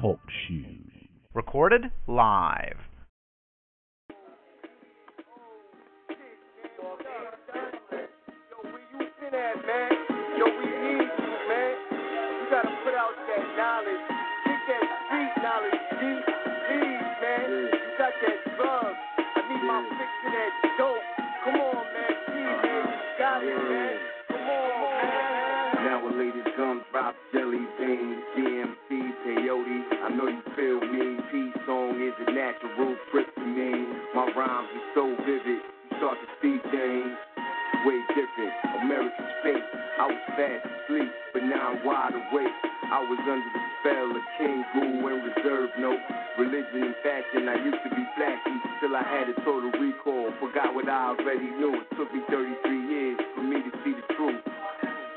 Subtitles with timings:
[0.00, 0.90] Talk shoes.
[1.32, 2.78] Recorded live.
[9.66, 9.92] man.
[10.38, 11.74] Yo, we need you, man.
[11.92, 14.02] You gotta put out that knowledge.
[14.44, 16.02] Kick that street knowledge, G.
[16.66, 17.46] Please, man.
[17.46, 18.94] You got that drug.
[19.18, 21.06] I need my fix of that dope.
[21.44, 22.14] Come on, man.
[22.26, 22.82] Please, man.
[22.82, 23.87] You got it, man.
[26.98, 28.90] Latest jelly beans, DMT,
[29.22, 29.78] peyote.
[30.02, 31.18] I know you feel me.
[31.30, 33.70] P song is a natural trip to me.
[34.14, 37.14] My rhymes are so vivid, you start to see things
[37.86, 38.52] way different.
[38.82, 39.68] American space,
[40.00, 42.56] I was fast asleep, but now I'm wide awake.
[42.90, 46.02] I was under the spell of King Guru and Reserve Note.
[46.38, 50.32] Religion and fashion, I used to be flashy till I had a total recall.
[50.40, 51.78] Forgot what I already knew.
[51.78, 54.42] It took me 33 years for me to see the truth.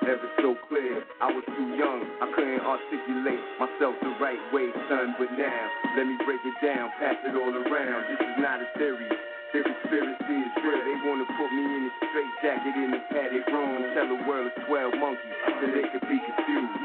[0.01, 5.13] Ever so clear, I was too young, I couldn't articulate myself the right way, son.
[5.21, 5.61] But now,
[5.93, 8.01] let me break it down, pass it all around.
[8.09, 9.05] This is not a theory.
[9.53, 10.81] The conspiracy is real.
[10.81, 13.93] They wanna put me in a straight jacket in a padded room.
[13.93, 16.81] Tell the world it's 12 monkeys so they could be confused.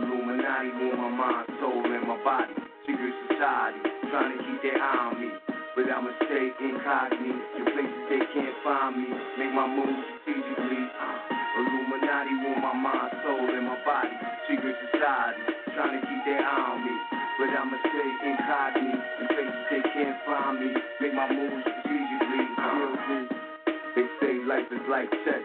[0.00, 2.56] Illuminati want my mind, soul, and my body.
[2.88, 5.28] Secret society trying to keep their eye on me.
[5.76, 9.12] But I'ma stay incognito in places they can't find me.
[9.36, 10.88] Make my moves strategically.
[10.96, 11.35] Uh.
[11.56, 14.12] Illuminati want my mind, soul, and my body.
[14.44, 15.40] Secret society
[15.72, 16.92] trying to keep their eye on me.
[17.40, 20.76] But I'ma stay incognito in places they can't find me.
[21.00, 22.44] Make my moves strategically.
[23.08, 23.28] Me?
[23.96, 25.44] They say life is like chess.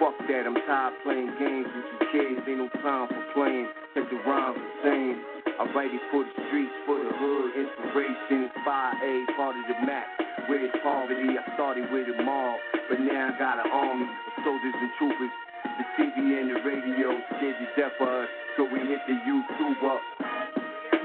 [0.00, 2.42] Fuck that, I'm tired playing games with you kids.
[2.48, 3.68] Ain't no time for playing.
[3.94, 5.43] Take the rhymes the same.
[5.54, 7.48] I write it for the streets, for the hood.
[7.54, 10.06] Inspiration, 5A, part of the map.
[10.50, 12.58] Where it's poverty, I started with them all.
[12.90, 15.34] But now I got an army of soldiers and troopers.
[15.62, 18.28] The TV and the radio scared to death of us.
[18.56, 20.02] So we hit the YouTube up.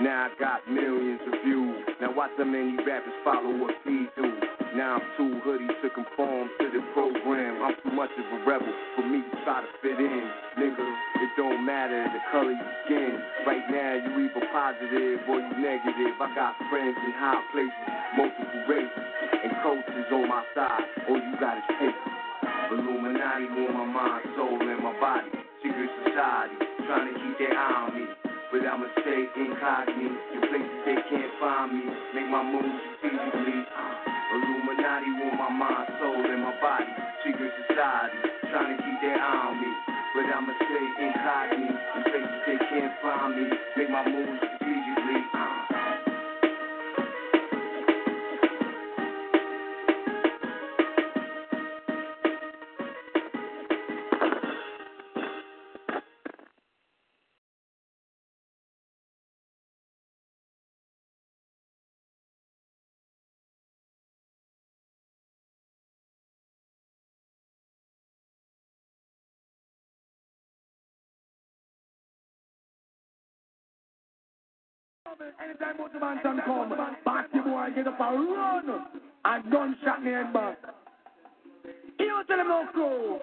[0.01, 1.85] Now I got millions of views.
[2.01, 4.58] Now watch how many rappers follow what we do.
[4.75, 7.57] Now I'm too hoodie to conform to the program.
[7.65, 10.25] I'm too much of a rebel for me to try to fit in.
[10.61, 10.85] Nigga,
[11.25, 13.17] it don't matter the color you skin.
[13.49, 16.13] Right now you either positive or you negative.
[16.21, 19.09] I got friends in high places, multiple races,
[19.41, 20.85] and coaches on my side.
[21.09, 22.09] All you got is paper.
[22.69, 25.33] Illuminati want my mind, soul, and my body.
[25.65, 28.28] Secret society trying to keep their eye on me.
[28.51, 31.83] But I'ma stay incognito in places they can't find me.
[32.15, 33.61] Make my moves strategically.
[33.61, 36.89] Uh, Illuminati want my mind, soul, and my body.
[37.25, 38.17] Secret society
[38.49, 39.69] trying to keep their eye on me.
[40.15, 43.45] But I'ma stay incognito in places they can't find me.
[43.77, 45.21] Make my moves strategically.
[45.33, 45.78] Uh.
[75.19, 78.85] Anytime motivation come, party boy get up and run,
[79.25, 80.57] and gunshot me head back.
[81.99, 83.19] You tell him no crew.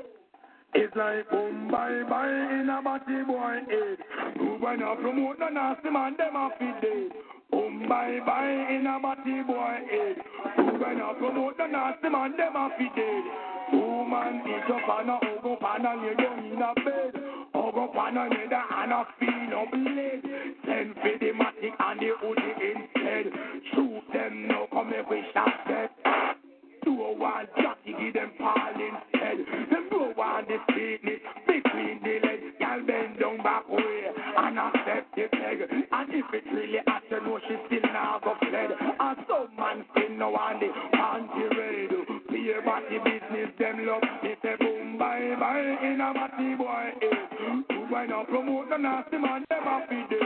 [0.74, 3.98] It's like boom bye bye in a batty boy head.
[4.36, 7.12] You wanna promote the nasty man, them a feed dead.
[7.50, 10.16] Boom bye bye in a batty boy head.
[10.58, 13.55] You wanna promote the nasty man, them a feed dead.
[13.70, 17.22] Two man each up and a hug up and a lay down in a bed.
[17.54, 20.22] Hug up on another and a feel up blade.
[20.64, 23.26] Send for the matic and the hoodie instead.
[23.74, 26.36] Shoot them now, come we shot that.
[26.84, 29.38] Do one jockey, give them fall instead.
[29.70, 32.54] Them do one the sweetness between the legs.
[32.60, 34.06] Y'all bend down back way
[34.38, 35.66] and accept the peg.
[35.90, 38.70] And if it's really hot, you know she still now go fled.
[38.78, 41.55] And some man still no on the panty
[42.56, 42.64] red.
[42.64, 44.02] Fear body business, them love.
[44.22, 46.92] They say boom, bye, bye, in a body boy.
[47.02, 47.86] Eh.
[47.88, 50.18] Why not promote the nasty man, them a feed.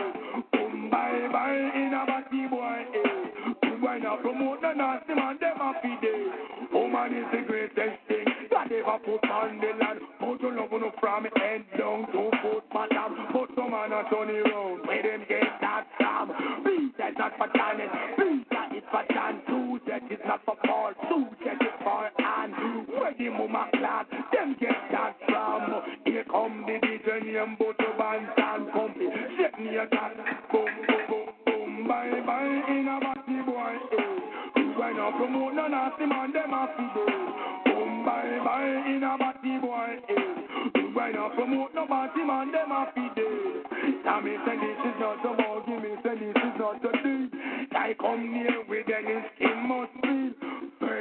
[0.53, 2.85] Boom, bye, bye, in a body boy.
[2.95, 3.77] Eh.
[3.81, 6.73] Why not promote the nasty man, them a feed.
[6.73, 10.01] Woman is the greatest thing that ever put on the land.
[10.21, 13.17] But But you love no from head down to foot bottom.
[13.33, 14.87] But some man a turn around.
[14.87, 16.29] Where them get that from?
[16.65, 17.91] Beat that not for talent.
[18.17, 19.43] Beat that is for Dan.
[19.49, 20.93] Two that is not for Paul.
[21.09, 21.50] Two that.
[23.31, 24.07] The mama clad.
[24.33, 25.83] Them get that from.
[26.05, 29.07] Here come the DJ name Buju Banton Company.
[29.39, 30.17] Shake me a cat.
[30.51, 31.87] Boom, boom, boom, boom.
[31.87, 32.63] Bye, bye.
[32.69, 33.75] In a batty boy.
[33.95, 34.75] Eh.
[34.75, 37.07] When I promote no nasty man, them a fi do.
[37.71, 38.91] Boom, bye, bye.
[38.91, 40.03] In a batty boy.
[40.11, 40.91] Eh.
[40.93, 43.63] When I promote no batty man, them fi do.
[44.05, 45.63] Now me say this is not a ball.
[45.67, 47.31] Give me say this is not a deed.
[47.73, 49.90] I come near with any skin must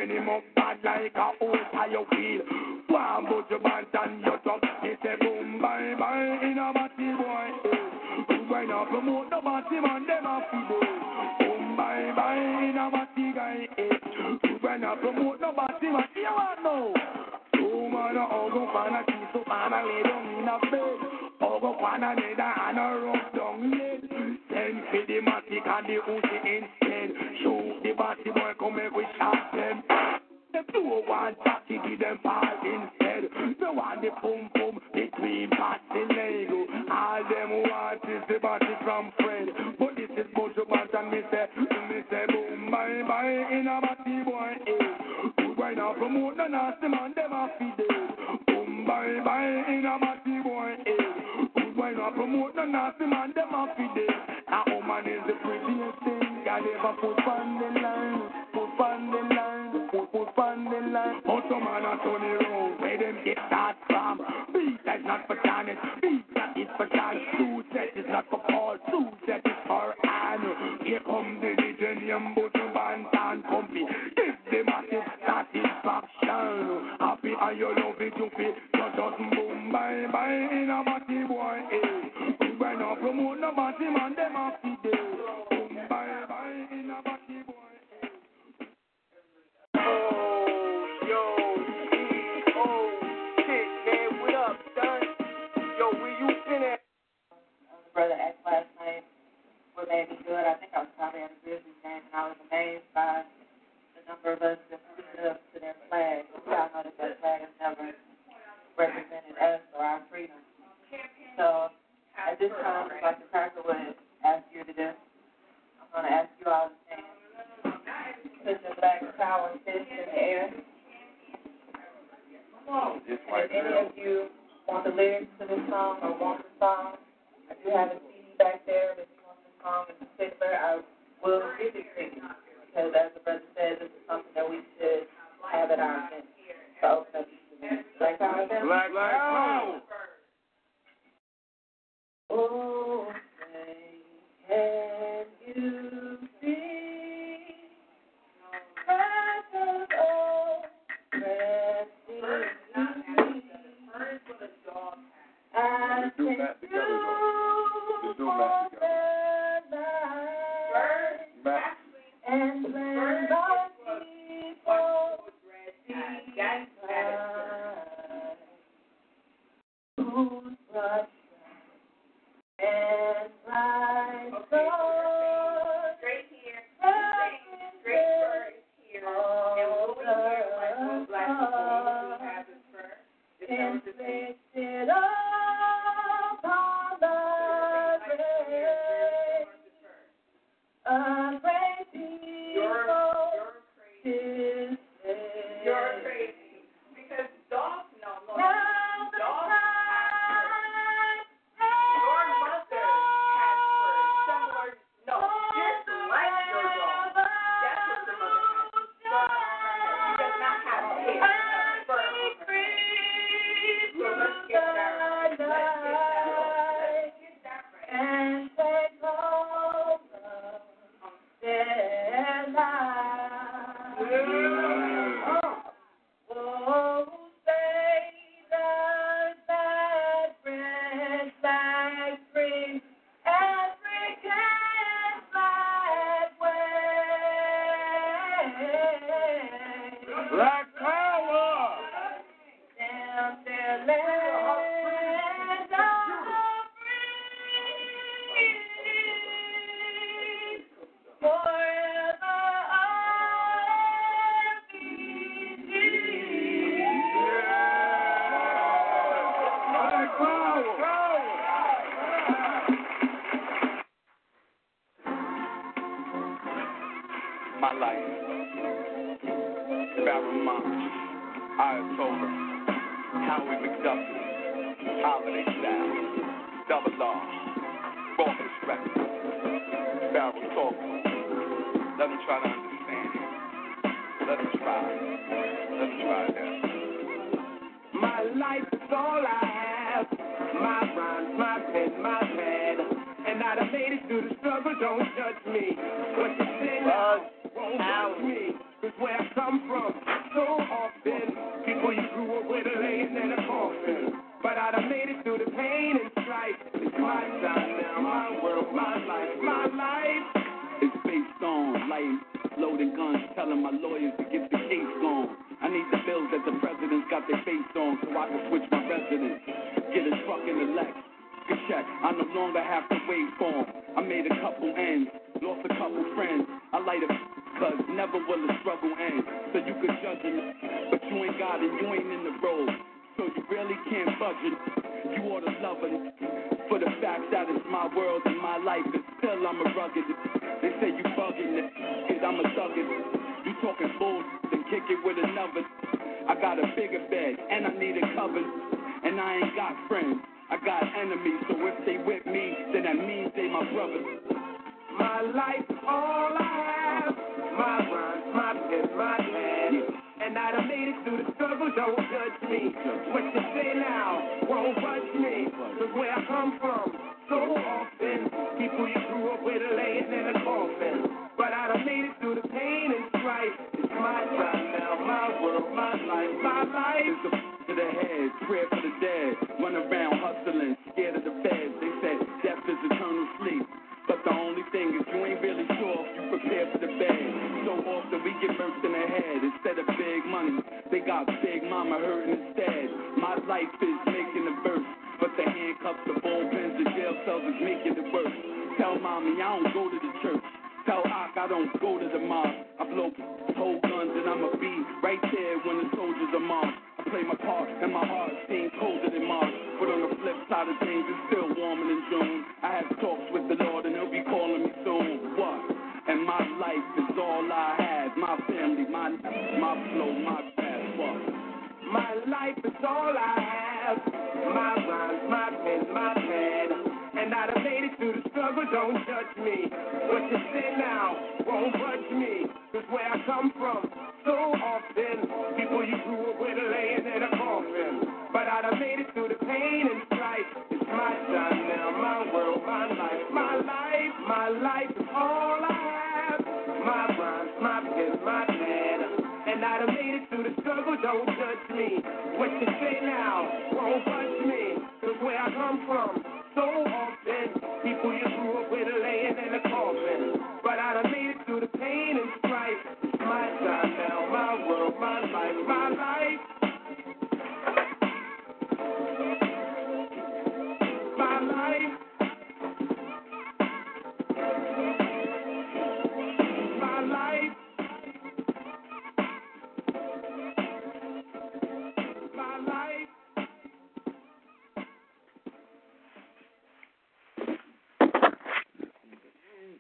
[0.10, 0.18] feel.
[0.18, 2.42] Him up bad like a old tire wheel.
[2.90, 4.62] One but your band and your top.
[4.82, 6.40] He say boom, bye, bye.
[6.42, 7.70] In a batty boy.
[7.72, 8.50] Eh.
[8.50, 10.80] When I promote no batty man, them a fi do.
[11.40, 12.36] Boom, bye, bye.
[12.36, 13.68] In a batty guy.
[13.78, 14.58] Eh.
[14.62, 16.94] When I promote no batty man, you want know.
[17.54, 21.00] Two man a ogo pan a kiss up and a lay down in a bed.
[21.42, 24.02] Ogo pan a nether and a rub down lid.
[24.50, 27.10] Send for the matic and the Uzi instead.
[27.44, 29.84] Shoot the batty boy come make we shot them.
[30.80, 33.28] Two want taxi, give them pass instead.
[33.60, 36.64] They want the pum pum between parts and Lego.
[36.88, 39.50] All them want is the body from Fred.
[39.78, 43.82] But this is Bojo Bant and me say, me say boom, bye bye in a
[43.84, 44.56] batty boy.
[44.56, 45.36] Eh.
[45.36, 47.84] Good boy now promote the nasty man, them a feed.
[48.48, 50.80] Boom, bye bye in a batty boy.
[50.88, 51.60] Eh.
[51.60, 54.00] Good boy now promote the nasty man, them a feed.
[54.48, 56.40] A woman is the prettiest thing.
[56.48, 58.29] God ever put on the line,
[61.50, 64.22] some man a turn around, where them get that from?
[64.54, 66.88] Beat that is not for Janet, beat that is for.
[67.38, 68.78] Two set is not for Paul,
[69.26, 70.80] set is for Anne.
[70.86, 73.86] Here come the Legenium Buju Banton Company.
[74.16, 76.98] Give the massive satisfaction.
[77.00, 78.54] Happy and you love it, you feel.
[78.76, 81.60] You just boom, bye bye in a batty boy.
[81.74, 82.46] Eh.
[82.60, 84.09] When I promote no batty man,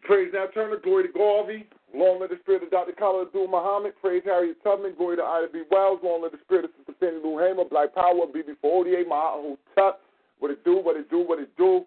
[0.09, 2.97] Praise Nat Turner, glory to Garvey, long live the spirit of Dr.
[2.97, 5.61] Khalid Abdul Muhammad, praise Harriet Tubman, glory to Ida B.
[5.69, 10.01] Wells, long live the spirit of Sister Fannie Lou Hamer, Black Power, BB48, Mahatma Hotep,
[10.39, 11.85] what it do, what it do, what it do.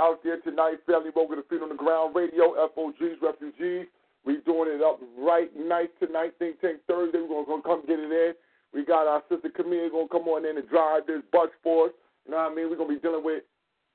[0.00, 3.84] Out there tonight, family woke the feet on the ground radio, FOGs, refugees.
[4.24, 7.20] We doing it up right night tonight, Think Tank Thursday.
[7.20, 8.32] We're gonna come get it in.
[8.72, 11.92] We got our sister Camille gonna come on in and drive this bus for us.
[12.24, 12.70] You know what I mean?
[12.70, 13.44] We're gonna be dealing with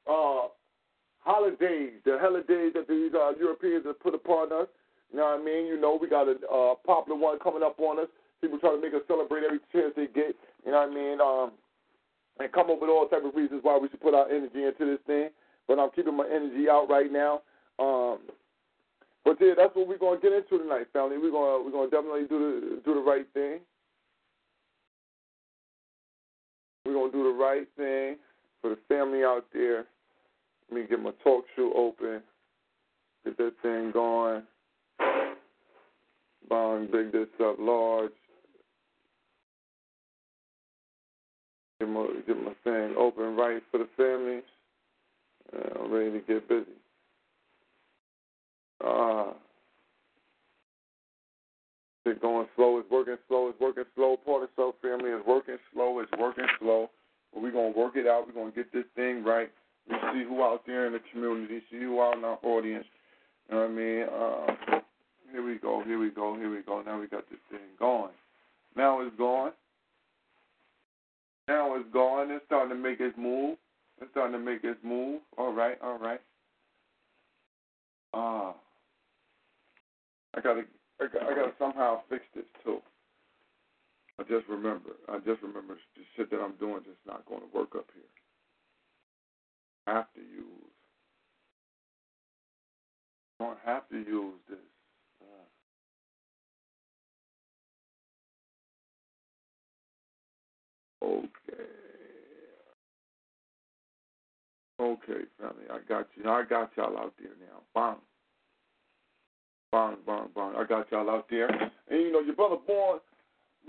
[0.06, 0.54] uh
[1.24, 4.68] holidays, the holidays that these uh, Europeans have put upon us.
[5.12, 5.68] You know what I mean?
[5.68, 8.08] You know, we got a uh, popular one coming up on us.
[8.42, 10.36] People try to make us celebrate every chance they get.
[10.66, 11.22] You know what I mean?
[11.22, 11.52] Um,
[12.40, 14.86] and come up with all type of reasons why we should put our energy into
[14.86, 15.30] this thing.
[15.68, 17.42] But I'm keeping my energy out right now.
[17.80, 18.20] Um,
[19.24, 21.18] but yeah, that's what we're gonna get into tonight, family.
[21.18, 23.60] We're gonna we're gonna definitely do the do the right thing.
[26.86, 28.18] We're gonna do the right thing
[28.62, 29.86] for the family out there.
[30.70, 32.22] Let me get my talk show open,
[33.26, 34.44] get that thing going.
[36.50, 38.12] Bond, big this up large.
[41.80, 44.42] Get my, get my thing open right for the family.
[45.54, 46.66] Uh, I'm ready to get busy.
[48.84, 49.34] Ah.
[52.06, 52.80] It's going slow.
[52.80, 53.48] It's working slow.
[53.48, 54.18] It's working slow.
[54.18, 56.00] Part of Self Family is working slow.
[56.00, 56.90] It's working slow.
[57.34, 58.28] But we're going to work it out.
[58.28, 59.50] We're going to get this thing right.
[59.90, 62.86] We see who out there in the community, see who out in our audience.
[63.50, 64.04] You know what I mean?
[64.04, 64.80] Uh,
[65.32, 65.84] here we go.
[65.84, 66.36] Here we go.
[66.38, 66.82] Here we go.
[66.82, 68.12] Now we got this thing going.
[68.76, 69.52] Now it's going.
[71.48, 72.32] Now it's going.
[72.32, 73.58] It's starting to make its move.
[74.02, 75.22] It's starting to make its move.
[75.38, 75.78] All right.
[75.84, 76.22] All right.
[78.14, 78.50] Ah.
[78.50, 78.54] Uh,
[80.36, 80.64] I gotta,
[81.00, 82.80] I gotta, I gotta somehow fix this too.
[84.20, 87.58] I just remember, I just remember the shit that I'm doing just not going to
[87.58, 88.23] work up here.
[89.86, 90.72] Have to use.
[93.40, 94.58] I don't have to use this.
[101.02, 101.64] Uh, okay.
[104.80, 106.30] Okay, family, I got you.
[106.30, 107.62] I got y'all out there now.
[107.76, 107.98] Bang.
[109.72, 110.54] Bang, bang, bang.
[110.58, 111.50] I got y'all out there.
[111.50, 111.72] And
[112.02, 113.00] you know, your brother born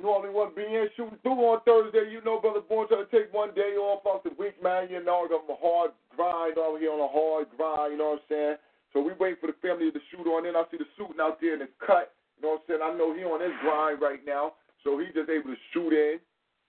[0.00, 2.10] normally wasn't being shooting through on Thursday.
[2.10, 4.88] You know, brother born trying to take one day off off the week, man.
[4.90, 8.24] You know, I'm a hard grind over here on a hard grind, you know what
[8.26, 8.56] I'm saying?
[8.92, 10.54] So we wait for the family to shoot on in.
[10.54, 12.14] I see the shooting out there in the cut.
[12.38, 12.82] You know what I'm saying?
[12.82, 14.54] I know he on his grind right now.
[14.82, 16.22] So he's just able to shoot in.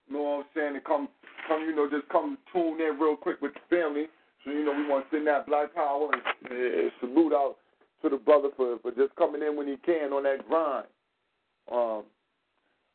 [0.08, 0.74] You know what I'm saying?
[0.74, 1.08] And come
[1.46, 4.06] come, you know, just come tune in real quick with the family.
[4.44, 7.56] So, you know, we want to send that black power and, and salute out
[8.02, 10.86] to the brother for, for just coming in when he can on that grind.
[11.70, 12.04] Um,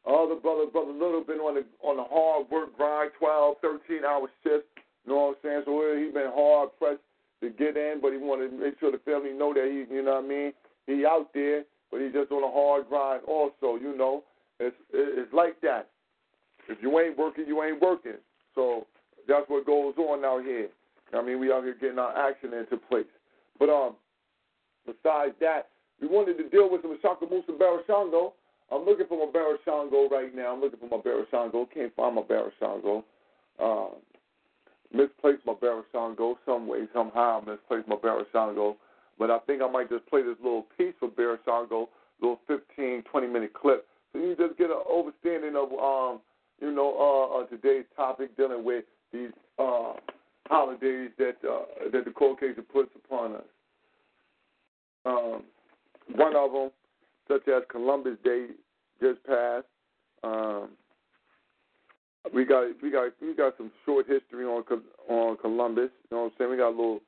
[0.07, 4.27] other brother, brother Little been on the on the hard work grind, 12, 13 hour
[4.43, 4.67] shifts.
[5.05, 5.61] You know what I'm saying?
[5.65, 7.01] So he been hard pressed
[7.41, 10.03] to get in, but he wanted to make sure the family know that he, you
[10.03, 10.53] know what I mean?
[10.85, 13.77] He out there, but he just on a hard grind also.
[13.81, 14.23] You know,
[14.59, 15.89] it's it's like that.
[16.67, 18.21] If you ain't working, you ain't working.
[18.55, 18.87] So
[19.27, 20.69] that's what goes on out here.
[21.13, 23.09] I mean, we out here getting our action into place.
[23.59, 23.95] But um,
[24.85, 25.69] besides that,
[26.01, 28.33] we wanted to deal with the Mashaka Musa Barashango.
[28.71, 30.53] I'm looking for my Barashango right now.
[30.53, 31.67] I'm looking for my Barashango.
[31.73, 33.03] Can't find my Barashango.
[33.59, 33.95] Um,
[34.93, 37.41] misplaced my Barashango some way, somehow.
[37.41, 38.75] I misplaced my Barashango.
[39.19, 41.87] But I think I might just play this little piece for Barashango,
[42.21, 43.85] little 15, 20 minute clip.
[44.13, 46.21] So you just get an understanding of, um,
[46.59, 49.93] you know, uh, uh, today's topic dealing with these uh,
[50.47, 53.43] holidays that uh, that the Caucasian puts upon us.
[55.05, 55.43] Um,
[56.15, 56.71] one of them,
[57.31, 58.47] such as Columbus Day,
[59.01, 59.65] just passed.
[60.23, 60.69] Um,
[62.33, 64.63] we got we got we got some short history on
[65.09, 65.89] on Columbus.
[66.09, 66.51] You know what I'm saying?
[66.51, 67.01] We got little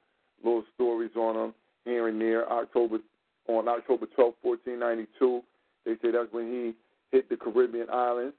[0.44, 1.54] little stories on them
[1.86, 2.52] here and there.
[2.52, 2.98] October
[3.48, 5.44] on October 12, 1492,
[5.86, 6.74] they say that's when he
[7.12, 8.36] hit the Caribbean islands.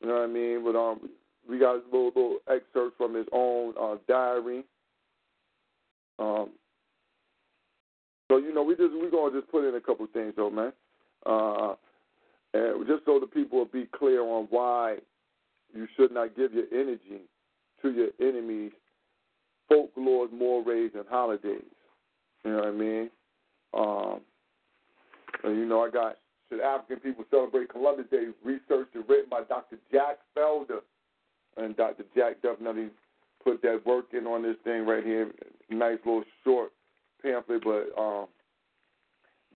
[0.00, 0.64] You know what I mean?
[0.64, 1.10] But um,
[1.48, 4.64] we got little little excerpts from his own uh, diary.
[6.18, 6.50] Um,
[8.28, 10.72] so you know, we just we're gonna just put in a couple things though, man.
[11.26, 11.74] Uh,
[12.54, 14.96] and just so the people will be clear on why
[15.74, 17.22] you should not give your energy
[17.82, 18.72] to your enemies,
[19.68, 21.62] folklore, mores, and holidays.
[22.44, 23.10] You know what I mean?
[23.74, 24.20] Um,
[25.44, 26.16] and, you know, I got
[26.48, 28.28] should African people celebrate Columbus Day?
[28.44, 29.78] Researched and written by Dr.
[29.90, 30.80] Jack Felder,
[31.56, 32.04] and Dr.
[32.14, 32.88] Jack definitely
[33.42, 35.30] put that work in on this thing right here.
[35.70, 36.70] Nice little short
[37.22, 38.26] pamphlet, but um,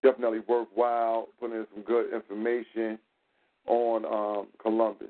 [0.03, 1.29] definitely worthwhile.
[1.39, 2.99] Putting in some good information
[3.67, 5.09] on um, Columbus.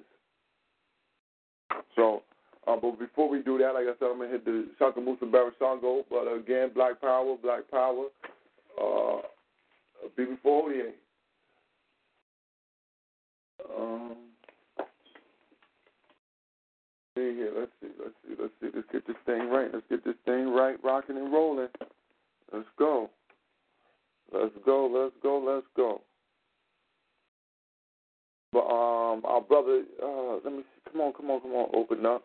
[1.96, 2.22] So,
[2.66, 5.24] uh, but before we do that, like I said, I'm gonna hit the Shaka Musa
[5.24, 6.04] Barashango.
[6.10, 8.06] But again, Black Power, Black Power,
[8.80, 9.18] uh,
[10.18, 10.92] BB488.
[13.78, 14.16] Um,
[17.14, 19.68] see here, let's see, let's see, let's see, let's get this thing right.
[19.72, 21.68] Let's get this thing right, rocking and rolling.
[22.52, 23.10] Let's go.
[24.32, 26.02] Let's go, let's go, let's go.
[28.52, 30.90] But um, our brother, uh, let me see.
[30.90, 31.70] Come on, come on, come on.
[31.74, 32.24] Open up.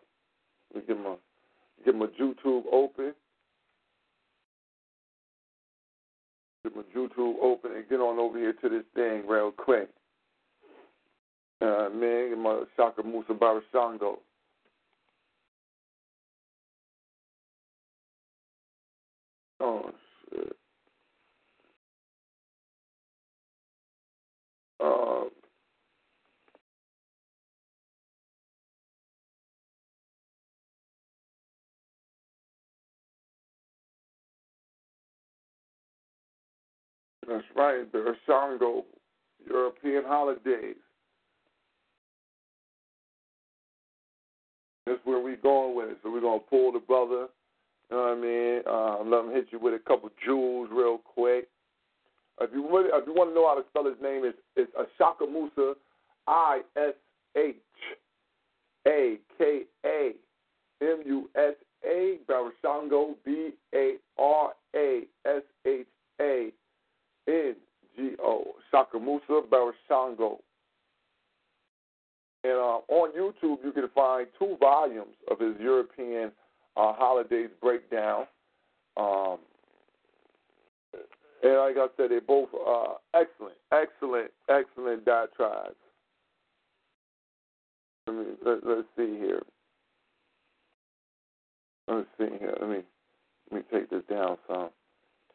[0.74, 1.14] Let me get my
[1.84, 3.14] get my YouTube open.
[6.64, 9.88] Get my YouTube open and get on over here to this thing real quick.
[11.60, 14.16] Uh, man, give my Shaka Musa Barashango.
[19.60, 19.90] Oh
[24.80, 25.24] Uh,
[37.28, 38.84] That's right, the Ashango
[39.48, 40.76] European holidays.
[44.86, 45.98] That's where we going with it.
[46.02, 47.26] So we're gonna pull the brother,
[47.90, 48.62] you know what I mean?
[48.66, 51.48] Uh, let him hit you with a couple jewels real quick.
[52.40, 54.72] If you really, if you want to know how to spell his name, it's it's
[54.74, 55.74] Ishakamusa,
[56.26, 56.94] I S
[57.36, 57.56] H
[58.86, 60.12] A K A
[60.82, 65.86] M U S A Barashango B A R A S H
[66.20, 66.52] A
[67.28, 67.56] N
[67.96, 70.38] G O Shaka Musa Barashango.
[72.44, 76.30] And uh, on YouTube, you can find two volumes of his European
[76.76, 78.26] uh, holidays breakdown.
[78.96, 79.38] Um,
[81.42, 85.74] and like I said, they're both uh, excellent, excellent, excellent diatribes.
[88.06, 89.42] Let me let, let's see here.
[91.88, 92.56] Let's see here.
[92.60, 92.82] Let me
[93.50, 94.70] let me take this down some.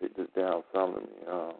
[0.02, 0.94] Take this down some.
[0.94, 1.54] Let me um.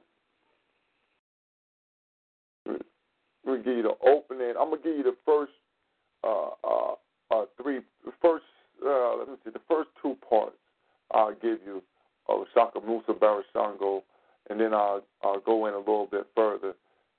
[3.44, 4.54] Me give you the opening.
[4.60, 5.52] I'm gonna give you the first
[6.24, 6.94] uh uh
[7.32, 7.80] uh three
[8.22, 8.46] first
[8.86, 10.56] uh let me see the first two parts
[11.12, 11.82] I'll give you
[12.30, 14.04] of Shaka Musa Barashango
[14.50, 16.74] and then I'll I'll go in a little bit further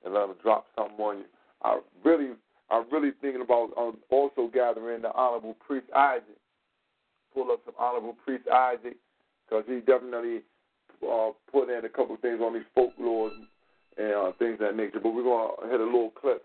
[0.04, 1.24] and let them drop something on you.
[1.62, 2.30] I really
[2.70, 6.24] I'm really thinking about um, also gathering the Honorable Priest Isaac.
[7.35, 8.96] Pull up some Honorable Priest Isaac
[9.46, 10.40] because he definitely
[11.06, 13.32] uh, put in a couple of things on these folklores
[13.98, 15.00] and uh, things of that nature.
[15.02, 16.42] But we're to hit a little clip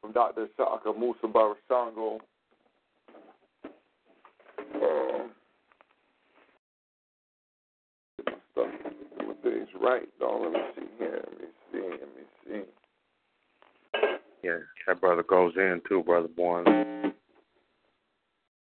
[0.00, 0.48] from Dr.
[0.56, 2.18] Shaka Musa Barashango.
[4.74, 5.28] Uh,
[8.18, 8.66] get my stuff,
[9.18, 10.40] get my things right, though.
[10.42, 11.24] Let me see here.
[11.24, 11.78] Let me see.
[11.90, 12.62] Let me see.
[14.42, 16.64] Yeah, that brother goes in too, brother Born.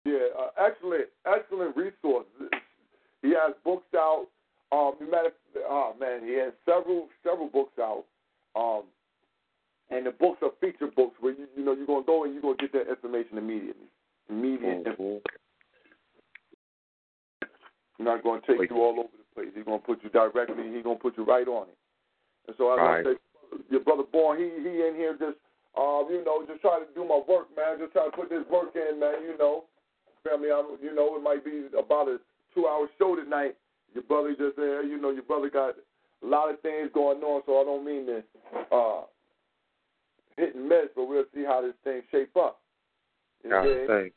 [0.04, 2.26] Yeah, uh, excellent, excellent resource.
[3.22, 4.28] He has books out.
[4.74, 5.32] Um, matter,
[5.68, 8.06] oh man, he has several several books out.
[8.56, 8.84] Um,
[9.90, 12.42] and the books are feature books where you you know you're gonna go and you're
[12.42, 13.88] gonna get that information immediately.
[14.30, 14.86] Immediate.
[14.86, 15.18] Mm-hmm.
[18.04, 19.50] Not gonna take you all over the place.
[19.56, 20.72] He's gonna put you directly.
[20.74, 21.78] He's gonna put you right on it.
[22.48, 23.08] And so as Right.
[23.08, 23.20] I say,
[23.70, 25.38] your brother Born, he he in here just
[25.78, 27.80] um, you know, just trying to do my work, man.
[27.80, 29.24] Just trying to put this work in, man.
[29.24, 29.66] You know,
[30.28, 30.50] family.
[30.52, 32.20] I'm, you know, it might be about a
[32.54, 33.56] two-hour show tonight.
[33.94, 34.84] Your brother just there.
[34.84, 35.76] You know, your brother got
[36.24, 38.24] a lot of things going on, so I don't mean to
[38.76, 39.02] uh,
[40.38, 42.60] hit and miss, but we'll see how this thing shape up.
[43.44, 44.12] Know I.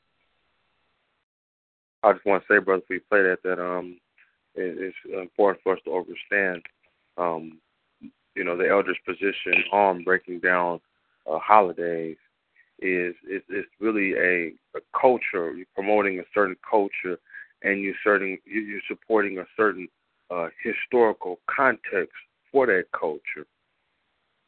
[2.03, 3.99] I just want to say, brother, if we play that, that um,
[4.57, 6.63] it's important for us to understand,
[7.17, 7.59] um,
[8.35, 10.81] you know, the elders' position on breaking down
[11.31, 12.17] uh, holidays
[12.81, 15.53] is is it's really a, a culture.
[15.55, 17.19] You're promoting a certain culture,
[17.63, 19.89] and you're certain you- you're supporting a certain
[20.31, 22.15] uh, historical context
[22.51, 23.47] for that culture.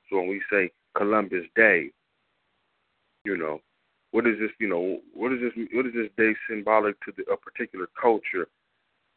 [0.09, 1.90] So when we say Columbus Day,
[3.25, 3.61] you know,
[4.12, 4.51] what is this?
[4.59, 5.53] You know, what is this?
[5.73, 8.49] What is this day symbolic to the, a particular culture?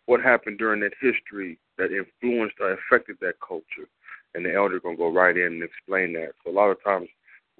[0.09, 3.87] What happened during that history that influenced or affected that culture?
[4.33, 6.31] And the elder gonna go right in and explain that.
[6.43, 7.09] So a lot of times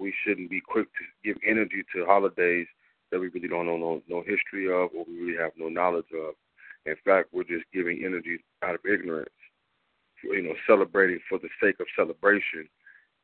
[0.00, 2.66] we shouldn't be quick to give energy to holidays
[3.12, 6.10] that we really don't know no, no history of or we really have no knowledge
[6.12, 6.34] of.
[6.86, 9.30] In fact, we're just giving energy out of ignorance,
[10.24, 12.68] you know, celebrating for the sake of celebration,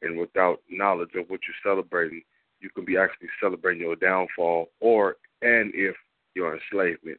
[0.02, 2.22] and without knowledge of what you're celebrating,
[2.60, 5.96] you can be actually celebrating your downfall or and if
[6.36, 7.18] your enslavement.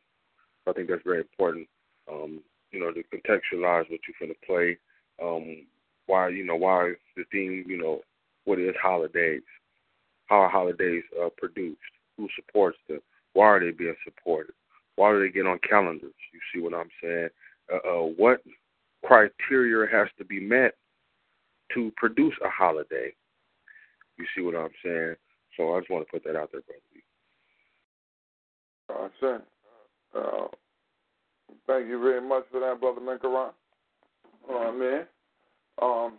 [0.65, 1.67] I think that's very important.
[2.11, 2.41] Um,
[2.71, 4.77] you know, to contextualize what you're going to play.
[5.21, 5.65] Um,
[6.05, 8.01] why you know why the theme you know
[8.45, 9.41] what is holidays?
[10.27, 11.79] How are holidays uh, produced?
[12.17, 13.01] Who supports them?
[13.33, 14.53] Why are they being supported?
[14.95, 16.13] Why do they get on calendars?
[16.33, 17.29] You see what I'm saying?
[17.71, 18.41] Uh, uh, what
[19.05, 20.75] criteria has to be met
[21.73, 23.13] to produce a holiday?
[24.17, 25.15] You see what I'm saying?
[25.55, 26.81] So I just want to put that out there, brother.
[28.89, 29.41] Uh, sure.
[30.15, 30.47] Uh,
[31.65, 33.51] thank you very much for that, brother Menkaran.
[34.49, 35.05] Oh man.
[35.81, 36.17] Um.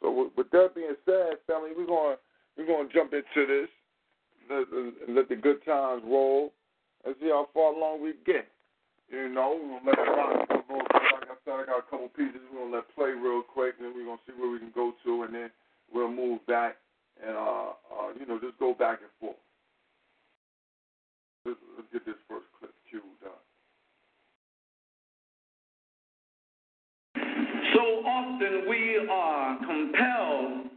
[0.00, 2.16] So with, with that being said, family, we're going
[2.56, 3.68] we're going to jump into this.
[4.50, 4.66] Let,
[5.08, 6.52] let the good times roll
[7.04, 8.46] and see how far along we get.
[9.10, 10.48] You know, we're gonna let it rock.
[10.50, 13.86] Like I said, I got a couple pieces we're gonna let play real quick, and
[13.86, 15.50] then we're gonna see where we can go to, and then
[15.92, 16.76] we'll move back
[17.22, 19.38] and uh, uh you know just go back and forth.
[21.44, 22.48] Let's, let's get this first
[28.06, 30.68] often we are compelled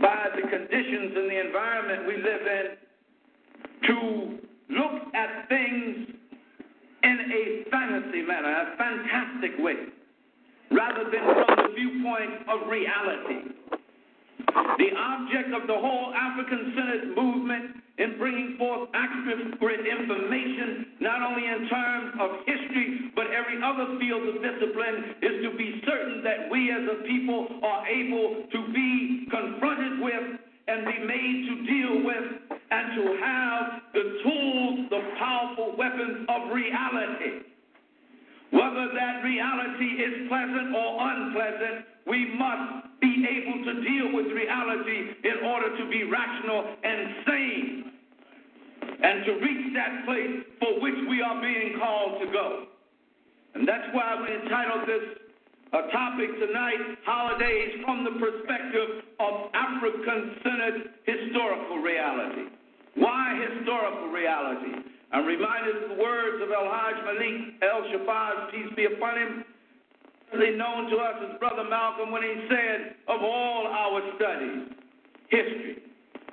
[0.00, 2.66] by the conditions and the environment we live in
[3.86, 4.38] to
[4.70, 6.08] look at things
[7.02, 9.74] in a fantasy manner, a fantastic way,
[10.70, 13.81] rather than from the viewpoint of reality.
[14.78, 21.46] The object of the whole African centered movement in bringing forth accurate information, not only
[21.46, 26.50] in terms of history, but every other field of discipline, is to be certain that
[26.50, 31.94] we as a people are able to be confronted with and be made to deal
[32.04, 32.26] with
[32.70, 37.44] and to have the tools, the powerful weapons of reality.
[38.50, 45.14] Whether that reality is pleasant or unpleasant, we must be able to deal with reality
[45.24, 47.92] in order to be rational and sane
[49.02, 52.66] and to reach that place for which we are being called to go.
[53.54, 55.18] And that's why we entitled this
[55.72, 62.52] a topic tonight, Holidays from the Perspective of African centered Historical Reality.
[62.94, 64.84] Why historical reality?
[65.12, 69.44] I'm reminded of the words of El Hajj Malik El Shabazz, peace be upon him,
[70.34, 74.72] known to us as Brother Malcolm, when he said, Of all our studies,
[75.28, 75.82] history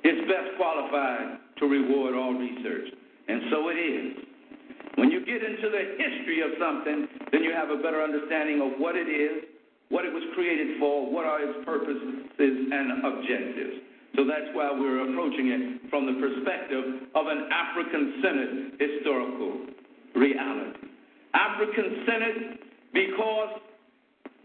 [0.04, 2.88] is best qualified to reward all research.
[3.28, 4.24] And so it is.
[4.96, 8.80] When you get into the history of something, then you have a better understanding of
[8.80, 9.44] what it is,
[9.88, 13.86] what it was created for, what are its purposes and objectives.
[14.16, 19.66] So that's why we're approaching it from the perspective of an African centered historical
[20.16, 20.90] reality.
[21.34, 22.58] African centered
[22.92, 23.60] because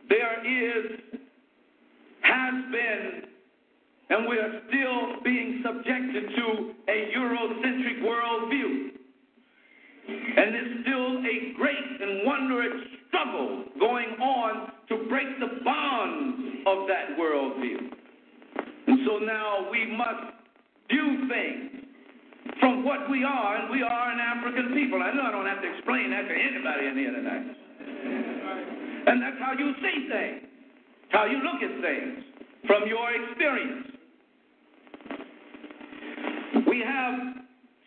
[0.10, 1.00] there is,
[2.22, 3.22] has been,
[4.10, 8.92] and we are still being subjected to a Eurocentric worldview.
[10.08, 16.38] And there's still a great and wondrous struggle going on to break the bonds
[16.68, 17.90] of that worldview.
[18.88, 20.36] And so now we must
[20.90, 21.86] do things
[22.60, 25.02] from what we are, and we are an African people.
[25.02, 28.85] I know I don't have to explain that to anybody in here tonight.
[29.06, 30.42] And that's how you see things,
[31.10, 32.24] how you look at things
[32.66, 33.88] from your experience.
[36.68, 37.46] We have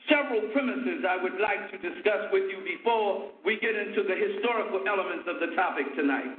[0.09, 4.87] several premises I would like to discuss with you before we get into the historical
[4.87, 6.39] elements of the topic tonight.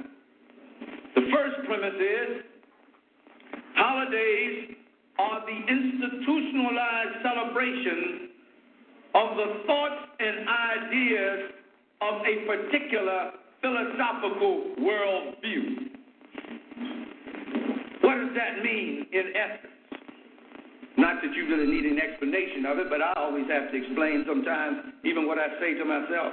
[1.14, 2.42] The first premise is
[3.76, 4.76] holidays
[5.18, 8.30] are the institutionalized celebration
[9.14, 11.52] of the thoughts and ideas
[12.00, 15.90] of a particular philosophical worldview.
[18.02, 19.70] What does that mean in essence?
[20.96, 24.24] Not that you really need an explanation of it, but I always have to explain
[24.26, 26.32] sometimes even what I say to myself.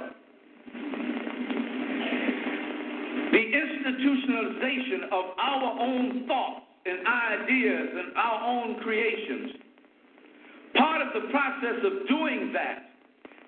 [3.32, 9.52] The institutionalization of our own thoughts and ideas and our own creations.
[10.76, 12.90] Part of the process of doing that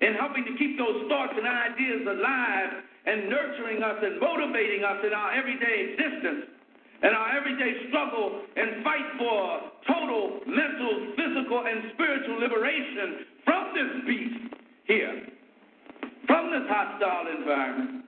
[0.01, 4.97] and helping to keep those thoughts and ideas alive and nurturing us and motivating us
[5.05, 6.51] in our everyday existence
[7.01, 13.91] and our everyday struggle and fight for total mental, physical, and spiritual liberation from this
[14.05, 15.27] beast here,
[16.27, 18.05] from this hostile environment.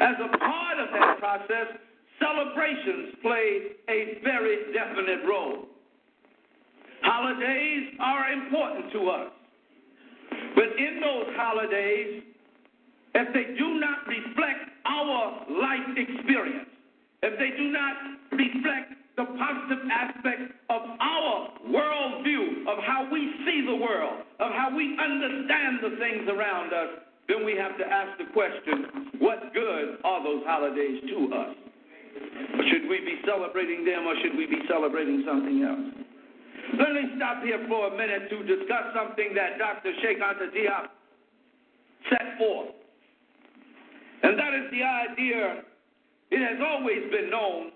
[0.00, 1.80] As a part of that process,
[2.20, 5.66] celebrations play a very definite role.
[7.02, 9.30] Holidays are important to us.
[10.54, 12.22] But in those holidays,
[13.14, 16.68] if they do not reflect our life experience,
[17.22, 17.94] if they do not
[18.32, 24.74] reflect the positive aspects of our worldview, of how we see the world, of how
[24.74, 30.00] we understand the things around us, then we have to ask the question what good
[30.04, 31.54] are those holidays to us?
[32.68, 36.02] Should we be celebrating them or should we be celebrating something else?
[36.78, 39.92] Let me stop here for a minute to discuss something that Dr.
[40.02, 40.88] Cheikh Anta Diop
[42.10, 42.81] set forth.
[44.22, 45.62] And that is the idea,
[46.30, 47.72] it has always been known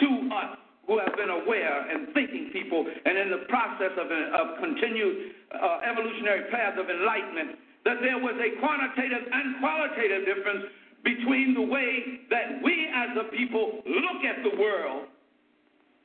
[0.00, 4.58] to us who have been aware and thinking people and in the process of, of
[4.58, 10.64] continued uh, evolutionary path of enlightenment that there was a quantitative and qualitative difference
[11.04, 15.06] between the way that we as a people look at the world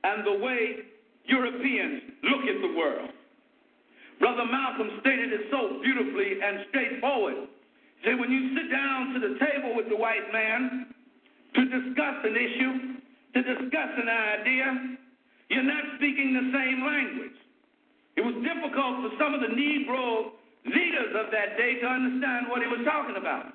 [0.04, 0.78] and the way
[1.26, 3.10] Europeans look at the world.
[4.20, 7.36] Brother Malcolm stated it so beautifully and straightforward.
[8.04, 10.94] He when you sit down to the table with the white man
[11.56, 12.74] to discuss an issue,
[13.34, 14.98] to discuss an idea,
[15.50, 17.38] you're not speaking the same language.
[18.18, 20.34] It was difficult for some of the Negro
[20.66, 23.54] leaders of that day to understand what he was talking about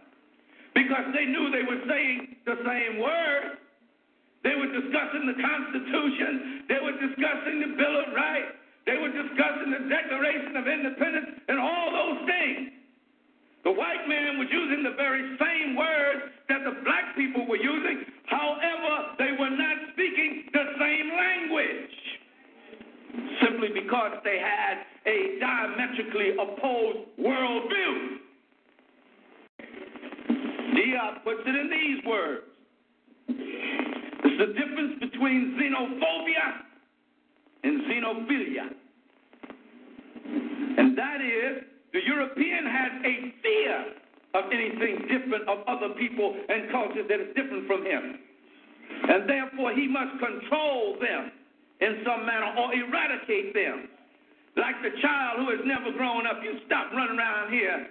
[0.75, 3.61] because they knew they were saying the same words.
[4.43, 9.71] They were discussing the Constitution, they were discussing the Bill of Rights, they were discussing
[9.71, 12.82] the Declaration of Independence, and all those things.
[13.65, 18.05] The white man was using the very same words that the black people were using.
[18.27, 21.97] However, they were not speaking the same language.
[23.43, 28.19] simply because they had a diametrically opposed worldview.
[30.75, 32.43] Diop puts it in these words.
[33.29, 36.63] It's the difference between xenophobia
[37.65, 38.71] and xenophilia.
[40.79, 43.77] And that is, the European has a fear
[44.35, 48.19] of anything different of other people and cultures that is different from him.
[49.09, 51.33] And therefore, he must control them
[51.81, 53.89] in some manner or eradicate them.
[54.57, 56.41] Like the child who has never grown up.
[56.45, 57.89] You stop running around here.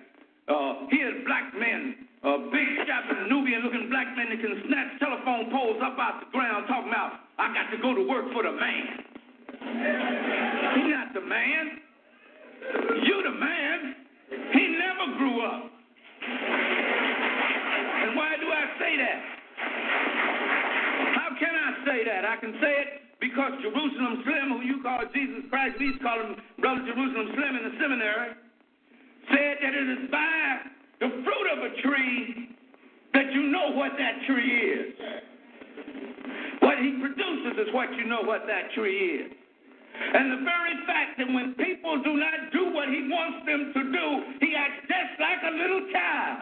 [0.47, 5.49] Uh, here's black men, uh, big, strapping, Nubian looking black men that can snatch telephone
[5.53, 8.51] poles up out the ground talking about, I got to go to work for the
[8.51, 8.85] man.
[10.75, 11.81] He's not the man.
[12.61, 13.95] You the man.
[14.53, 15.71] He never grew up.
[18.01, 19.19] And why do I say that?
[21.17, 22.25] How can I say that?
[22.25, 22.87] I can say it
[23.19, 27.63] because Jerusalem Slim, who you call Jesus Christ, we call him Brother Jerusalem Slim in
[27.65, 28.29] the seminary,
[29.29, 30.59] said that it is by
[30.99, 32.55] the fruit of a tree
[33.13, 34.93] that you know what that tree is.
[36.61, 39.40] What he produces is what you know what that tree is.
[40.01, 43.81] And the very fact that when people do not do what he wants them to
[43.91, 44.07] do,
[44.41, 46.37] he acts just like a little child,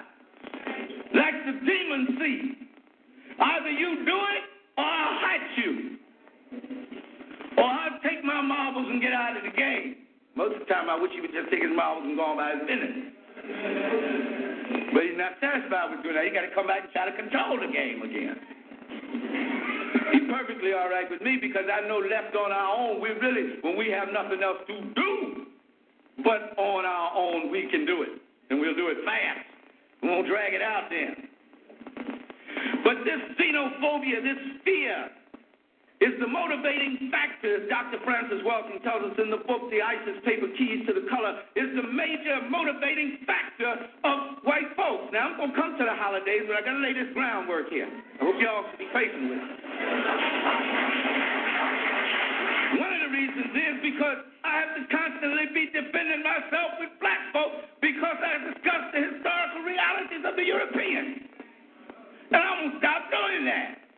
[1.13, 2.69] like the demon seed.
[3.39, 4.43] Either you do it
[4.78, 5.74] or I'll hurt you.
[7.58, 10.08] Or I'll take my marbles and get out of the game.
[10.36, 12.38] Most of the time, I wish he would just take his marbles and go on
[12.38, 13.12] by his business.
[14.93, 16.24] But he's not satisfied with doing that.
[16.26, 19.79] He got to come back and try to control the game again.
[20.12, 23.60] He's perfectly all right with me because I know left on our own, we really,
[23.62, 25.45] when we have nothing else to do,
[26.23, 28.21] but on our own, we can do it.
[28.49, 29.45] And we'll do it fast.
[30.02, 31.30] We won't drag it out then.
[32.84, 35.10] But this xenophobia, this fear,
[36.00, 38.00] is the motivating factor, as Dr.
[38.08, 41.76] Frances Welsing tells us in the book, The ISIS Paper Keys to the Color, is
[41.76, 43.76] the major motivating factor
[44.08, 45.12] of white folks.
[45.12, 47.68] Now, I'm going to come to the holidays, but I got to lay this groundwork
[47.68, 47.92] here.
[47.92, 49.52] I hope y'all can be patient with me.
[52.80, 57.28] One of the reasons is because I have to constantly be defending myself with black
[57.36, 61.28] folks because I discuss the historical realities of the European.
[62.32, 63.88] And going to stop doing that.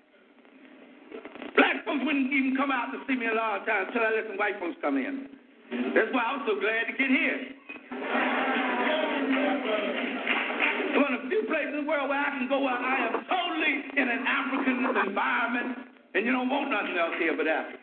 [1.55, 4.11] Black folks wouldn't even come out to see me a lot of times until I
[4.15, 5.27] let some white folks come in.
[5.95, 7.37] That's why I'm so glad to get here.
[10.81, 13.07] It's One of the few places in the world where I can go where I
[13.07, 15.77] am totally in an African environment,
[16.15, 17.77] and you don't want nothing else here but Africa.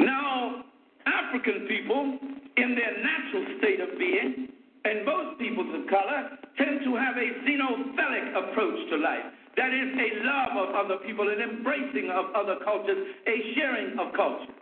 [0.00, 0.64] Now,
[1.06, 2.18] African people,
[2.56, 4.48] in their natural state of being,
[4.86, 9.26] and most peoples of color tend to have a xenophilic approach to life.
[9.58, 14.14] That is a love of other people, an embracing of other cultures, a sharing of
[14.14, 14.54] culture.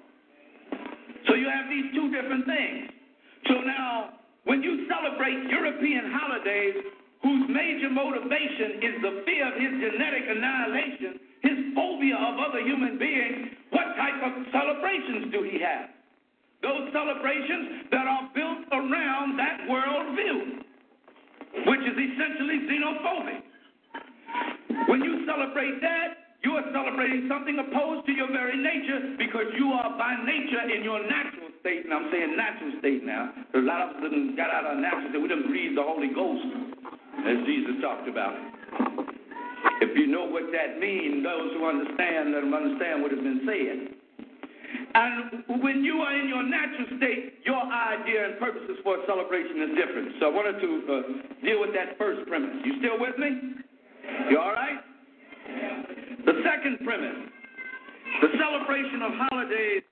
[1.28, 2.88] So you have these two different things.
[3.52, 6.76] So now, when you celebrate European holidays,
[7.20, 12.96] whose major motivation is the fear of his genetic annihilation, his phobia of other human
[12.96, 15.93] beings, what type of celebrations do he have?
[16.64, 20.64] Those celebrations that are built around that worldview,
[21.68, 23.44] which is essentially xenophobic.
[24.88, 29.77] When you celebrate that, you are celebrating something opposed to your very nature because you
[29.77, 31.85] are by nature in your natural state.
[31.85, 33.33] And I'm saying natural state now.
[33.57, 35.20] A lot of us didn't got out of natural state.
[35.20, 36.48] We didn't breathe the Holy Ghost,
[37.29, 38.40] as Jesus talked about.
[39.85, 43.44] If you know what that means, those who understand, let them understand what has been
[43.44, 44.03] said.
[44.94, 49.62] And when you are in your natural state, your idea and purposes for a celebration
[49.62, 50.08] is different.
[50.20, 52.54] So I wanted to uh, deal with that first premise.
[52.64, 53.58] You still with me?
[54.30, 54.78] You all right?
[56.24, 57.30] The second premise
[58.20, 59.82] the celebration of holidays.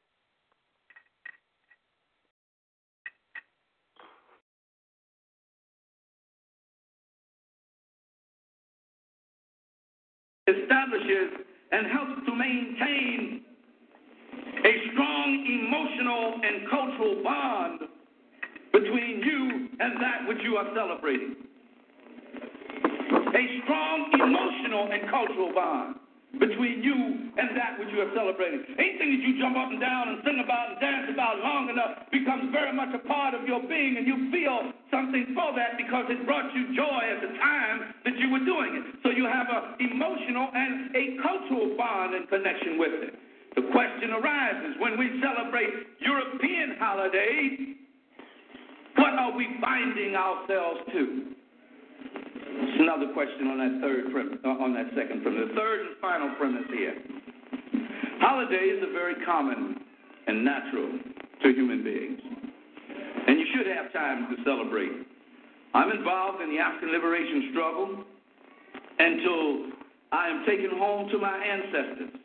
[10.47, 13.43] Establishes and helps to maintain
[14.65, 17.81] a strong emotional and cultural bond
[18.73, 21.37] between you and that which you are celebrating.
[23.13, 25.97] A strong emotional and cultural bond
[26.39, 28.65] between you and that which you are celebrating.
[28.79, 32.09] Anything that you jump up and down and sing about and dance about long enough
[32.09, 36.09] becomes very much a part of your being, and you feel something for that because
[36.09, 38.85] it brought you joy at the time that you were doing it.
[39.05, 43.22] So you have an emotional and a cultural bond and connection with it.
[43.55, 45.69] The question arises when we celebrate
[46.01, 47.77] European holidays,
[48.97, 51.33] what are we binding ourselves to?
[52.55, 55.49] It's another question on that third uh, on that second premise.
[55.49, 56.95] The third and final premise here.
[58.21, 59.81] Holidays are very common
[60.27, 60.99] and natural
[61.43, 62.21] to human beings.
[63.27, 64.93] And you should have time to celebrate.
[65.75, 68.05] I'm involved in the African liberation struggle
[68.99, 69.73] until
[70.13, 72.22] I am taken home to my ancestors.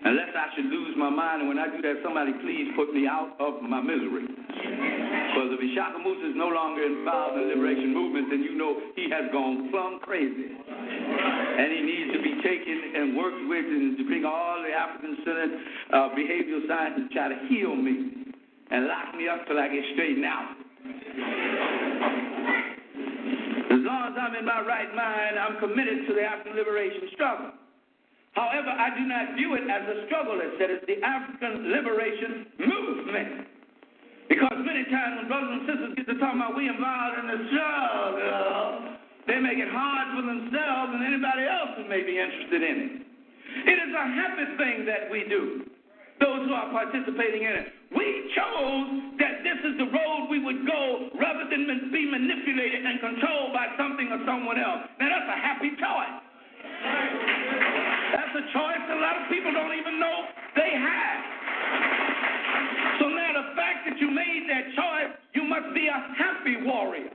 [0.00, 3.04] Unless I should lose my mind, and when I do that, somebody please put me
[3.04, 4.24] out of my misery.
[4.24, 9.12] Because if Ishakamusa is no longer involved in the liberation movement, then you know he
[9.12, 10.56] has gone plumb crazy.
[10.56, 15.20] And he needs to be taken and worked with and to bring all the African
[15.20, 15.52] centered
[15.92, 18.32] uh, behavioral science to try to heal me
[18.72, 20.48] and lock me up till I get straightened out.
[23.68, 27.59] As long as I'm in my right mind, I'm committed to the African liberation struggle.
[28.32, 32.46] However, I do not view it as a struggle, as said, it's the African liberation
[32.62, 33.50] movement.
[34.30, 37.38] Because many times when brothers and sisters get to talking about we involved in the
[37.50, 38.94] struggle,
[39.26, 42.92] they make it hard for themselves and anybody else who may be interested in it.
[43.66, 45.66] It is a happy thing that we do,
[46.22, 47.66] those who are participating in it.
[47.90, 53.02] We chose that this is the road we would go rather than be manipulated and
[53.02, 54.86] controlled by something or someone else.
[55.02, 57.69] Now, that's a happy choice.
[58.10, 60.16] That's a choice that a lot of people don't even know
[60.56, 61.18] they have.
[62.98, 67.14] So now the fact that you made that choice, you must be a happy warrior.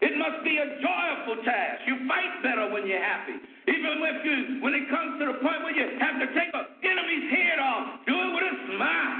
[0.00, 1.82] It must be a joyful task.
[1.86, 3.34] You fight better when you're happy.
[3.66, 6.66] Even if you, when it comes to the point where you have to take an
[6.86, 9.18] enemy's head off, do it with a smile.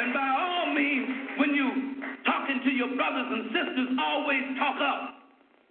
[0.00, 1.68] And by all means, when you
[2.24, 5.19] talking to your brothers and sisters, always talk up.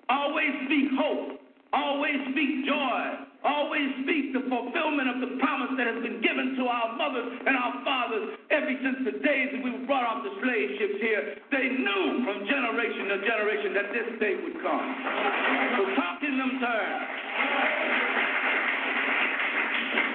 [0.09, 1.37] Always speak hope.
[1.71, 3.29] Always speak joy.
[3.45, 7.55] Always speak the fulfillment of the promise that has been given to our mothers and
[7.55, 11.39] our fathers ever since the days that we were brought off the slave ships here.
[11.53, 14.85] They knew from generation to generation that this day would come.
[15.77, 16.99] So talk in them terms.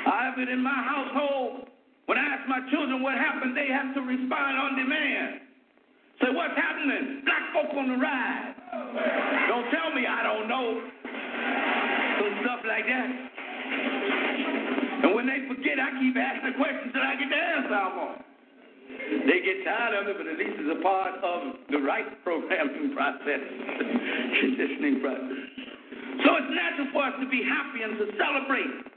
[0.04, 1.70] I have it in my household.
[2.04, 5.40] When I ask my children what happened, they have to respond on demand.
[6.22, 7.22] Say, what's happening?
[7.26, 8.54] Black folk on the ride.
[9.48, 10.66] Don't tell me I don't know.
[12.22, 13.08] Some stuff like that.
[15.04, 18.18] And when they forget, I keep asking questions till I get the answer I want.
[19.26, 22.94] They get tired of it, but at least it's a part of the right programming
[22.96, 23.42] process,
[24.38, 25.74] conditioning process.
[26.22, 28.93] So it's natural for us to be happy and to celebrate.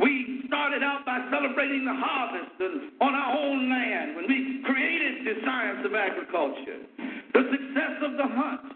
[0.00, 2.58] We started out by celebrating the harvest
[3.00, 6.82] on our own land when we created the science of agriculture,
[7.32, 8.74] the success of the hunt,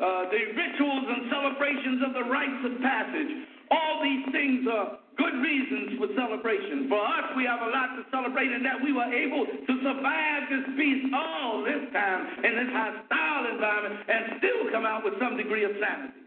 [0.00, 3.32] uh, the rituals and celebrations of the rites of passage.
[3.70, 6.88] All these things are good reasons for celebration.
[6.88, 10.42] For us, we have a lot to celebrate in that we were able to survive
[10.50, 15.36] this beast all this time in this hostile environment and still come out with some
[15.36, 16.23] degree of sanity.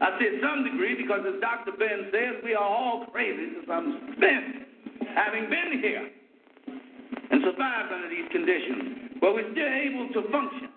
[0.00, 1.72] I said some degree because, as Dr.
[1.74, 4.66] Ben says, we are all crazy to some extent,
[5.14, 6.06] having been here
[7.30, 9.18] and survived under these conditions.
[9.20, 10.70] But we're still able to function.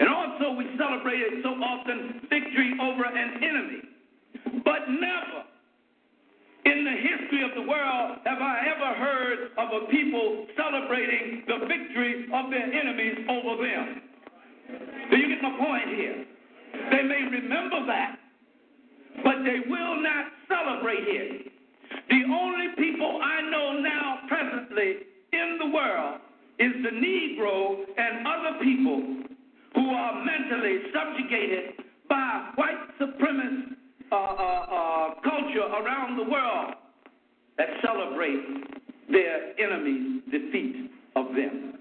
[0.00, 3.80] And also, we celebrated so often victory over an enemy.
[4.64, 5.44] But never
[6.64, 11.66] in the history of the world have I ever heard of a people celebrating the
[11.68, 14.02] victory of their enemies over them.
[15.10, 16.24] Do you get my point here?
[16.90, 18.16] They may remember that,
[19.24, 21.52] but they will not celebrate it.
[22.08, 24.96] The only people I know now presently
[25.32, 26.20] in the world
[26.58, 29.24] is the Negro and other people
[29.74, 33.76] who are mentally subjugated by white supremacist
[34.12, 36.74] uh, uh, uh, culture around the world
[37.58, 38.40] that celebrate
[39.10, 41.74] their enemy's defeat of them.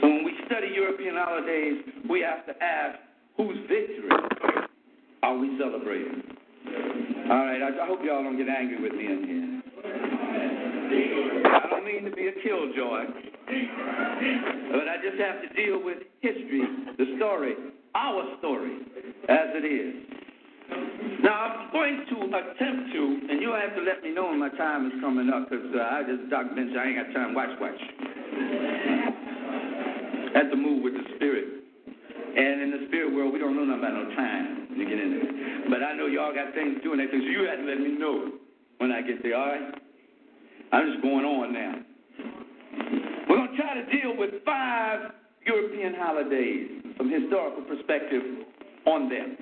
[0.00, 2.98] So when we study European holidays, we have to ask
[3.36, 4.10] whose victory
[5.22, 6.22] are we celebrating?
[7.30, 9.46] All right, I, I hope y'all don't get angry with me in here.
[11.46, 13.04] I don't mean to be a killjoy,
[14.72, 16.62] but I just have to deal with history,
[16.98, 17.54] the story,
[17.94, 18.78] our story,
[19.28, 20.06] as it is.
[21.22, 24.50] Now, I'm going to attempt to, and you'll have to let me know when my
[24.50, 26.54] time is coming up, because uh, I just, Dr.
[26.54, 27.34] Bench, I ain't got time.
[27.34, 27.80] Watch, watch.
[30.34, 31.65] Have to move with the spirit.
[32.36, 35.10] And in the spirit world, we don't know nothing about no time to get in
[35.10, 35.70] there.
[35.70, 38.32] But I know y'all got things doing that, so you have to let me know
[38.76, 39.74] when I get there, all right?
[40.72, 41.74] I'm just going on now.
[43.28, 45.12] We're going to try to deal with five
[45.46, 46.68] European holidays,
[46.98, 48.22] from historical perspective
[48.84, 49.36] on them.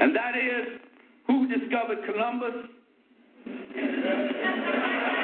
[0.00, 0.80] And that is
[1.26, 2.68] who discovered Columbus?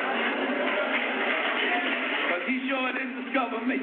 [2.24, 3.76] Because he sure didn't discover me.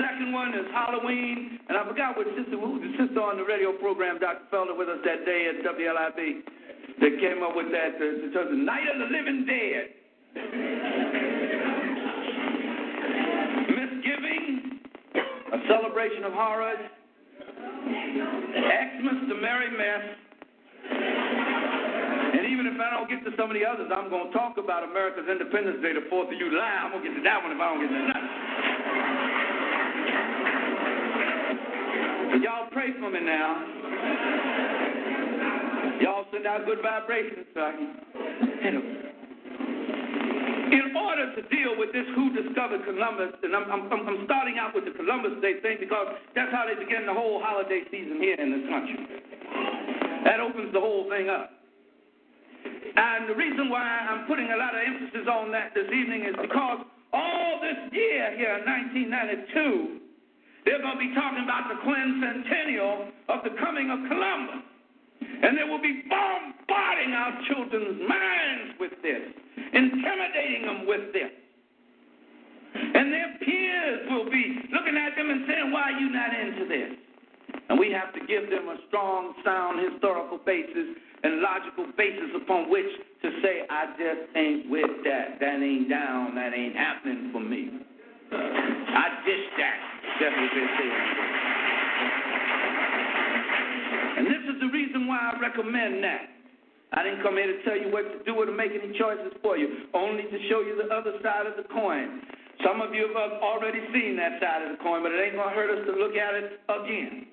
[0.00, 3.44] Second one is Halloween, and I forgot what sister, who was the sister on the
[3.44, 4.48] radio program, Dr.
[4.48, 6.40] Felder, with us that day at WLIB,
[7.04, 9.92] that came up with that, uh, the Night of the Living Dead.
[13.76, 14.80] Misgiving,
[15.52, 16.80] a celebration of horrors,
[18.56, 20.04] Xmas, the Merry Mess,
[22.40, 24.56] and even if I don't get to some of the others, I'm going to talk
[24.56, 26.88] about America's Independence Day, the 4th of July.
[26.88, 28.59] I'm going to get to that one if I don't get to that.
[32.38, 33.66] Y'all pray for me now.
[36.00, 37.90] Y'all send out good vibrations so I can.
[40.70, 44.70] In order to deal with this who discovered Columbus, and I'm, I'm, I'm starting out
[44.74, 48.38] with the Columbus Day thing because that's how they begin the whole holiday season here
[48.38, 49.02] in this country.
[50.24, 51.50] That opens the whole thing up.
[52.94, 56.36] And the reason why I'm putting a lot of emphasis on that this evening is
[56.40, 60.09] because all this year here in 1992,
[60.64, 64.64] they're going to be talking about the quincentennial of the coming of Columbus.
[65.20, 69.20] And they will be bombarding our children's minds with this,
[69.72, 71.32] intimidating them with this.
[72.74, 76.64] And their peers will be looking at them and saying, Why are you not into
[76.68, 76.92] this?
[77.68, 82.70] And we have to give them a strong, sound historical basis and logical basis upon
[82.70, 82.86] which
[83.22, 85.38] to say, I just ain't with that.
[85.40, 86.34] That ain't down.
[86.34, 87.70] That ain't happening for me.
[88.32, 89.69] I dish that.
[90.20, 90.26] Say.
[94.18, 96.28] And this is the reason why I recommend that.
[96.92, 99.32] I didn't come here to tell you what to do or to make any choices
[99.40, 102.20] for you, only to show you the other side of the coin.
[102.66, 105.48] Some of you have already seen that side of the coin, but it ain't going
[105.48, 107.26] to hurt us to look at it again.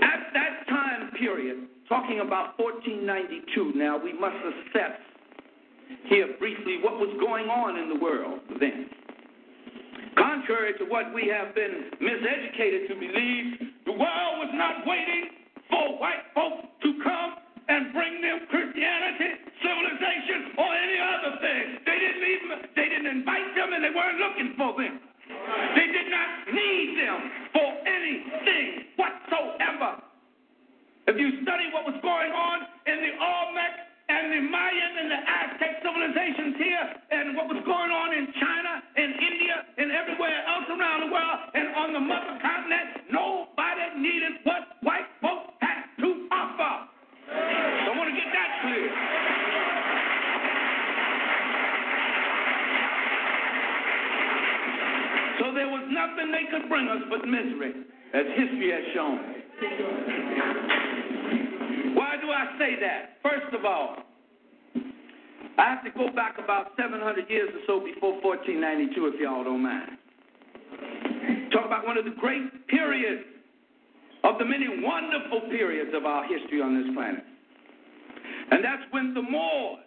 [0.00, 4.96] At that time period, talking about 1492, now we must assess
[6.08, 8.88] here briefly what was going on in the world then.
[10.16, 15.30] Contrary to what we have been miseducated to believe, the world was not waiting
[15.68, 17.34] for white folks to come
[17.68, 21.64] and bring them Christianity, civilization, or any other thing.
[21.88, 25.00] They didn't even they didn't invite them and they weren't looking for them.
[25.74, 27.18] They did not need them
[27.56, 28.66] for anything
[29.00, 30.04] whatsoever.
[31.08, 33.72] If you study what was going on in the Olmec
[34.08, 38.82] and the Mayan and the Aztec civilizations here, and what was going on in China
[38.96, 44.44] and India and everywhere else around the world and on the mother continent, nobody needed
[44.44, 46.84] what white folks had to offer.
[47.32, 48.92] So I want to get that clear.
[55.40, 57.72] So there was nothing they could bring us but misery,
[58.12, 59.16] as history has shown.
[61.94, 63.18] Why do I say that?
[63.22, 63.96] First of all,
[65.56, 69.62] I have to go back about 700 years or so before 1492, if y'all don't
[69.62, 69.98] mind.
[71.52, 73.22] Talk about one of the great periods
[74.24, 77.22] of the many wonderful periods of our history on this planet.
[78.50, 79.84] And that's when the Moors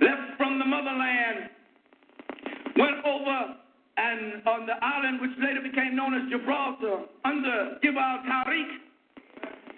[0.00, 1.48] left from the motherland,
[2.76, 3.56] went over
[3.96, 8.70] and on the island which later became known as Gibraltar under Gibal Tariq,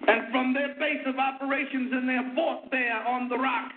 [0.07, 3.71] and from their base of operations and their fort there on the rock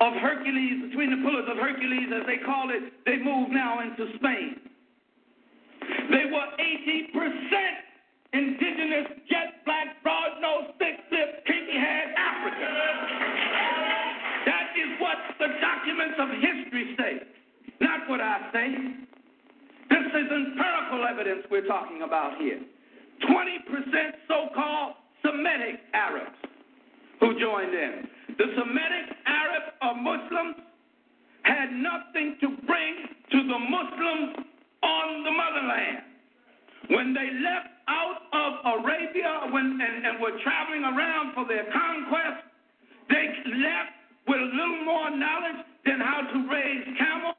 [0.00, 4.10] of Hercules, between the pillars of Hercules, as they call it, they moved now into
[4.18, 4.58] Spain.
[6.10, 7.92] They were 80%
[8.32, 12.72] indigenous, jet black, broad nosed, thick lipped, kinky haired African.
[14.46, 17.12] That is what the documents of history say,
[17.80, 18.68] not what I say.
[19.88, 22.60] This is empirical evidence we're talking about here.
[23.28, 26.36] 20% so called Semitic Arabs
[27.20, 28.08] who joined in.
[28.38, 30.56] The Semitic Arabs or Muslims
[31.42, 32.94] had nothing to bring
[33.30, 34.46] to the Muslims
[34.82, 35.98] on the motherland.
[36.90, 42.42] When they left out of Arabia when, and, and were traveling around for their conquest,
[43.08, 43.26] they
[43.62, 43.94] left
[44.26, 47.36] with a little more knowledge than how to raise camels.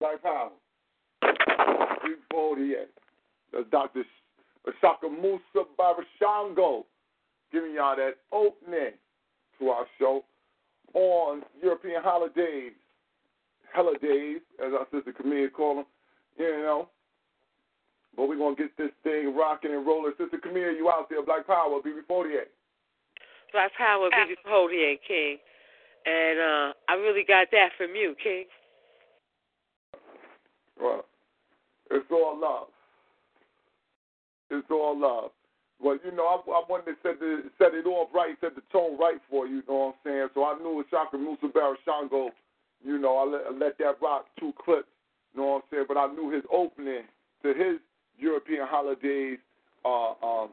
[0.00, 0.50] Black Power.
[2.02, 2.88] 348.
[3.52, 4.04] That's Dr.
[4.66, 6.84] Ishakamusa Barashango
[7.52, 8.92] giving y'all that opening
[9.58, 10.24] to our show
[10.94, 12.72] on European holidays,
[13.72, 15.84] holidays, as our sister Camille call them,
[16.38, 16.88] you know.
[18.16, 20.12] But we're going to get this thing rocking and rolling.
[20.18, 22.48] Sister Camille, you out there, Black Power, BB48.
[23.52, 25.36] Black Power, BB48, King.
[26.06, 28.44] And uh, I really got that from you, King.
[30.80, 31.04] Well,
[31.90, 32.68] it's all love.
[34.50, 35.30] It's all love.
[35.80, 38.62] Well, you know, I, I wanted to set, the, set it off right, set the
[38.72, 40.28] tone right for you, you know what I'm saying?
[40.34, 42.30] So I knew Shaka Musa Barashango,
[42.84, 44.88] you know, I let, I let that rock two clips,
[45.34, 45.84] you know what I'm saying?
[45.88, 47.02] But I knew his opening
[47.42, 47.78] to his
[48.18, 49.38] European holidays
[49.84, 50.48] uh, um,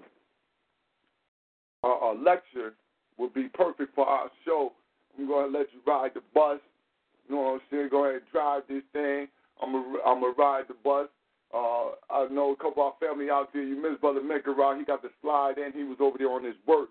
[1.84, 2.74] uh, uh, lecture
[3.18, 4.74] would be perfect for our show.
[5.18, 6.60] I'm going to let you ride the bus.
[7.30, 7.90] You know what I'm saying?
[7.92, 9.28] Go ahead and drive this thing.
[9.62, 11.08] I'm going to ride the bus.
[11.54, 13.62] Uh, I know a couple of our family out there.
[13.62, 14.78] You miss Brother Mekara.
[14.78, 15.72] He got to slide in.
[15.74, 16.90] He was over there on his work,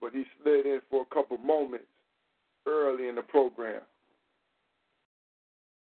[0.00, 1.86] but he slid in for a couple moments
[2.66, 3.82] early in the program.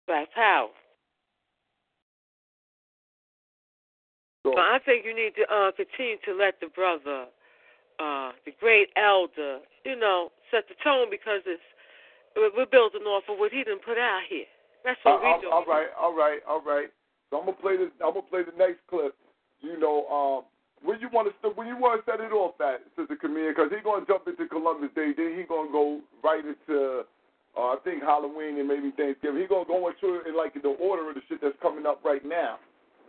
[0.08, 0.70] That's how.
[4.43, 7.26] So, But I think you need to uh, continue to let the brother,
[8.00, 11.62] uh, the great elder, you know, set the tone because it's
[12.36, 14.45] we're building off of what he didn't put out here.
[14.86, 15.52] That's uh, what we do.
[15.52, 16.89] all right, all right, all right.
[17.30, 17.92] So I'm gonna play this.
[18.04, 19.16] I'm gonna play the next clip.
[19.62, 20.40] You know, um,
[20.84, 23.72] when you want to when you want to set it off at Sister Camille, because
[23.74, 27.04] he's gonna jump into Columbus Day, then he's gonna go right into
[27.58, 29.42] uh, I think Halloween and maybe Thanksgiving.
[29.42, 32.06] He's gonna go into it in like the order of the shit that's coming up
[32.06, 32.62] right now.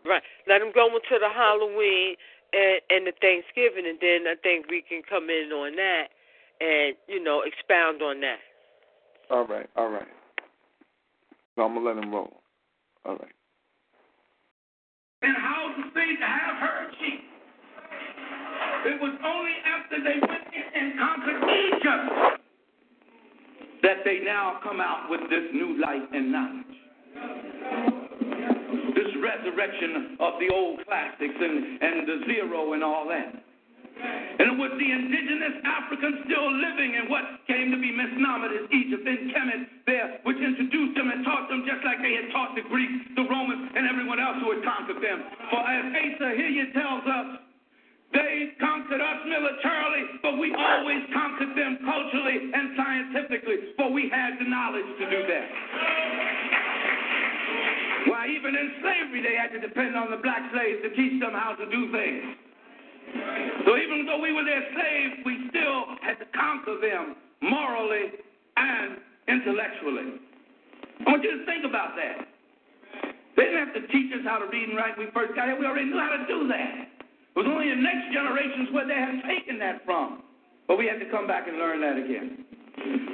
[0.06, 0.22] Right.
[0.46, 2.16] Let him go into the Halloween
[2.52, 6.08] and, and the Thanksgiving, and then I think we can come in on that
[6.60, 8.40] and you know expound on that.
[9.30, 10.08] All right, all right.
[11.56, 12.32] So I'm gonna let him roll.
[13.04, 13.37] All right.
[15.22, 17.20] And how to say to have her cheek.
[18.86, 22.38] It was only after they went in and conquered Egypt
[23.82, 26.64] that they now come out with this new light and knowledge.
[28.94, 33.47] This resurrection of the old classics and, and the zero and all that.
[34.38, 38.70] And it was the indigenous Africans still living in what came to be misnomered as
[38.70, 42.54] Egypt and Kemet there, which introduced them and taught them just like they had taught
[42.54, 45.18] the Greeks, the Romans, and everyone else who had conquered them.
[45.50, 47.28] For as Asa Hilliard tells us,
[48.14, 54.38] they conquered us militarily, but we always conquered them culturally and scientifically, for we had
[54.38, 55.46] the knowledge to do that.
[58.08, 61.34] Why, even in slavery, they had to depend on the black slaves to teach them
[61.34, 62.47] how to do things.
[63.66, 68.16] So even though we were their slaves, we still had to conquer them morally
[68.56, 68.96] and
[69.28, 70.20] intellectually.
[71.06, 72.26] I want you to think about that.
[73.36, 75.46] They didn't have to teach us how to read and write when we first got
[75.46, 75.58] here.
[75.58, 76.90] We already knew how to do that.
[76.90, 80.26] It was only the next generations where they had taken that from.
[80.66, 82.44] But we had to come back and learn that again.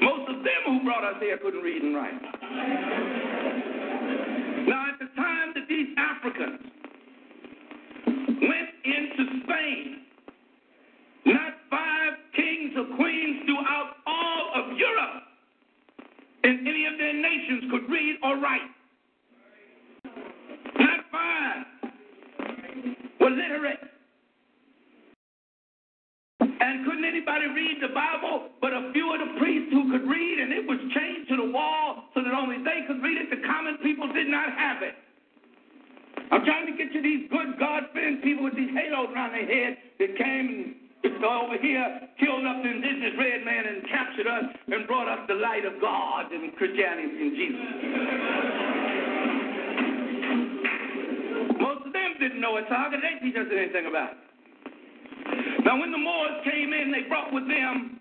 [0.01, 2.21] Most of them who brought us here couldn't read and write.
[4.65, 6.64] Now, at the time that these Africans
[8.85, 10.03] into Spain,
[11.27, 15.23] not five kings or queens throughout all of Europe
[16.45, 18.71] in any of their nations could read or write.
[20.79, 21.65] Not five
[23.21, 23.81] were literate.
[26.41, 30.39] And couldn't anybody read the Bible but a few of the priests who could read,
[30.41, 33.31] and it was chained to the wall so that only they could read it.
[33.31, 34.95] The common people did not have it.
[36.33, 39.77] I'm trying to get you these good God-fearing people with these halos around their head
[39.99, 40.77] that came
[41.25, 45.35] over here, killed up the indigenous red man, and captured us and brought us the
[45.35, 47.65] light of God and Christianity and Jesus.
[51.61, 54.19] Most of them didn't know it, so how could they teach us anything about it?
[55.65, 58.01] Now, when the Moors came in, they brought with them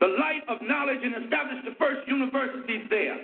[0.00, 3.20] the light of knowledge and established the first universities there.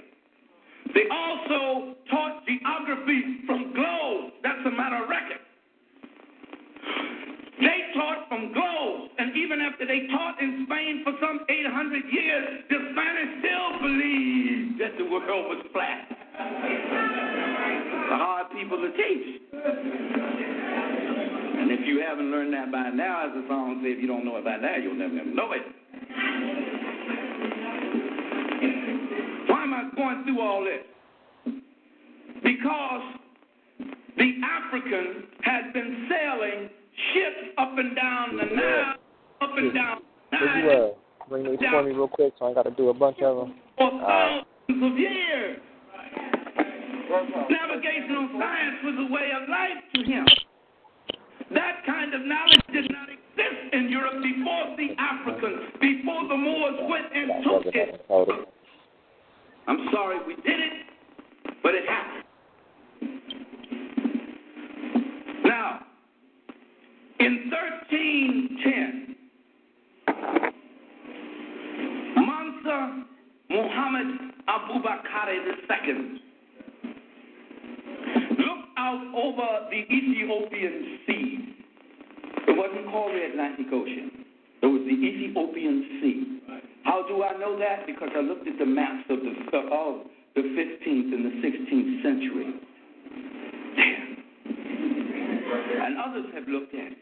[0.95, 4.33] They also taught geography from globes.
[4.43, 5.39] That's a matter of record.
[7.61, 12.65] They taught from globes, and even after they taught in Spain for some 800 years,
[12.71, 16.09] the Spanish still believed that the world was flat.
[18.11, 19.43] The hard people to teach.
[21.61, 24.25] And if you haven't learned that by now, as the song says, if you don't
[24.25, 26.60] know it by now, you'll never, never know it.
[30.01, 31.53] Going through all this?
[32.43, 33.03] Because
[34.17, 36.71] the African has been sailing
[37.13, 38.95] ships up and down the Nile,
[39.43, 39.99] up and down
[40.31, 40.97] the Nile
[41.29, 43.55] bring these for me real quick so I got to do a bunch of them?
[43.79, 45.61] for thousands of years.
[47.51, 50.27] Navigational science was a way of life to him.
[51.55, 56.79] That kind of knowledge did not exist in Europe before the Africans, before the Moors
[56.89, 58.60] went and took it.
[59.67, 60.73] I'm sorry we did it,
[61.63, 62.25] but it happened.
[65.45, 65.81] Now,
[67.21, 69.17] in 1310,
[72.17, 73.05] Mansa
[73.51, 76.21] Muhammad Abubakar II
[78.39, 81.57] looked out over the Ethiopian sea.
[82.49, 84.11] It wasn't called the Atlantic Ocean.
[84.63, 86.41] It was the Ethiopian Sea.
[86.85, 87.87] How do I know that?
[87.87, 92.55] Because I looked at the maps of the of the 15th and the 16th century.
[95.83, 96.99] And others have looked at it.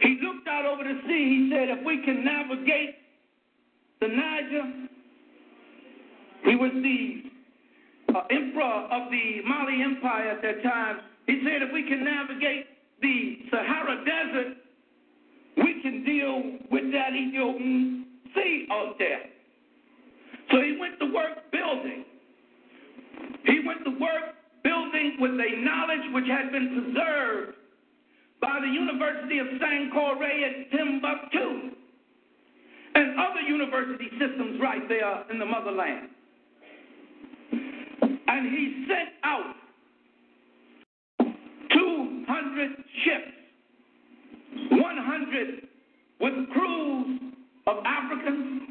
[0.00, 1.48] He looked out over the sea.
[1.48, 2.96] He said, if we can navigate
[4.00, 4.88] the Niger,
[6.44, 7.22] he was the
[8.14, 10.98] uh, emperor of the Mali Empire at that time.
[11.26, 12.66] He said, if we can navigate
[13.00, 14.56] the Sahara Desert,
[15.56, 19.22] we can deal with that Ethiopian sea out there.
[20.50, 22.04] So he went to work building.
[23.44, 27.56] He went to work building with a knowledge which had been preserved
[28.40, 31.70] by the University of Sankore at Timbuktu
[32.94, 36.08] and other university systems right there in the motherland.
[38.28, 39.54] And he sent out
[41.72, 42.70] 200
[43.04, 43.32] ships,
[44.70, 45.68] 100
[46.20, 47.20] with crews
[47.66, 48.62] of Africans,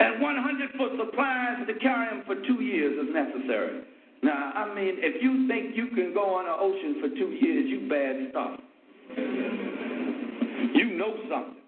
[0.00, 3.84] and 100 for supplies to carry them for two years if necessary.
[4.22, 7.68] Now, I mean, if you think you can go on the ocean for two years,
[7.68, 8.60] you bad stuff.
[10.76, 11.60] You know something.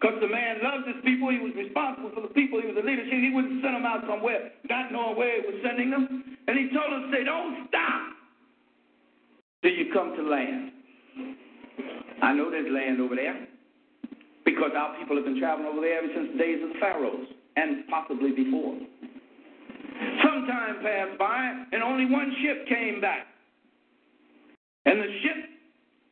[0.00, 1.32] Because the man loved his people.
[1.32, 2.60] He was responsible for the people.
[2.60, 3.24] He was a leadership.
[3.24, 6.36] He wouldn't send them out somewhere not knowing where he was sending them.
[6.46, 8.12] And he told them, say, don't stop
[9.62, 10.72] till you come to land.
[12.22, 13.46] I know there's land over there
[14.44, 17.26] because our people have been traveling over there ever since the days of the pharaohs
[17.56, 18.78] and possibly before.
[20.22, 23.26] Some time passed by and only one ship came back.
[24.86, 25.36] And the ship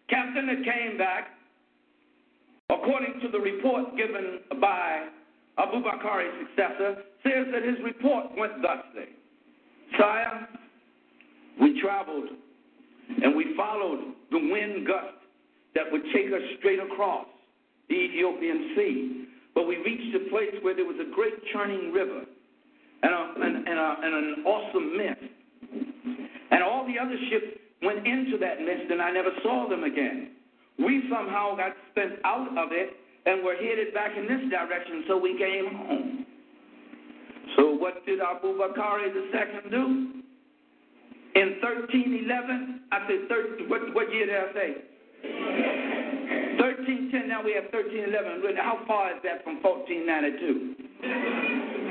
[0.08, 1.28] captain that came back,
[2.70, 5.08] according to the report given by
[5.58, 9.12] Abu Bakari's successor, says that his report went thusly
[9.98, 10.48] Sire,
[11.60, 12.28] we traveled
[13.22, 15.22] and we followed the wind gust
[15.75, 17.27] that would take us straight across
[17.89, 19.27] the Ethiopian Sea.
[19.55, 22.25] But we reached a place where there was a great churning river
[23.03, 25.33] and, a, and, and, a, and an awesome mist.
[26.51, 30.31] And all the other ships went into that mist, and I never saw them again.
[30.79, 32.91] We somehow got spent out of it
[33.27, 36.27] and were headed back in this direction, so we came home.
[37.57, 40.23] So what did Abu Bakr II do?
[41.35, 44.91] In 1311, I said, 13, what, what year did I say?
[45.23, 48.57] 1310, now we have 1311.
[48.57, 50.75] How far is that from 1492?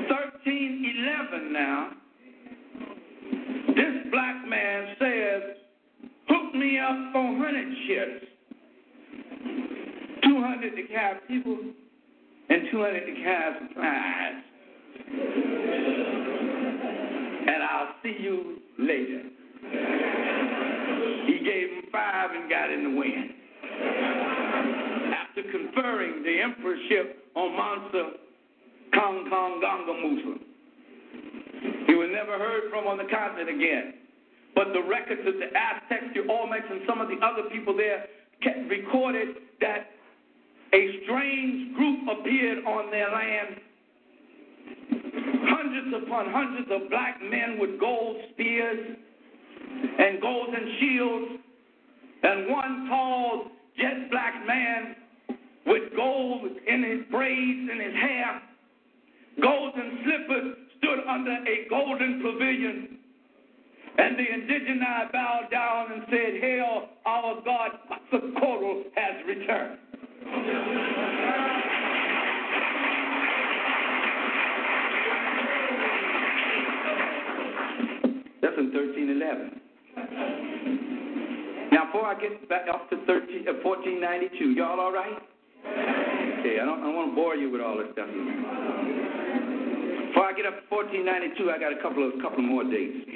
[0.09, 1.91] 1311 now.
[3.75, 5.41] This black man says,
[6.27, 8.25] hook me up 400 ships.
[10.23, 11.57] 200 to carry people
[12.49, 14.43] and 200 to carry supplies.
[17.47, 19.23] And I'll see you later.
[21.43, 23.31] Gave him five and got in the wind.
[25.09, 28.11] After conferring the emperorship on Mansa
[28.93, 30.39] Kong Kong Gonga Musa.
[31.87, 33.93] He was never heard from on the continent again.
[34.53, 38.05] But the records of the Aztecs, the Olmecs, and some of the other people there
[38.67, 39.91] recorded that
[40.73, 43.55] a strange group appeared on their land.
[45.47, 48.97] Hundreds upon hundreds of black men with gold spears
[49.99, 51.31] and golden shields,
[52.23, 53.45] and one tall,
[53.77, 54.95] jet black man
[55.65, 58.41] with gold in his braids and his hair,
[59.41, 62.97] golden slippers stood under a golden pavilion.
[63.97, 67.71] And the indigeni bowed down and said, Hail, our God,
[68.09, 71.00] Socorro has returned.
[78.57, 81.71] In 1311.
[81.71, 85.23] Now, before I get back up to 13, uh, 1492, y'all all right?
[85.63, 88.11] Okay, I don't, I want to bore you with all this stuff.
[90.11, 93.07] Before I get up to 1492, I got a couple of couple more dates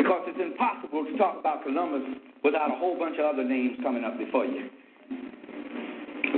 [0.00, 4.00] because it's impossible to talk about Columbus without a whole bunch of other names coming
[4.00, 4.72] up before you.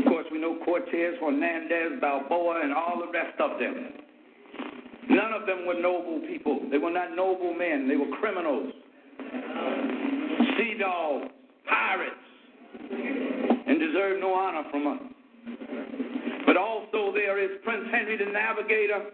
[0.02, 4.02] Of course, we know Cortez, Hernandez, Balboa, and all the rest of them.
[5.10, 6.60] None of them were noble people.
[6.70, 7.88] They were not noble men.
[7.88, 8.72] They were criminals,
[10.56, 11.28] sea dogs,
[11.68, 12.14] pirates,
[13.66, 14.98] and deserved no honor from us.
[16.46, 19.10] But also there is Prince Henry the Navigator,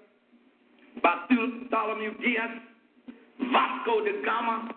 [1.03, 2.51] Bartholomew Diaz,
[3.53, 4.70] Vasco da Gama,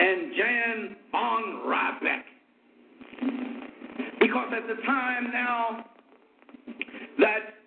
[0.00, 2.24] and Jan von Riebeeck.
[4.20, 5.84] Because at the time now
[7.18, 7.57] that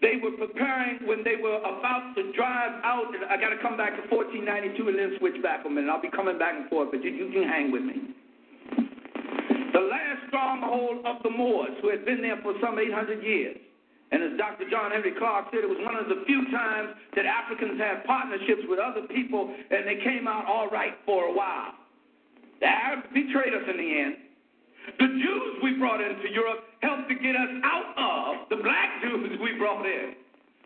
[0.00, 3.12] they were preparing when they were about to drive out.
[3.28, 5.92] I got to come back to 1492 and then switch back a minute.
[5.92, 8.16] I'll be coming back and forth, but you, you can hang with me.
[9.76, 13.56] The last stronghold of the Moors, who had been there for some 800 years.
[14.10, 14.66] And as Dr.
[14.68, 18.66] John Henrik Clarke said, it was one of the few times that Africans had partnerships
[18.66, 21.78] with other people and they came out all right for a while.
[22.58, 24.14] The Arabs betrayed us in the end.
[24.98, 29.38] The Jews we brought into Europe helped to get us out of, the black Jews
[29.42, 30.14] we brought in,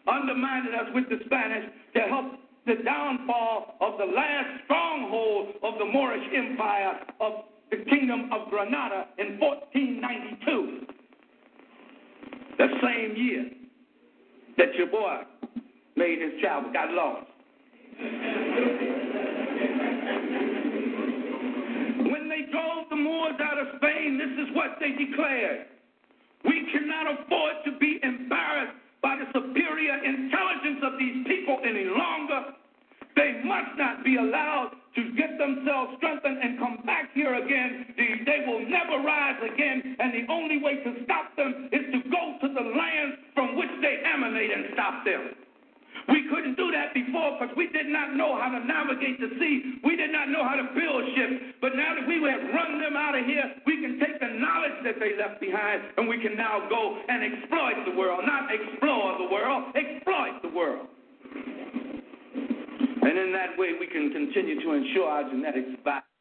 [0.07, 2.35] undermined us with the Spanish to help
[2.67, 9.07] the downfall of the last stronghold of the Moorish Empire of the Kingdom of Granada
[9.19, 10.87] in 1492.
[12.59, 13.51] The same year
[14.57, 15.23] that your boy
[15.97, 17.27] made his travel, got lost.
[22.11, 25.67] when they drove the Moors out of Spain, this is what they declared.
[26.45, 32.55] We cannot afford to be embarrassed by the superior intelligence of these people any longer.
[33.17, 37.95] They must not be allowed to get themselves strengthened and come back here again.
[37.97, 42.39] They, will never rise again, and the only way to stop them is to go
[42.43, 45.44] to the lands from which they emanate and stop them.
[46.09, 49.81] We couldn't do that before because we did not know how to navigate the sea.
[49.85, 51.57] We did not know how to build ships.
[51.61, 54.79] But now that we have run them out of here, we can take the knowledge
[54.85, 58.25] that they left behind and we can now go and exploit the world.
[58.27, 60.87] Not explore the world, exploit the world.
[63.05, 66.14] And in that way, we can continue to ensure our genetic survival.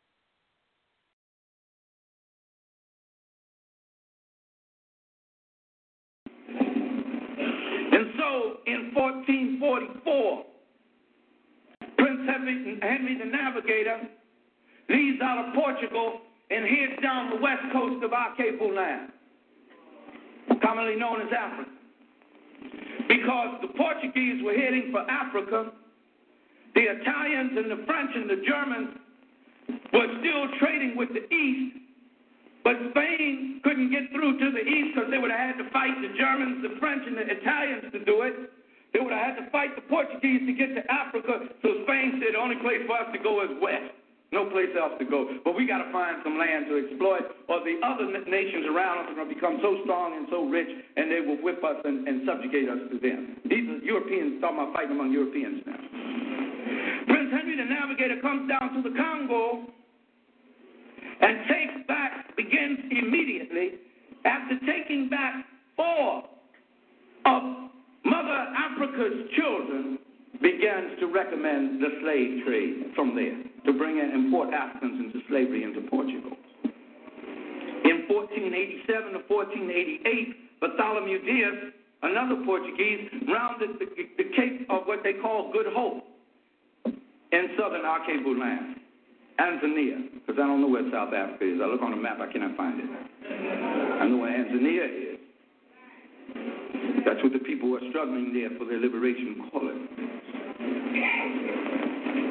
[8.24, 10.46] So in 1444,
[11.98, 14.00] Prince Henry, Henry the Navigator
[14.88, 19.12] leaves out of Portugal and heads down the west coast of Alkebulan,
[20.62, 21.70] commonly known as Africa.
[23.10, 25.74] Because the Portuguese were heading for Africa,
[26.76, 28.90] the Italians and the French and the Germans
[29.92, 31.76] were still trading with the East,
[32.64, 35.94] but Spain couldn't get through to the East because they would have had to fight
[36.00, 38.52] the Germans, the French, and the Italians to do it.
[38.94, 42.38] They would have had to fight the Portuguese to get to Africa, so Spain said
[42.38, 43.92] the only place for us to go is west.
[44.34, 45.30] No place else to go.
[45.46, 49.14] But we got to find some land to exploit, or the other nations around us
[49.14, 52.08] are going to become so strong and so rich, and they will whip us and,
[52.08, 53.38] and subjugate us to them.
[53.46, 55.78] These are Europeans talking about fighting among Europeans now.
[57.14, 59.70] Prince Henry the Navigator comes down to the Congo
[61.22, 63.80] and takes back, begins immediately,
[64.26, 66.24] after taking back four
[67.26, 67.44] of
[68.06, 70.00] Mother Africa's children,
[70.42, 75.64] begins to recommend the slave trade from there to bring and import Africans into slavery
[75.64, 76.32] into Portugal.
[77.86, 81.74] In 1487 to 1488, Bartholomew Diaz,
[82.04, 86.04] another Portuguese, rounded the, the Cape of what they call Good Hope
[86.86, 87.86] in southern
[88.40, 88.83] land,
[89.40, 91.60] Azania, because I don't know where South Africa is.
[91.62, 92.86] I look on the map, I cannot find it.
[92.86, 95.20] I know where Azania is.
[97.06, 99.78] That's what the people who are struggling there for their liberation call it.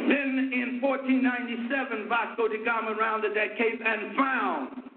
[0.08, 4.91] Then in 1497, Vasco da Gama rounded that cape and found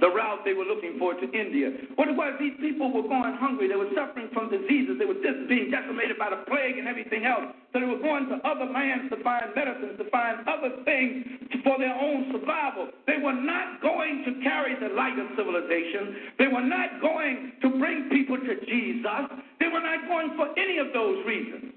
[0.00, 1.70] the route they were looking for to India.
[1.94, 3.68] What it was, these people were going hungry.
[3.68, 4.98] They were suffering from diseases.
[4.98, 7.54] They were just being decimated by the plague and everything else.
[7.72, 11.24] So they were going to other lands to find medicines, to find other things
[11.64, 12.90] for their own survival.
[13.06, 16.34] They were not going to carry the light of civilization.
[16.38, 19.24] They were not going to bring people to Jesus.
[19.60, 21.72] They were not going for any of those reasons.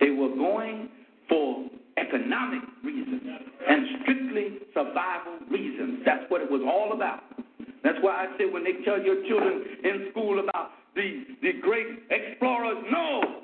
[0.00, 0.88] They were going
[1.28, 1.68] for
[1.98, 3.22] economic reasons
[3.68, 6.00] and strictly survival reasons.
[6.04, 7.20] That's what it was all about.
[7.82, 11.86] That's why I say when they tell your children in school about the, the great
[12.10, 13.42] explorers, no,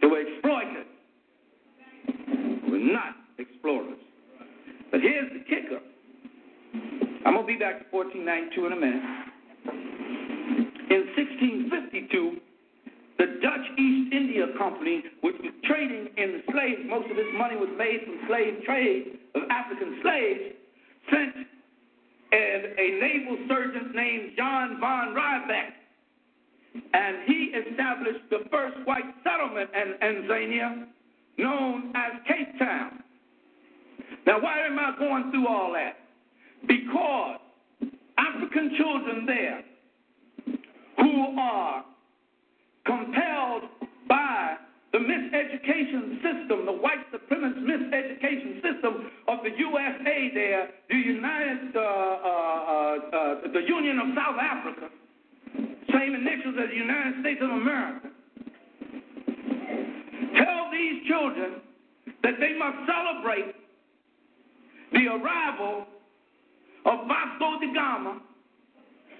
[0.00, 0.86] they were exploiters.
[2.06, 3.98] They were not explorers.
[4.90, 5.80] But here's the kicker.
[7.24, 9.02] I'm going to be back to 1492 in a minute.
[10.90, 12.40] In 1652,
[13.20, 17.68] the Dutch East India Company, which was trading in slaves, most of its money was
[17.76, 20.56] made from slave trade of African slaves,
[21.12, 21.46] sent
[22.32, 25.68] and a naval surgeon named John von Riebeeck.
[26.94, 30.86] And he established the first white settlement in Azania
[31.36, 33.02] known as Cape Town.
[34.26, 35.96] Now, why am I going through all that?
[36.66, 37.40] Because
[38.16, 39.62] African children there
[40.98, 41.84] who are
[42.86, 43.64] compelled
[44.08, 44.56] by
[44.92, 51.80] the miseducation system, the white supremacist miseducation system of the USA there, the United, uh,
[51.80, 54.88] uh, uh, the Union of South Africa,
[55.92, 58.08] same initials as the United States of America,
[60.36, 61.60] tell these children
[62.22, 63.54] that they must celebrate
[64.92, 65.86] the arrival
[66.86, 68.20] of Vasco da Gama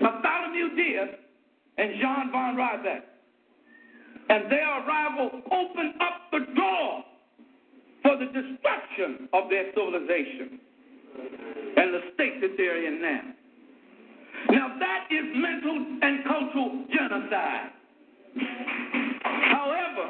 [0.01, 1.09] Bartholomew Diaz
[1.79, 3.03] and John von Riebeeck.
[4.31, 7.05] And their arrival opened up the door
[8.03, 10.61] for the destruction of their civilization
[11.76, 13.22] and the state that they're in now.
[14.51, 17.70] Now, that is mental and cultural genocide.
[19.51, 20.07] However,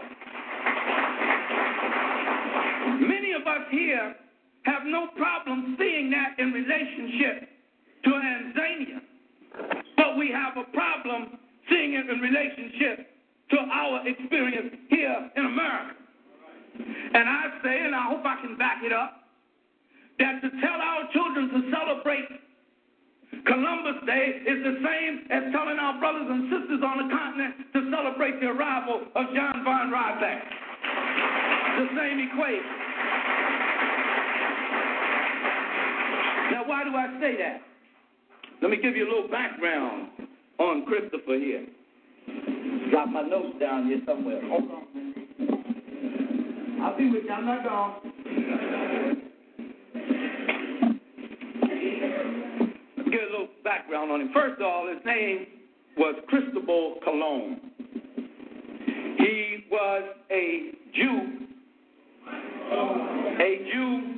[3.01, 4.17] many of us here
[4.65, 7.49] have no problem seeing that in relationship
[8.05, 9.01] to Azania,
[9.97, 11.39] but we have a problem
[11.71, 13.07] seeing it in relationship
[13.51, 15.95] to our experience here in America.
[17.15, 19.27] And I say, and I hope I can back it up,
[20.19, 22.29] that to tell our children to celebrate
[23.47, 27.91] Columbus Day is the same as telling our brothers and sisters on the continent to
[27.91, 30.41] celebrate the arrival of John von Riebeeck.
[31.79, 32.75] The same equation.
[36.53, 37.63] Now, why do I say that?
[38.61, 40.11] Let me give you a little background
[40.59, 41.67] on Christopher here.
[42.93, 44.41] Got my notes down here somewhere.
[44.49, 44.87] Hold on.
[46.83, 47.31] I'll be with you.
[47.31, 47.95] I'm not gone.
[52.97, 54.31] Let me give a little background on him.
[54.35, 55.47] First of all, his name
[55.99, 57.61] was Cristobal Colon.
[59.19, 61.47] He was a Jew.
[62.73, 64.15] A Jew.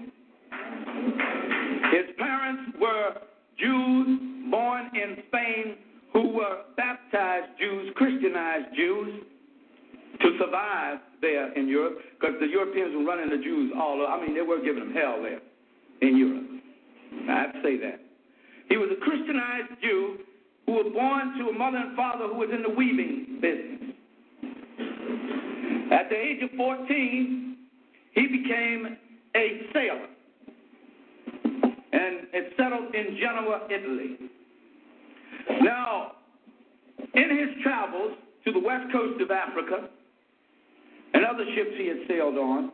[1.92, 3.16] His parents were
[3.58, 4.20] Jews
[4.50, 5.76] born in Spain
[6.12, 9.22] who were baptized Jews, Christianized Jews,
[10.20, 14.06] to survive there in Europe, because the Europeans were running the Jews all over.
[14.06, 15.40] I mean, they were giving them hell there
[16.00, 16.46] in Europe.
[17.28, 18.00] I have to say that.
[18.68, 20.18] He was a Christianized Jew
[20.66, 23.82] who was born to a mother and father who was in the weaving business.
[25.92, 27.56] At the age of 14,
[28.14, 28.96] he became
[29.36, 30.06] a sailor
[31.92, 34.16] and it settled in Genoa, Italy.
[35.62, 36.12] Now,
[37.14, 38.12] in his travels
[38.44, 39.88] to the west coast of Africa
[41.14, 42.70] and other ships he had sailed on,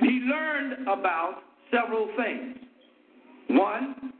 [0.00, 2.56] he learned about several things.
[3.48, 4.12] One,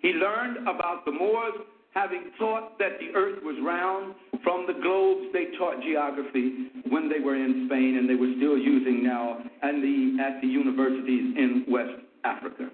[0.00, 1.54] he learned about the Moors
[1.94, 7.20] having taught that the earth was round from the globes they taught geography when they
[7.20, 11.64] were in Spain and they were still using now and the, at the universities in
[11.68, 11.92] West
[12.24, 12.68] Africa.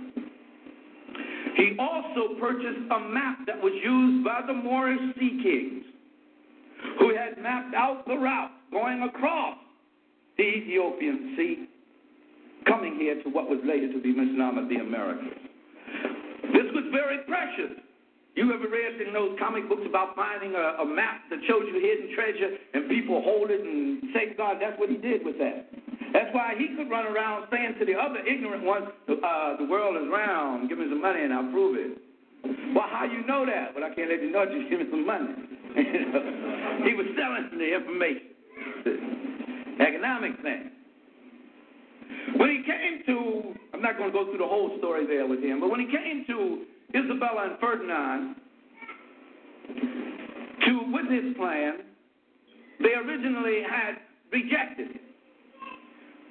[1.61, 5.85] He also purchased a map that was used by the Moorish sea kings
[6.99, 9.59] who had mapped out the route going across
[10.39, 11.69] the Ethiopian Sea,
[12.67, 15.37] coming here to what was later to be misnomed the Americas.
[16.55, 17.77] This was very precious.
[18.37, 21.77] You ever read in those comic books about finding a, a map that shows you
[21.77, 25.69] hidden treasure and people hold it and say, God, that's what he did with that.
[26.13, 29.97] That's why he could run around saying to the other ignorant ones, uh, the world
[30.01, 31.99] is round, give me some money and I'll prove it.
[32.75, 33.75] Well, how you know that?
[33.75, 35.35] Well, I can't let you know, just give me some money.
[36.89, 38.31] he was selling the information.
[39.81, 40.71] Economic thing.
[42.37, 45.43] When he came to, I'm not going to go through the whole story there with
[45.43, 46.65] him, but when he came to
[46.97, 48.37] Isabella and Ferdinand
[50.67, 51.79] to witness plan,
[52.81, 53.97] they originally had
[54.33, 55.10] rejected it.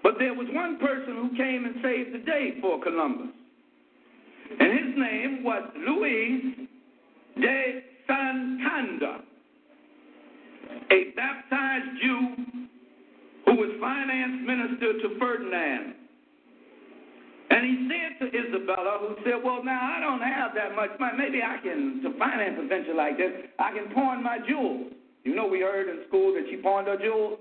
[0.04, 3.28] But there was one person who came and saved the day for Columbus.
[4.60, 6.68] And his name was Luis
[7.40, 9.22] de Santangel,
[10.92, 12.36] a baptized Jew
[13.46, 15.96] who was finance minister to Ferdinand.
[17.52, 21.18] And he said to Isabella, who said, Well, now I don't have that much money.
[21.18, 24.94] Maybe I can, to finance a venture like this, I can pawn my jewels.
[25.24, 27.40] You know, we heard in school that she pawned her jewels?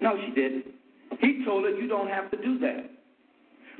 [0.00, 0.66] No, she didn't.
[1.20, 2.90] He told her, You don't have to do that.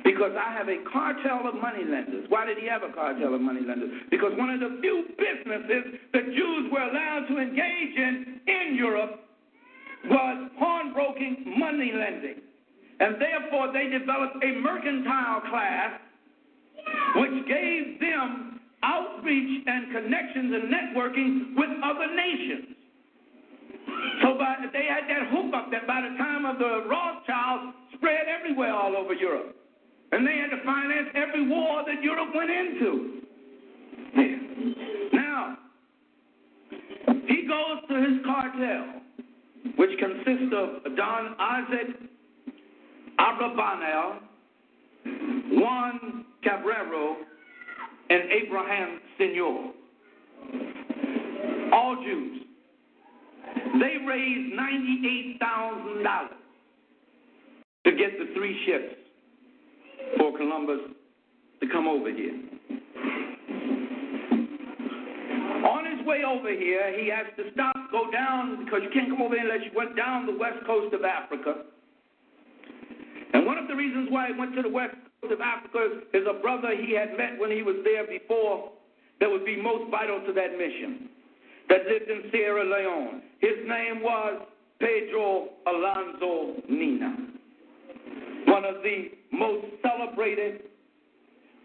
[0.03, 2.25] Because I have a cartel of money lenders.
[2.29, 3.89] Why did he have a cartel of money lenders?
[4.11, 9.21] Because one of the few businesses that Jews were allowed to engage in in Europe
[10.05, 12.41] was pawnbroking money lending.
[12.99, 15.99] And therefore, they developed a mercantile class
[17.15, 22.76] which gave them outreach and connections and networking with other nations.
[24.21, 28.73] So by, they had that hookup that by the time of the Rothschilds spread everywhere
[28.73, 29.55] all over Europe.
[30.11, 33.21] And they had to finance every war that Europe went into.
[35.13, 35.57] Now,
[37.27, 39.01] he goes to his cartel,
[39.75, 41.87] which consists of Don Isaac
[43.19, 44.19] Abrabanel,
[45.51, 47.15] Juan Cabrero,
[48.09, 49.73] and Abraham Senor.
[51.73, 52.46] All Jews.
[53.79, 56.27] They raised $98,000
[57.85, 58.95] to get the three ships
[60.17, 60.79] for Columbus
[61.61, 62.33] to come over here.
[65.65, 69.21] On his way over here, he has to stop, go down, because you can't come
[69.21, 71.63] over here unless you went down the west coast of Africa.
[73.33, 76.23] And one of the reasons why he went to the west coast of Africa is
[76.29, 78.71] a brother he had met when he was there before
[79.19, 81.09] that would be most vital to that mission,
[81.69, 83.21] that lived in Sierra Leone.
[83.39, 84.41] His name was
[84.79, 87.15] Pedro Alonso Nina,
[88.45, 90.63] one of the most celebrated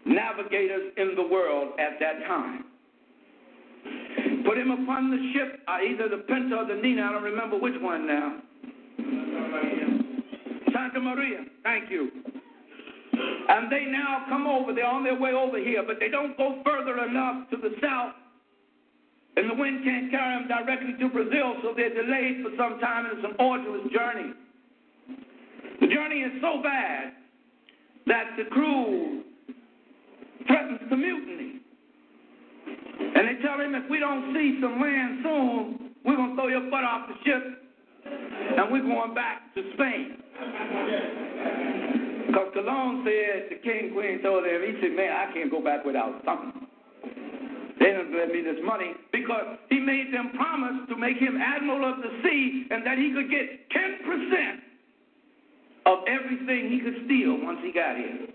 [0.05, 2.65] navigators in the world at that time.
[4.45, 7.57] Put him upon the ship, uh, either the Pinta or the Nina, I don't remember
[7.57, 8.39] which one now.
[10.73, 12.11] Santa Maria, thank you.
[13.47, 16.61] And they now come over, they're on their way over here, but they don't go
[16.65, 18.13] further enough to the south.
[19.35, 23.05] And the wind can't carry them directly to Brazil, so they're delayed for some time,
[23.05, 24.33] and it's an arduous journey.
[25.81, 27.13] The journey is so bad
[28.05, 29.23] that the crew
[30.47, 31.61] threatens to mutiny.
[33.15, 36.47] And they tell him if we don't see some land soon, we're going to throw
[36.47, 37.63] your butt off the ship
[38.05, 40.17] and we're going back to Spain.
[42.27, 45.85] Because Colon said, the king, queen told him, he said, man, I can't go back
[45.85, 46.62] without something.
[47.79, 51.91] They didn't let me this money because he made them promise to make him admiral
[51.91, 54.59] of the sea and that he could get 10%
[55.85, 58.27] of everything he could steal once he got here.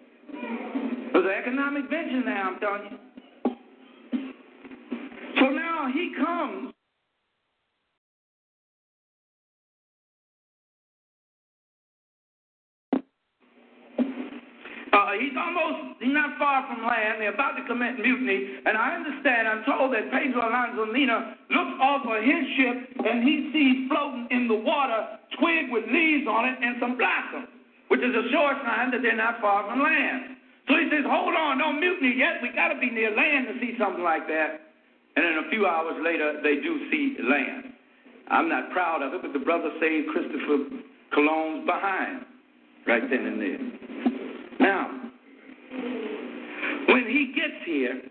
[1.09, 2.99] It was an economic venture now, I'm telling you.
[5.41, 6.75] So now he comes.
[14.89, 17.21] Uh, he's almost, he's not far from land.
[17.21, 18.65] They're about to commit mutiny.
[18.65, 23.21] And I understand, I'm told that Pedro Alonso Nina looks off of his ship and
[23.21, 27.53] he sees floating in the water twig with leaves on it and some blossoms,
[27.93, 30.37] which is a sure sign that they're not far from land.
[30.69, 32.41] So he says, hold on, don't mutiny yet.
[32.41, 34.73] We got to be near land to see something like that.
[35.17, 37.73] And then a few hours later, they do see land.
[38.29, 40.69] I'm not proud of it, but the brother saved Christopher
[41.13, 42.25] Colon's behind
[42.87, 44.18] right then and there.
[44.69, 44.85] Now,
[46.93, 48.03] when he gets here,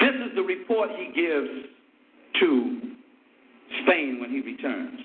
[0.00, 1.48] this is the report he gives
[2.40, 2.80] to
[3.82, 5.00] Spain when he returns.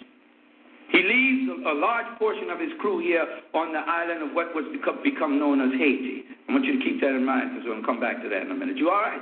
[0.92, 4.66] He leaves a, large portion of his crew here on the island of what was
[4.74, 6.24] become, become known as Haiti.
[6.50, 8.28] I want you to keep that in mind because we're going to come back to
[8.28, 8.76] that in a minute.
[8.76, 9.22] You all right?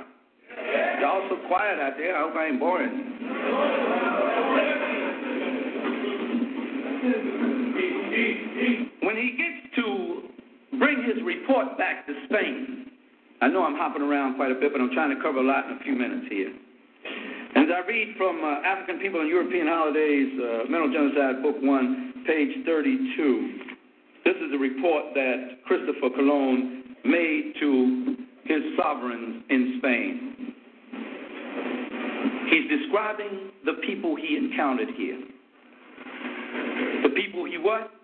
[1.00, 2.16] Y'all so quiet out there.
[2.16, 4.75] I hope I ain't boring.
[9.06, 12.90] When he gets to bring his report back to Spain,
[13.40, 15.70] I know I'm hopping around quite a bit, but I'm trying to cover a lot
[15.70, 16.50] in a few minutes here.
[17.54, 21.54] And as I read from uh, African People and European Holidays, uh, Mental Genocide, Book
[21.62, 23.58] 1, page 32,
[24.24, 30.52] this is a report that Christopher Colon made to his sovereigns in Spain.
[32.50, 35.22] He's describing the people he encountered here.
[37.04, 37.95] The people he what?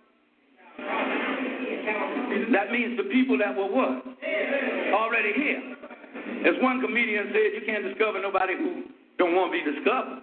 [2.52, 4.04] That means the people that were what?
[4.92, 5.76] Already here.
[6.46, 8.84] As one comedian said, you can't discover nobody who
[9.18, 10.22] don't want to be discovered.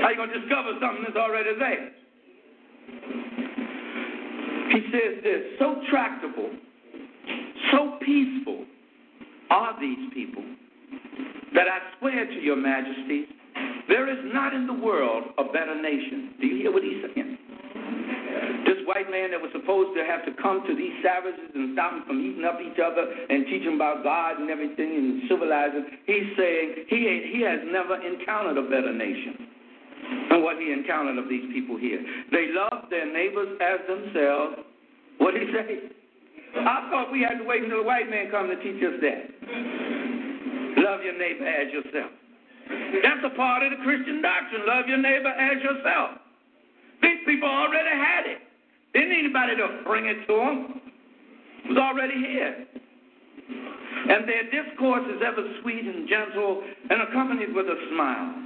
[0.00, 1.90] How you gonna discover something that's already there?
[4.70, 6.50] He says this, so tractable,
[7.70, 8.64] so peaceful
[9.50, 10.42] are these people
[11.54, 13.26] that I swear to your majesties,
[13.88, 16.34] there is not in the world a better nation.
[16.40, 17.38] Do you hear what he's saying?
[18.64, 21.92] This white man that was supposed to have to come to these savages and stop
[21.92, 25.72] them from eating up each other and teach them about God and everything and civilize
[25.72, 31.18] them, he's saying he, he has never encountered a better nation than what he encountered
[31.20, 32.00] of these people here.
[32.32, 34.64] They love their neighbors as themselves.
[35.18, 35.94] What did he say?
[36.56, 39.22] I thought we had to wait until the white man come to teach us that.
[40.78, 42.12] Love your neighbor as yourself.
[42.68, 44.62] That's a part of the Christian doctrine.
[44.66, 46.22] Love your neighbor as yourself.
[47.02, 48.43] These people already had it.
[48.94, 50.80] Didn't anybody to bring it to them.
[51.64, 52.66] It was already here.
[54.04, 58.44] And their discourse is ever sweet and gentle and accompanied with a smile.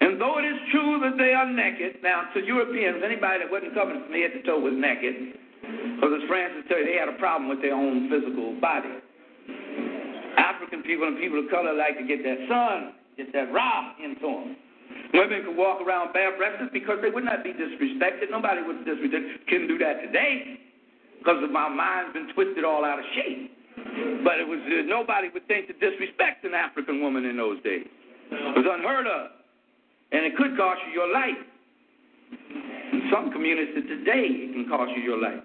[0.00, 3.74] And though it is true that they are naked, now to Europeans, anybody that wasn't
[3.74, 7.16] covered from head to toe was naked, because as Frances tell you, they had a
[7.16, 9.00] problem with their own physical body.
[10.36, 14.26] African people and people of color like to get that sun, get that raw into
[14.26, 14.56] them.
[15.14, 18.30] Women could walk around bare-breasted because they would not be disrespected.
[18.30, 19.46] Nobody would disrespect.
[19.48, 20.58] Couldn't do that today
[21.18, 23.50] because my mind's been twisted all out of shape.
[24.24, 27.86] But it was uh, nobody would think to disrespect an African woman in those days.
[28.30, 29.30] It was unheard of,
[30.12, 31.38] and it could cost you your life.
[32.92, 35.42] In some communities today, it can cost you your life.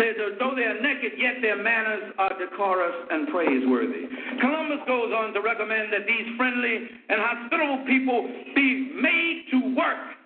[0.00, 4.08] Says, though they are naked, yet their manners are decorous and praiseworthy.
[4.40, 10.16] Columbus goes on to recommend that these friendly and hospitable people be made to work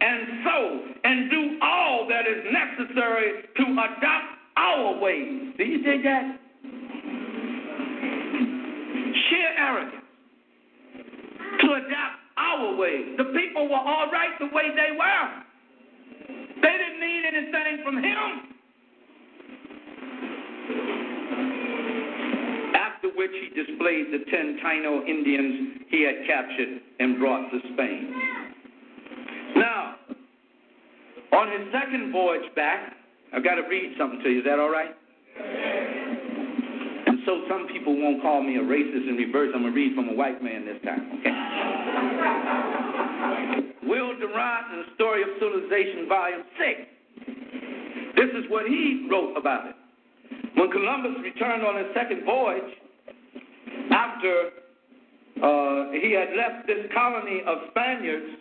[0.00, 5.54] and sow and do all that is necessary to adopt our ways.
[5.58, 6.38] Do you dig that?
[9.28, 10.02] Sheer arrogance
[11.60, 13.16] to adopt our ways.
[13.16, 15.42] The people were all right the way they were.
[16.62, 18.51] They didn't need anything from him.
[23.14, 28.14] Which he displayed the ten Taino Indians he had captured and brought to Spain.
[29.56, 29.96] Now,
[31.32, 32.94] on his second voyage back,
[33.32, 34.38] I've got to read something to you.
[34.40, 34.94] Is that all right?
[37.06, 39.52] And so some people won't call me a racist in reverse.
[39.54, 41.32] I'm going to read from a white man this time, okay?
[43.86, 46.80] Will Durant the Story of Civilization, Volume 6.
[48.16, 49.76] This is what he wrote about it.
[50.56, 52.72] When Columbus returned on his second voyage,
[53.92, 54.50] after
[55.42, 58.36] uh, he had left this colony of Spaniards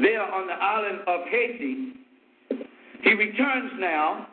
[0.00, 1.92] there on the island of Haiti,
[3.02, 4.26] he returns now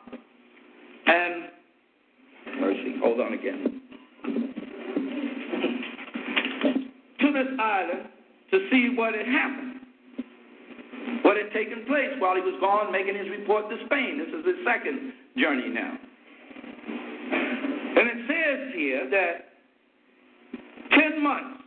[1.06, 1.44] and,
[2.60, 3.82] mercy, hold on again,
[7.20, 8.08] to this island
[8.52, 9.80] to see what had happened,
[11.24, 14.20] what had taken place while he was gone making his report to Spain.
[14.20, 15.98] This is his second journey now.
[17.96, 19.53] And it says here that
[20.92, 21.64] 10 months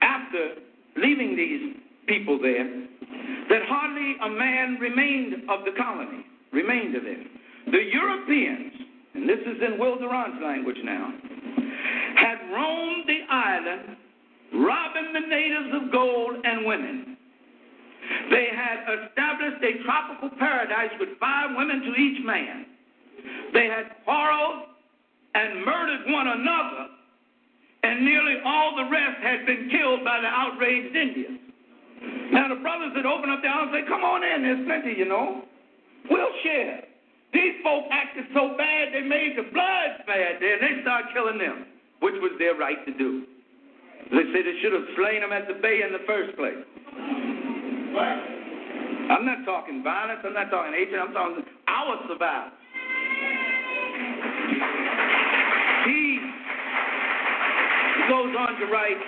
[0.00, 0.54] after
[0.96, 1.76] leaving these
[2.06, 2.68] people there,
[3.48, 7.26] that hardly a man remained of the colony, remained of it.
[7.70, 8.72] The Europeans,
[9.14, 11.12] and this is in Will Durant's language now,
[12.16, 13.96] had roamed the island,
[14.54, 17.16] robbing the natives of gold and women.
[18.30, 22.66] They had established a tropical paradise with five women to each man.
[23.54, 24.64] They had quarreled
[25.34, 26.88] and murdered one another,
[27.82, 31.40] and nearly all the rest had been killed by the outraged Indians.
[32.32, 34.98] Now the brothers had opened up their arms and said, Come on in, there's plenty,
[34.98, 35.42] you know.
[36.10, 36.82] We'll share.
[37.32, 41.38] These folk acted so bad they made the bloods bad there, and they started killing
[41.38, 41.66] them,
[42.00, 43.24] which was their right to do.
[44.10, 46.60] They said they should have slain them at the bay in the first place.
[47.96, 48.16] What?
[49.10, 52.52] I'm not talking violence, I'm not talking hatred, I'm talking our survival.
[55.86, 56.18] He
[58.08, 59.00] goes on to write,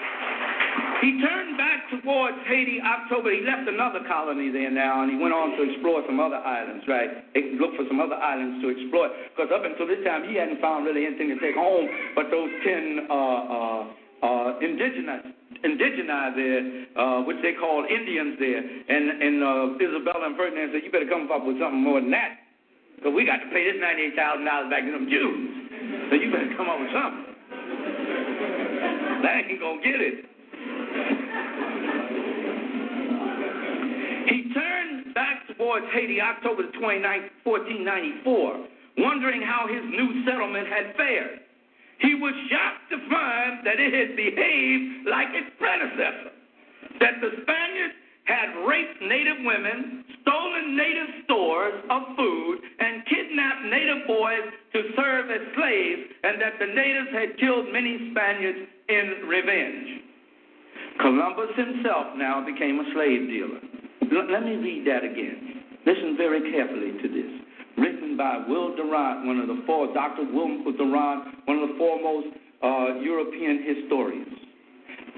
[1.05, 3.29] he turned back towards Haiti October.
[3.29, 6.85] He left another colony there now, and he went on to explore some other islands,
[6.89, 7.29] right?
[7.35, 9.13] He looked for some other islands to explore.
[9.35, 12.49] Because up until this time, he hadn't found really anything to take home but those
[12.65, 13.83] 10 uh, uh,
[14.25, 15.29] uh, indigenous
[15.61, 16.63] indigeni there,
[16.97, 18.61] uh, which they called Indians there.
[18.61, 22.13] And, and uh, Isabella and Ferdinand said, you better come up with something more than
[22.13, 22.41] that.
[22.97, 26.09] Because we got to pay this $98,000 back to them Jews.
[26.09, 27.34] So you better come up with something.
[29.25, 30.17] That ain't going to get it.
[34.29, 37.01] He turned back towards Haiti October 29,
[37.41, 41.41] 1494, wondering how his new settlement had fared.
[42.05, 46.37] He was shocked to find that it had behaved like its predecessor,
[47.01, 47.97] that the Spaniards
[48.29, 55.31] had raped native women, stolen native stores of food, and kidnapped native boys to serve
[55.31, 60.03] as slaves, and that the natives had killed many Spaniards in revenge.
[61.01, 63.63] Columbus himself now became a slave dealer.
[64.11, 65.63] L- let me read that again.
[65.87, 67.31] Listen very carefully to this.
[67.79, 70.25] Written by Will Durant, one of the four, Dr.
[70.33, 74.35] Will Durant, one of the foremost uh, European historians.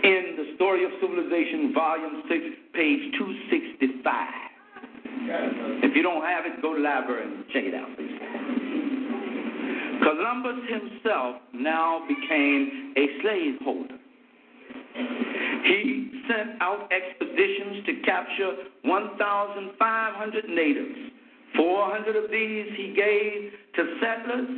[0.04, 4.46] In The Story of Civilization, Volume 6, page 265.
[5.82, 8.55] If you don't have it, go to the library and check it out, please.
[10.02, 13.98] Columbus himself now became a slaveholder.
[15.64, 18.52] He sent out expeditions to capture
[18.82, 21.12] 1,500 natives.
[21.56, 24.48] 400 of these he gave to settlers.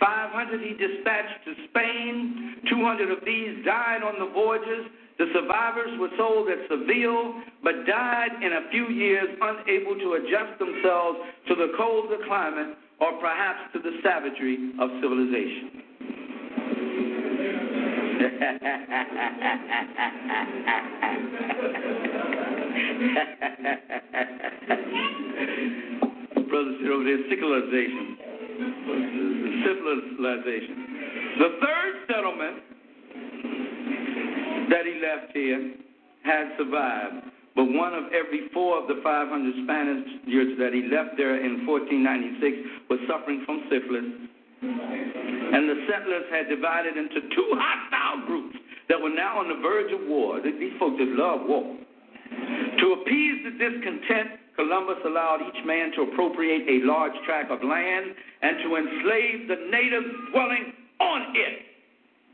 [0.00, 2.56] 500 he dispatched to Spain.
[2.68, 4.86] 200 of these died on the voyages.
[5.18, 10.58] The survivors were sold at Seville, but died in a few years unable to adjust
[10.58, 11.18] themselves
[11.48, 15.70] to the colder climate or perhaps to the savagery of civilization.
[26.48, 27.20] Brother said over there.
[29.64, 30.76] Civilization.
[31.38, 32.56] The third settlement
[34.70, 35.74] that he left here
[36.24, 37.26] had survived,
[37.60, 39.28] but one of every four of the 500
[39.68, 40.08] Spaniards
[40.56, 44.08] that he left there in 1496 was suffering from syphilis.
[44.64, 48.56] And the settlers had divided into two hostile groups
[48.88, 50.40] that were now on the verge of war.
[50.40, 51.68] These folks just love war.
[52.80, 58.16] To appease the discontent, Columbus allowed each man to appropriate a large tract of land
[58.40, 61.56] and to enslave the natives dwelling on it.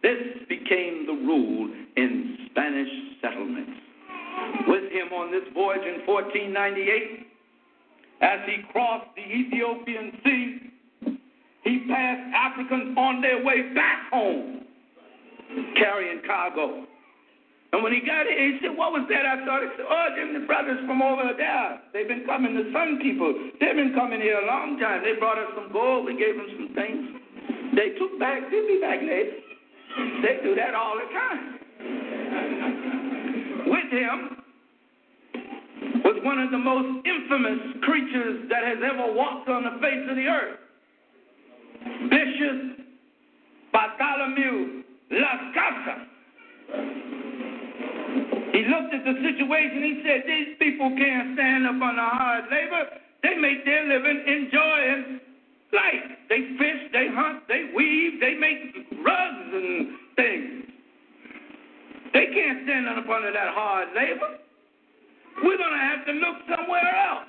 [0.06, 1.66] This became the rule
[1.98, 3.85] in Spanish settlements.
[4.68, 7.26] With him on this voyage in 1498,
[8.20, 10.66] as he crossed the Ethiopian Sea,
[11.64, 14.64] he passed Africans on their way back home,
[15.76, 16.86] carrying cargo.
[17.72, 19.60] And when he got here, he said, What was that I thought?
[19.60, 21.82] He said, Oh, them the brothers from over there.
[21.92, 23.34] They've been coming, the Sun people.
[23.60, 25.02] They've been coming here a long time.
[25.02, 26.06] They brought us some gold.
[26.06, 27.16] We gave them some things.
[27.74, 29.36] They took back, they'll be back later.
[30.22, 32.75] They do that all the time.
[33.90, 34.42] Him
[36.04, 40.16] was one of the most infamous creatures that has ever walked on the face of
[40.16, 40.58] the earth.
[42.10, 42.86] Bishop
[43.72, 46.02] Bartholomew Las Casas.
[48.52, 49.82] He looked at the situation.
[49.82, 52.88] He said, These people can't stand up under hard labor.
[53.22, 55.20] They make their living enjoying
[55.72, 56.06] life.
[56.28, 60.64] They fish, they hunt, they weave, they make rugs and things.
[62.16, 64.40] They can't stand up under that hard labor.
[65.44, 67.28] We're going to have to look somewhere else.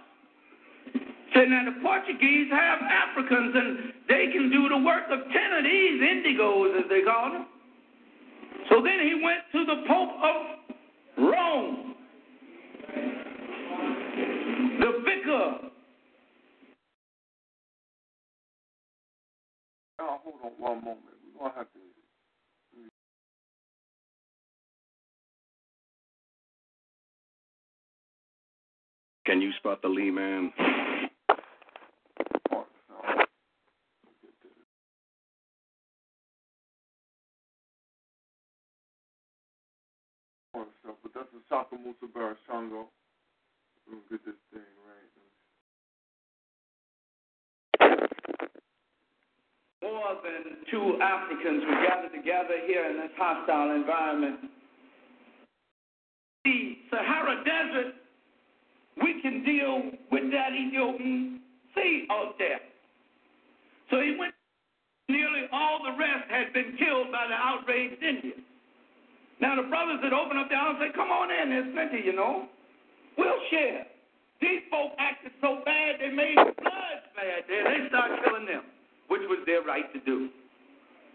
[1.35, 5.63] So now the Portuguese have Africans, and they can do the work of 10 of
[5.65, 7.47] these indigos, as they call them.
[8.69, 10.45] So then he went to the Pope of
[11.17, 11.95] Rome,
[14.79, 15.67] the vicar.
[19.99, 20.99] Hold on one moment.
[21.35, 21.86] We're going to have to.
[29.27, 30.53] Can you spot the Lee man?
[40.53, 42.85] But that's the Sakamusa Barashango.
[43.85, 45.11] We'll get this thing right.
[49.83, 54.39] More than two Africans were gathered together here in this hostile environment.
[56.45, 57.93] The Sahara Desert,
[59.01, 61.41] we can deal with that Ethiopian
[61.75, 62.59] sea out there.
[63.89, 64.33] So he went,
[65.09, 68.43] nearly all the rest had been killed by the outraged Indians.
[69.39, 72.03] Now the brothers had opened up their arms and said, Come on in, there's plenty,
[72.03, 72.49] you know.
[73.17, 73.85] We'll share.
[74.41, 77.63] These folk acted so bad they made the bloods bad there.
[77.65, 78.65] They started killing them,
[79.09, 80.29] which was their right to do.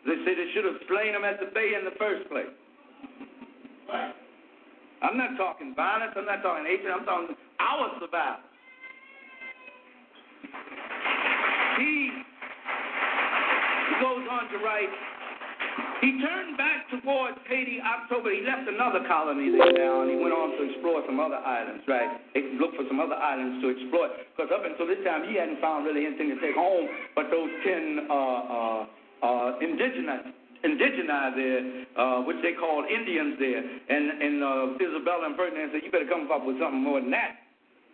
[0.07, 2.51] They said they should have slain them at the bay in the first place.
[5.03, 8.47] I'm not talking violence, I'm not talking hatred, I'm talking our survival.
[11.79, 12.11] He
[14.01, 14.93] goes on to write
[16.03, 18.35] he turned back towards Haiti October.
[18.35, 21.87] He left another colony there now, and he went on to explore some other islands,
[21.87, 22.19] right?
[22.35, 24.11] He looked for some other islands to explore.
[24.35, 27.47] Because up until this time, he hadn't found really anything to take home but those
[27.63, 28.81] 10 uh, uh,
[29.23, 30.35] uh, indigenous
[30.65, 31.63] indigeni there,
[31.99, 33.63] uh, which they called Indians there.
[33.63, 37.11] And, and uh, Isabella and Ferdinand said, you better come up with something more than
[37.11, 37.43] that.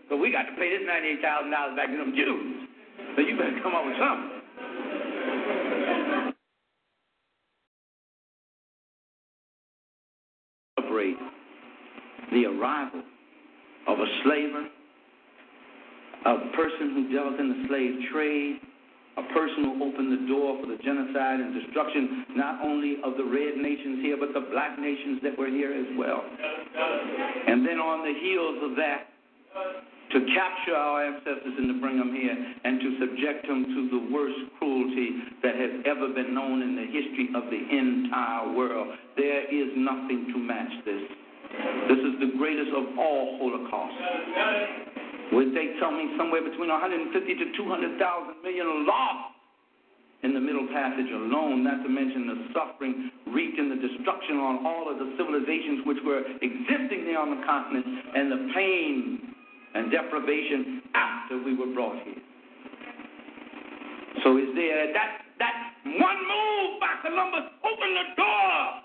[0.08, 2.68] So we got to pay this $98,000 back to them Jews.
[3.16, 4.38] So you better come up with something.
[10.98, 11.16] celebrate
[12.32, 13.02] the arrival
[13.86, 14.66] of a slaver,
[16.26, 18.60] a person who dealt in the slave trade,
[19.18, 23.26] a person who opened the door for the genocide and destruction not only of the
[23.26, 26.22] red nations here, but the black nations that were here as well.
[26.22, 29.10] And then on the heels of that,
[30.12, 34.02] to capture our ancestors and to bring them here and to subject them to the
[34.08, 38.88] worst cruelty that has ever been known in the history of the entire world.
[39.16, 41.02] There is nothing to match this.
[41.88, 44.87] This is the greatest of all holocausts.
[45.32, 49.36] Would they tell me somewhere between 150 to 200,000 million lost
[50.22, 54.66] in the Middle Passage alone, not to mention the suffering wreaked and the destruction on
[54.66, 59.34] all of the civilizations which were existing there on the continent and the pain
[59.74, 62.22] and deprivation after we were brought here.
[64.24, 68.82] So is there that that one move by Columbus opened the door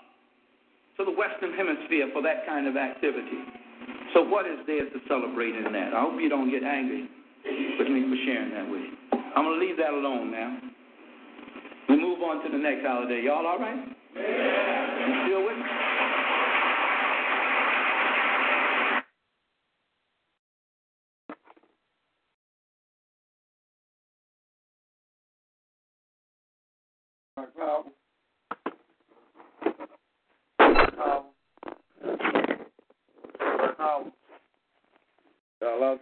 [0.98, 3.42] to the Western Hemisphere for that kind of activity.
[4.14, 5.92] So what is there to celebrate in that?
[5.92, 7.08] I hope you don't get angry
[7.78, 9.18] with me for sharing that with you.
[9.34, 10.56] I'm gonna leave that alone now.
[11.88, 13.22] We move on to the next holiday.
[13.24, 13.88] Y'all all right?
[14.14, 15.08] Yeah.
[15.08, 16.03] You still with me?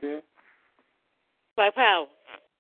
[0.02, 0.20] There?
[1.56, 2.06] Black Power.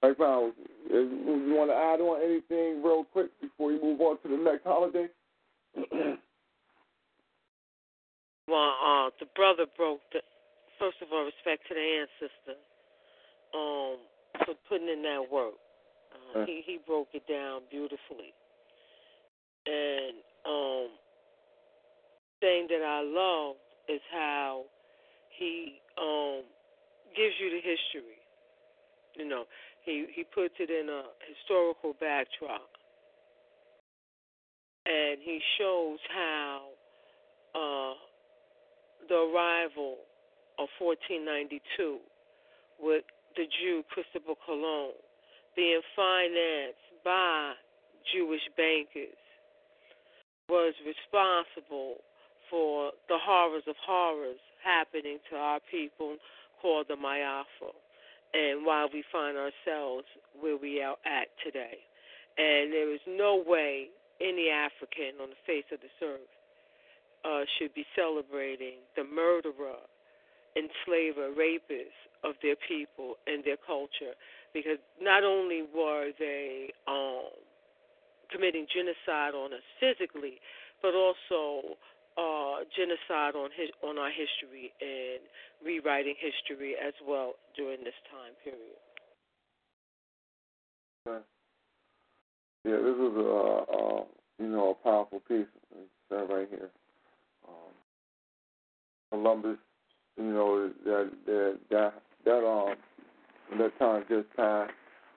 [0.00, 0.50] Black Power.
[0.90, 4.36] Uh, You want to add on anything real quick before we move on to the
[4.36, 5.08] next holiday?
[8.48, 10.20] Well, uh, the brother broke the.
[10.78, 12.58] First of all, respect to the ancestor,
[13.54, 13.96] um,
[14.44, 15.54] for putting in that work.
[16.12, 16.48] Uh, Right.
[16.48, 18.34] He he broke it down beautifully,
[19.64, 20.88] and um,
[22.40, 23.56] thing that I love
[23.88, 24.64] is how
[25.38, 26.42] he um
[27.16, 28.18] gives you the history.
[29.14, 29.44] You know,
[29.84, 32.70] he he puts it in a historical backdrop,
[34.86, 36.68] and he shows how
[37.54, 37.94] uh,
[39.08, 39.96] the arrival
[40.58, 41.98] of 1492
[42.80, 43.04] with
[43.36, 44.92] the Jew Christopher Colon
[45.56, 47.52] being financed by
[48.12, 49.16] Jewish bankers
[50.48, 51.96] was responsible
[52.50, 56.16] for the horrors of horrors happening to our people
[56.62, 57.74] called the Ma'afa
[58.32, 60.06] and why we find ourselves
[60.40, 61.82] where we are at today.
[62.38, 63.88] And there is no way
[64.20, 66.32] any African on the face of this earth
[67.24, 69.82] uh, should be celebrating the murderer,
[70.56, 74.14] enslaver, rapist of their people and their culture,
[74.54, 77.34] because not only were they um,
[78.30, 80.40] committing genocide on us physically,
[80.80, 81.76] but also
[82.16, 85.20] uh, genocide on his, on our history and
[85.64, 88.80] rewriting history as well during this time period.
[91.06, 91.24] Okay.
[92.64, 94.04] Yeah, this is a uh,
[94.38, 95.46] you know a powerful piece.
[96.10, 96.68] Right here.
[97.48, 97.72] Um,
[99.10, 99.56] Columbus,
[100.18, 101.92] you know that that that
[102.24, 102.76] that um
[103.58, 104.72] that time just passed.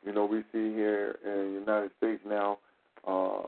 [0.06, 2.60] You know we see here in the United States now,
[3.08, 3.42] uh,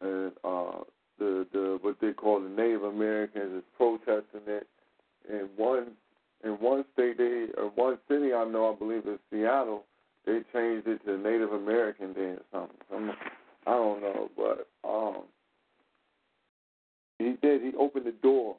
[0.00, 0.80] and uh,
[1.18, 4.66] the the what they call the Native Americans is protesting it.
[5.28, 5.92] In one
[6.44, 9.84] in one state, they or one city I know, I believe it's Seattle
[10.24, 12.76] they changed it to Native American Day or something.
[12.90, 13.12] Some,
[13.66, 15.22] I don't know, but um,
[17.18, 17.62] he did.
[17.62, 18.56] He opened the door.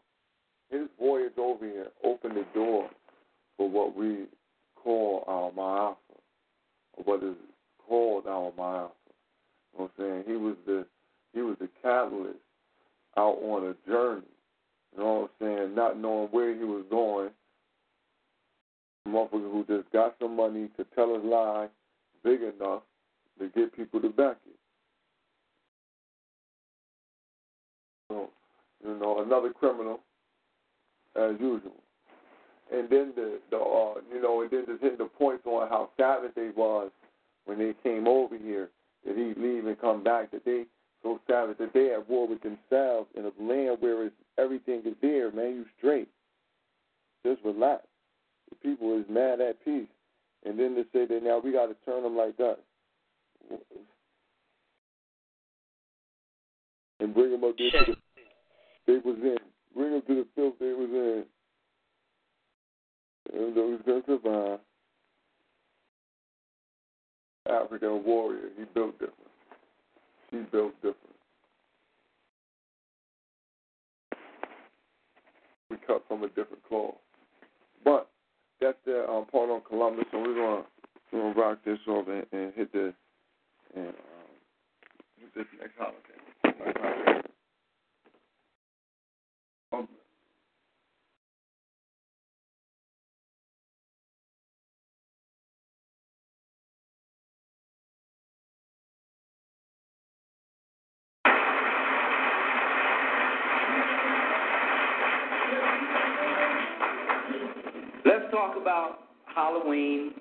[0.69, 2.89] His voyage over here opened the door
[3.57, 4.25] for what we
[4.75, 5.95] call our Ma'afa,
[6.93, 7.35] or what is
[7.87, 8.89] called our Ma'afa.
[9.73, 10.23] You know what I'm saying?
[10.27, 10.85] He was the
[11.33, 12.39] he was a catalyst
[13.17, 14.21] out on a journey.
[14.95, 15.75] You know what I'm saying?
[15.75, 17.29] Not knowing where he was going,
[19.05, 21.67] a motherfucker who just got some money to tell a lie
[22.23, 22.83] big enough
[23.39, 24.55] to get people to back it.
[28.09, 28.29] So,
[28.85, 29.99] you know, another criminal
[31.15, 31.73] as usual.
[32.71, 35.89] And then the the uh, you know, and then just hitting the points on how
[35.97, 36.91] savage they was
[37.45, 38.69] when they came over here,
[39.05, 40.63] that he leave and come back, that they
[41.03, 44.95] so savage that they at war with themselves in a land where it's, everything is
[45.01, 46.07] there, man, you straight.
[47.25, 47.83] Just relax.
[48.49, 49.87] The people is mad at peace.
[50.45, 52.57] And then they say that now we got to turn them like that.
[56.99, 57.97] And bring them up there to the,
[58.87, 59.37] they was in.
[59.75, 61.25] Bring them to the filth they was in.
[63.33, 64.59] And those going to survive.
[67.49, 69.32] African warrior, he built different.
[70.33, 70.97] He built different.
[75.69, 76.95] We cut from a different cloth.
[77.85, 78.09] But
[78.59, 80.63] that's the um, part on Columbus, and we're gonna
[81.11, 82.95] we're gonna rock this off and, and hit the
[83.75, 83.93] and um,
[85.19, 86.65] hit this next holiday.
[86.65, 87.21] Next holiday.
[89.71, 89.87] Um,
[108.63, 110.13] about Halloween,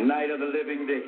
[0.00, 1.02] Night of the Living Dead.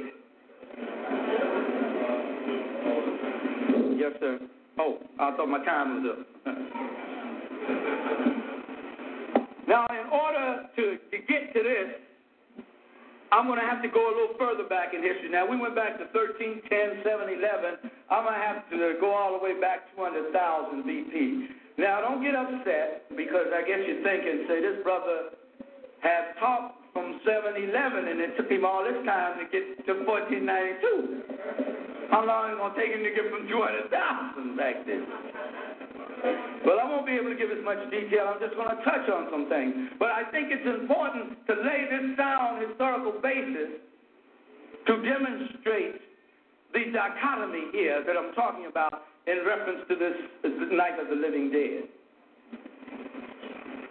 [3.99, 4.39] Yes, sir.
[4.79, 6.21] Oh, I thought my time was up.
[9.67, 11.97] now, in order to, to get to this,
[13.33, 15.29] I'm going to have to go a little further back in history.
[15.31, 17.91] Now, we went back to 13, 10, 7, 11.
[18.11, 21.49] I'm going to have to go all the way back 200,000 BP.
[21.79, 25.35] Now, don't get upset because I guess you're thinking, say, this brother
[26.05, 32.13] has taught from 711 and it took him all this time to get to 1492.
[32.13, 35.03] How long is it going to take him to get from 200,000 back then?
[36.65, 38.29] Well, I won't be able to give as much detail.
[38.31, 39.97] I'm just going to touch on some things.
[39.99, 43.81] But I think it's important to lay this down historical basis
[44.87, 46.01] to demonstrate
[46.73, 51.17] the dichotomy here that I'm talking about in reference to this, this night of the
[51.17, 51.89] living dead.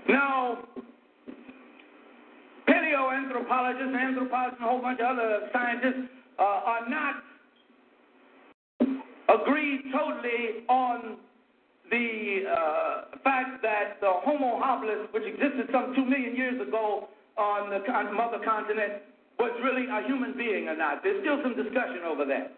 [0.10, 0.60] Now,
[2.68, 6.10] paleoanthropologists, anthropologists, and a whole bunch of other scientists
[6.40, 7.16] uh, are not
[9.30, 11.18] agreed totally on
[11.90, 17.08] the uh, fact that the Homo habilis, which existed some two million years ago
[17.38, 19.04] on the con- mother continent,
[19.40, 21.04] was really a human being or not.
[21.04, 22.56] There's still some discussion over that.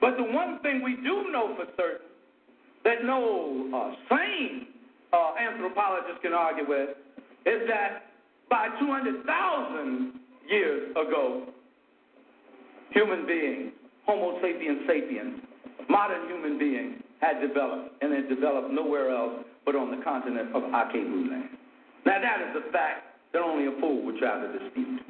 [0.00, 2.06] But the one thing we do know for certain
[2.84, 4.66] that no uh, sane
[5.12, 6.90] uh, anthropologist can argue with
[7.46, 8.06] is that
[8.48, 10.12] by 200,000
[10.48, 11.46] years ago,
[12.90, 13.72] human beings,
[14.06, 15.40] Homo sapiens sapiens,
[15.88, 20.62] modern human beings, had developed, and had developed nowhere else but on the continent of
[20.62, 21.50] Alkebulan.
[22.06, 25.00] Now, that is a fact that only a fool would try to dispute.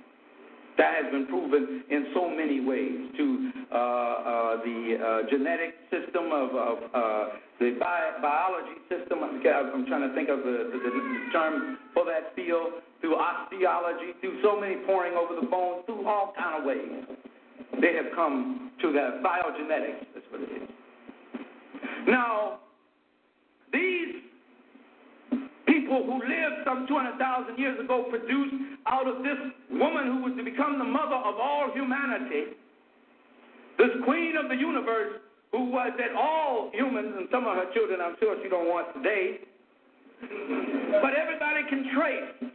[0.78, 6.32] That has been proven in so many ways to uh, uh, the uh, genetic system
[6.32, 7.24] of, of uh,
[7.60, 9.24] the bi- biology system.
[9.24, 9.40] I'm
[9.86, 12.84] trying to think of the, the, the term for that field.
[13.00, 17.04] Through osteology, through so many poring over the bones, through all kind of ways,
[17.80, 20.06] they have come to that biogenetics.
[20.14, 20.68] That's what it is.
[22.08, 22.58] Now,
[23.72, 24.22] these
[25.66, 28.54] people who lived some 200,000 years ago produced
[28.86, 29.38] out of this
[29.70, 32.56] woman who was to become the mother of all humanity,
[33.78, 35.20] this queen of the universe
[35.52, 38.94] who was that all humans and some of her children I'm sure she don't want
[38.94, 39.40] today,
[41.02, 42.52] but everybody can trace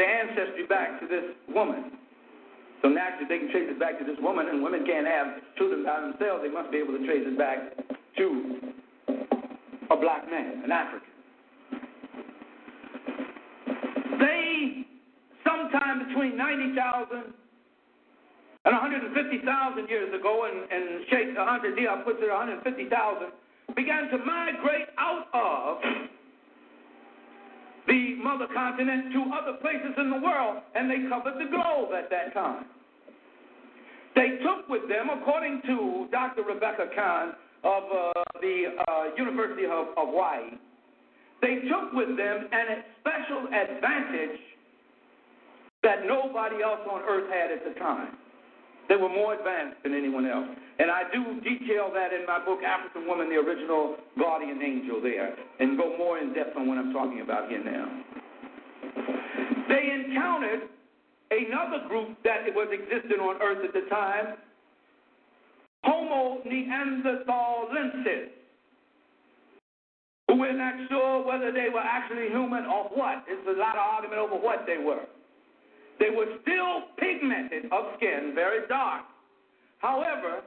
[0.00, 1.92] their ancestry back to this woman.
[2.80, 5.84] So naturally, they can trace it back to this woman, and women can't have children
[5.84, 6.40] by themselves.
[6.40, 7.76] They must be able to trace it back
[8.16, 8.24] to
[9.92, 11.12] a black man, an African.
[14.24, 14.88] They,
[15.44, 17.36] sometime between 90,000
[18.64, 22.88] and 150,000 years ago, and, and Cheikh Anta Diop puts it 150,000,
[23.76, 25.84] began to migrate out of
[27.90, 32.08] the mother continent to other places in the world, and they covered the globe at
[32.08, 32.64] that time.
[34.14, 36.42] They took with them, according to Dr.
[36.42, 37.32] Rebecca Cann
[37.64, 40.54] of uh, the uh, University of, of Hawaii,
[41.42, 44.38] they took with them an special advantage
[45.82, 48.16] that nobody else on earth had at the time.
[48.90, 50.48] They were more advanced than anyone else.
[50.80, 55.36] And I do detail that in my book, African Woman, the Original Guardian Angel, there,
[55.60, 57.86] and go more in depth on what I'm talking about here now.
[59.68, 60.66] They encountered
[61.30, 64.34] another group that was existing on earth at the time,
[65.84, 68.34] Homo neanderthalensis,
[70.26, 73.22] who we're not sure whether they were actually human or what.
[73.28, 75.06] There's a lot of argument over what they were.
[76.00, 79.04] They were still pigmented of skin, very dark.
[79.78, 80.40] However,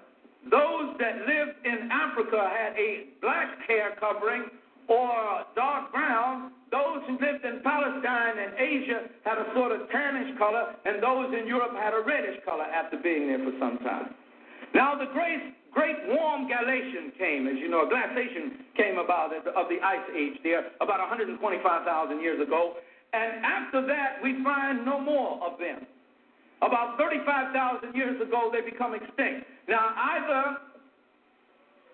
[0.50, 4.50] those that lived in Africa had a black hair covering
[4.90, 6.52] or dark brown.
[6.72, 11.32] Those who lived in Palestine and Asia had a sort of tannish color, and those
[11.32, 14.14] in Europe had a reddish color after being there for some time.
[14.74, 19.70] Now, the great, great warm glaciation came, as you know, a glaciation came about of
[19.70, 22.74] the ice age there about 125,000 years ago,
[23.14, 25.85] and after that, we find no more of them.
[26.61, 29.45] About 35,000 years ago, they become extinct.
[29.68, 30.44] Now, either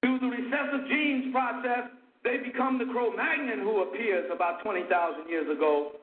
[0.01, 1.91] through the recessive genes process,
[2.23, 5.93] they become the Cro Magnon who appears about 20,000 years ago,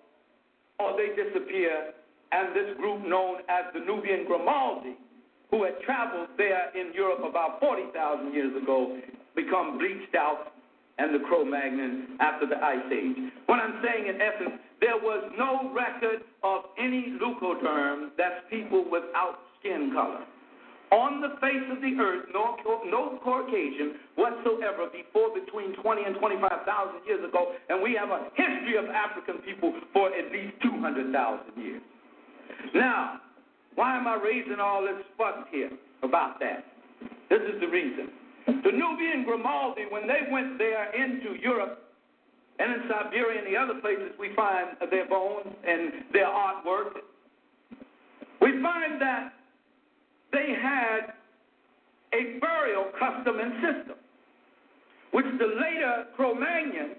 [0.78, 1.93] or they disappear,
[2.32, 4.97] and this group known as the Nubian Grimaldi,
[5.51, 8.98] who had traveled there in Europe about 40,000 years ago,
[9.34, 10.52] become bleached out
[10.98, 13.32] and the Cro Magnon after the Ice Age.
[13.47, 19.39] What I'm saying in essence, there was no record of any leucoderm, that's people without
[19.59, 20.24] skin color.
[20.93, 22.55] On the face of the earth, no,
[22.86, 28.77] no Caucasian whatsoever before between 20 and 25,000 years ago, and we have a history
[28.78, 31.11] of African people for at least 200,000
[31.57, 31.82] years.
[32.74, 33.20] Now,
[33.74, 35.70] why am I raising all this fuss here
[36.03, 36.65] about that?
[37.31, 38.09] This is the reason.
[38.47, 41.82] The Nubian Grimaldi, when they went there into Europe
[42.59, 47.05] and in Siberia and the other places, we find their bones and their artwork.
[48.41, 49.35] We find that
[50.33, 51.12] they had
[52.12, 53.97] a burial custom and system,
[55.12, 56.97] which the later Cro Magnon,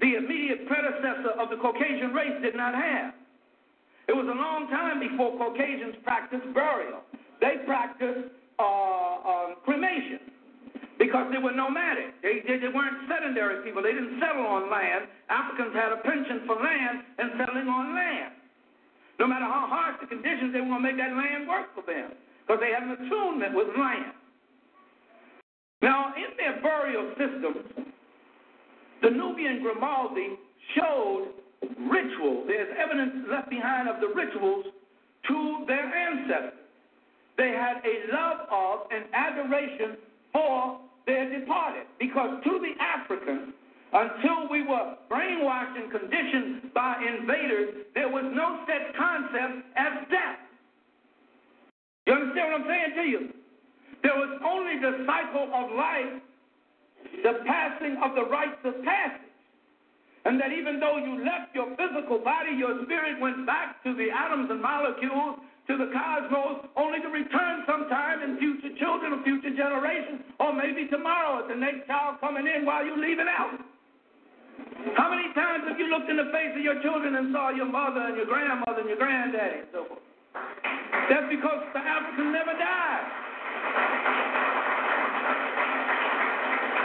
[0.00, 3.14] the immediate predecessor of the Caucasian race, did not have.
[4.06, 7.00] It was a long time before Caucasians practiced burial.
[7.40, 10.33] They practiced uh, uh, cremation
[11.04, 12.16] because they were nomadic.
[12.24, 13.84] They, they, they weren't sedentary people.
[13.84, 15.04] They didn't settle on land.
[15.28, 18.32] Africans had a penchant for land and settling on land.
[19.20, 22.16] No matter how harsh the conditions, they going to make that land work for them
[22.40, 24.16] because they had an attunement with land.
[25.84, 27.92] Now, in their burial systems,
[29.04, 30.40] the Nubian Grimaldi
[30.72, 31.28] showed
[31.84, 32.48] ritual.
[32.48, 34.64] There's evidence left behind of the rituals
[35.28, 36.64] to their ancestors.
[37.36, 40.00] They had a love of and adoration
[40.32, 41.86] for their departed.
[41.98, 43.52] Because to the African,
[43.92, 50.42] until we were brainwashed and conditioned by invaders, there was no set concept as death.
[52.06, 53.20] You understand what I'm saying to you?
[54.02, 56.20] There was only the cycle of life,
[57.22, 59.24] the passing of the rites of passage.
[60.26, 64.08] And that even though you left your physical body, your spirit went back to the
[64.10, 69.54] atoms and molecules, to the cosmos, only to return sometime in future children or future
[69.56, 73.56] generations, or maybe tomorrow at the next child coming in while you're leaving out.
[74.94, 77.66] How many times have you looked in the face of your children and saw your
[77.66, 80.04] mother and your grandmother and your granddaddy and so forth?
[81.08, 83.04] That's because the African never died.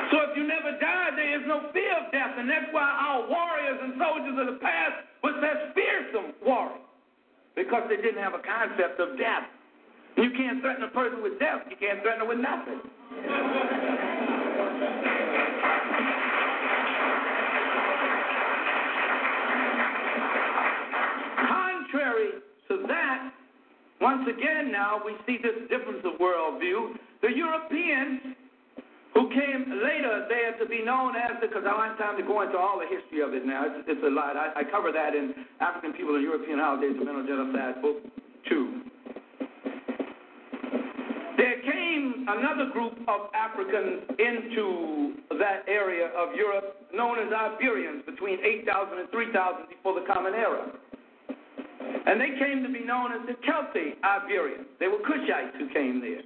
[0.09, 3.27] So if you never died, there is no fear of death, and that's why our
[3.29, 6.81] warriors and soldiers of the past was that fearsome warrior,
[7.59, 9.43] because they didn't have a concept of death.
[10.15, 11.59] You can't threaten a person with death.
[11.69, 12.79] You can't threaten them with nothing.
[21.35, 22.29] Contrary
[22.69, 23.31] to that,
[23.99, 26.95] once again now we see this difference of worldview.
[27.21, 28.38] The Europeans
[29.13, 32.23] who came later there to be known as the, because I don't have time to
[32.23, 34.37] go into all the history of it now, it's, it's a lot.
[34.37, 37.97] I, I cover that in African People and European Holidays, the Mental Genocide, Book
[38.49, 38.81] 2.
[41.37, 48.39] There came another group of Africans into that area of Europe known as Iberians between
[48.43, 50.69] 8,000 and 3,000 before the Common Era.
[52.05, 54.67] And they came to be known as the Celtic Iberians.
[54.79, 56.21] They were Cushites who came there.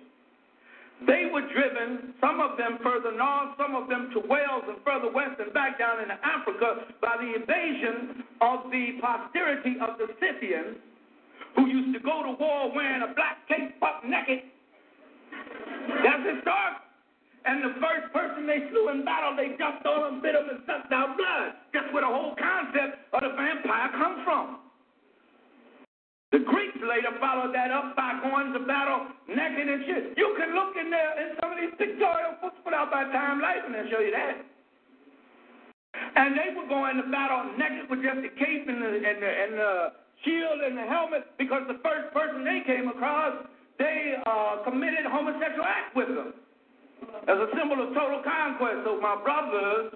[1.06, 5.12] They were driven, some of them further north, some of them to Wales and further
[5.12, 10.78] west and back down into Africa by the invasion of the posterity of the Scythians
[11.56, 14.48] who used to go to war wearing a black cape, buck naked.
[16.04, 16.80] That's historic.
[17.46, 20.64] And the first person they slew in battle, they jumped on them, bit them, and
[20.64, 21.60] sucked out blood.
[21.76, 24.63] That's where the whole concept of the vampire comes from.
[26.34, 30.18] The Greeks later followed that up by going to battle naked and shit.
[30.18, 33.38] You can look in there in some of these pictorial books put out by Time
[33.38, 34.42] Life and they'll show you that.
[35.94, 39.30] And they were going to battle naked with just the cape and the, and the,
[39.30, 39.94] and the
[40.26, 43.38] shield and the helmet because the first person they came across,
[43.78, 46.34] they uh, committed homosexual act with them
[47.30, 48.82] as a symbol of total conquest.
[48.90, 49.94] So my brothers,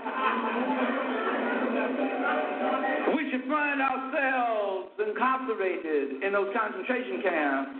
[3.12, 7.70] we should find ourselves incarcerated in those concentration camps.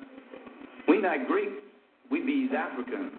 [0.89, 1.62] We not Greeks,
[2.11, 3.12] we be Africans.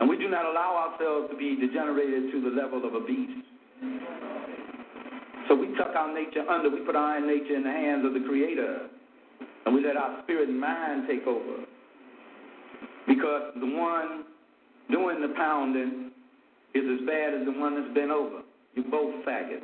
[0.00, 3.46] And we do not allow ourselves to be degenerated to the level of a beast.
[5.48, 8.20] So we tuck our nature under, we put our nature in the hands of the
[8.26, 8.88] Creator,
[9.66, 11.64] and we let our spirit and mind take over.
[13.06, 14.24] Because the one
[14.90, 16.10] doing the pounding
[16.74, 18.42] is as bad as the one that's been over.
[18.74, 19.62] You're both faggots.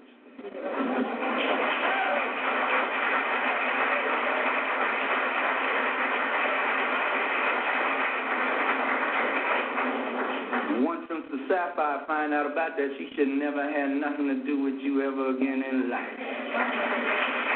[11.30, 14.98] The sapphire find out about that, she should never have nothing to do with you
[15.06, 16.18] ever again in life.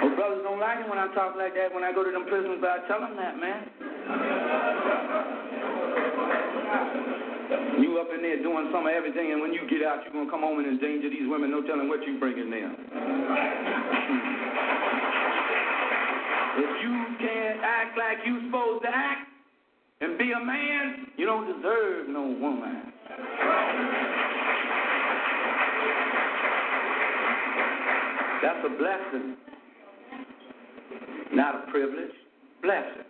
[0.00, 2.24] Oh, brothers don't like it when I talk like that when I go to them
[2.24, 3.68] prisons, but I tell them that, man.
[7.84, 10.24] You up in there doing some of everything, and when you get out, you're going
[10.24, 11.50] to come home and endanger these women.
[11.50, 12.72] No telling what you bringing there.
[16.64, 19.29] if you can't act like you supposed to act
[20.00, 22.92] and be a man, you don't deserve no woman.
[28.42, 29.36] That's a blessing,
[31.32, 32.10] not a privilege.
[32.62, 33.04] Blessing.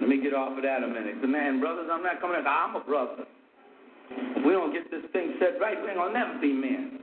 [0.00, 1.20] Let me get off of that a minute.
[1.20, 2.42] The man, brothers, I'm not coming.
[2.46, 3.24] I'm a brother.
[4.36, 6.98] If we don't get this thing set right, we ain't gonna never be men.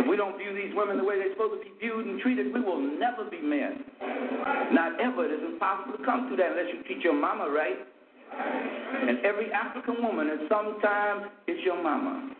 [0.00, 2.52] If we don't view these women the way they're supposed to be viewed and treated,
[2.54, 3.84] we will never be men.
[4.72, 5.26] Not ever.
[5.26, 7.76] It is impossible to come through that unless you treat your mama right.
[8.32, 12.30] And every African woman at some time is your mama.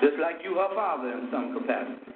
[0.00, 2.12] Just like you her father in some capacity.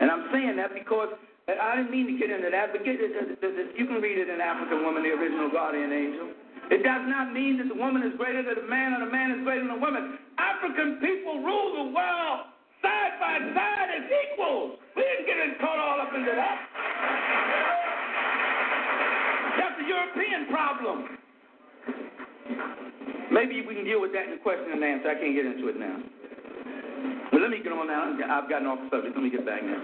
[0.00, 1.14] And I'm saying that because
[1.48, 4.00] I didn't mean to get into that, but get it, uh, uh, uh, you can
[4.00, 6.30] read it in African Woman, the original guardian angel.
[6.70, 9.32] It does not mean that the woman is greater than the man or the man
[9.32, 10.18] is greater than the woman.
[10.38, 12.38] African people rule the world
[12.82, 14.78] side by side as equals.
[14.96, 16.58] We didn't get caught all up into that.
[19.58, 21.18] That's a European problem.
[23.32, 25.08] Maybe we can deal with that in question and answer.
[25.08, 25.96] I can't get into it now.
[27.32, 28.16] But let me me get on now.
[28.30, 29.14] I've gotten off the subject.
[29.14, 29.82] Let me get back now.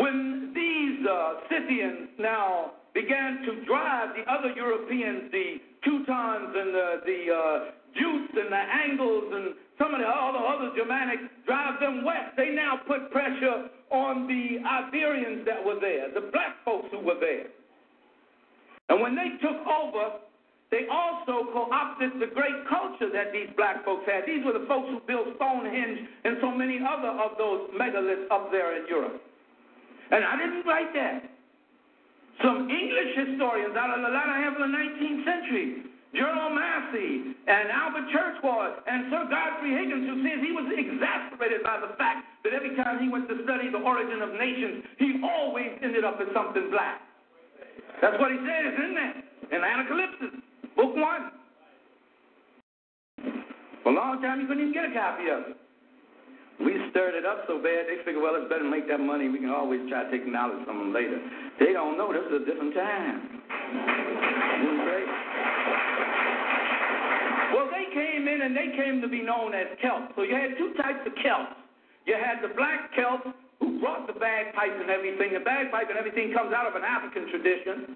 [0.00, 6.88] When these uh, Scythians now began to drive the other Europeans, the Teutons and the,
[7.06, 7.58] the uh,
[7.94, 12.34] Jutes and the Angles and some of the other, other Germanics, drive them west.
[12.36, 17.18] They now put pressure on the Iberians that were there, the black folks who were
[17.20, 17.46] there.
[18.88, 20.18] And when they took over,
[20.70, 24.24] they also co-opted the great culture that these black folks had.
[24.26, 28.50] These were the folks who built Stonehenge and so many other of those megaliths up
[28.52, 29.22] there in Europe.
[30.10, 31.37] And I didn't write that.
[32.42, 37.68] Some English historians out of the latter half of the 19th century, Gerald Massey and
[37.68, 42.54] Albert Churchward and Sir Godfrey Higgins, who says he was exasperated by the fact that
[42.54, 46.32] every time he went to study the origin of nations, he always ended up with
[46.32, 47.02] something black.
[48.00, 49.14] That's what he says, isn't it?
[49.52, 50.38] In Anacalypsis,
[50.76, 51.34] book one.
[53.82, 55.56] For a long time, you couldn't even get a copy of it.
[56.58, 59.30] We stirred it up so bad, they figured, well, it's better to make that money.
[59.30, 61.22] We can always try to take knowledge from them later.
[61.62, 63.38] They don't know this is a different time.
[67.54, 70.10] Well, they came in and they came to be known as Celts.
[70.18, 71.54] So you had two types of Celts.
[72.10, 73.30] You had the black Celts
[73.62, 75.38] who brought the bagpipe and everything.
[75.38, 77.94] The bagpipe and everything comes out of an African tradition.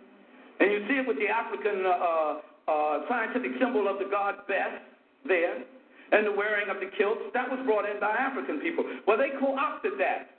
[0.62, 2.38] And you see it with the African uh,
[2.70, 4.86] uh, scientific symbol of the god Beth
[5.26, 5.66] there
[6.12, 8.84] and the wearing of the kilts, that was brought in by African people.
[9.06, 10.36] Well, they co opted that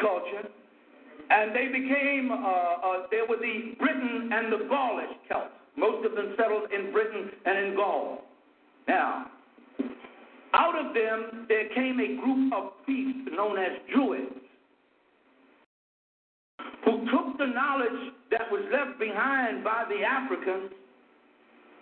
[0.00, 0.48] culture,
[1.30, 5.52] and they became, uh, uh, there were the Briton and the Gaulish Celts.
[5.76, 8.24] Most of them settled in Britain and in Gaul.
[8.88, 9.30] Now,
[10.54, 14.32] out of them, there came a group of priests known as Druids
[16.84, 20.72] who took the knowledge that was left behind by the Africans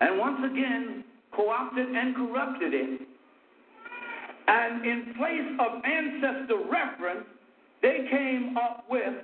[0.00, 1.04] and once again
[1.34, 3.00] co opted and corrupted it
[4.50, 7.26] and in place of ancestor reference,
[7.82, 9.14] they came up with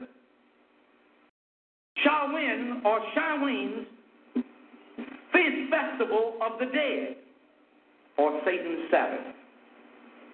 [2.04, 3.86] Samhain or Samhain's
[5.32, 7.16] Feast Festival of the Dead
[8.16, 9.34] or Satan's Sabbath.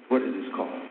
[0.09, 0.83] What is this called?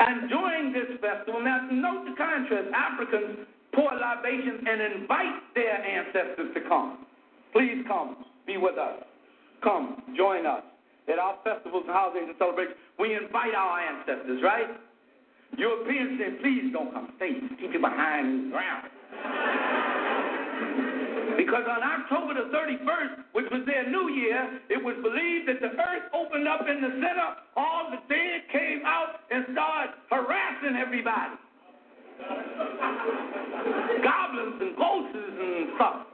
[0.00, 6.52] And during this festival, now note the contrast Africans pour libations and invite their ancestors
[6.52, 7.06] to come.
[7.54, 9.04] Please come, be with us.
[9.62, 10.64] Come, join us
[11.08, 14.68] at our festivals and holidays and celebrations, we invite our ancestors, right?
[15.58, 17.12] Europeans say, please don't come.
[17.16, 17.32] Stay.
[17.60, 18.88] Keep you behind the ground.
[21.36, 25.76] because on October the 31st, which was their new year, it was believed that the
[25.76, 31.36] earth opened up in the center, all the dead came out and started harassing everybody.
[34.02, 36.06] Goblins and ghosts and stuff.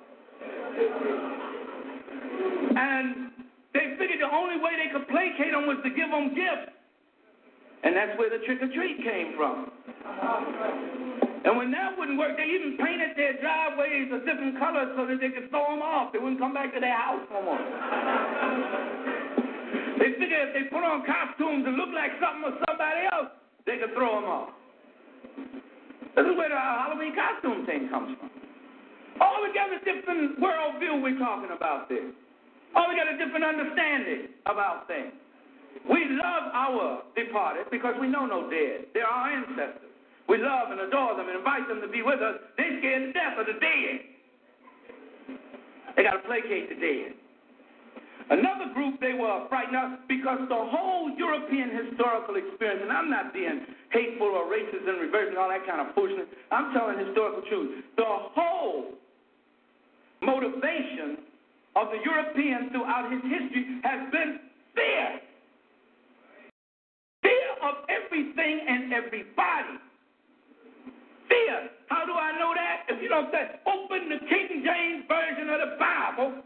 [2.77, 3.28] And
[3.75, 6.73] they figured the only way they could placate them was to give them gifts.
[7.85, 9.71] And that's where the trick or treat came from.
[11.45, 15.19] And when that wouldn't work, they even painted their driveways a different color so that
[15.23, 16.13] they could throw them off.
[16.13, 17.63] They wouldn't come back to their house no more.
[20.03, 23.31] they figured if they put on costumes and look like something or somebody else,
[23.65, 24.51] they could throw them off.
[26.19, 28.27] This is where the uh, Halloween costume thing comes from.
[29.23, 32.11] Altogether different worldview we're talking about there.
[32.77, 35.13] Oh, we got a different understanding about things.
[35.89, 38.87] We love our departed because we know no dead.
[38.93, 39.89] They're our ancestors.
[40.29, 42.37] We love and adore them and invite them to be with us.
[42.57, 43.95] They scared to death of the dead.
[45.97, 47.17] They got to placate the dead.
[48.31, 53.33] Another group they were frightened of because the whole European historical experience, and I'm not
[53.33, 56.29] being hateful or racist and reversing all that kind of foolishness.
[56.53, 57.85] I'm telling historical truth.
[57.97, 59.01] The whole
[60.21, 61.25] motivation
[61.79, 64.41] of the European throughout his history has been
[64.75, 65.23] fear.
[67.23, 69.79] Fear of everything and everybody.
[71.31, 71.71] Fear.
[71.87, 72.91] How do I know that?
[72.91, 76.43] If you don't say, open the King James Version of the Bible,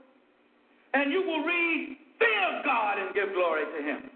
[0.92, 4.10] and you will read, fear God and give glory to him.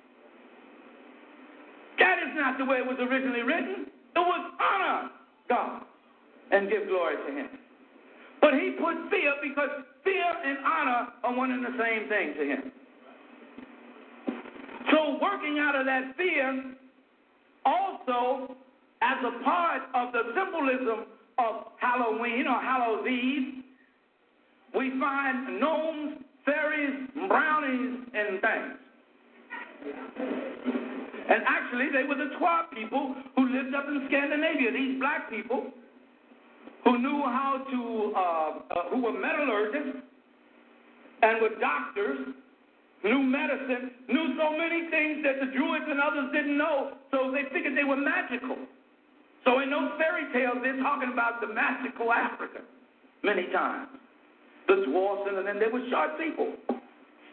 [1.98, 3.88] That is not the way it was originally written.
[3.88, 5.10] It was honor
[5.48, 5.82] God
[6.52, 7.48] and give glory to him.
[8.40, 9.70] But he put fear because
[10.06, 12.72] fear and honor are one and the same thing to him.
[14.92, 16.76] So, working out of that fear,
[17.66, 18.54] also
[19.02, 23.64] as a part of the symbolism of Halloween or Hallows Eve,
[24.74, 28.72] we find gnomes, fairies, brownies, and things.
[31.28, 35.72] And actually, they were the Twa people who lived up in Scandinavia, these black people
[36.86, 37.80] who knew how to,
[38.14, 40.06] uh, uh, who were metallurgists
[41.22, 42.30] and were doctors
[43.02, 47.42] knew medicine, knew so many things that the Druids and others didn't know, so they
[47.52, 48.56] figured they were magical.
[49.44, 52.62] So in those fairy tales, they're talking about the magical Africa
[53.22, 53.90] many times.
[54.66, 56.54] The dwarfs and then they were sharp people.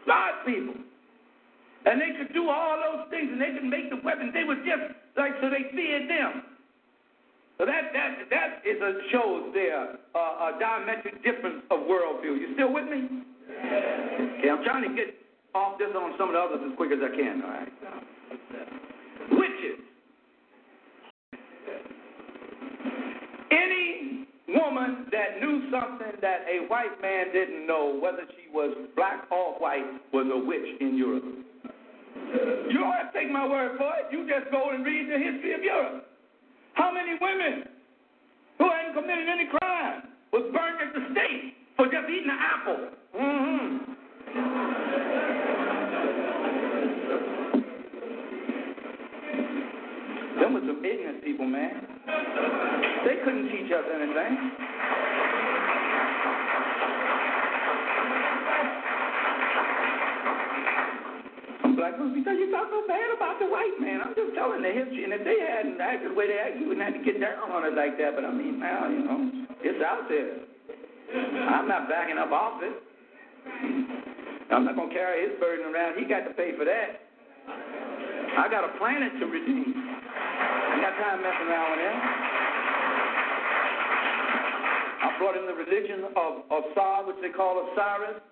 [0.06, 0.78] Smart people.
[1.86, 4.34] And they could do all those things and they could make the weapons.
[4.34, 6.53] They were just like so they feared them.
[7.64, 12.35] So that that that is a shows there uh, a diametric difference of worldview.
[12.35, 13.07] You still with me?
[13.48, 15.15] Okay, I'm trying to get
[15.56, 17.41] off this on some of the others as quick as I can.
[17.41, 17.72] All right.
[19.31, 19.80] Witches.
[23.49, 29.23] Any woman that knew something that a white man didn't know, whether she was black
[29.31, 31.23] or white, was a witch in Europe.
[32.68, 34.11] You don't have to take my word for it.
[34.11, 36.07] You just go and read the history of Europe.
[36.74, 37.68] How many women
[38.58, 42.90] who hadn't committed any crime was burned at the stake for just eating an apple?
[43.20, 44.84] Mm-hmm.
[50.40, 51.88] Them was some ignorant people, man.
[53.06, 54.52] They couldn't teach us anything.
[61.84, 63.99] Black folks because you talk so bad about the white man.
[63.99, 65.03] I'm just telling the history.
[65.03, 67.51] And if they hadn't acted the way they acted, you wouldn't have to get down
[67.51, 68.15] on it like that.
[68.15, 69.19] But I mean, now, you know,
[69.60, 70.47] it's out there.
[71.51, 72.72] I'm not backing up off it.
[74.47, 75.99] I'm not going to carry his burden around.
[75.99, 77.03] He got to pay for that.
[77.51, 79.76] I got a planet to redeem.
[79.76, 81.97] I got time messing around with him.
[85.03, 88.23] I brought him the religion of Osar, which they call Osiris.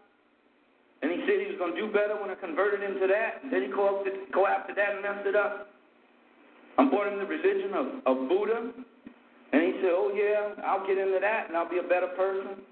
[1.02, 3.42] And he said he was going to do better when I converted him to that.
[3.42, 3.70] And then he
[4.46, 5.68] after that and messed it up.
[6.78, 8.72] I brought him the religion of, of Buddha.
[9.52, 12.64] And he said, oh, yeah, I'll get into that and I'll be a better person.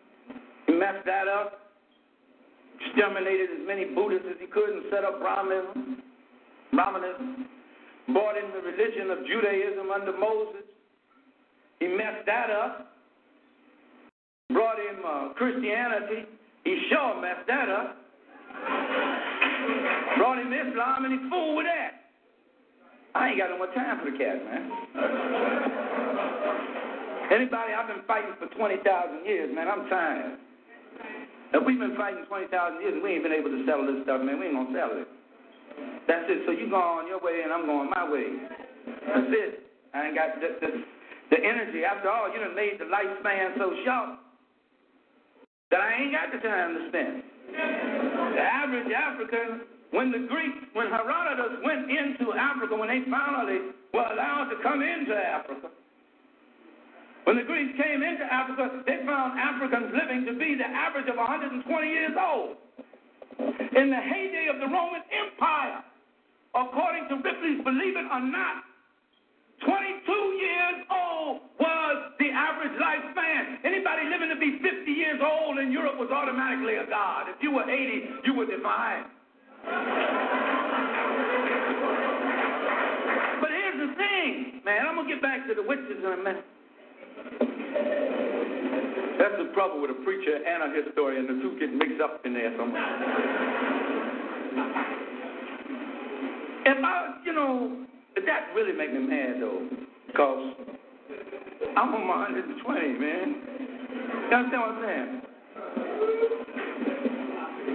[0.68, 1.73] He messed that up.
[2.80, 6.01] Exterminated as many Buddhists as he could and set up Brahmanism.
[6.72, 7.49] Brahmanism.
[8.14, 10.64] Brought in the religion of Judaism under Moses.
[11.80, 12.93] He messed that up.
[14.53, 16.26] Brought him uh, Christianity.
[16.64, 17.99] He sure messed that up.
[20.18, 22.11] Brought him Islam and he fooled with that.
[23.15, 24.69] I ain't got no more time for the cat, man.
[27.34, 28.81] Anybody, I've been fighting for 20,000
[29.26, 29.68] years, man.
[29.68, 30.38] I'm tired.
[31.53, 34.22] If we've been fighting 20,000 years and we ain't been able to settle this stuff,
[34.22, 35.10] man, we ain't gonna settle it.
[36.06, 36.45] That's it.
[36.45, 38.27] So you go on your way and I'm going my way.
[38.86, 39.65] That's it.
[39.94, 40.69] I ain't got the, the,
[41.34, 41.86] the energy.
[41.86, 44.19] After all, you done made the lifespan so short
[45.72, 47.24] that I ain't got the time to spend.
[47.54, 54.06] The average African, when the Greeks, when Herodotus went into Africa, when they finally were
[54.06, 55.70] allowed to come into Africa,
[57.26, 61.18] when the Greeks came into Africa, they found Africans living to be the average of
[61.18, 62.58] 120 years old.
[63.78, 65.86] In the heyday of the Roman Empire,
[66.56, 68.66] according to Ripley's Believe It or Not,
[69.65, 73.60] 22 years old was the average lifespan.
[73.64, 77.27] Anybody living to be 50 years old in Europe was automatically a god.
[77.27, 79.06] If you were 80, you were divine.
[83.41, 84.88] but here's the thing, man.
[84.88, 86.45] I'm going to get back to the witches in a minute.
[89.19, 91.27] That's the trouble with a preacher and a historian.
[91.27, 92.88] The two get mixed up in there somewhere.
[96.65, 99.68] If I, you know, that really make me mad though,
[100.07, 100.53] because
[101.77, 103.36] I'm on my 120, man.
[104.30, 105.22] You understand what I'm saying?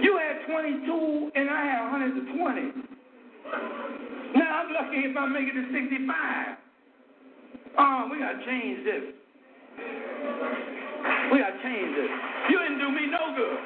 [0.03, 2.61] You had 22 and I had 120.
[4.35, 6.57] Now I'm lucky if I make it to 65.
[7.77, 9.03] Oh, we gotta change this.
[11.31, 12.09] We gotta change this.
[12.49, 13.59] You didn't do me no good.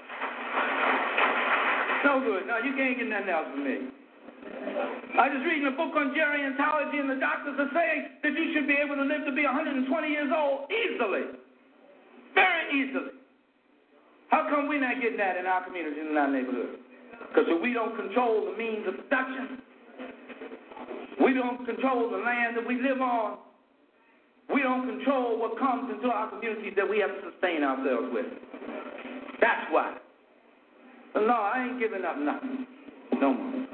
[2.05, 2.47] No good.
[2.47, 3.77] No, you can't get nothing else from me.
[5.17, 8.67] I was reading a book on gerontology, and the doctors are saying that you should
[8.67, 11.33] be able to live to be 120 years old easily.
[12.35, 13.17] Very easily.
[14.29, 16.77] How come we're not getting that in our communities and in our neighborhoods?
[17.29, 19.61] Because if we don't control the means of production.
[21.21, 23.39] We don't control the land that we live on.
[24.53, 28.25] We don't control what comes into our communities that we have to sustain ourselves with.
[29.41, 29.97] That's why.
[31.13, 32.65] But no, I ain't giving up nothing.
[33.19, 33.65] No more.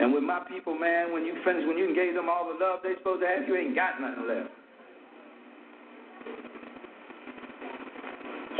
[0.00, 2.80] And with my people, man, when you finish, when you gave them all the love
[2.82, 4.50] they're supposed to have, you ain't got nothing left.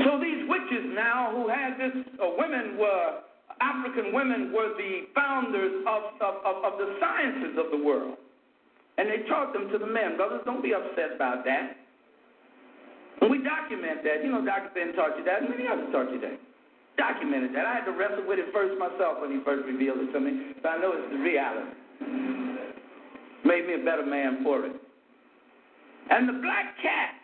[0.05, 3.21] So these witches now, who had this, uh, women were,
[3.61, 8.17] African women were the founders of, of, of, of the sciences of the world.
[8.97, 10.17] And they taught them to the men.
[10.17, 11.77] Brothers, don't be upset about that.
[13.21, 14.25] And we document that.
[14.25, 14.71] You know, Dr.
[14.75, 16.41] Ben taught you that, and many others taught you that.
[17.01, 17.65] Documented that.
[17.65, 20.53] I had to wrestle with it first myself when he first revealed it to me,
[20.61, 21.73] but I know it's the reality.
[23.49, 24.77] Made me a better man for it.
[26.11, 27.17] And the black cat,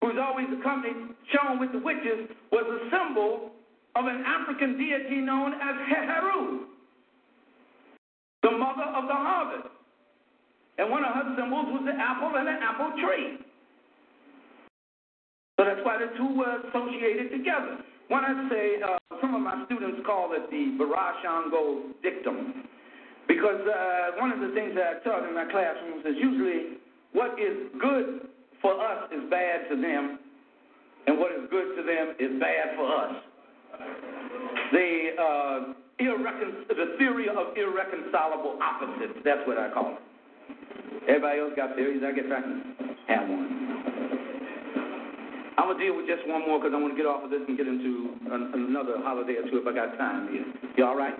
[0.00, 3.52] who's always accompanied, shown with the witches, was a symbol
[3.96, 6.72] of an African deity known as Heru,
[8.42, 9.68] the mother of the harvest.
[10.78, 13.44] And one of her symbols was the apple and an apple tree.
[15.60, 17.84] So that's why the two were associated together.
[18.08, 22.64] When I say, uh, some of my students call it the Barashango dictum.
[23.28, 26.80] Because uh, one of the things that I taught in my classrooms is usually
[27.12, 28.32] what is good
[28.62, 30.18] for us is bad to them,
[31.06, 33.14] and what is good to them is bad for us.
[34.72, 34.88] The,
[35.20, 35.58] uh,
[36.00, 40.00] irrecon- the theory of irreconcilable opposites, that's what I call it.
[41.06, 43.39] Everybody else got theories, I guess I can have one.
[45.70, 47.46] I'm gonna deal with just one more because I want to get off of this
[47.46, 50.42] and get into an, another holiday or two if I got time here.
[50.74, 51.14] You all right?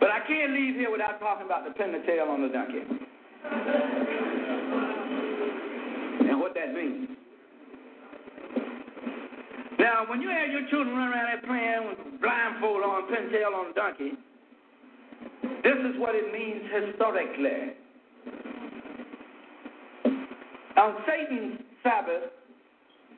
[0.00, 2.82] But I can't leave here without talking about the pin the tail on the donkey
[6.26, 7.06] and what that means.
[9.78, 13.54] Now, when you have your children run around there playing with blindfold on, pin tail
[13.54, 14.18] on the donkey,
[15.62, 17.78] this is what it means historically.
[20.74, 22.30] On Satan's Sabbath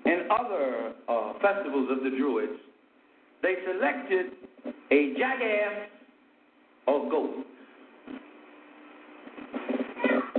[0.05, 2.61] and other uh, festivals of the Druids,
[3.43, 4.27] they selected
[4.91, 5.89] a jackass
[6.87, 7.47] or goat.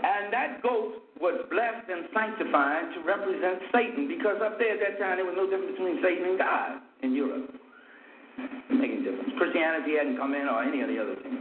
[0.04, 5.00] And that goat was blessed and sanctified to represent Satan because up there at that
[5.00, 7.50] time there was no difference between Satan and God in Europe.
[8.70, 9.32] Didn't make difference.
[9.38, 11.40] Christianity hadn't come in or any of the other things.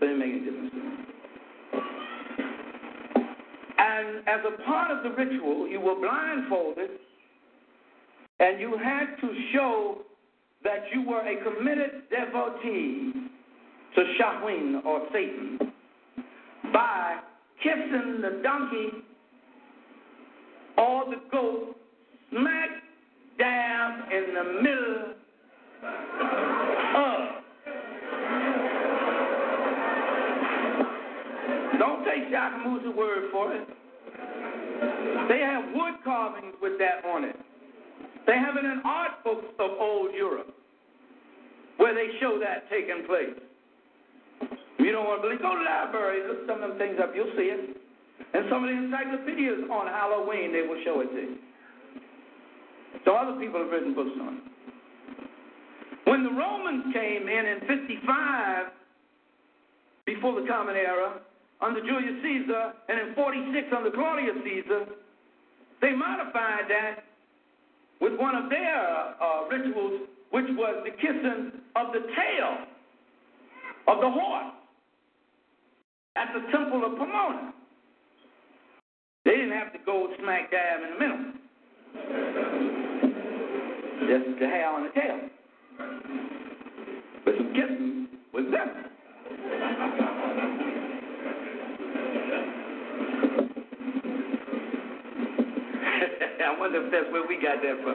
[0.00, 0.67] So it didn't make any difference
[3.88, 6.90] And as a part of the ritual, you were blindfolded
[8.38, 9.98] and you had to show
[10.62, 13.12] that you were a committed devotee
[13.94, 15.58] to Samhain or Satan
[16.70, 17.20] by
[17.62, 18.90] kissing the donkey
[20.76, 21.76] or the goat
[22.30, 22.70] smack
[23.38, 25.14] dab in the middle
[26.94, 27.38] of.
[31.78, 33.77] Don't take Ishakamusa's word for it.
[35.28, 37.36] They have wood carvings with that on it.
[38.26, 40.54] They have it in art books of old Europe
[41.78, 43.38] where they show that taking place.
[44.78, 45.42] You don't want to believe?
[45.42, 47.76] Go to the library, look some of them things up, you'll see it.
[48.34, 51.36] And some of the encyclopedias on Halloween, they will show it to you.
[53.04, 54.44] So other people have written books on it.
[56.04, 58.66] When the Romans came in in 55,
[60.06, 61.20] before the Common Era,
[61.60, 64.86] under Julius Caesar, and in 46 under Claudius Caesar,
[65.80, 67.04] they modified that
[68.00, 72.66] with one of their uh, rituals, which was the kissing of the tail
[73.88, 74.54] of the horse
[76.16, 77.52] at the temple of Pomona.
[79.24, 81.32] They didn't have to go smack dab in the middle.
[84.08, 85.18] Just the hair on the tail.
[87.24, 90.17] But the kissing was them.
[96.38, 97.94] I wonder if that's where we got that from.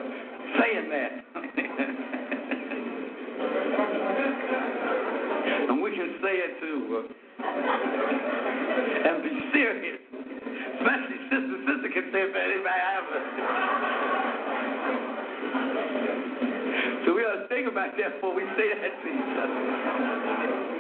[0.60, 1.12] Saying that.
[5.70, 7.00] and we can say it too.
[7.00, 7.04] Uh,
[9.08, 10.00] and be serious.
[10.76, 13.20] Especially sister, sister can say it than anybody ever.
[17.06, 20.73] So we ought to think about that before we say that to each other.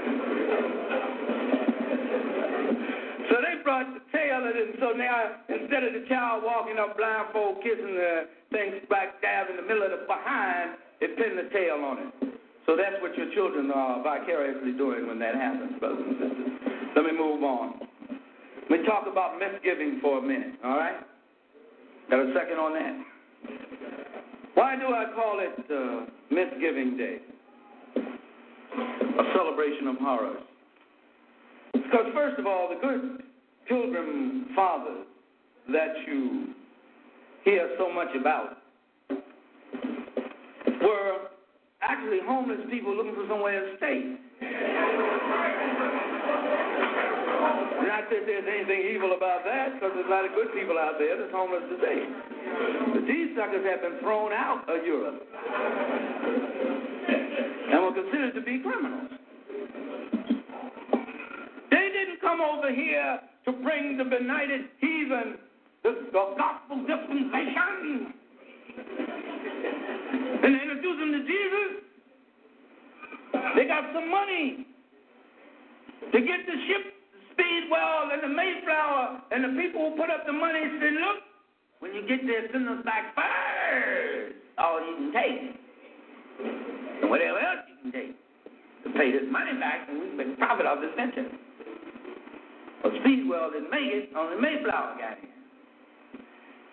[3.63, 7.63] Brought the tail of it, and so now instead of the child walking up blindfold,
[7.63, 11.79] kissing the thing back dab in the middle of the behind, it pinned the tail
[11.83, 12.11] on it.
[12.65, 16.51] So that's what your children are vicariously doing when that happens, brothers and sisters.
[16.95, 17.81] Let me move on.
[18.69, 20.95] Let me talk about misgiving for a minute, all right?
[22.09, 22.95] Got a second on that?
[24.53, 27.17] Why do I call it uh, Misgiving Day?
[27.95, 30.41] A celebration of horrors.
[31.73, 33.23] Because, first of all, the good
[33.67, 35.05] pilgrim fathers
[35.71, 36.53] that you
[37.43, 38.57] hear so much about
[40.81, 41.29] were
[41.81, 44.15] actually homeless people looking for somewhere to stay.
[47.83, 50.97] Not that there's anything evil about that, because there's a lot of good people out
[50.99, 52.03] there that's homeless today.
[52.93, 55.21] But these suckers have been thrown out of Europe
[57.71, 59.11] and were considered to be criminals.
[61.71, 65.37] They didn't come over here to bring the benighted heathen
[65.83, 68.13] the, the gospel dispensation.
[70.43, 71.71] And introduce them to Jesus.
[73.55, 74.67] They got some money
[76.11, 76.93] to get the ship
[77.31, 81.19] Speedwell and the Mayflower and the people who put up the money said, look,
[81.79, 84.35] when you get there, send us back first.
[84.57, 85.41] All you can take.
[87.01, 88.15] And whatever else you can take.
[88.83, 91.25] To pay this money back and we can profit off this venture.
[92.83, 95.17] But Speedwell didn't make it, only Mayflower got.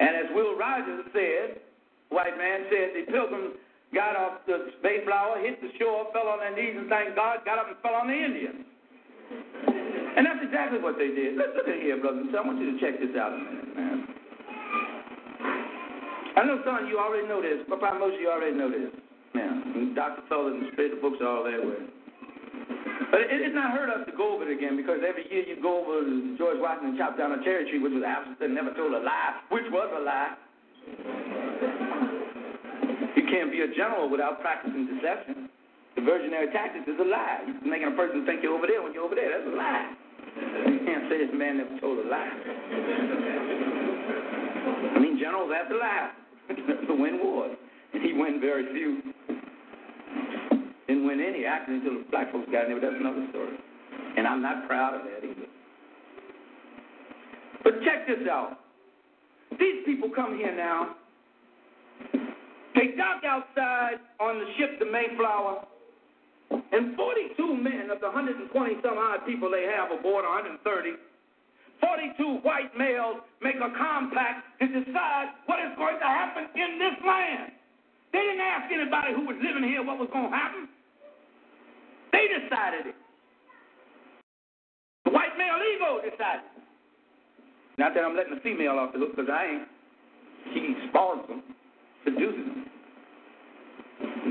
[0.03, 1.63] And as Will Rogers said,
[2.11, 3.55] white man said the pilgrims
[3.95, 7.63] got off the Mayflower, hit the shore, fell on their knees and thanked God, got
[7.63, 8.67] up and fell on the Indians.
[10.19, 11.39] And that's exactly what they did.
[11.39, 12.35] Let's look at here, brothers and.
[12.35, 13.99] I want you to check this out a minute, man.
[16.37, 18.71] I know some of you already know this, but probably most of you already know
[18.71, 18.91] this.
[19.35, 19.95] Yeah.
[19.95, 20.23] Dr.
[20.29, 21.87] Feller and the books are all that way.
[23.11, 25.59] But it, it's not hurt us to go over it again because every year you
[25.61, 28.73] go over to George Washington chopped down a cherry tree, which was absent and never
[28.75, 30.35] told a lie, which was a lie.
[33.19, 35.51] You can't be a general without practicing deception.
[35.99, 37.43] Diversionary tactics is a lie.
[37.47, 39.29] You're making a person think you're over there when you're over there.
[39.29, 39.91] That's a lie.
[40.71, 42.31] You can't say this man never told a lie.
[44.95, 46.11] I mean, generals have to lie
[46.87, 47.59] to win wars.
[47.93, 49.03] And he won very few.
[50.91, 53.55] Didn't win any actually until the black folks got in there, but that's another story.
[54.19, 55.47] And I'm not proud of that either.
[57.63, 58.59] But check this out.
[59.55, 60.99] These people come here now.
[62.75, 65.63] They dock outside on the ship, the Mayflower,
[66.51, 68.51] and 42 men of the 120
[68.83, 70.59] some odd people they have aboard, 130,
[71.79, 76.99] 42 white males make a compact to decide what is going to happen in this
[77.07, 77.55] land.
[78.11, 80.67] They didn't ask anybody who was living here what was going to happen.
[82.13, 82.95] They decided it.
[85.05, 86.47] The white male ego decided.
[87.79, 89.69] Not that I'm letting the female off the hook, because I ain't.
[90.55, 91.43] She spawns them,
[92.05, 92.67] seduces them,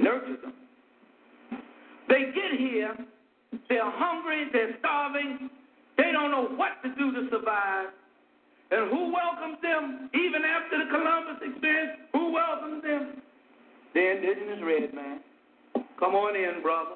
[0.04, 0.54] nurtures them.
[2.10, 2.96] They get here,
[3.70, 5.50] they're hungry, they're starving,
[5.98, 7.90] they don't know what to do to survive.
[8.72, 12.00] And who welcomes them, even after the Columbus experience?
[12.14, 13.22] Who welcomes them?
[13.94, 15.20] The indigenous red man.
[16.00, 16.96] Come on in, brother.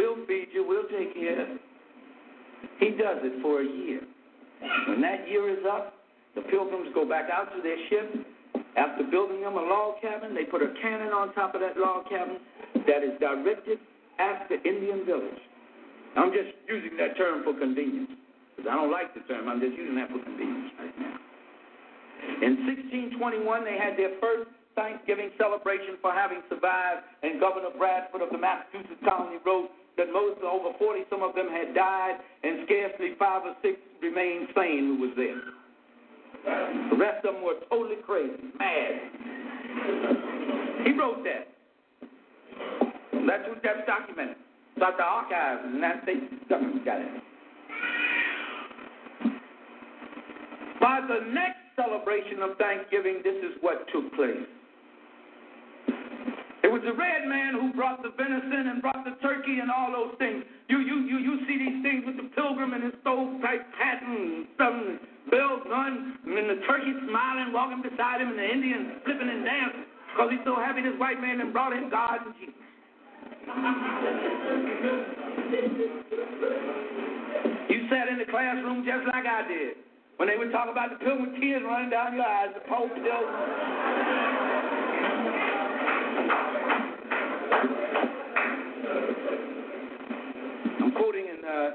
[0.00, 0.64] We'll feed you.
[0.64, 1.60] We'll take care of you.
[2.80, 4.00] He does it for a year.
[4.88, 5.92] When that year is up,
[6.34, 8.24] the pilgrims go back out to their ship.
[8.80, 12.08] After building them a log cabin, they put a cannon on top of that log
[12.08, 12.40] cabin
[12.88, 13.76] that is directed
[14.16, 15.42] at the Indian village.
[16.16, 18.16] I'm just using that term for convenience
[18.56, 19.52] because I don't like the term.
[19.52, 21.16] I'm just using that for convenience right now.
[22.40, 22.64] In
[23.20, 28.40] 1621, they had their first Thanksgiving celebration for having survived, and Governor Bradford of the
[28.40, 33.42] Massachusetts colony wrote that most, over 40, some of them had died, and scarcely five
[33.44, 35.42] or six remained sane who was there.
[36.90, 39.00] The rest of them were totally crazy, mad.
[40.84, 41.48] He wrote that.
[43.26, 44.36] That's what that's documented.
[44.76, 47.22] It's at the archives in the United States government got it.
[50.80, 54.48] By the next celebration of Thanksgiving, this is what took place.
[56.70, 59.90] It was the red man who brought the venison and brought the turkey and all
[59.90, 60.46] those things.
[60.70, 64.46] You you you you see these things with the pilgrim and his stovepipe hat and
[64.54, 65.02] some
[65.34, 69.82] bells on, and the turkey smiling, walking beside him, and the Indian flipping and dancing
[70.14, 72.54] because he's so happy this white man and brought him God and Jesus.
[77.66, 79.74] You sat in the classroom just like I did.
[80.22, 83.26] When they would talk about the pilgrim, tears running down your eyes, the Pope still.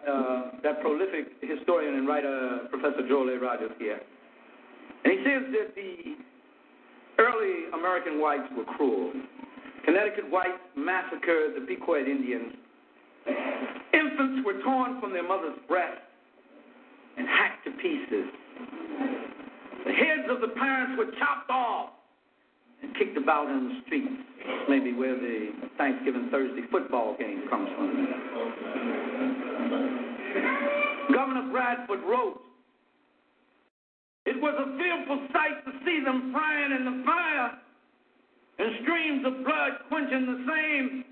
[0.07, 3.39] Uh, that prolific historian and writer, Professor Joel A.
[3.39, 3.99] Rogers here.
[5.03, 6.15] And he says that the
[7.19, 9.13] early American whites were cruel.
[9.85, 12.53] Connecticut whites massacred the Pequot Indians.
[13.93, 16.01] Infants were torn from their mother's breast
[17.17, 18.27] and hacked to pieces.
[19.85, 21.91] The heads of the parents were chopped off
[22.81, 24.09] and kicked about in the streets.
[24.69, 29.34] Maybe where the Thanksgiving Thursday football game comes from.
[31.25, 32.39] Governor Bradford wrote,
[34.27, 37.49] It was a fearful sight to see them frying in the fire
[38.59, 41.03] and streams of blood quenching the same,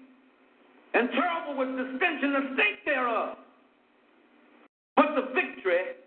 [0.94, 3.38] and terrible was the stench and the stink thereof.
[4.96, 5.98] But the victory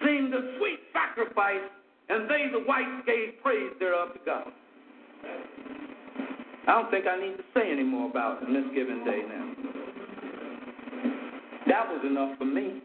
[0.00, 1.68] seemed a sweet sacrifice,
[2.08, 4.48] and they, the whites, gave praise thereof to God.
[6.68, 8.54] I don't think I need to say any more about on
[9.04, 9.52] day now.
[11.66, 12.80] That was enough for me.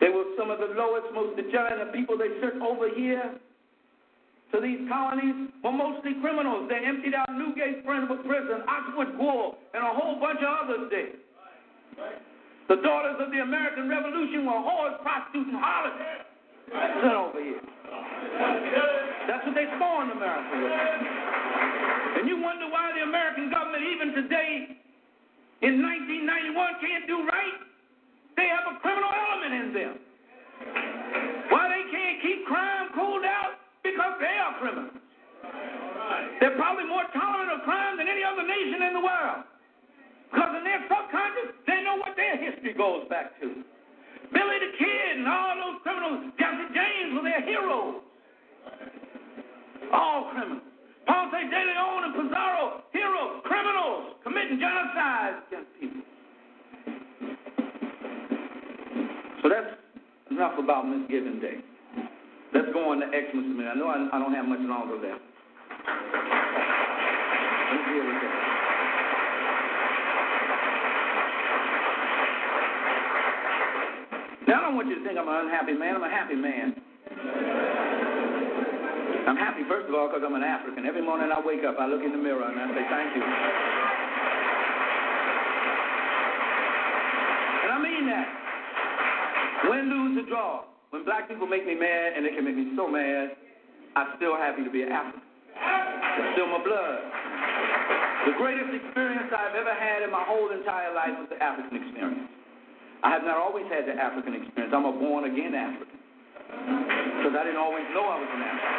[0.00, 2.16] They were some of the lowest, most degenerate people.
[2.16, 3.36] They sent over here
[4.52, 6.66] to these colonies were mostly criminals.
[6.68, 11.22] They emptied out Newgate Prison, Oxford Gore, and a whole bunch of others did.
[12.68, 15.98] The daughters of the American Revolution were whores, prostitutes, and harlots.
[16.70, 17.62] Sit over here.
[19.26, 20.70] That's what they spawned America with.
[22.18, 24.78] And you wonder why the American government, even today,
[25.62, 27.69] in 1991, can't do right?
[28.40, 29.94] They have a criminal element in them.
[31.52, 33.60] Why they can't keep crime cooled out?
[33.84, 34.96] Because they are criminals.
[36.40, 39.44] They're probably more tolerant of crime than any other nation in the world.
[40.32, 43.60] Because in their subconscious, they know what their history goes back to.
[44.32, 48.00] Billy the Kid and all those criminals, Jesse James were their heroes.
[49.92, 50.64] All criminals.
[51.04, 56.09] Ponce de Leon and Pizarro, heroes, criminals, committing genocide against people.
[59.42, 59.72] So that's
[60.30, 61.64] enough about Misgiving Day.
[62.52, 63.72] Let's go on to Xmas a minute.
[63.72, 65.22] I know I, I don't have much longer left.
[67.70, 68.36] Let's deal with that.
[74.48, 75.96] Now, I don't want you to think I'm an unhappy man.
[75.96, 76.74] I'm a happy man.
[79.28, 80.84] I'm happy, first of all, because I'm an African.
[80.84, 83.22] Every morning I wake up, I look in the mirror and I say, thank you.
[87.62, 88.39] And I mean that.
[90.10, 90.66] Lose, draw.
[90.90, 93.30] When black people make me mad, and they can make me so mad,
[93.94, 95.22] I'm still happy to be an African.
[95.22, 96.98] It's still my blood.
[98.26, 102.26] The greatest experience I've ever had in my whole entire life was the African experience.
[103.06, 104.74] I have not always had the African experience.
[104.74, 105.98] I'm a born again African.
[107.22, 108.74] Because I didn't always know I was an African.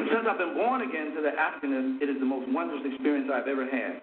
[0.00, 3.28] And since I've been born again to the Africanism, it is the most wondrous experience
[3.28, 4.00] I've ever had.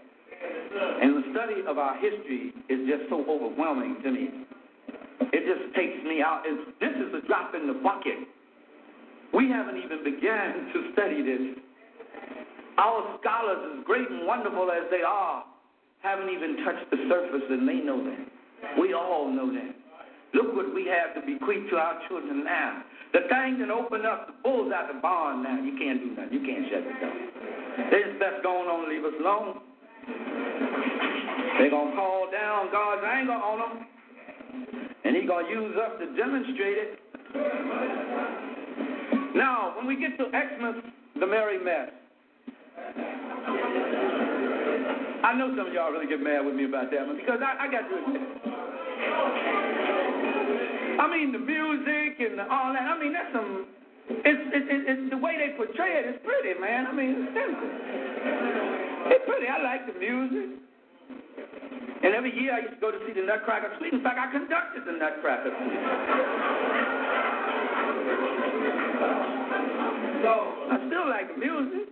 [1.01, 4.30] And the study of our history is just so overwhelming to me.
[5.34, 6.43] It just takes me out.
[6.45, 8.27] It's, this is a drop in the bucket.
[9.34, 11.61] We haven't even begun to study this.
[12.77, 15.45] Our scholars, as great and wonderful as they are,
[16.01, 18.80] haven't even touched the surface, and they know that.
[18.80, 19.76] We all know that.
[20.34, 22.84] Look what we have to bequeath to our children now.
[23.13, 26.31] The thing that opened up the bulls out the barn now, you can't do nothing.
[26.31, 27.91] You can't shut it down.
[27.91, 29.59] They just best go on leave us alone.
[30.07, 33.86] They're going to call down God's anger on them,
[35.06, 36.99] and He's going to use us to demonstrate it.
[39.36, 40.84] Now, when we get to Xmas,
[41.19, 41.90] the merry mess.
[45.23, 47.68] I know some of y'all really get mad with me about that one because I,
[47.68, 47.95] I got to.
[50.99, 52.82] I mean, the music and the, all that.
[52.82, 53.68] I mean, that's some.
[54.10, 56.03] It's, it's, the way they portray.
[56.03, 56.88] It's pretty, man.
[56.88, 58.80] I mean, it's simple.
[59.10, 59.48] It's pretty.
[59.48, 60.61] I like the music.
[62.03, 63.94] And every year I used to go to see the Nutcracker Suite.
[63.94, 65.86] In fact, I conducted the Nutcracker Suite.
[70.22, 70.32] So
[70.69, 71.86] I still like the music.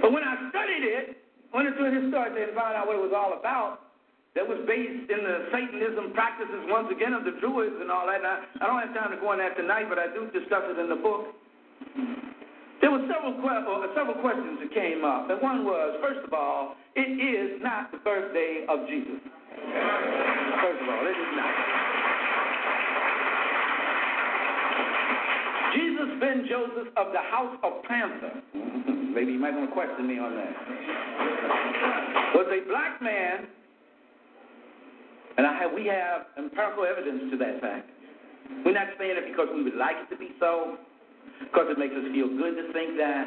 [0.00, 1.16] but when I studied it,
[1.52, 3.92] went into it historically and found out what it was all about,
[4.34, 8.22] that was based in the Satanism practices once again of the Druids and all that.
[8.24, 10.80] Now, I don't have time to go on that tonight, but I do discuss it
[10.80, 11.36] in the book.
[12.82, 16.34] There were several que- uh, several questions that came up, and one was, first of
[16.34, 19.22] all, it is not the birthday of Jesus.
[19.22, 21.54] First of all, it is not.
[25.72, 28.42] Jesus ben Joseph of the house of Panther.
[29.14, 30.52] Maybe you might want to question me on that.
[32.34, 33.46] Was a black man,
[35.38, 37.88] and I have, we have empirical evidence to that fact.
[38.64, 40.76] We're not saying it because we would like it to be so,
[41.52, 43.26] because it makes us feel good to think that.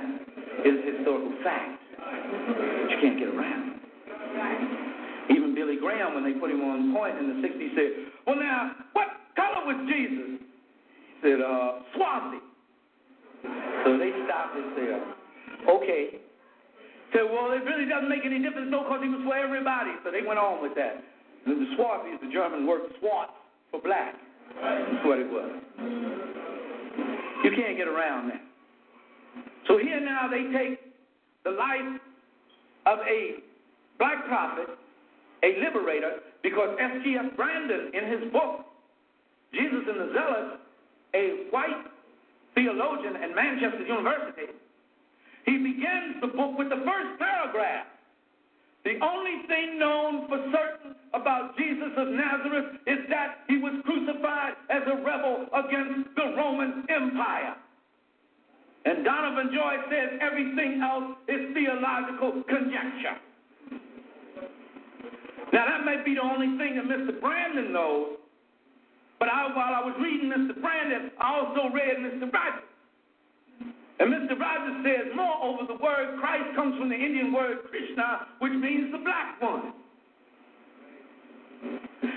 [0.66, 1.78] Is historical fact.
[2.00, 3.76] But you can't get around.
[5.30, 7.92] Even Billy Graham, when they put him on point in the 60s, said,
[8.26, 10.42] Well, now, what color was Jesus?
[10.42, 12.40] He said, uh, Swazi.
[13.86, 15.02] So they stopped and said,
[15.70, 16.04] Okay.
[17.14, 19.92] Said, Well, it really doesn't make any difference, no, because he was for everybody.
[20.04, 21.04] So they went on with that.
[21.46, 23.34] And the Swazi is the German word swat
[23.72, 24.16] for black.
[24.62, 26.65] That's what it was.
[27.46, 28.42] You can't get around that.
[29.68, 30.80] So here now they take
[31.44, 32.02] the life
[32.88, 33.46] of a
[34.00, 34.66] black prophet,
[35.44, 37.38] a liberator, because S.G.F.
[37.38, 38.66] Brandon, in his book,
[39.54, 40.58] Jesus and the Zealots,
[41.14, 41.86] a white
[42.56, 44.50] theologian at Manchester University,
[45.46, 47.86] he begins the book with the first paragraph.
[48.86, 54.54] The only thing known for certain about Jesus of Nazareth is that he was crucified
[54.70, 57.56] as a rebel against the Roman Empire.
[58.86, 63.18] And Donovan Joy says everything else is theological conjecture.
[65.52, 67.20] Now, that may be the only thing that Mr.
[67.20, 68.18] Brandon knows,
[69.18, 70.62] But I, while I was reading Mr.
[70.62, 72.32] Brandon, I also read Mr.
[72.32, 72.75] Rogers.
[74.00, 74.36] And Mr.
[74.38, 79.00] Rogers says, moreover, the word Christ comes from the Indian word Krishna, which means the
[79.00, 79.72] black one.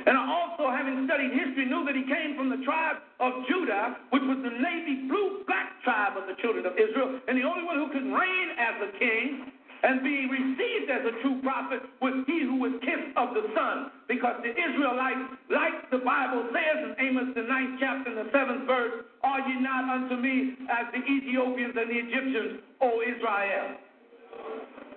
[0.08, 3.96] And I also, having studied history, knew that he came from the tribe of Judah,
[4.10, 7.64] which was the navy blue black tribe of the children of Israel, and the only
[7.64, 9.52] one who could reign as a king
[9.82, 13.94] and be received as a true prophet was he who was kissed of the sun.
[14.10, 18.66] Because the Israelites, like the Bible says in Amos, the ninth chapter, and the seventh
[18.66, 23.78] verse, are ye not unto me as the Ethiopians and the Egyptians, O Israel?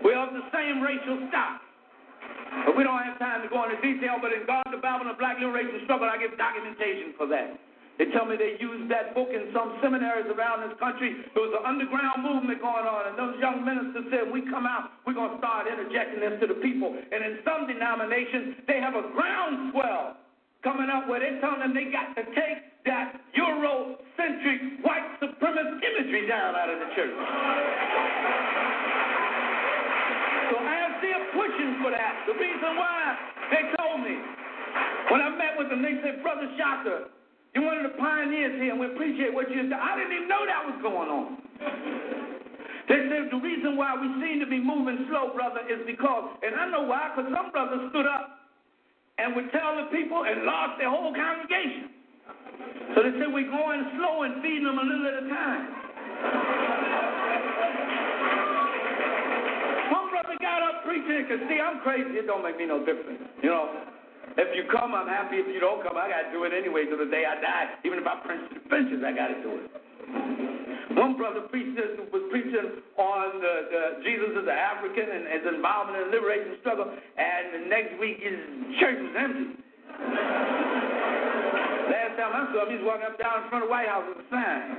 [0.02, 1.62] We're of the same racial stock.
[2.66, 5.14] But we don't have time to go into detail, but in God, the Bible, and
[5.14, 7.54] the Black Liberation Struggle, I give documentation for that.
[8.02, 11.22] They tell me they used that book in some seminaries around this country.
[11.38, 14.90] There was an underground movement going on, and those young ministers said, we come out,
[15.06, 16.98] we're going to start interjecting this to the people.
[16.98, 20.18] And in some denominations, they have a groundswell
[20.66, 26.26] coming up where they're telling them they got to take that Eurocentric white supremacist imagery
[26.26, 27.14] down out of the church.
[30.50, 33.14] So as they're pushing for that, the reason why
[33.54, 34.18] they told me,
[35.14, 37.14] when I met with them, they said, Brother Shaka,
[37.54, 39.80] you're one of the pioneers here, and we appreciate what you've done.
[39.80, 41.26] I didn't even know that was going on.
[42.88, 46.56] They said the reason why we seem to be moving slow, brother, is because, and
[46.56, 48.52] I know why, because some brothers stood up
[49.20, 51.92] and would tell the people and lost their whole congregation.
[52.96, 55.64] So they said we're going slow and feeding them a little at a time.
[59.92, 62.20] One brother got up preaching, see, I'm crazy.
[62.20, 63.24] It don't make me no difference.
[63.44, 63.72] You know,
[64.38, 65.38] if you come, I'm happy.
[65.38, 67.68] If you don't come, I got to do it anyway till the day I die.
[67.84, 69.72] Even if I to the benches, I got to do it.
[70.96, 75.48] One brother preached this, was preaching on the, the Jesus as an African and his
[75.56, 78.36] involvement in the liberation struggle, and the next week his
[78.80, 79.56] church was empty.
[81.88, 83.88] Last time I saw him, he was walking up down in front of the White
[83.88, 84.76] House with a sign.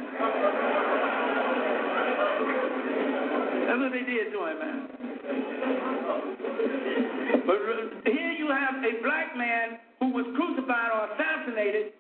[3.67, 4.77] That's what they did to him, man.
[7.53, 11.93] But here you have a black man who was crucified or assassinated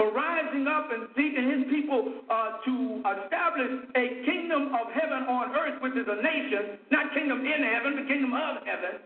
[0.00, 5.52] for rising up and seeking his people uh, to establish a kingdom of heaven on
[5.52, 8.96] earth, which is a nation, not kingdom in heaven, but kingdom of heaven.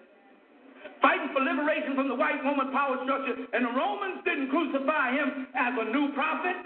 [1.03, 3.35] Fighting for liberation from the white Roman power structure.
[3.51, 6.63] And the Romans didn't crucify him as a new prophet.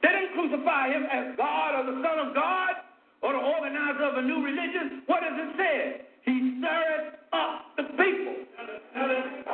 [0.00, 2.72] They didn't crucify him as God or the Son of God
[3.20, 5.04] or the organizer of a new religion.
[5.04, 6.07] What does it say?
[6.24, 8.36] He stirred up the people.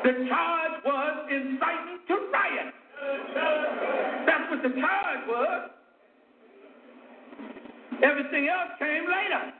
[0.04, 2.74] The charge was inciting to riot.
[4.26, 5.70] That's what the charge was.
[8.02, 9.52] Everything else came later.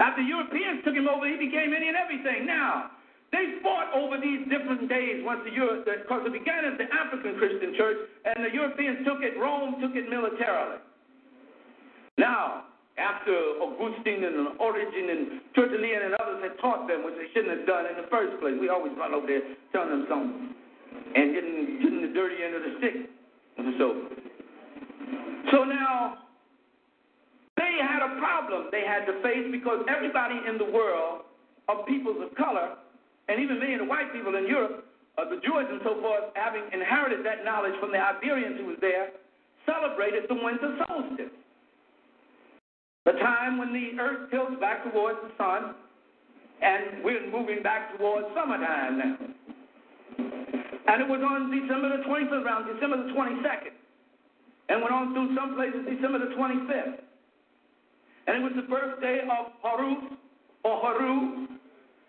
[0.00, 2.46] After Europeans took him over, he became any and everything.
[2.46, 2.90] Now,
[3.32, 7.38] they fought over these different days once the Europe, because it began as the African
[7.38, 10.78] Christian church, and the Europeans took it, Rome took it militarily.
[12.18, 12.64] Now,
[13.00, 13.32] after
[13.64, 15.22] Augustine and Origen and
[15.56, 18.54] Tertullian and others had taught them, which they shouldn't have done in the first place.
[18.60, 19.40] We always run over there
[19.72, 20.52] telling them something
[21.16, 22.96] and getting, getting the dirty end of the stick.
[23.80, 23.86] So,
[25.50, 26.28] so now
[27.56, 31.24] they had a problem they had to face because everybody in the world
[31.68, 32.76] of peoples of color,
[33.28, 34.84] and even many of the white people in Europe,
[35.18, 38.78] uh, the Jews and so forth, having inherited that knowledge from the Iberians who was
[38.80, 39.10] there,
[39.66, 41.34] celebrated the winter solstice.
[43.10, 45.74] The time when the earth tilts back towards the sun,
[46.62, 49.16] and we're moving back towards summertime now.
[50.86, 53.74] And it was on December the 25th, around December the 22nd,
[54.68, 57.02] and went on through some places December the 25th.
[58.28, 60.14] And it was the birthday of Horus,
[60.62, 61.48] or Haru,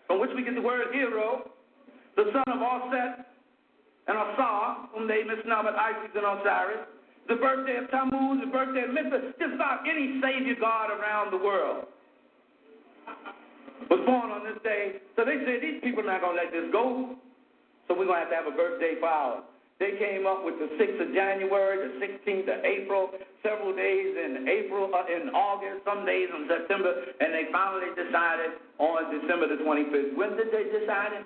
[0.05, 1.49] from which we get the word hero,
[2.15, 3.25] the son of Osset
[4.05, 6.85] and Asar, whom they misnomed Isis and Osiris
[7.27, 11.37] the birthday of Tammuz, the birthday of Mithra, just about any savior god around the
[11.37, 11.85] world
[13.89, 15.03] was born on this day.
[15.15, 17.15] So they said, these people are not going to let this go.
[17.87, 19.43] So we're going to have to have a birthday for ours.
[19.83, 23.09] They came up with the 6th of January, the 16th of April,
[23.41, 28.61] several days in April, uh, in August, some days in September, and they finally decided
[28.77, 30.15] on December the 25th.
[30.15, 31.25] When did they decide it?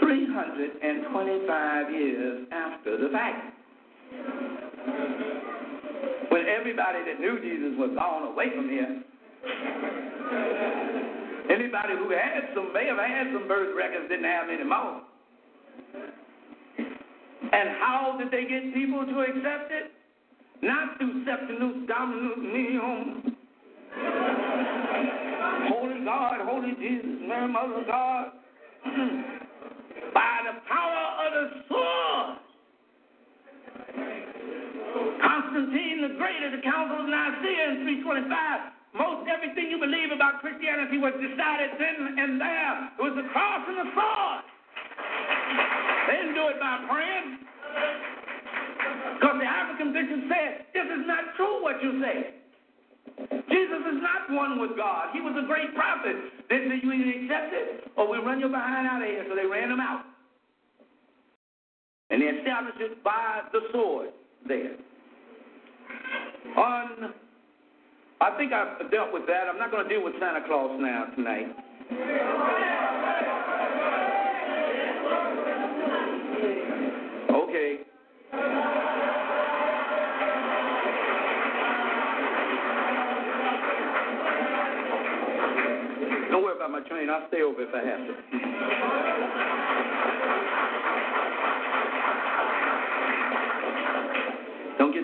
[0.00, 3.52] 325 years after the fact.
[6.30, 9.02] When everybody that knew Jesus was gone away from here.
[11.50, 15.02] Anybody who had some may have had some birth records didn't have any more.
[17.52, 19.92] And how did they get people to accept it?
[20.62, 23.36] Not through Septimus Dominus.
[25.68, 28.32] Holy God, Holy Jesus, Mary Mother of God.
[28.84, 29.20] Hmm.
[30.12, 32.45] By the power of the sword
[35.26, 38.30] Constantine the Great at the Council of Nicaea in 325.
[38.94, 42.74] Most everything you believe about Christianity was decided then and there.
[42.94, 44.40] It was the cross and the sword.
[46.06, 47.42] They didn't do it by praying.
[49.18, 52.38] Because the African bishop said, this is not true what you say.
[53.50, 55.10] Jesus is not one with God.
[55.12, 56.16] He was a great prophet.
[56.48, 59.26] They said, you either accept it or we run your behind out of here.
[59.28, 60.06] So they ran him out.
[62.10, 64.10] And they established it by the sword
[64.46, 64.78] there.
[66.56, 67.12] On,
[68.20, 69.48] I think I've dealt with that.
[69.48, 71.54] I'm not going to deal with Santa Claus now tonight.
[77.30, 77.78] Okay.
[86.30, 87.10] Don't worry about my train.
[87.10, 88.12] I'll stay over if I have to.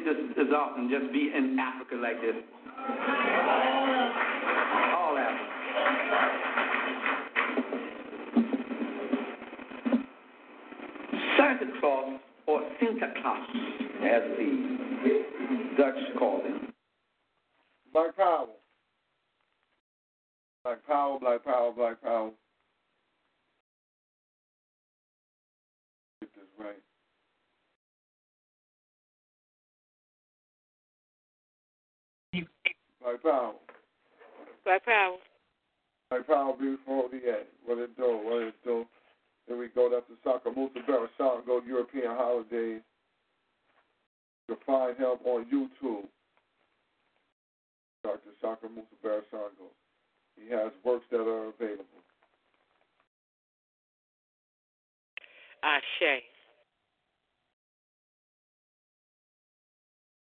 [0.05, 0.91] Get this this often.
[0.91, 2.35] Just be in Africa like this.
[4.97, 5.49] All Africa.
[11.37, 13.49] Santa Claus or Santa Claus,
[14.05, 14.49] as the
[15.77, 16.73] Dutch call him.
[17.93, 18.47] Black Power.
[20.65, 22.31] Black Power, Black Power, Black Power.
[26.21, 26.92] Get this right.
[33.03, 33.53] Black Power.
[34.65, 35.17] Black Power.
[36.11, 37.09] Black Power, beautiful.
[37.13, 37.43] Yeah.
[37.65, 38.21] What it do?
[38.23, 38.87] What it do?
[39.49, 42.81] Then we go up to Ishakamusa Barashan, go European holidays.
[44.49, 46.07] You can find him on YouTube.
[48.05, 48.21] Dr.
[48.43, 49.71] Ishakamusa Barashango.
[50.37, 51.85] He has works that are available.
[55.63, 56.23] Ashe.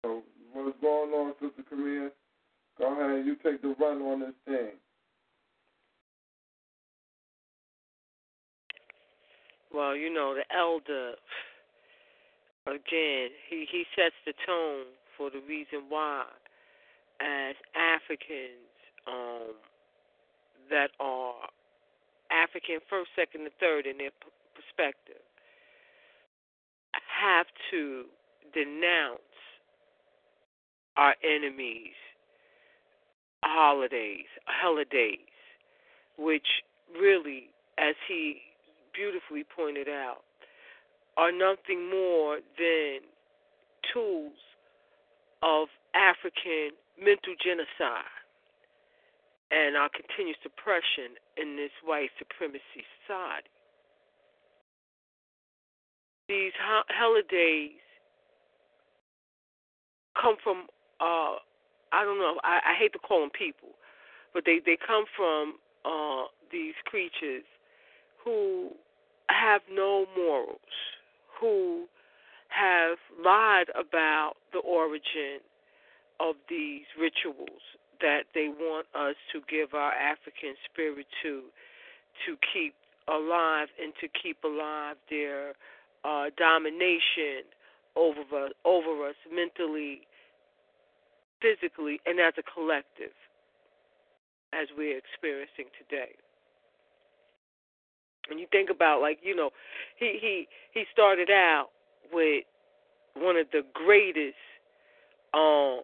[0.03, 0.23] So
[0.53, 2.09] what is going on, Sister Korea?
[2.77, 4.72] Go ahead, you take the run on this thing.
[9.73, 11.15] Well, you know, the elder,
[12.68, 14.85] again, he, he sets the tone
[15.18, 16.26] for the reason why,
[17.22, 18.72] as Africans
[19.07, 19.56] um,
[20.69, 21.35] that are
[22.31, 25.22] African first, second, and third in their p- perspective,
[26.93, 28.06] have to
[28.53, 29.19] denounce
[30.97, 31.99] our enemies'
[33.45, 35.19] holidays, holidays,
[36.17, 36.47] which
[36.99, 38.41] really, as he
[38.93, 40.23] beautifully pointed out,
[41.17, 42.99] are nothing more than
[43.93, 44.34] tools
[45.41, 48.09] of African mental genocide
[49.51, 53.49] and our continued suppression in this white supremacy society.
[56.27, 57.77] These holidays
[60.19, 60.65] come from,
[60.99, 61.38] uh,
[61.95, 63.69] I don't know, I, I hate to call them people,
[64.34, 65.55] but they, they come from
[65.85, 67.43] uh, these creatures
[68.23, 68.72] who
[69.30, 70.59] have no morals,
[71.39, 71.85] who
[72.49, 75.39] have lied about the origin
[76.19, 77.61] of these rituals
[78.01, 81.43] that they want us to give our African spirit to,
[82.26, 82.73] to keep
[83.07, 85.53] alive and to keep alive their
[86.03, 87.47] uh, domination
[87.95, 90.01] over us, over us mentally,
[91.41, 93.15] physically, and as a collective,
[94.53, 96.11] as we're experiencing today.
[98.29, 99.51] And you think about like you know,
[99.97, 101.69] he he he started out
[102.11, 102.43] with
[103.15, 104.37] one of the greatest
[105.33, 105.81] um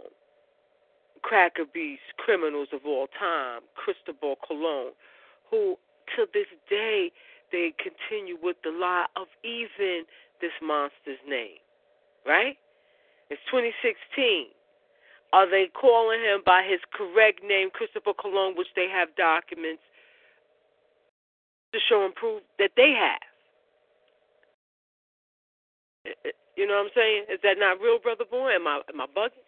[1.21, 4.91] cracker beast criminals of all time, Cristobal Colon,
[5.49, 5.77] who
[6.15, 7.11] to this day
[7.51, 10.05] they continue with the lie of even
[10.41, 11.61] this monster's name.
[12.25, 12.57] Right?
[13.29, 14.47] It's 2016.
[15.33, 19.81] Are they calling him by his correct name, Christopher Colon, which they have documents
[21.73, 23.23] to show and prove that they have?
[26.57, 27.25] You know what I'm saying?
[27.31, 28.51] Is that not real, brother boy?
[28.55, 29.47] Am I am I bugging?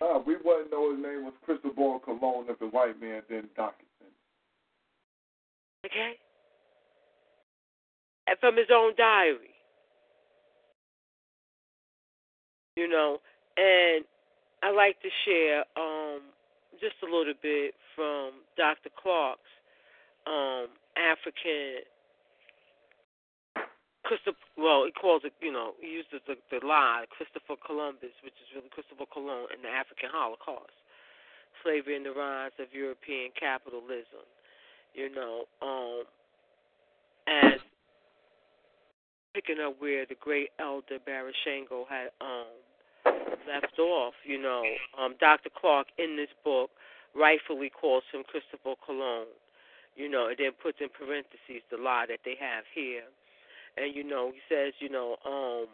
[0.00, 3.90] Uh, we wouldn't know his name was Cristobal Colon if the white man didn't document
[5.84, 6.12] Okay?
[8.26, 9.54] And from his own diary.
[12.76, 13.18] You know,
[13.56, 14.04] and
[14.62, 16.20] I like to share um,
[16.80, 18.90] just a little bit from Dr.
[18.96, 19.40] Clarke's
[20.26, 21.84] um, African
[24.10, 28.34] Christopher, well, he calls it, you know, he uses the, the lie, Christopher Columbus, which
[28.42, 30.74] is really Christopher Colon and the African Holocaust,
[31.62, 34.26] slavery and the rise of European capitalism,
[34.98, 36.02] you know, um,
[37.30, 37.62] as
[39.30, 42.50] picking up where the great elder Barashango had um,
[43.46, 44.14] left off.
[44.24, 44.62] You know,
[44.98, 45.50] um, Dr.
[45.50, 46.70] Clarke in this book
[47.14, 49.32] rightfully calls him Christopher Cologne.
[49.96, 53.02] You know, and then puts in parentheses the lie that they have here.
[53.76, 55.66] And you know, he says, you know, um,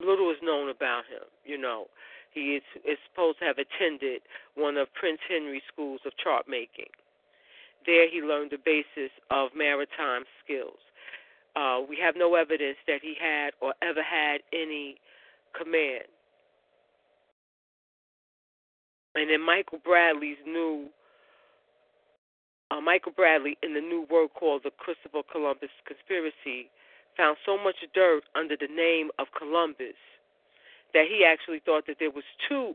[0.00, 1.24] little is known about him.
[1.44, 1.86] You know,
[2.32, 4.22] he is, is supposed to have attended
[4.54, 6.92] one of Prince Henry's schools of chart making.
[7.86, 10.82] There, he learned the basis of maritime skills.
[11.56, 14.96] Uh, we have no evidence that he had or ever had any
[15.56, 16.04] command.
[19.14, 20.88] And then Michael Bradley's new
[22.70, 26.68] uh, Michael Bradley in the new work called the Christopher Columbus Conspiracy
[27.16, 29.98] found so much dirt under the name of Columbus
[30.94, 32.74] that he actually thought that there was two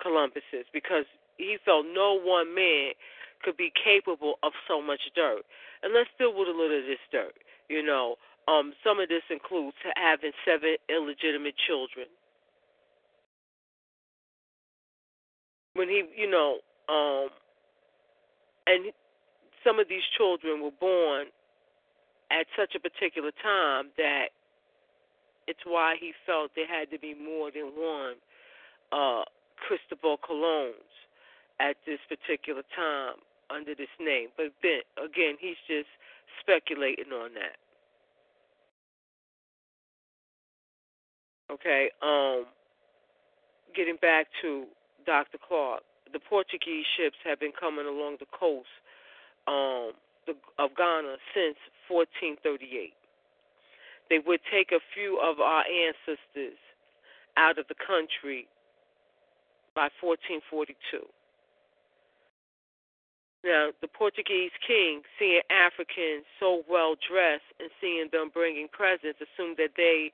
[0.00, 1.04] Columbuses because
[1.38, 2.92] he felt no one man
[3.42, 5.42] could be capable of so much dirt.
[5.82, 7.34] And let's deal with a little of this dirt.
[7.68, 8.16] You know,
[8.48, 12.06] um, some of this includes having seven illegitimate children.
[15.74, 16.58] When he, you know,
[16.88, 17.28] um,
[18.66, 18.92] and
[19.64, 21.26] some of these children were born
[22.30, 24.28] at such a particular time that
[25.46, 28.16] it's why he felt there had to be more than one
[28.92, 29.24] uh,
[29.56, 30.94] Cristobal Colognes
[31.60, 33.16] at this particular time
[33.50, 34.28] under this name.
[34.36, 35.88] But then, again, he's just
[36.40, 37.56] speculating on that.
[41.54, 42.46] Okay, um,
[43.76, 44.64] getting back to
[45.06, 45.38] Dr.
[45.38, 45.82] Clarke,
[46.12, 48.66] the Portuguese ships have been coming along the coast
[49.46, 49.92] um,
[50.26, 51.54] the, of Ghana since
[51.86, 52.90] 1438.
[54.10, 56.58] They would take a few of our ancestors
[57.36, 58.48] out of the country
[59.74, 60.74] by 1442.
[63.44, 69.56] Now, the Portuguese king, seeing Africans so well dressed and seeing them bringing presents, assumed
[69.58, 70.10] that they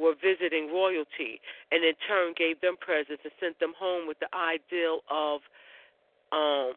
[0.00, 4.32] were visiting royalty, and in turn gave them presents and sent them home with the
[4.32, 5.44] ideal of,
[6.32, 6.72] um,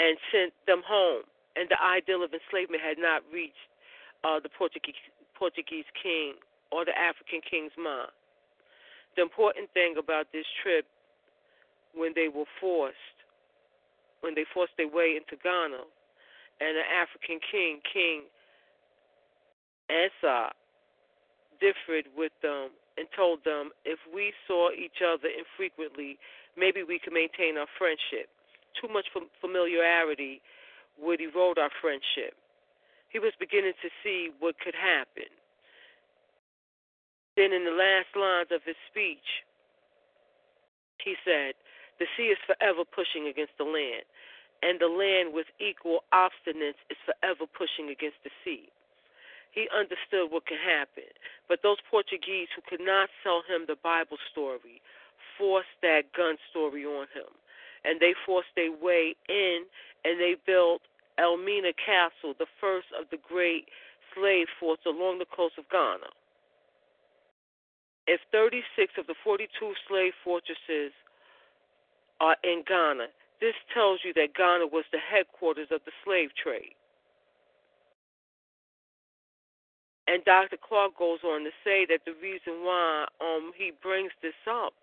[0.00, 1.28] and sent them home.
[1.54, 3.68] And the ideal of enslavement had not reached
[4.24, 4.96] uh, the Portuguese
[5.36, 6.34] Portuguese king
[6.72, 8.10] or the African king's mind.
[9.14, 10.86] The important thing about this trip,
[11.94, 13.14] when they were forced
[14.24, 15.84] when they forced their way into Ghana,
[16.64, 18.24] and the African king, King
[19.92, 20.56] Asa,
[21.60, 26.18] differed with them and told them if we saw each other infrequently,
[26.56, 28.30] maybe we could maintain our friendship.
[28.78, 29.06] Too much
[29.40, 30.40] familiarity
[30.98, 32.34] would erode our friendship.
[33.10, 35.30] He was beginning to see what could happen.
[37.36, 39.42] Then, in the last lines of his speech,
[41.02, 41.54] he said,
[41.98, 44.06] The sea is forever pushing against the land
[44.64, 48.72] and the land with equal obstinance is forever pushing against the sea.
[49.54, 51.06] He understood what could happen,
[51.46, 54.82] but those Portuguese who could not sell him the Bible story
[55.38, 57.30] forced that gun story on him.
[57.84, 59.62] And they forced their way in
[60.04, 60.82] and they built
[61.18, 63.68] Elmina Castle, the first of the great
[64.12, 66.10] slave forts along the coast of Ghana.
[68.06, 69.48] If 36 of the 42
[69.86, 70.92] slave fortresses
[72.20, 73.06] are in Ghana,
[73.40, 76.74] this tells you that Ghana was the headquarters of the slave trade.
[80.06, 80.56] And Dr.
[80.60, 84.74] Clarke goes on to say that the reason why um, he brings this up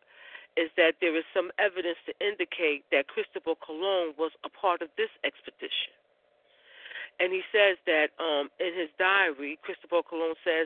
[0.58, 4.90] is that there is some evidence to indicate that Cristobal Colon was a part of
[4.98, 5.94] this expedition.
[7.22, 10.66] And he says that um, in his diary, Cristobal Colon says,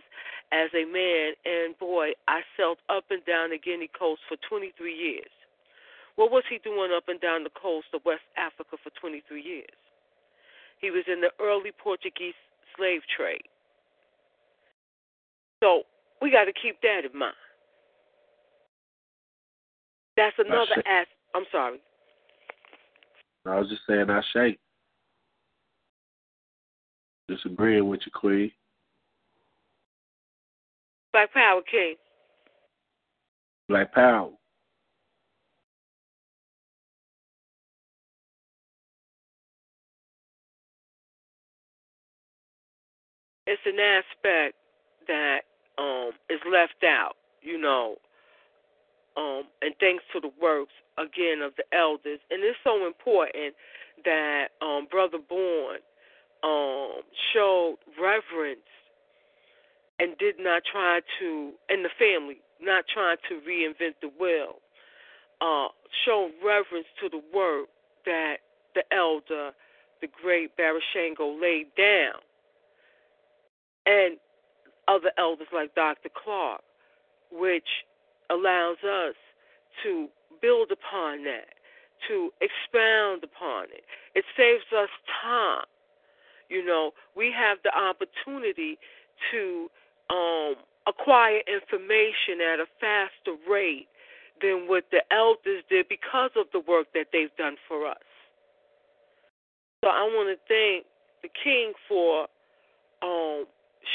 [0.55, 4.71] as a man and boy, I sailed up and down the Guinea coast for 23
[4.87, 5.29] years.
[6.15, 9.75] What was he doing up and down the coast of West Africa for 23 years?
[10.79, 12.39] He was in the early Portuguese
[12.75, 13.51] slave trade.
[15.61, 15.83] So
[16.21, 17.33] we got to keep that in mind.
[20.17, 21.79] That's another as I'm sorry.
[23.45, 24.59] I was just saying I shake.
[27.27, 28.51] Disagreeing with you, Queen.
[31.11, 31.95] Black Power King.
[33.67, 34.31] Black Power.
[43.47, 44.55] it's an aspect
[45.07, 45.41] that
[45.77, 47.95] um, is left out, you know,
[49.17, 53.55] um, and thanks to the works again of the elders, and it's so important
[54.03, 55.79] that um, Brother Bourne
[56.43, 57.01] um,
[57.33, 58.59] showed reverence
[59.99, 64.55] and did not try to, and the family not trying to reinvent the wheel,
[65.41, 65.67] uh,
[66.05, 67.67] showed reverence to the work
[68.05, 68.37] that
[68.75, 69.51] the elder,
[70.01, 72.19] the great Barashango, laid down.
[73.85, 74.17] And
[74.87, 76.09] other elders like Dr.
[76.09, 76.61] Clarke,
[77.31, 77.85] which
[78.29, 79.15] allows us
[79.83, 80.07] to
[80.41, 81.53] build upon that,
[82.07, 83.83] to expound upon it.
[84.13, 84.89] It saves us
[85.23, 85.65] time.
[86.49, 88.77] You know, we have the opportunity
[89.31, 89.67] to
[90.09, 90.55] um,
[90.87, 93.87] acquire information at a faster rate
[94.41, 97.97] than what the elders did because of the work that they've done for us.
[99.83, 100.85] So I want to thank
[101.23, 102.27] the king for
[103.01, 103.45] um,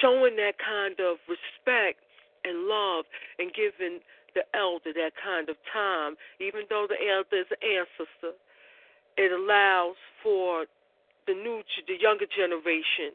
[0.00, 2.00] showing that kind of respect
[2.44, 3.04] and love
[3.38, 4.00] and giving
[4.34, 8.36] the elder that kind of time, even though the elder is an ancestor.
[9.18, 10.66] It allows for
[11.26, 13.12] the new, the younger generation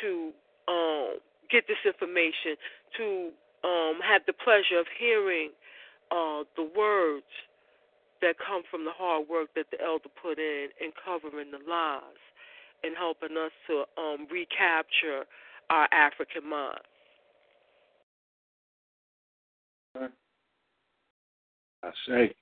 [0.00, 0.32] to
[0.66, 1.20] um,
[1.50, 2.56] get this information,
[2.96, 3.30] to
[3.62, 5.50] um, have the pleasure of hearing
[6.10, 7.28] uh, the words
[8.22, 12.22] that come from the hard work that the elder put in in covering the lies
[12.82, 15.28] and helping us to um, recapture
[15.70, 16.78] our African mind.
[21.82, 22.34] I say.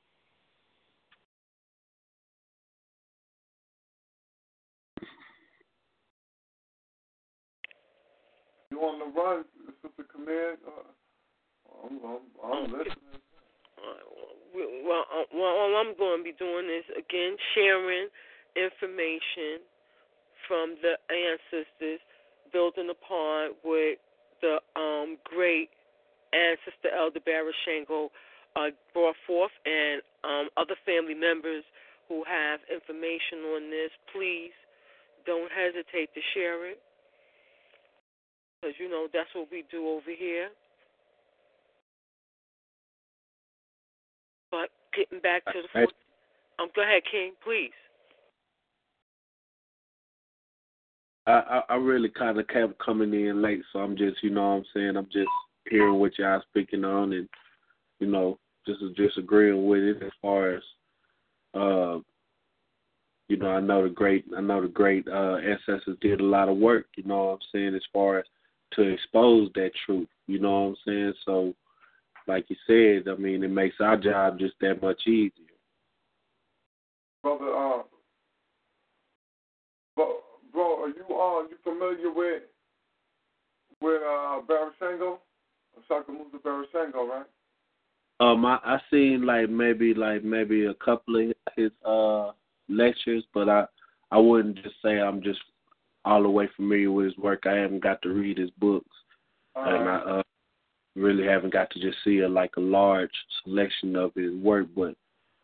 [8.71, 9.45] You on the run,
[9.83, 10.59] Sister Command?
[10.67, 13.15] Uh, I'm, I'm, I'm listening.
[14.85, 18.09] Well, uh, well, all I'm going to be doing is again sharing
[18.57, 19.67] information
[20.47, 22.01] from the ancestors,
[22.55, 23.99] building upon what
[24.41, 25.69] the um, great
[26.31, 28.09] ancestor Elder Barashango
[28.55, 31.65] uh, brought forth, and um, other family members
[32.09, 34.55] who have information on this, please
[35.27, 36.79] don't hesitate to share it,
[38.63, 40.49] because you know that's what we do over here.
[44.51, 45.99] But getting back to the fourth,
[46.61, 47.75] um, go ahead, King, please.
[51.27, 54.57] I, I, really kind of kept coming in late, so I'm just, you know what
[54.57, 54.97] I'm saying?
[54.97, 55.29] I'm just
[55.71, 57.29] hearing what y'all speaking on and,
[57.99, 60.63] you know, just just agreeing with it as far as,
[61.55, 61.99] uh,
[63.29, 66.51] you know, I know the great, I know the great uh, ancestors did a lot
[66.51, 68.27] of work, you know what I'm saying, as far as
[68.75, 71.15] to expose that truth, you know what I'm saying?
[71.25, 71.55] So,
[72.27, 75.31] like you said, I mean, it makes our job just that much easier.
[77.23, 77.83] Brother, uh,
[79.97, 80.19] bro,
[80.55, 82.43] bro, are you uh, you familiar with
[83.83, 85.19] with uh Barashango?
[85.79, 87.27] Ishakamusa Barashango, right?
[88.21, 92.31] Um, I I seen like maybe like maybe a couple of his uh
[92.69, 93.67] lectures, but I
[94.11, 95.41] I wouldn't just say I'm just
[96.07, 97.43] all the way familiar with his work.
[97.45, 98.97] I haven't got to read his books,
[99.55, 99.89] All and.
[99.89, 100.23] I uh,
[100.97, 103.11] really haven't got to just see a, like a large
[103.43, 104.67] selection of his work.
[104.77, 104.95] But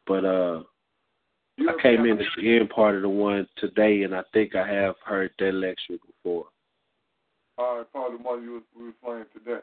[0.06, 0.62] but uh,
[1.68, 4.66] I came in at the end part of the one today, and I think I
[4.66, 6.46] have heard that lecture before.
[7.58, 9.60] All right, probably the one you was, we was playing today.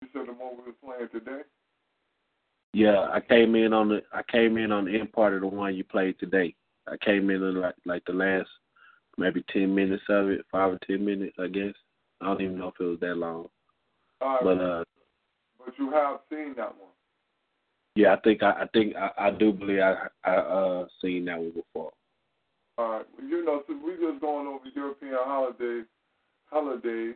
[0.00, 1.42] You said the one we was playing today?
[2.72, 5.46] Yeah, I came in on the I came in on the end part of the
[5.46, 6.54] one you played today.
[6.88, 8.48] I came in on like like the last
[9.18, 11.74] maybe ten minutes of it, five or ten minutes, I guess.
[12.22, 13.48] I don't even know if it was that long.
[14.22, 14.84] All right, But uh
[15.58, 16.88] but you have seen that one.
[17.94, 21.38] Yeah, I think I, I think I, I do believe I I uh seen that
[21.38, 21.92] one before.
[22.78, 25.84] All right, you know, since we just going over European holidays,
[26.46, 27.14] holidays,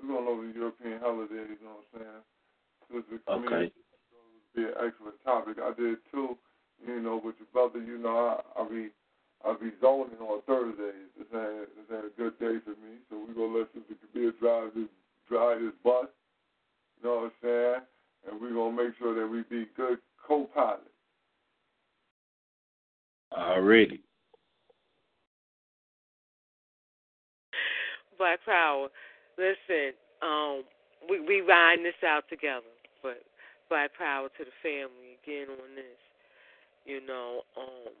[0.00, 1.48] we're going over European holidays.
[1.48, 3.04] You know what I'm saying?
[3.08, 3.72] Since me, Okay.
[4.54, 5.56] be an excellent topic.
[5.62, 6.36] I did too.
[6.86, 7.82] You know, with your brother.
[7.82, 8.88] You know, I I be
[9.44, 11.08] I be zoning on Thursdays.
[11.16, 13.00] This ain't this ain't a good day for me.
[13.08, 14.92] So we gonna let Sister Kabir drive this
[15.28, 16.06] drive this bus.
[17.00, 17.80] You know what I'm saying?
[18.30, 20.82] And we're gonna make sure that we be good co-pilots.
[23.32, 24.00] Already.
[28.18, 28.88] Black Power.
[29.36, 30.62] Listen, um,
[31.08, 32.62] we we riding this out together,
[33.02, 33.22] but
[33.68, 35.98] Black Power to the family again on this.
[36.86, 37.92] You know, um,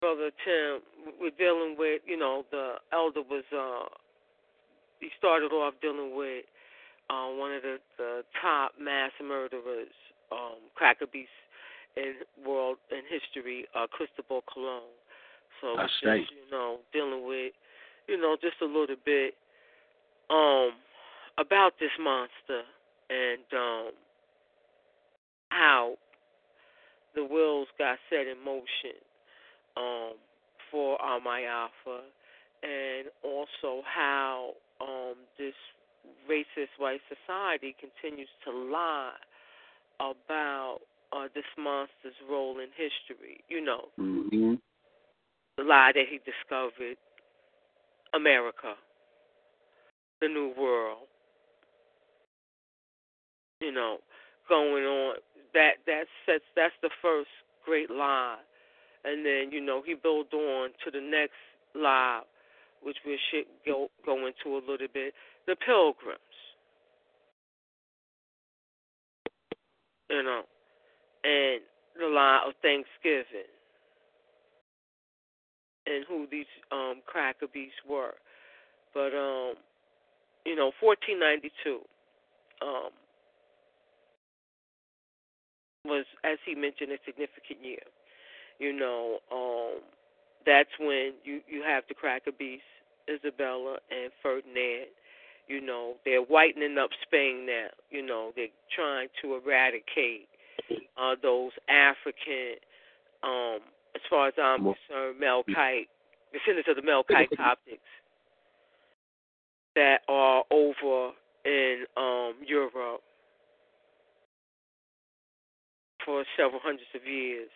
[0.00, 0.80] brother Tim,
[1.20, 2.02] we're dealing with.
[2.06, 3.44] You know, the elder was.
[3.52, 3.88] uh
[5.00, 6.44] He started off dealing with
[7.12, 9.92] uh, one of the the top mass murderers,
[10.32, 11.30] um, cracker beasts
[11.96, 12.14] in
[12.46, 14.82] world in history, uh, Cristobal Colon.
[15.60, 17.52] So just, you know, dealing with
[18.08, 19.34] you know, just a little bit
[20.30, 20.72] um
[21.38, 22.62] about this monster
[23.10, 23.90] and um
[25.50, 25.94] how
[27.14, 28.96] the wheels got set in motion
[29.76, 30.12] um
[30.70, 32.02] for Amai Alpha
[32.62, 34.50] and also how
[34.80, 35.54] um this
[36.28, 39.12] racist white society continues to lie
[40.00, 40.78] about
[41.12, 43.44] uh this monster's role in history.
[43.48, 44.54] You know, hmm
[45.58, 46.96] the lie that he discovered
[48.14, 48.74] America,
[50.20, 51.08] the New World,
[53.60, 53.98] you know,
[54.48, 55.16] going on.
[55.54, 57.28] That that sets that's the first
[57.64, 58.38] great lie,
[59.04, 61.36] and then you know he built on to the next
[61.74, 62.22] lie,
[62.82, 65.14] which we should go go into a little bit.
[65.46, 66.20] The pilgrims,
[70.10, 70.42] you know,
[71.24, 71.60] and
[71.98, 73.50] the lie of Thanksgiving,
[75.86, 77.46] and who these um cracker
[77.88, 78.14] were.
[78.94, 79.54] But um,
[80.46, 81.80] you know, 1492
[82.62, 82.90] um
[85.86, 87.84] was, as he mentioned, a significant year.
[88.58, 89.82] You know, um,
[90.46, 92.66] that's when you you have the cracker beasts,
[93.08, 94.86] Isabella and Ferdinand.
[95.48, 97.68] You know, they're whitening up Spain now.
[97.90, 100.28] You know, they're trying to eradicate
[100.96, 102.56] uh, those African,
[103.22, 103.58] um,
[103.94, 105.88] as far as I'm concerned, Melkite,
[106.32, 107.80] descendants of the Melkite Coptics
[109.74, 111.12] that are over
[111.44, 113.02] in um, Europe
[116.04, 117.48] for several hundreds of years.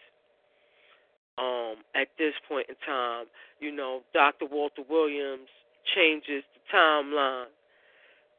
[1.39, 3.27] Um, at this point in time,
[3.61, 4.47] you know, Dr.
[4.51, 5.49] Walter Williams
[5.95, 7.53] changes the timeline.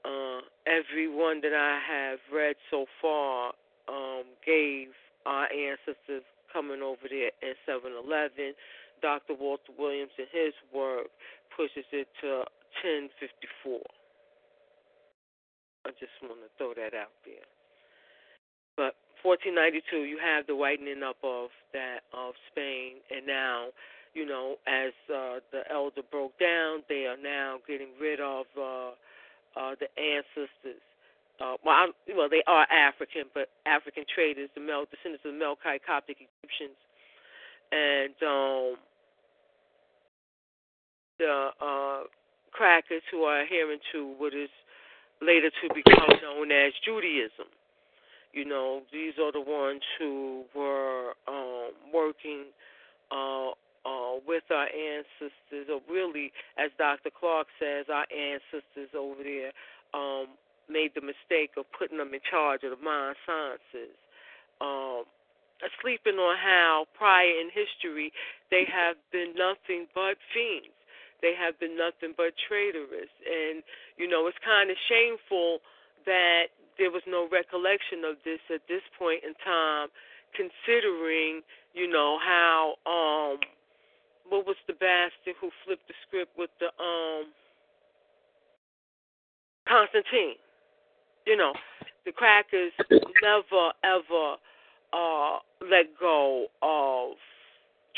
[0.06, 3.54] Uh, everyone that I have read so far
[3.88, 4.90] um, gave
[5.26, 8.54] our ancestors coming over there in 711.
[9.02, 9.36] Dr.
[9.36, 11.08] Walter Williams, in his work,
[11.56, 12.46] pushes it to
[12.82, 13.82] 1054.
[15.86, 17.46] I just want to throw that out there.
[18.76, 23.70] But 1492, you have the whitening up of that of Spain, and now,
[24.14, 28.92] you know, as uh, the elder broke down, they are now getting rid of uh,
[29.58, 30.82] uh, the ancestors.
[31.42, 35.38] Uh, well, I, well, they are African, but African traders, the Mel, descendants of the
[35.38, 36.78] Melkite Coptic Egyptians,
[37.72, 38.76] and um,
[41.20, 42.00] the uh,
[42.52, 44.50] crackers who are adhering to what is
[45.22, 47.50] later to become known as Judaism.
[48.34, 52.46] You know, these are the ones who were um, working
[53.12, 53.52] uh,
[53.88, 57.08] uh, with our ancestors, or really, as Dr.
[57.08, 59.56] Clarke says, our ancestors over there
[59.96, 60.36] um,
[60.68, 63.96] made the mistake of putting them in charge of the mind sciences.
[64.60, 65.08] Um,
[65.80, 68.12] sleeping on how prior in history
[68.52, 70.76] they have been nothing but fiends.
[71.24, 73.10] They have been nothing but traitorous.
[73.24, 73.64] And,
[73.96, 75.64] you know, it's kind of shameful
[76.06, 79.90] that there was no recollection of this at this point in time,
[80.36, 81.42] considering,
[81.74, 83.40] you know, how um
[84.30, 87.26] what was the bastard who flipped the script with the um
[89.68, 90.36] Constantine.
[91.26, 91.52] You know,
[92.06, 92.72] the crackers
[93.22, 94.36] never ever
[94.94, 97.18] uh let go of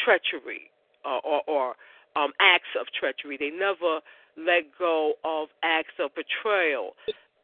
[0.03, 0.71] treachery
[1.05, 1.75] uh, or or
[2.15, 3.37] um acts of treachery.
[3.37, 4.01] They never
[4.37, 6.95] let go of acts of betrayal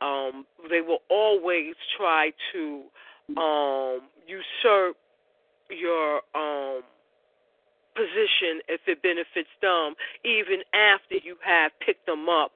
[0.02, 2.84] um, they will always try to
[3.38, 4.98] um, usurp
[5.70, 6.82] your um,
[7.96, 12.52] position if it benefits them, even after you have picked them up,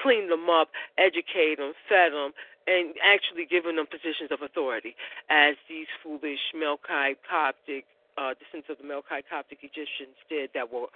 [0.00, 2.32] cleaned them up, educated them, fed them,
[2.66, 4.94] and actually given them positions of authority,
[5.30, 7.84] as these foolish Melkite Coptic
[8.18, 10.86] uh, descendants of the Melkite Coptic Egyptians did that were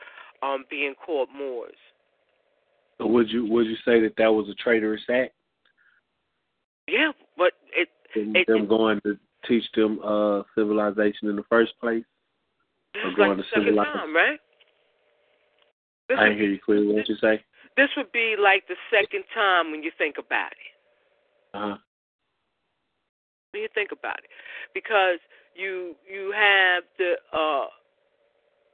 [0.43, 1.77] um, being called Moors.
[2.99, 5.33] So would you would you say that that was a traitorous act?
[6.89, 9.17] Yeah, but it, it them going to
[9.49, 12.05] teach them uh civilization in the first place.
[12.95, 13.87] This or is going like the second civilize.
[13.95, 14.41] time, right?
[16.09, 16.87] This I would hear you clearly.
[16.89, 17.45] What did you say?
[17.77, 20.73] This would be like the second time when you think about it.
[21.55, 21.77] Uh huh.
[23.53, 24.31] When you think about it,
[24.75, 25.19] because
[25.55, 27.67] you you have the uh,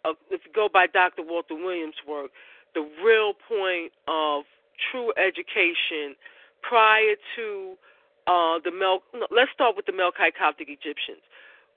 [0.08, 1.22] uh if you go by Dr.
[1.22, 2.30] Walter Williams' work,
[2.74, 4.44] the real point of
[4.90, 6.16] true education
[6.62, 7.74] prior to
[8.26, 9.02] uh, the Mel.
[9.30, 11.22] Let's start with the Melkite Coptic Egyptians.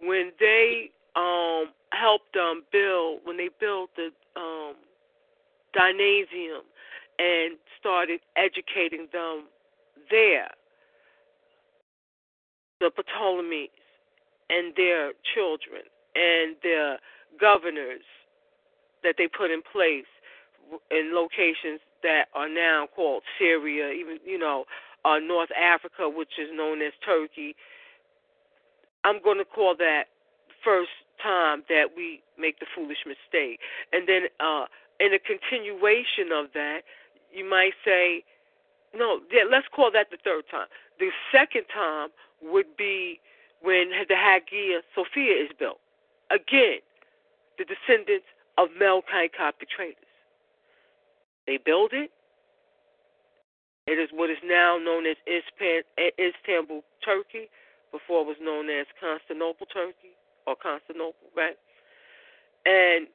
[0.02, 4.76] When they um, helped them build, when they built the um,
[7.20, 9.46] and started educating them
[10.10, 10.50] there,
[12.80, 13.70] the Ptolemies
[14.50, 15.84] and their children
[16.16, 16.98] and their
[17.40, 18.04] governors
[19.04, 20.08] that they put in place
[20.92, 24.66] in locations that are now called Syria, even you know
[25.06, 27.56] uh, North Africa, which is known as Turkey.
[29.04, 30.06] I'm going to call that
[30.64, 33.60] first time that we make the foolish mistake,
[33.92, 34.66] and then uh,
[35.00, 36.82] in a continuation of that,
[37.34, 38.24] you might say,
[38.96, 40.68] no, yeah, let's call that the third time.
[41.00, 42.10] The second time
[42.42, 43.20] would be
[43.62, 45.80] when the Hagia Sophia is built.
[46.32, 46.80] Again,
[47.58, 48.26] the descendants
[48.58, 49.96] of Melkite Coptic traders.
[51.48, 52.12] They build it.
[53.88, 57.50] It is what is now known as Istanbul, Turkey,
[57.92, 60.14] before it was known as Constantinople, Turkey,
[60.48, 61.58] or Constantinople, right?
[62.66, 63.08] And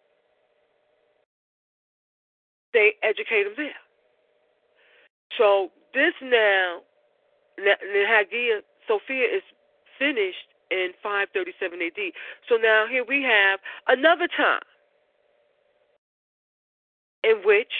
[2.72, 3.80] they educate them there.
[5.38, 6.80] So this now,
[7.56, 9.42] the Hagia Sophia is
[9.98, 12.12] finished in 537 AD.
[12.48, 14.66] So now here we have another time
[17.22, 17.72] in which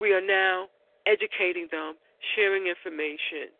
[0.00, 0.66] we are now
[1.06, 1.94] educating them,
[2.34, 3.50] sharing information,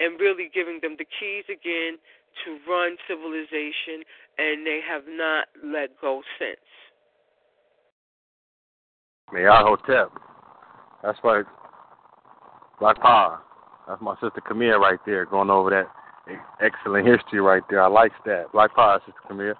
[0.00, 1.98] and really giving them the keys again
[2.44, 4.04] to run civilization,
[4.38, 6.58] and they have not let go since.
[9.32, 10.12] Mayat Hotep.
[11.02, 11.44] That's right.
[12.80, 13.40] Black Power.
[13.86, 15.86] That's my sister Camille right there, going over that
[16.60, 17.82] excellent history right there.
[17.82, 18.50] I like that.
[18.52, 19.54] Black Power, Sister Camille.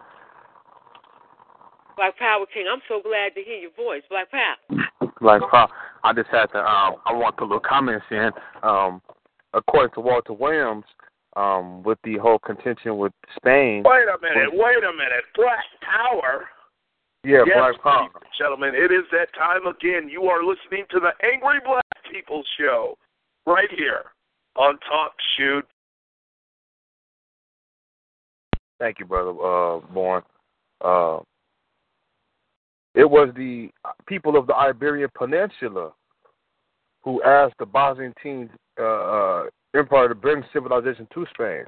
[1.97, 4.03] Black Power King, I'm so glad to hear your voice.
[4.09, 5.11] Black Power.
[5.21, 5.69] Black Power.
[6.03, 6.59] I just had to.
[6.59, 8.31] Um, I want to put little comments in.
[8.63, 9.01] Um,
[9.53, 10.85] according to Walter Williams,
[11.37, 13.83] um, with the whole contention with Spain.
[13.85, 14.51] Wait a minute.
[14.53, 15.25] Wait a minute.
[15.35, 16.47] Black Power.
[17.25, 18.09] Yeah, yes, Black Power.
[18.39, 20.09] Gentlemen, it is that time again.
[20.09, 22.97] You are listening to the Angry Black People Show
[23.47, 24.05] right here
[24.57, 25.67] on Talk Shoot.
[28.79, 30.23] Thank you, brother uh, Born.
[30.81, 31.19] Uh,
[32.95, 33.71] it was the
[34.07, 35.93] people of the Iberian Peninsula
[37.03, 39.43] who asked the Byzantine uh, uh,
[39.75, 41.65] Empire to bring civilization to Spain.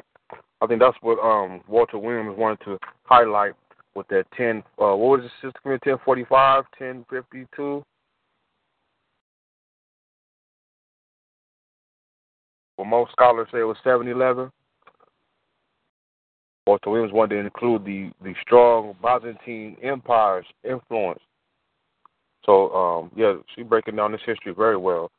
[0.60, 3.52] I think that's what um, Walter Williams wanted to highlight
[3.94, 7.82] with that 10, uh, what was it, Sister 1045, 1052?
[12.76, 14.50] Well, most scholars say it was 711.
[16.66, 21.20] Walter Williams wanted to include the, the strong Byzantine Empire's influence.
[22.44, 25.10] So, um, yeah, she's breaking down this history very well.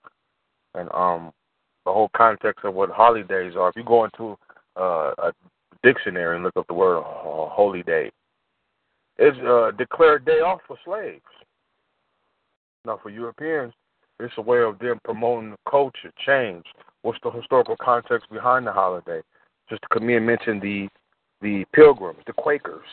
[0.76, 1.32] And um,
[1.88, 3.70] the whole context of what holidays are.
[3.70, 4.38] If you go into
[4.76, 5.34] uh, a
[5.84, 8.12] dictionary and look up the word uh, holy day,
[9.18, 11.22] it's a declared day off for slaves.
[12.86, 13.74] Now, for Europeans,
[14.20, 16.66] it's a way of them promoting the culture, change.
[17.04, 19.22] What's the historical context behind the holiday?
[19.70, 20.90] Just to come in and mention the
[21.42, 22.86] the pilgrims, the Quakers.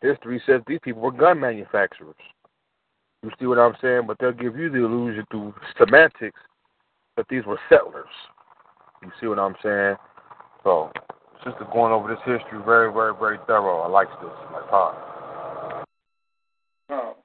[0.00, 2.14] History says these people were gun manufacturers.
[3.22, 4.02] You see what I'm saying?
[4.06, 6.40] But they'll give you the illusion through semantics
[7.16, 8.06] that these were settlers.
[9.02, 9.96] You see what I'm saying?
[10.64, 10.90] So,
[11.44, 13.80] just going over this history very, very, very thorough.
[13.80, 14.30] I like this.
[14.52, 15.86] My part.
[16.88, 17.16] No.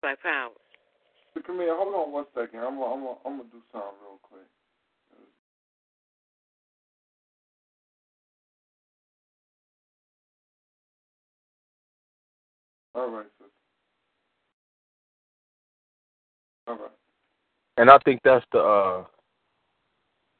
[0.00, 0.50] Black power.
[1.46, 1.74] Come here.
[1.76, 2.60] Hold on one second.
[2.60, 4.42] I'm gonna, I'm gonna, I'm gonna do something real quick.
[12.94, 13.50] All right, sister.
[16.68, 17.01] All right.
[17.76, 19.04] And I think that's the uh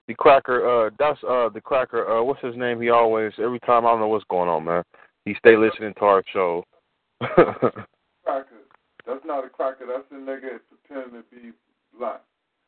[0.08, 2.80] the cracker uh that's uh the cracker uh what's his name?
[2.80, 4.82] He always every time I don't know what's going on, man.
[5.24, 6.64] He stay listening to our show.
[7.22, 8.62] cracker.
[9.06, 11.52] That's not a cracker, that's a nigga pretending to be
[11.98, 12.22] black.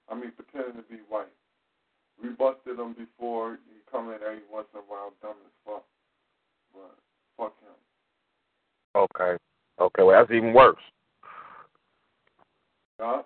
[0.08, 1.26] I mean pretending to be white.
[2.22, 5.84] We busted him before, he come in every once in a while dumb as fuck.
[6.72, 6.96] But
[7.36, 7.76] fuck him.
[8.96, 9.36] Okay.
[9.80, 10.76] Okay, well that's even worse.
[13.00, 13.22] Yeah.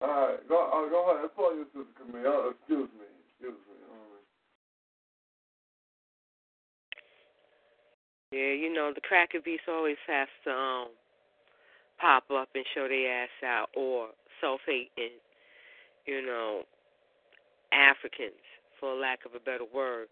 [0.00, 1.24] All right, go, uh, go ahead.
[1.24, 2.26] That's all you, Sister Camille.
[2.26, 3.06] Uh, excuse me.
[3.36, 3.76] Excuse me.
[8.32, 10.88] Yeah, you know the cracker beats always have to um,
[12.00, 15.18] pop up and show their ass out, or self-hating,
[16.06, 16.62] you know,
[17.72, 18.38] Africans,
[18.78, 20.06] for lack of a better word.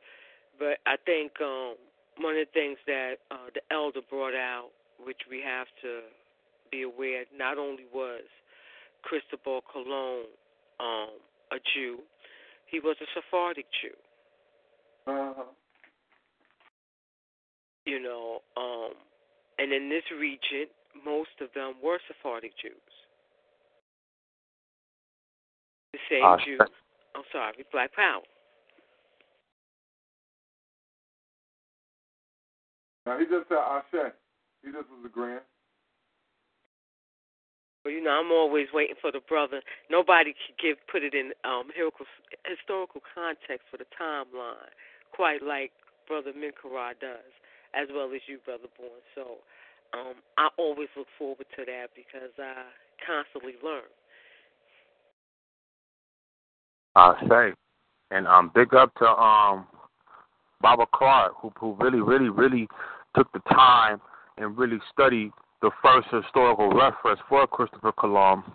[0.59, 1.77] But I think um,
[2.19, 6.01] one of the things that uh, the elder brought out, which we have to
[6.73, 8.23] be aware, not only was
[9.03, 10.25] Cristobal Colon
[10.81, 11.11] um,
[11.51, 11.99] a Jew,
[12.67, 13.97] he was a Sephardic Jew.
[15.11, 15.45] Uh-huh.
[17.87, 18.93] You know, um,
[19.59, 20.67] and in this region,
[21.05, 22.75] most of them were Sephardic Jews.
[25.93, 26.61] The same Uh, Jews.
[27.15, 28.23] I'm sorry, Black Power.
[33.07, 34.13] Now he just said Ashe.
[34.63, 35.41] He just was agreeing.
[37.89, 39.61] You know, I'm always waiting for the brother.
[39.91, 42.07] Nobody can give put it in um historical
[42.45, 44.73] historical context for the timeline,
[45.13, 45.73] quite like
[46.07, 47.33] Brother Minkara does,
[47.75, 49.01] as well as you, Brother Born.
[49.15, 49.45] So,
[49.93, 52.69] um, I always look forward to that because I
[53.05, 53.89] constantly learn.
[56.97, 57.55] I say.
[58.11, 59.67] And um big up to um
[60.61, 62.69] Baba Clarke who who really, really, really
[63.17, 64.01] took the time
[64.37, 68.51] and really studied the first historical reference for Christopher Columbus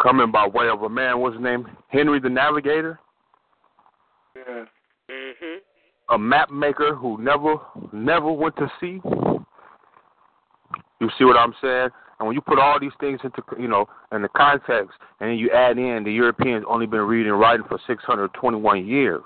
[0.00, 1.66] coming by way of a man, what's his name?
[1.88, 2.98] Henry the Navigator.
[4.36, 4.64] Yeah.
[5.10, 5.60] Mhm.
[6.10, 7.56] a map maker who never
[7.92, 9.00] never went to sea.
[11.00, 11.90] You see what I'm saying?
[12.18, 15.38] And when you put all these things into you know in the context, and then
[15.38, 19.22] you add in the Europeans only been reading and writing for 621 years.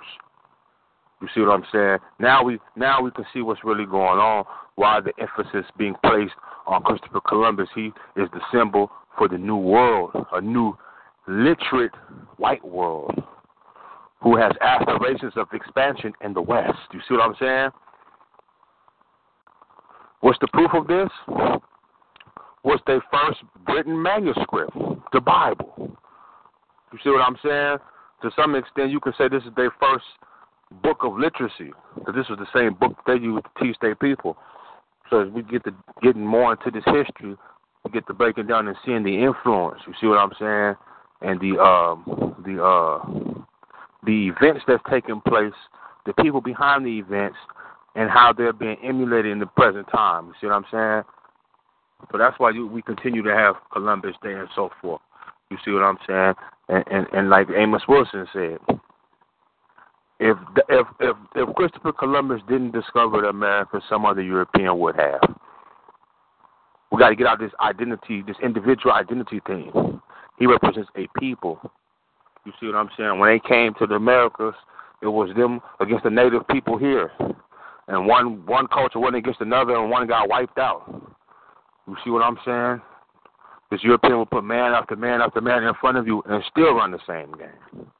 [1.22, 1.98] You see what I'm saying?
[2.18, 4.44] Now we now we can see what's really going on.
[4.74, 6.34] Why the emphasis being placed
[6.66, 7.68] on Christopher Columbus?
[7.76, 10.76] He is the symbol for the new world, a new
[11.28, 11.92] literate
[12.38, 13.22] white world
[14.20, 16.78] who has aspirations of expansion in the West.
[16.92, 17.70] You see what I'm saying?
[20.20, 21.08] What's the proof of this?
[22.62, 24.76] What's their first written manuscript?
[25.12, 25.96] The Bible.
[26.92, 27.78] You see what I'm saying?
[28.22, 30.04] To some extent, you can say this is their first
[30.72, 34.36] book of literacy, because this was the same book they used to teach their people.
[35.10, 37.36] So as we get to getting more into this history,
[37.84, 39.80] we get to breaking down and seeing the influence.
[39.86, 40.76] You see what I'm saying?
[41.20, 42.98] And the um the uh
[44.04, 45.52] the events that's taking place,
[46.06, 47.36] the people behind the events,
[47.94, 50.28] and how they're being emulated in the present time.
[50.28, 51.02] You see what I'm saying?
[52.10, 55.00] So that's why you, we continue to have Columbus Day and so forth.
[55.50, 56.34] You see what I'm saying?
[56.68, 58.58] And and, and like Amos Wilson said,
[60.22, 60.36] if
[60.68, 65.20] if if if Christopher Columbus didn't discover the America, some other European would have.
[66.92, 70.00] We got to get out this identity, this individual identity thing.
[70.38, 71.58] He represents a people.
[72.44, 73.18] You see what I'm saying?
[73.18, 74.54] When they came to the Americas,
[75.02, 77.10] it was them against the native people here,
[77.88, 80.84] and one one culture went against another, and one got wiped out.
[81.88, 82.80] You see what I'm saying?
[83.72, 86.74] This European will put man after man after man in front of you and still
[86.74, 87.90] run the same game.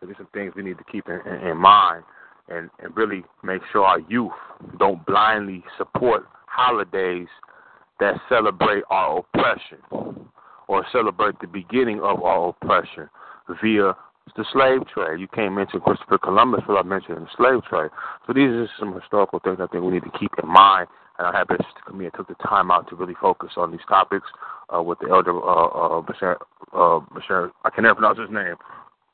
[0.00, 2.04] So there's some things we need to keep in, in, in mind
[2.48, 4.32] and, and really make sure our youth
[4.78, 7.28] don't blindly support holidays
[8.00, 9.78] that celebrate our oppression
[10.68, 13.08] or celebrate the beginning of our oppression
[13.60, 13.94] via
[14.36, 15.20] the slave trade.
[15.20, 17.90] You can't mention Christopher Columbus without mentioning the slave trade.
[18.26, 20.88] So these are some historical things I think we need to keep in mind.
[21.18, 24.26] And I have Bishop Camille took the time out to really focus on these topics
[24.72, 26.36] uh, with the elder uh, uh, Bashar,
[26.72, 28.54] uh, Bashar, I can never pronounce his name,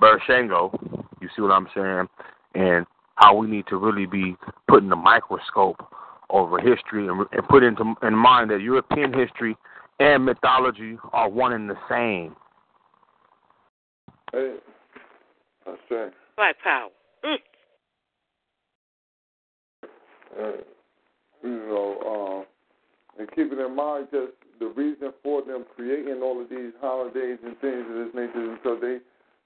[0.00, 0.72] Barashango.
[1.20, 2.08] You see what I'm saying?
[2.54, 4.36] And how we need to really be
[4.68, 5.84] putting the microscope
[6.30, 9.56] over history and, and put into in mind that European history
[10.00, 12.34] and mythology are one and the same.
[14.32, 14.56] Hey,
[15.64, 16.12] that's right.
[16.36, 16.88] Black power.
[17.24, 17.36] Mm.
[20.36, 20.52] Uh,
[21.44, 21.98] you know,
[22.40, 22.46] um,
[23.18, 27.58] and keeping in mind just the reason for them creating all of these holidays and
[27.60, 28.98] things of this nature is because they,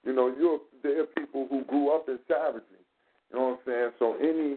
[0.04, 2.62] you know, you're they're people who grew up in savagery.
[3.30, 3.90] You know what I'm saying?
[3.98, 4.56] So any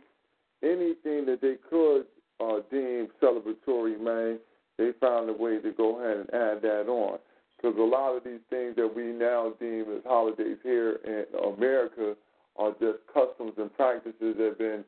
[0.64, 2.06] anything that they could
[2.40, 4.40] uh, deem celebratory, man,
[4.78, 7.20] they found a way to go ahead and add that on.
[7.58, 12.16] Because a lot of these things that we now deem as holidays here in America
[12.58, 14.84] are just customs and practices that have been,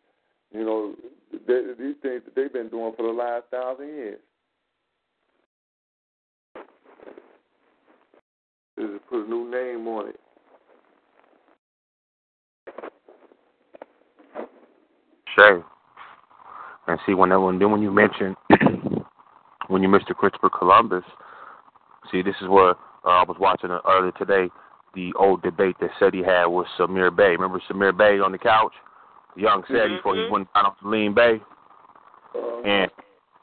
[0.51, 0.95] you know,
[1.31, 4.19] they, these things that they've been doing for the last thousand years.
[8.79, 10.19] Just put a new name on it.
[15.37, 15.63] Shay.
[16.87, 18.35] And see, when that, when then when you mention
[19.67, 21.03] when you mention Christopher Columbus,
[22.11, 22.71] see this is where
[23.05, 24.51] uh, I was watching earlier today.
[24.93, 27.31] The old debate that said he had with Samir Bay.
[27.31, 28.73] Remember Samir Bay on the couch?
[29.35, 29.95] Young said mm-hmm.
[29.95, 31.41] before he went down off Lean Bay,
[32.65, 32.91] and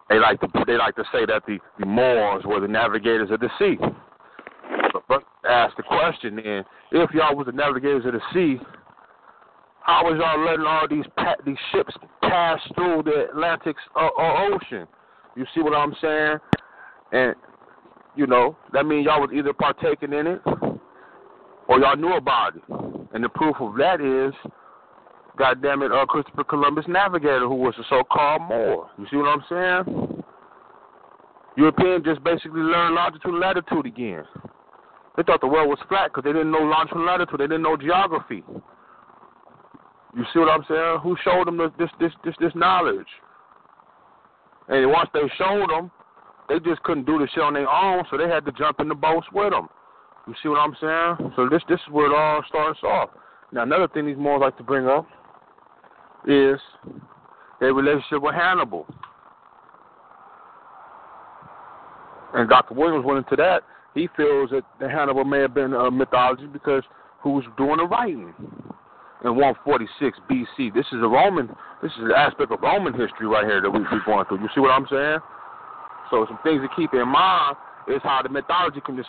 [0.08, 3.40] they like to they like to say that the the Moors were the navigators of
[3.40, 3.76] the sea.
[4.92, 8.62] But, but ask the question then: If y'all was the navigators of the sea,
[9.82, 14.48] how was y'all letting all these pa- these ships pass through the Atlantic uh, uh,
[14.52, 14.86] Ocean?
[15.36, 16.38] You see what I'm saying?
[17.12, 17.34] And
[18.16, 20.40] you know that means y'all was either partaking in it
[21.68, 22.62] or y'all knew about it.
[23.12, 24.34] And the proof of that is,
[25.36, 28.90] God damn it, uh, Christopher Columbus Navigator, who was a so-called Moor.
[28.98, 30.22] You see what I'm saying?
[31.56, 34.24] Europeans just basically learned longitude and latitude again.
[35.16, 37.40] They thought the world was flat because they didn't know longitude and latitude.
[37.40, 38.44] They didn't know geography.
[40.16, 40.98] You see what I'm saying?
[41.02, 43.06] Who showed them this this this this knowledge?
[44.68, 45.90] And once they showed them,
[46.48, 48.88] they just couldn't do the shit on their own, so they had to jump in
[48.88, 49.68] the boats with them.
[50.26, 51.32] You see what I'm saying?
[51.36, 53.10] So this this is where it all starts off.
[53.52, 55.06] Now another thing these Moors like to bring up
[56.26, 56.58] is
[57.60, 58.86] their relationship with Hannibal.
[62.34, 62.74] And Dr.
[62.74, 63.62] Williams went into that.
[63.94, 66.84] He feels that Hannibal may have been a mythology because
[67.22, 68.32] who was doing the writing
[69.24, 70.74] in 146 BC.
[70.74, 71.48] This is a Roman.
[71.82, 74.40] This is an aspect of Roman history right here that we, we're going through.
[74.40, 75.18] You see what I'm saying?
[76.10, 77.56] So some things to keep in mind
[77.88, 79.08] is how the mythology can just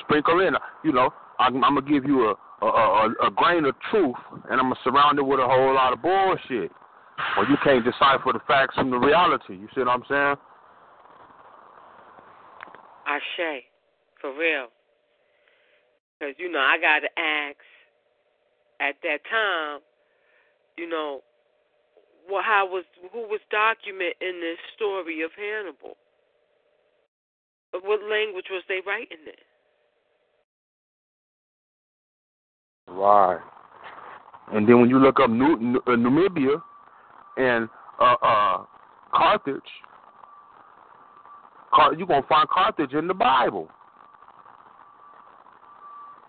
[0.00, 0.54] sprinkle in.
[0.84, 4.16] You know, I'm, I'm gonna give you a a, a a grain of truth,
[4.50, 6.70] and I'm gonna surround it with a whole lot of bullshit.
[7.36, 9.54] Or you can't decipher the facts from the reality.
[9.54, 10.36] You see what I'm saying?
[13.06, 13.64] I say,
[14.20, 14.68] for real.
[16.18, 17.58] Because, you know, I got to ask
[18.82, 19.80] at that time,
[20.76, 21.20] you know,
[22.30, 25.96] well, how was who was documenting this story of Hannibal?
[27.72, 29.32] What language was they writing in?
[32.94, 33.40] Right.
[34.52, 36.62] And then when you look up New, uh, Numidia
[37.38, 38.64] and uh, uh,
[39.14, 39.60] Carthage,
[41.72, 43.68] Car- you're going to find Carthage in the Bible.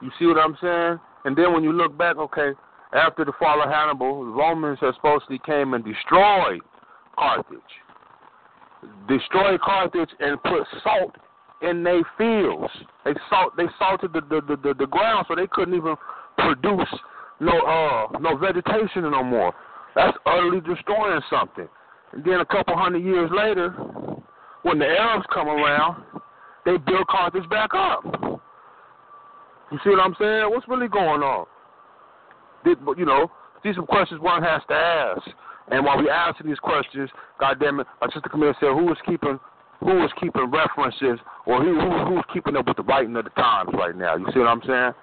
[0.02, 1.00] You see what I'm saying?
[1.26, 2.52] And then when you look back, okay,
[2.94, 6.62] after the fall of Hannibal, Romans have supposedly came and destroyed
[7.18, 7.60] Carthage.
[9.08, 11.16] Destroyed Carthage and put salt
[11.62, 12.72] in their fields.
[13.06, 15.96] They salt they salted the the, the, the, the ground so they couldn't even
[16.38, 16.90] produce
[17.40, 19.54] no uh no vegetation no more.
[19.96, 21.68] That's utterly destroying something.
[22.12, 23.72] And then a couple hundred years later,
[24.64, 26.04] when the Arabs come around,
[26.66, 28.04] they build Carthage back up.
[29.74, 30.52] You see what I'm saying?
[30.52, 31.48] What's really going on?
[32.64, 33.32] Did, you know,
[33.64, 35.28] these are questions one has to ask.
[35.72, 38.98] And while we answer these questions, God damn it, our sister Camille said, who is
[39.04, 39.40] keeping
[39.80, 43.32] who is keeping references or who, who who's keeping up with the writing of the
[43.32, 44.16] times right now?
[44.16, 44.94] You see what I'm saying?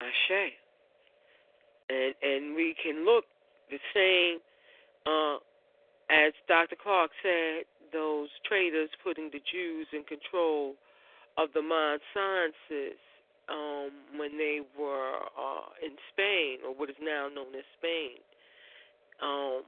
[0.00, 0.52] Ashe.
[1.90, 3.24] And and we can look
[3.68, 4.38] the same
[5.06, 5.36] uh,
[6.10, 6.76] as Dr.
[6.82, 7.64] Clarke said,
[7.94, 10.74] those traders putting the Jews in control
[11.38, 12.98] of the mind sciences
[13.48, 18.18] um, when they were uh, in Spain, or what is now known as Spain.
[19.22, 19.62] Um,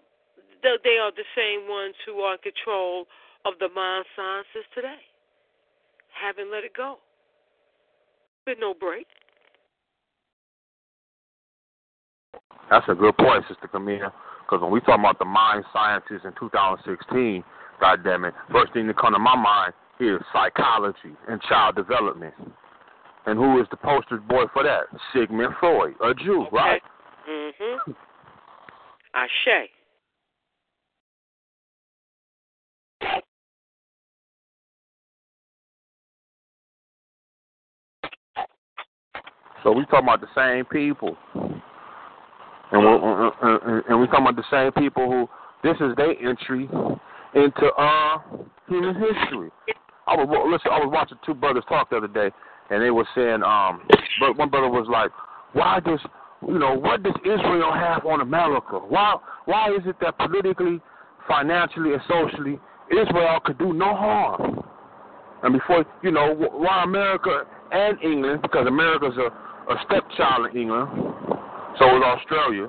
[0.63, 3.07] they are the same ones who are in control
[3.45, 5.07] of the mind sciences today.
[6.11, 6.97] Haven't let it go.
[8.45, 9.07] Been no break.
[12.71, 14.13] That's a good point, Sister Camille.
[14.43, 17.45] Because when we talk about the mind sciences in 2016,
[17.81, 22.35] God damn it, first thing that come to my mind is psychology and child development.
[23.27, 24.85] And who is the poster boy for that?
[25.13, 26.57] Sigmund Freud, a Jew, okay.
[26.57, 26.83] right?
[27.29, 27.97] Mhm.
[29.15, 29.71] Ashe.
[39.63, 44.45] So we talking about the same people, and we're, uh, and we talking about the
[44.49, 45.29] same people who
[45.65, 46.69] this is their entry
[47.37, 48.19] into uh
[48.69, 49.51] human history.
[50.07, 50.71] I was listen.
[50.73, 52.31] I was watching two brothers talk the other day,
[52.71, 53.83] and they were saying, um,
[54.21, 55.11] but one brother was like,
[55.53, 56.01] "Why does
[56.47, 58.79] you know what does Israel have on America?
[58.79, 60.81] Why why is it that politically,
[61.29, 62.59] financially, and socially
[62.91, 64.65] Israel could do no harm?
[65.43, 70.89] And before you know why America and England, because America's a a stepchild in England,
[71.79, 72.69] so is Australia.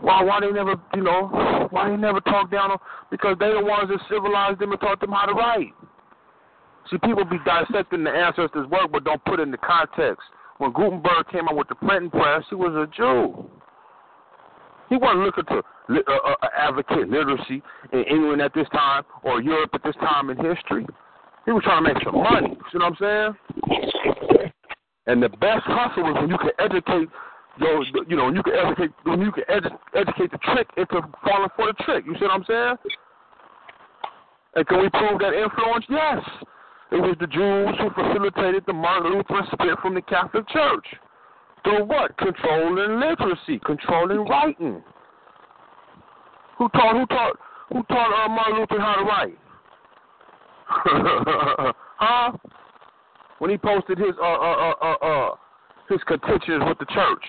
[0.00, 2.78] Why why they never you know why they never talk down on
[3.10, 5.72] because they the ones that civilized them and taught them how to write.
[6.90, 10.22] See, people be dissecting the ancestors' work, but don't put it in the context.
[10.58, 13.50] When Gutenberg came out with the printing press, he was a Jew.
[14.88, 19.70] He wasn't looking to uh, uh, advocate literacy in England at this time or Europe
[19.74, 20.86] at this time in history.
[21.44, 22.56] He was trying to make some money.
[22.72, 24.50] See what I'm saying?
[25.06, 27.08] And the best hustle is when you can educate
[27.60, 31.48] those, you know, you can educate when you can edu- educate the trick into falling
[31.56, 32.04] for the trick.
[32.06, 32.76] You see what I'm saying?
[34.56, 35.84] And can we prove that influence?
[35.88, 36.20] Yes.
[36.92, 40.86] It was the Jews who facilitated the Martin Luther split from the Catholic Church.
[41.64, 42.16] Through what?
[42.16, 44.82] Controlling literacy, controlling writing.
[46.58, 47.36] Who taught who taught
[47.72, 49.38] who taught uh, Martin Luther how to write?
[51.98, 52.32] huh?
[53.38, 55.30] When he posted his uh uh uh uh, uh
[55.88, 57.24] his contentions with the church.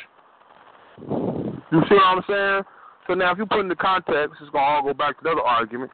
[0.99, 2.63] You see what I'm saying?
[3.07, 5.29] So now if you put in the context, it's gonna all go back to the
[5.31, 5.91] other argument.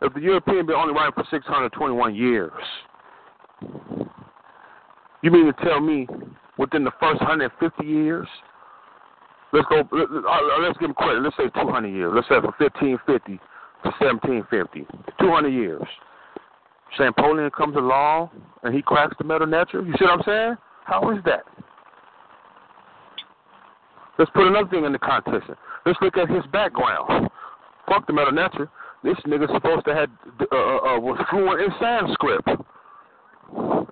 [0.00, 2.52] If the European been only writing for 621 years,
[5.22, 6.06] you mean to tell me
[6.56, 8.28] within the first 150 years?
[9.52, 9.80] Let's go.
[9.80, 11.22] Uh, let's give them credit.
[11.22, 12.12] Let's say 200 years.
[12.14, 13.38] Let's say from 1550
[13.84, 14.86] to 1750,
[15.20, 15.82] 200 years.
[16.98, 18.30] Napoleon comes along
[18.62, 19.82] and he cracks the Medu Neter.
[19.82, 20.56] You see what I'm saying?
[20.84, 21.44] How is that?
[24.18, 25.50] Let's put another thing in the context.
[25.86, 27.30] Let's look at his background.
[27.88, 28.68] Fuck the Medu Neter.
[29.04, 32.40] This nigga supposed to have uh, uh, was fluent in Sanskrit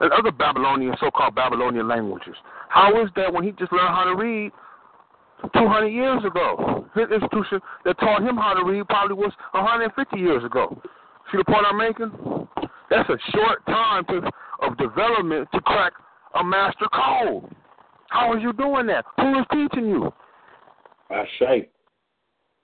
[0.01, 2.35] and other Babylonian, so-called Babylonian languages.
[2.69, 4.53] How is that when he just learned how to read,
[5.55, 6.87] 200 years ago.
[6.95, 10.81] His institution that taught him how to read probably was 150 years ago.
[11.31, 12.11] See the point I'm making?
[12.91, 14.31] That's a short time to,
[14.63, 15.93] of development to crack
[16.35, 17.55] a master code.
[18.11, 19.05] How are you doing that?
[19.17, 20.13] Who is teaching you?
[21.11, 21.69] I say.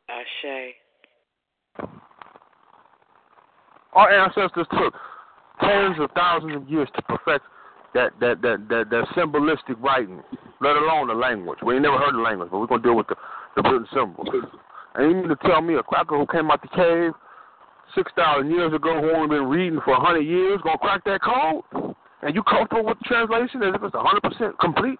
[0.08, 0.74] Ashe.
[3.92, 4.94] Our ancestors took
[5.60, 7.44] tens of thousands of years to perfect
[7.94, 10.22] that that that that, that symbolistic writing,
[10.60, 11.58] let alone the language.
[11.64, 13.16] We ain't never heard the language, but we're gonna deal with the
[13.56, 14.28] the written symbols.
[14.94, 17.12] And you mean to tell me a cracker who came out the cave
[17.94, 21.20] six thousand years ago, who only been reading for a hundred years, gonna crack that
[21.22, 21.94] code?
[22.22, 24.98] And you comfortable with the translation as if it's a hundred percent complete?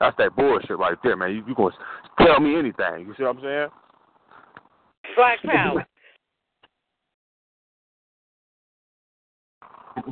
[0.00, 1.30] That's that bullshit right there, man.
[1.30, 1.74] You you gonna
[2.18, 3.06] tell me anything?
[3.06, 3.68] You see what I'm saying?
[5.16, 5.86] Black power.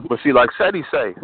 [0.09, 1.15] But see, like Seti say,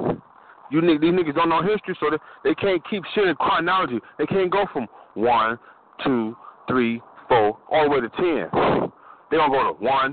[0.70, 3.98] you these niggas don't know history, so they, they can't keep shit in chronology.
[4.18, 5.58] They can't go from one,
[6.05, 6.36] two,
[6.68, 8.92] three, four, all the way to ten.
[9.30, 10.12] They don't go to one.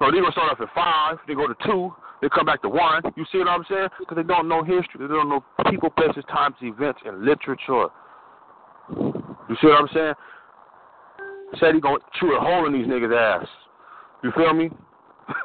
[0.00, 1.18] No, they gonna start off at five.
[1.28, 1.92] They go to two.
[2.20, 3.02] They come back to one.
[3.16, 3.88] You see what I'm saying?
[3.98, 5.00] Because they don't know history.
[5.00, 7.88] They don't know people, places, times, events, and literature.
[8.90, 10.14] You see what I'm saying?
[11.58, 13.46] Said he gonna chew a hole in these niggas' ass.
[14.22, 14.70] You feel me?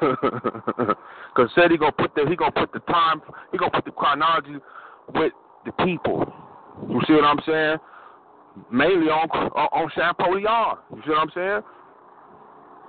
[1.36, 3.20] Cause said he gonna put the he gonna put the time
[3.52, 4.56] he gonna put the chronology
[5.14, 5.32] with
[5.64, 6.32] the people.
[6.88, 7.76] You see what I'm saying?
[8.72, 10.78] Mainly on on, on Champollion.
[10.94, 11.60] You see what I'm saying?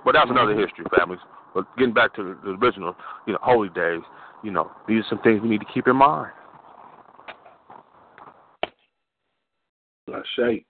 [0.04, 1.20] But that's another history, families.
[1.54, 2.94] But getting back to the, original,
[3.26, 4.00] you know, holy days,
[4.42, 6.32] you know, these are some things we need to keep in mind.
[10.08, 10.64] I say.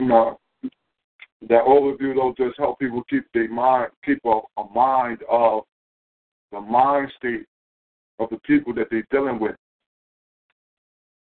[0.00, 0.38] Know,
[1.48, 5.62] that overview though just help people keep their mind, keep a, a mind of
[6.52, 7.46] the mind state
[8.18, 9.56] of the people that they're dealing with.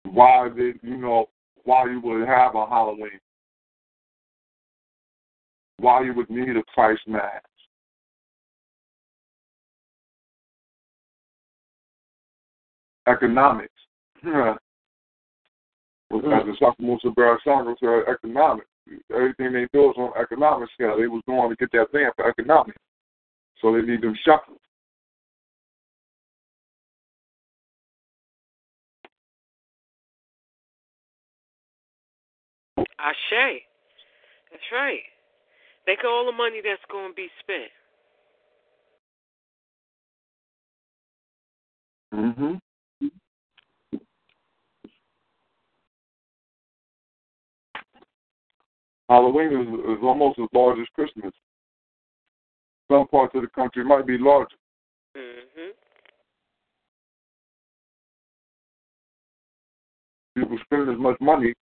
[0.04, 1.28] Why they, you know,
[1.64, 3.20] why you would have a Halloween.
[5.78, 7.44] Why you would need a Christ mask.
[13.06, 13.72] Economics.
[14.22, 14.54] Yeah.
[16.12, 16.56] As the mm.
[16.60, 18.66] Ishakamusa Barashango said, economics.
[19.14, 20.98] Everything they do is on economic scale.
[20.98, 22.76] They was going to get that thing for economics.
[23.62, 24.58] So they need them shuffles.
[33.00, 33.62] Ashe.
[34.50, 35.00] That's right.
[35.86, 37.70] Think of all the money that's going to be spent.
[42.12, 42.54] Mm-hmm.
[49.08, 51.32] Halloween is, is almost as large as Christmas.
[52.90, 54.56] Some parts of the country might be larger.
[55.16, 55.70] Mhm.
[60.36, 61.54] People spend as much money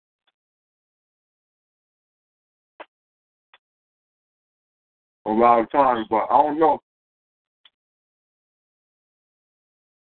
[5.28, 6.80] a lot of times, but I don't know.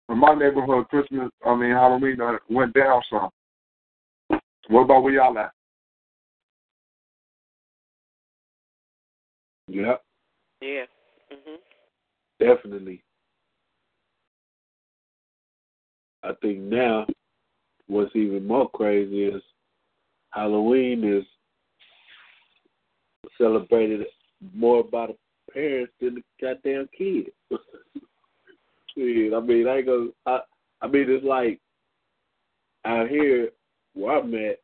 [0.09, 3.31] In my neighborhood, Christmas, I mean Halloween, uh, went down some.
[4.69, 5.51] What about where y'all at?
[9.69, 10.05] Yep,
[10.61, 10.87] Yeah.
[11.33, 11.59] Mhm.
[12.39, 13.03] definitely.
[16.23, 17.07] I think now
[17.89, 19.43] what's even more crazy is
[20.31, 21.25] Halloween is
[23.39, 24.07] celebrated
[24.55, 27.29] more about the parents than the goddamn kids.
[28.95, 30.09] Shit, I mean, I ain't gonna.
[30.25, 30.41] I,
[30.83, 31.61] I mean, it's like
[32.85, 33.51] out here
[33.95, 34.59] where I'm at,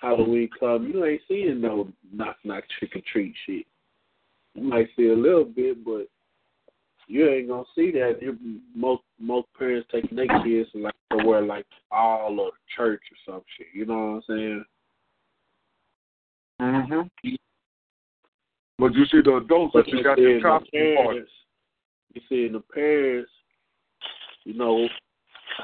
[0.00, 3.66] Halloween come, you ain't seeing no knock knock trick or treat shit.
[4.54, 6.06] You might see a little bit, but
[7.08, 8.18] you ain't gonna see that.
[8.20, 8.36] You're,
[8.74, 13.42] most most parents taking their kids like to somewhere like all of church or some
[13.56, 13.68] shit.
[13.74, 14.64] You know what I'm saying?
[16.60, 17.34] Mm-hmm.
[18.82, 21.30] But you see the adults But that you got see the in the parents,
[22.14, 23.30] you see in the parents,
[24.42, 24.88] you know,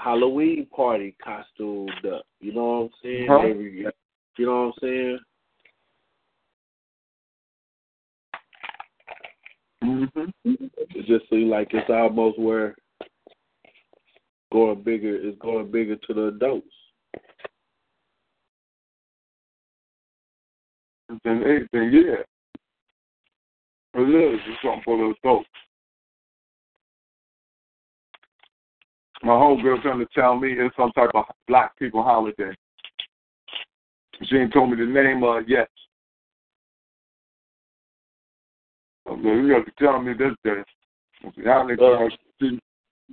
[0.01, 2.23] Halloween party costumed up.
[2.39, 3.27] You know what I'm saying?
[3.29, 3.39] Huh?
[3.39, 3.87] Every,
[4.37, 5.19] you know what I'm saying?
[9.83, 10.55] Mm-hmm.
[10.95, 12.77] It just seems like it's almost where
[14.53, 16.69] going bigger is going bigger to the adults.
[21.25, 22.23] Then anything, yeah.
[23.95, 24.41] It is.
[24.47, 25.49] It's something for those folks.
[29.23, 32.53] My homegirl trying to tell me it's some type of black people holiday.
[34.25, 35.69] She ain't told me the name of it yet.
[39.09, 40.63] I'm like, you got to tell me this day.
[41.43, 42.61] Y'all niggas Uh, see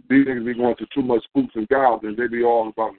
[0.10, 2.18] these niggas be going to too much spooks and goblins.
[2.18, 2.94] They be all about.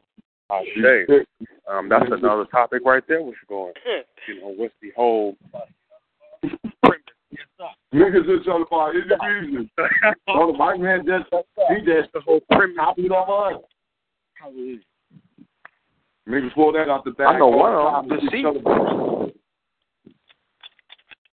[0.50, 1.24] I say,
[1.68, 3.22] um, that's another topic right there.
[3.22, 3.74] What's going?
[4.28, 5.36] You know, what's the whole?
[7.94, 9.68] Niggas just talking about individuals.
[10.28, 11.26] oh, the white man just
[11.70, 12.76] he just the whole premise.
[12.78, 13.62] copied off us.
[16.28, 17.34] Niggas pull that out the back.
[17.34, 18.20] I know all one the of them.
[18.20, 19.34] Just Deceit.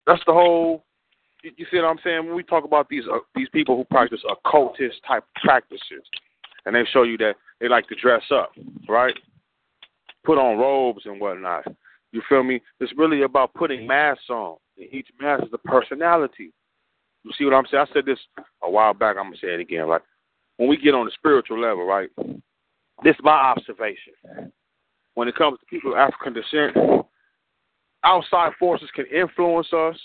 [0.06, 0.84] That's the whole.
[1.44, 2.26] You, you see what I'm saying?
[2.26, 6.04] When we talk about these uh, these people who practice occultist type practices,
[6.66, 8.52] and they show you that they like to dress up,
[8.88, 9.14] right?
[10.26, 11.66] Put on robes and whatnot.
[12.12, 12.60] You feel me?
[12.80, 14.58] It's really about putting masks on.
[14.80, 16.52] And each mask is a personality.
[17.24, 17.86] You see what I'm saying?
[17.90, 18.20] I said this
[18.64, 19.18] a while back.
[19.18, 19.88] I'm gonna say it again.
[19.88, 20.02] Like
[20.58, 22.10] when we get on the spiritual level, right?
[23.04, 24.14] This is my observation.
[25.16, 27.06] When it comes to people of African descent,
[28.04, 29.98] outside forces can influence us,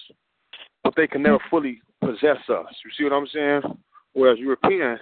[0.83, 2.67] but they can never fully possess us.
[2.85, 3.63] You see what I'm saying?
[4.13, 4.99] Whereas European,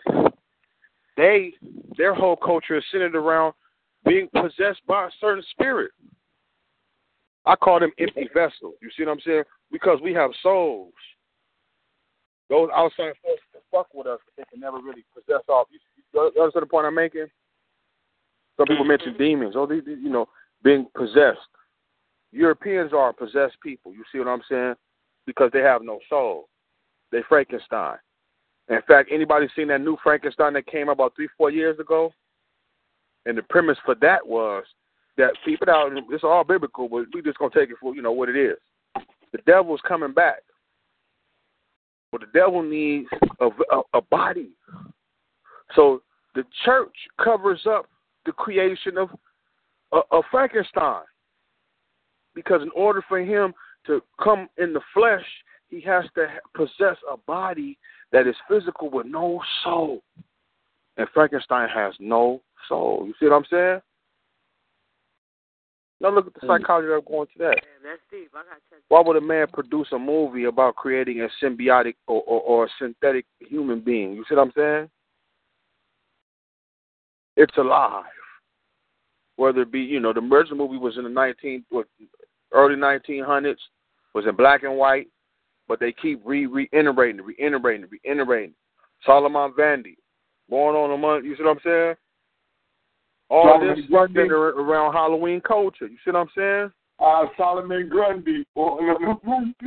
[1.17, 1.52] they
[1.97, 3.55] their whole culture is centered around
[4.07, 5.92] being possessed by a certain spirit.
[7.45, 8.75] I call them empty vessels.
[8.81, 9.45] You see what I'm saying?
[9.71, 10.93] Because we have souls.
[12.49, 15.65] Those outside forces can fuck with us, but they can never really possess our.
[15.71, 17.27] You, you you understand the point I'm making?
[18.57, 18.89] Some people mm-hmm.
[18.89, 19.55] mention demons.
[19.57, 20.29] Oh, these, these, you know,
[20.62, 21.39] being possessed.
[22.31, 23.93] Europeans are possessed people.
[23.93, 24.75] You see what I'm saying?
[25.27, 26.49] Because they have no soul.
[27.11, 27.97] They Frankenstein.
[28.69, 32.12] In fact, anybody seen that new Frankenstein that came about three, four years ago?
[33.27, 34.65] And the premise for that was
[35.18, 35.92] that people out.
[36.10, 38.57] It's all biblical, but we just gonna take it for you know what it is.
[39.32, 40.42] The devil's coming back,
[42.10, 43.08] but the devil needs
[43.41, 44.50] a, a, a body.
[45.74, 46.02] So
[46.34, 47.86] the church covers up
[48.26, 49.10] the creation of
[50.10, 51.02] of Frankenstein,
[52.34, 53.52] because in order for him
[53.86, 55.24] to come in the flesh,
[55.68, 57.78] he has to possess a body
[58.12, 60.02] that is physical with no soul.
[60.97, 63.05] And Frankenstein has no soul.
[63.07, 63.81] You see what I'm saying?
[66.03, 67.61] Now look at the psychology I'm going to that.
[67.85, 68.31] that's deep.
[68.35, 68.81] I got check.
[68.89, 72.69] Why would a man produce a movie about creating a symbiotic or, or, or a
[72.81, 74.13] synthetic human being?
[74.13, 74.91] You see what I'm saying?
[77.37, 78.05] It's alive.
[79.37, 81.87] Whether it be, you know, the original movie was in the 19, what,
[82.53, 83.57] early 1900s,
[84.13, 85.07] was in black and white,
[85.69, 88.55] but they keep re reiterating, reiterating, reiterating.
[89.07, 89.97] Solomon Grundy,
[90.49, 91.25] born on a month.
[91.25, 91.95] You see what I'm saying?
[93.33, 94.15] All Solomon this Grundy.
[94.20, 95.86] centered around Halloween culture.
[95.86, 96.70] You see what I'm saying?
[97.01, 98.44] Uh, Solomon Grundy.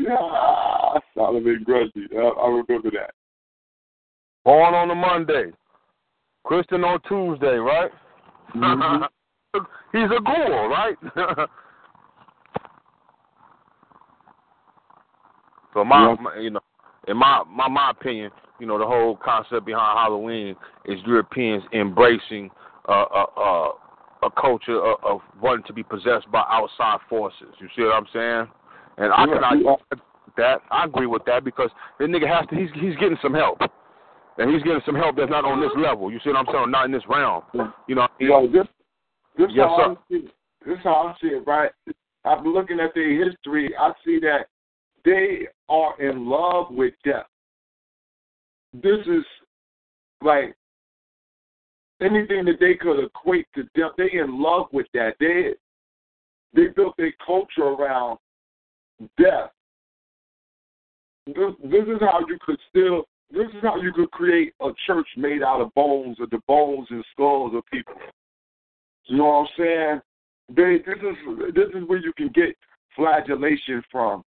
[0.07, 2.07] Ah, Solomon Grundy.
[2.15, 3.11] I, I remember that.
[4.45, 5.51] Born on a Monday,
[6.43, 7.89] Christian on Tuesday, right?
[8.55, 9.07] Mhm.
[9.91, 10.95] He's a ghoul, right?
[15.73, 16.15] so my, Yeah.
[16.21, 16.59] my, you know,
[17.07, 18.29] in my, my my opinion,
[18.59, 22.51] you know, the whole concept behind Halloween is Europeans embracing
[22.87, 23.69] uh, uh, uh,
[24.23, 27.53] a culture of, of wanting to be possessed by outside forces.
[27.59, 28.47] You see what I'm saying?
[28.97, 29.75] And I Yeah, can agree yeah.
[29.91, 29.99] with
[30.37, 30.61] that.
[30.71, 32.55] I agree with that because this nigga has to.
[32.55, 33.59] He's he's getting some help,
[34.37, 36.11] and he's getting some help that's not on this level.
[36.11, 36.71] You see what I'm saying?
[36.71, 37.43] Not in this realm.
[37.87, 38.07] You know.
[38.19, 38.67] Yo, this,
[39.37, 39.91] this Yes, how sir.
[39.91, 40.29] I see.
[40.65, 41.71] This how I see it, right?
[42.23, 43.73] I'm looking at their history.
[43.79, 44.47] I see that
[45.03, 47.27] they are in love with death.
[48.73, 49.23] This is
[50.21, 50.55] like
[52.01, 53.91] anything that they could equate to death.
[53.97, 55.15] They in love with that.
[55.19, 55.53] They
[56.53, 58.17] they built their culture around
[59.17, 59.51] death.
[61.27, 63.05] This, this is how you could still.
[63.31, 66.87] This is how you could create a church made out of bones or the bones
[66.91, 67.95] and skulls of people.
[69.05, 70.01] You know what I'm saying?
[70.49, 72.55] They, this is this is where you can get
[72.95, 74.23] flagellation from.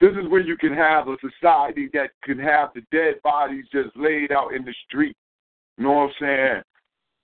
[0.00, 3.96] This is where you can have a society that can have the dead bodies just
[3.96, 5.16] laid out in the street.
[5.76, 6.62] You know what I'm saying?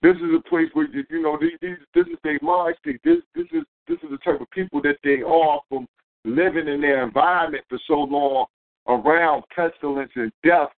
[0.05, 3.01] This is a place where you know these, these this is their mind state.
[3.05, 5.87] This this is this is the type of people that they are from
[6.27, 8.45] living in their environment for so long
[8.87, 10.69] around pestilence and death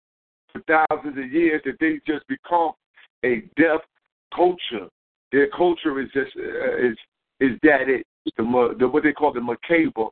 [0.52, 2.70] for thousands of years that they just become
[3.24, 3.80] a death
[4.32, 4.86] culture.
[5.32, 6.96] Their culture is just uh, is
[7.40, 8.06] is that it
[8.36, 10.06] the, the what they call the macabre.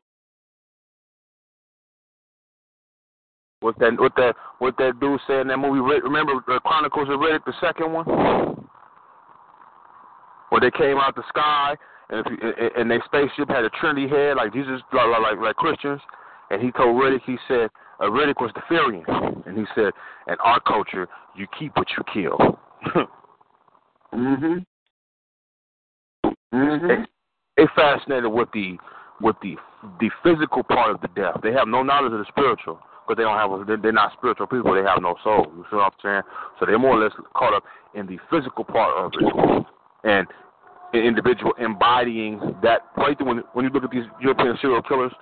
[3.60, 5.78] What that what that what that dude said in that movie?
[6.02, 8.53] Remember the Chronicles of Riddick, the second one,
[10.54, 11.74] where they came out the sky
[12.10, 15.56] and if you, and- their spaceship had a Trinity head like Jesus, like like like,
[15.56, 16.00] Christians,
[16.50, 19.02] and he told Riddick, he said, uh, Riddick was the Furian,
[19.46, 19.90] and he said,
[20.28, 22.38] in our culture, you keep what you kill.
[24.14, 24.64] Mhm.
[26.54, 26.88] Mhm.
[26.88, 27.04] they,
[27.64, 28.78] they fascinated with the
[29.20, 29.56] with the
[29.98, 31.40] the physical part of the death.
[31.42, 32.78] They have no knowledge of the spiritual.
[33.02, 34.72] because they don't have a, they're not spiritual people.
[34.72, 35.46] They have no soul.
[35.56, 36.22] You see what I'm saying?
[36.60, 39.66] So they're more or less caught up in the physical part of it,
[40.04, 40.26] and
[40.94, 42.82] an individual embodying that.
[42.96, 45.12] Right when when you look at these European serial killers,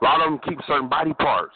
[0.00, 1.54] a lot of them keep certain body parts.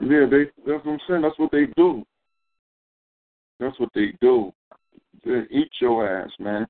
[0.00, 0.44] Yeah, they.
[0.66, 1.22] That's what I'm saying.
[1.22, 2.04] That's what they do.
[3.60, 4.52] That's what they do.
[5.24, 6.66] They eat your ass, man.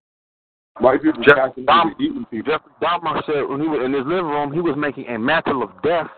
[0.80, 2.52] White people Jeff, Dom, eating people.
[2.52, 5.62] Jeff Dahmer said when he was in his living room, he was making a mantle
[5.62, 6.08] of death,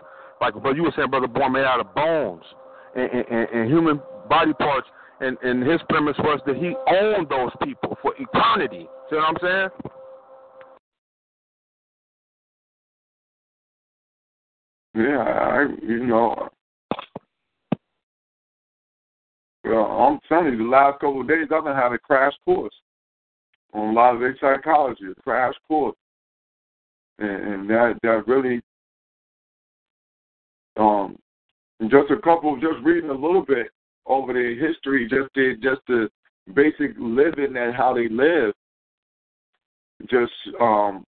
[0.41, 2.43] like but you were saying, brother born made out of bones
[2.95, 4.87] and, and, and human body parts.
[5.19, 8.87] And, and his premise was that he owned those people for eternity.
[9.09, 9.69] See what I'm saying?
[14.93, 16.49] Yeah, I, you know,
[19.63, 22.73] well, I'm telling you, the last couple of days I've been having a crash course
[23.73, 25.95] on a lot of their psychology, a crash course,
[27.19, 28.61] and, and that that really,
[30.77, 31.15] um,
[31.81, 33.67] just a couple, just reading a little bit
[34.07, 36.09] over their history, just the just the
[36.53, 38.53] basic living and how they live,
[40.09, 41.03] just um,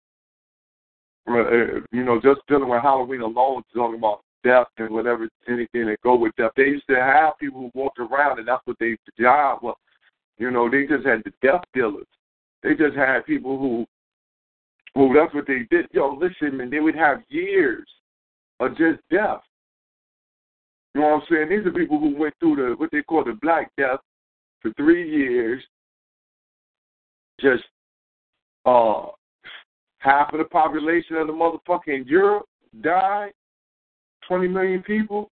[1.27, 6.01] uh, you know, just dealing with Halloween alone, talking about death and whatever, anything that
[6.03, 6.51] go with death.
[6.55, 9.75] They used to have people who walked around, and that's what they job was.
[10.37, 12.07] You know, they just had the death dealers.
[12.63, 13.85] They just had people who,
[14.95, 15.87] who that's what they did.
[15.91, 17.87] Yo, listen, man, they would have years
[18.59, 19.41] of just death.
[20.95, 21.49] You know what I'm saying?
[21.49, 23.99] These are people who went through the what they call the Black Death
[24.61, 25.61] for three years.
[27.39, 27.63] Just
[28.65, 29.05] uh
[29.99, 32.45] half of the population of the motherfucking Europe
[32.81, 33.31] died.
[34.27, 35.29] Twenty million people.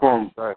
[0.00, 0.56] From right.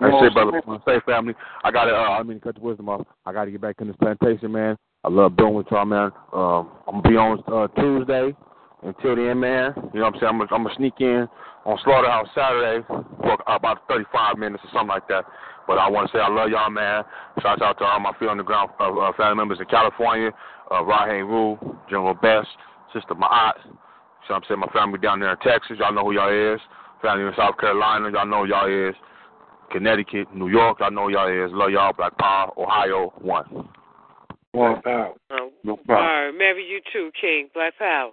[0.00, 0.82] You know it, what I'm brother.
[0.86, 1.34] Say, family.
[1.64, 1.92] I got to.
[1.92, 3.06] Uh, I mean, cut the wisdom off.
[3.24, 4.76] I got to get back in this plantation, man.
[5.04, 6.12] I love doing with y'all, man.
[6.32, 8.36] Um, I'm gonna be on uh, Tuesday.
[8.82, 10.30] Until then, man, you know what I'm saying?
[10.30, 11.26] I'm gonna, I'm gonna sneak in
[11.64, 15.24] on Slaughterhouse Saturday for about 35 minutes or something like that.
[15.66, 17.02] But I want to say I love y'all, man.
[17.42, 20.30] Shout out to all my feet on the ground uh, uh, family members in California,
[20.70, 21.58] uh, Raheem Rule,
[21.90, 22.48] General Best,
[22.94, 23.58] Sister Ma'at.
[24.28, 26.60] So I'm saying my family down there in Texas, y'all know who y'all is.
[27.02, 28.94] Family in South Carolina, y'all know who y'all is.
[29.72, 31.50] Connecticut, New York, y'all know who y'all is.
[31.52, 33.68] Love y'all, Black Power, Ohio, one.
[34.54, 35.14] Black Power.
[35.64, 36.06] No problem.
[36.06, 37.48] right, marry you too, King.
[37.52, 38.12] Black Power.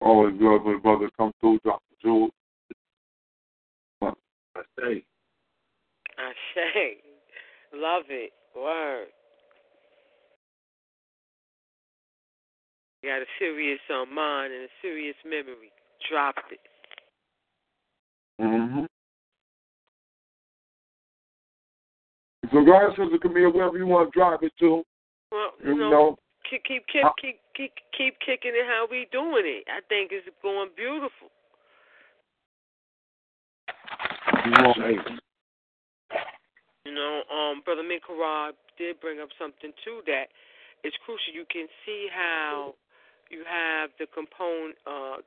[0.00, 2.30] Always good when brother come through, drop the jewels.
[4.02, 5.04] I say.
[6.18, 6.96] I say.
[7.74, 8.32] Love it.
[8.56, 9.06] Word.
[13.02, 15.70] You got a serious um, mind and a serious memory.
[16.10, 16.58] Dropped it.
[18.40, 18.84] Mm-hmm.
[22.52, 24.82] So go ahead, Sister Camille, wherever you want to drive it to.
[25.30, 26.16] Well, You you know, know.
[26.50, 29.64] Keep keep keep Uh, keep keep keep kicking it how we doing it.
[29.70, 31.30] I think it's going beautiful.
[36.84, 40.02] You know, um, Brother Minkarab did bring up something too
[40.82, 41.34] It's crucial.
[41.34, 42.74] You can see how
[43.30, 45.22] you have the component uh,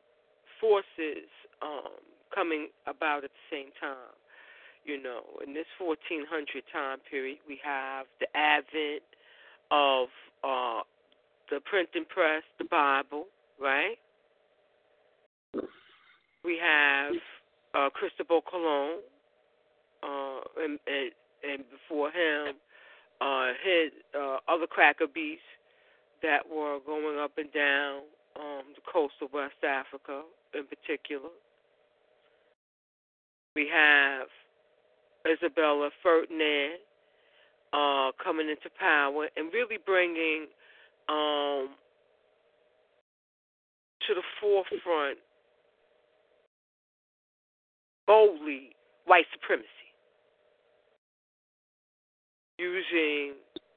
[0.60, 1.30] forces
[1.62, 2.02] um,
[2.34, 4.12] coming about at the same time.
[4.84, 6.28] You know, in this 1400
[6.74, 9.04] time period, we have the advent
[9.72, 10.10] of
[10.44, 10.84] uh,
[11.54, 13.26] the printing press, the Bible,
[13.62, 13.98] right?
[16.44, 17.14] We have
[17.76, 18.98] uh, Cristobal Colon,
[20.02, 21.12] uh, and, and
[21.44, 22.56] and before him,
[23.22, 25.44] uh, his uh, other cracker beasts
[26.24, 28.02] that were going up and down
[28.40, 30.24] um, the coast of West Africa,
[30.56, 31.30] in particular.
[33.56, 34.28] We have
[35.28, 36.80] Isabella Ferdinand
[37.74, 40.48] uh, coming into power and really bringing
[41.10, 41.70] um,
[44.08, 45.18] to the forefront
[48.06, 48.76] boldly
[49.06, 49.68] white supremacy,
[52.58, 53.34] using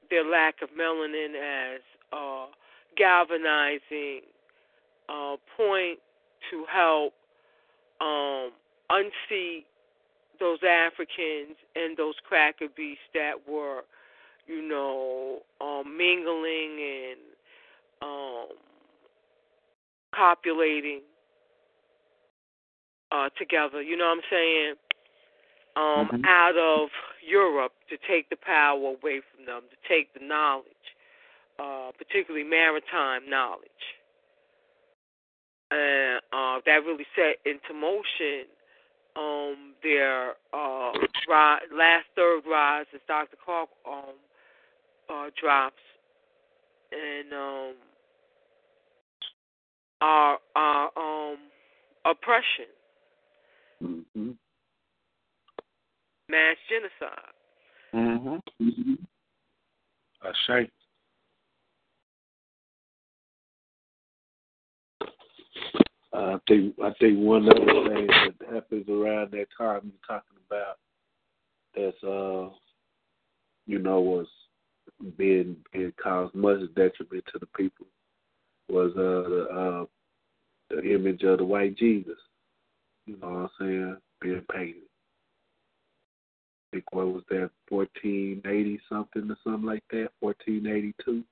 [0.09, 1.81] their lack of melanin as
[2.13, 2.45] a
[2.97, 4.21] galvanizing
[5.09, 5.99] uh, point
[6.51, 7.13] to help
[8.01, 8.51] um,
[8.89, 9.65] unseat
[10.39, 13.81] those Africans and those cracker beasts that were,
[14.47, 17.19] you know, um, mingling and
[18.01, 18.47] um,
[20.15, 21.01] copulating
[23.11, 23.81] uh, together.
[23.81, 24.73] You know what I'm saying?
[25.75, 26.25] Um, Mhm.
[26.25, 26.89] Out of
[27.21, 30.65] Europe to take the power away from them, to take the knowledge,
[31.59, 33.95] uh, particularly maritime knowledge.
[35.69, 38.45] And uh, that really set into motion
[39.15, 40.91] um, their uh,
[41.27, 43.35] ri- last third rise, as Dr.
[43.43, 44.15] Clarke um,
[45.09, 45.75] uh, drops,
[46.91, 47.73] and um
[50.01, 51.37] our our um
[52.05, 52.65] oppression,
[53.83, 54.31] Mm-hmm.
[56.29, 57.33] mass genocide.
[57.93, 58.93] Mm-hmm.
[60.23, 60.71] A shame.
[66.13, 67.59] I think I think one other
[67.93, 70.77] thing that happens around that time you're talking about
[71.75, 72.49] that's uh
[73.67, 74.27] you know was
[75.17, 77.85] being being caused much detriment to the people
[78.69, 79.85] was uh the uh
[80.69, 82.17] the image of the white Jesus.
[83.05, 83.97] You know what I'm saying?
[84.21, 84.83] Being painted.
[86.73, 91.23] I think what was that, fourteen eighty something or something like that, fourteen eighty two.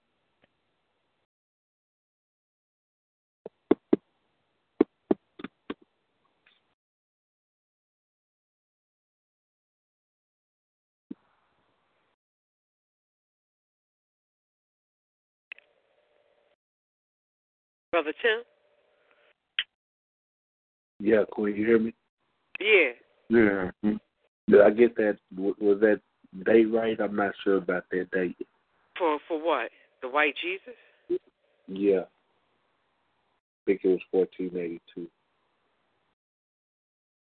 [17.95, 18.43] Brother Tim?
[20.99, 21.93] Yeah, Queen, you hear me?
[22.59, 22.91] Yeah.
[23.29, 23.71] Yeah.
[24.49, 25.17] Did I get that?
[25.37, 26.01] Was that
[26.45, 26.99] date right?
[26.99, 28.35] I'm not sure about that date.
[28.97, 29.69] For for what?
[30.01, 30.75] The white Jesus?
[31.69, 32.01] Yeah.
[32.01, 35.07] I think it was 1482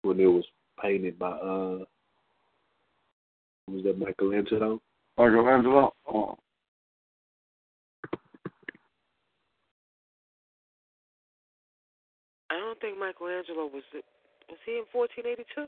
[0.01, 0.45] when it was
[0.81, 1.85] painted by uh,
[3.67, 4.81] was that Michelangelo?
[5.15, 5.93] Michelangelo.
[6.11, 6.39] Oh.
[12.55, 13.83] I don't think Michelangelo was
[14.47, 15.65] was he in fourteen eighty two?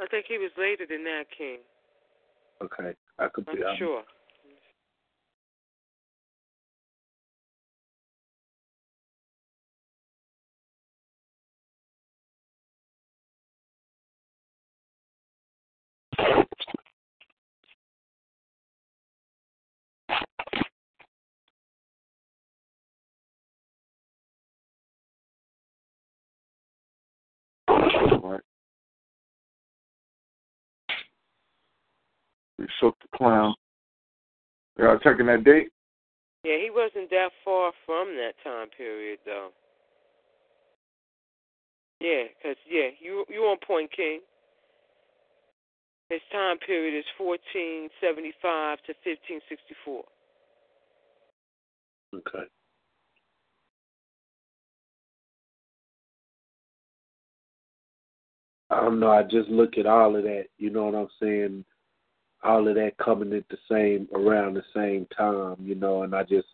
[0.00, 1.58] I think he was later than that, King.
[2.60, 3.62] Okay, I could I'm be.
[3.62, 4.02] I'm, um, sure.
[32.62, 33.54] We shook the clown.
[34.78, 35.70] Y'all checking that date?
[36.44, 39.48] Yeah, he wasn't that far from that time period, though.
[42.00, 44.20] Yeah, cause yeah, you you on point, King.
[46.08, 50.04] His time period is 1475 to 1564.
[52.14, 52.48] Okay.
[58.70, 59.10] I don't know.
[59.10, 60.44] I just look at all of that.
[60.58, 61.64] You know what I'm saying?
[62.44, 65.56] All of that coming at the same around the same time.
[65.60, 66.48] You know, and I just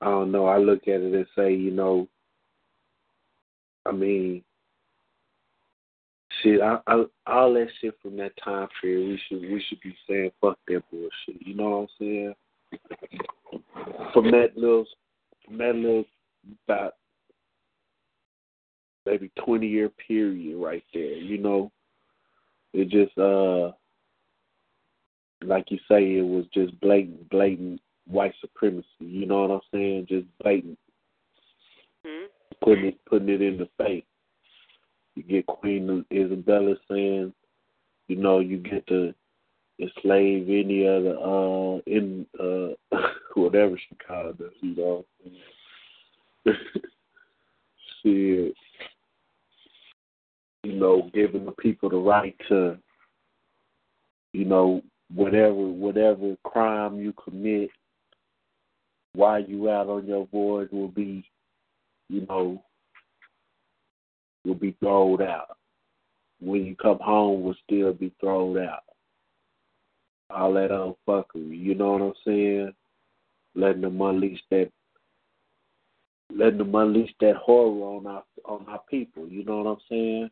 [0.00, 0.46] I don't know.
[0.46, 2.08] I look at it and say, you know,
[3.86, 4.42] I mean,
[6.42, 6.60] shit.
[6.60, 10.32] I, I, all that shit from that time period, we should we should be saying
[10.40, 11.46] fuck that bullshit.
[11.46, 12.34] You know what I'm saying?
[14.12, 14.86] From that little,
[15.44, 16.04] from that little
[16.68, 16.94] about
[19.06, 21.14] maybe twenty year period right there.
[21.14, 21.70] You know,
[22.72, 23.72] it just uh,
[25.42, 28.86] like you say, it was just blatant, blatant white supremacy.
[29.00, 30.06] You know what I'm saying?
[30.08, 30.78] Just blatant,
[32.04, 32.26] Hmm?
[32.62, 34.04] putting it, putting it in the face.
[35.14, 37.32] You get Queen Isabella saying,
[38.08, 39.14] you know, you get to
[39.78, 42.68] enslave any other uh in uh
[43.34, 45.04] whatever she called us, you know.
[48.02, 48.54] Shit.
[50.62, 52.78] You know, giving the people the right to
[54.32, 54.82] you know,
[55.14, 57.70] whatever whatever crime you commit
[59.14, 61.24] while you out on your voyage will be,
[62.08, 62.62] you know,
[64.44, 65.56] will be thrown out.
[66.40, 68.84] When you come home will still be thrown out.
[70.28, 72.72] All that old fuckery, you know what I'm saying?
[73.54, 74.70] Letting them unleash that
[76.34, 80.30] letting them unleash that horror on our on our people, you know what I'm saying?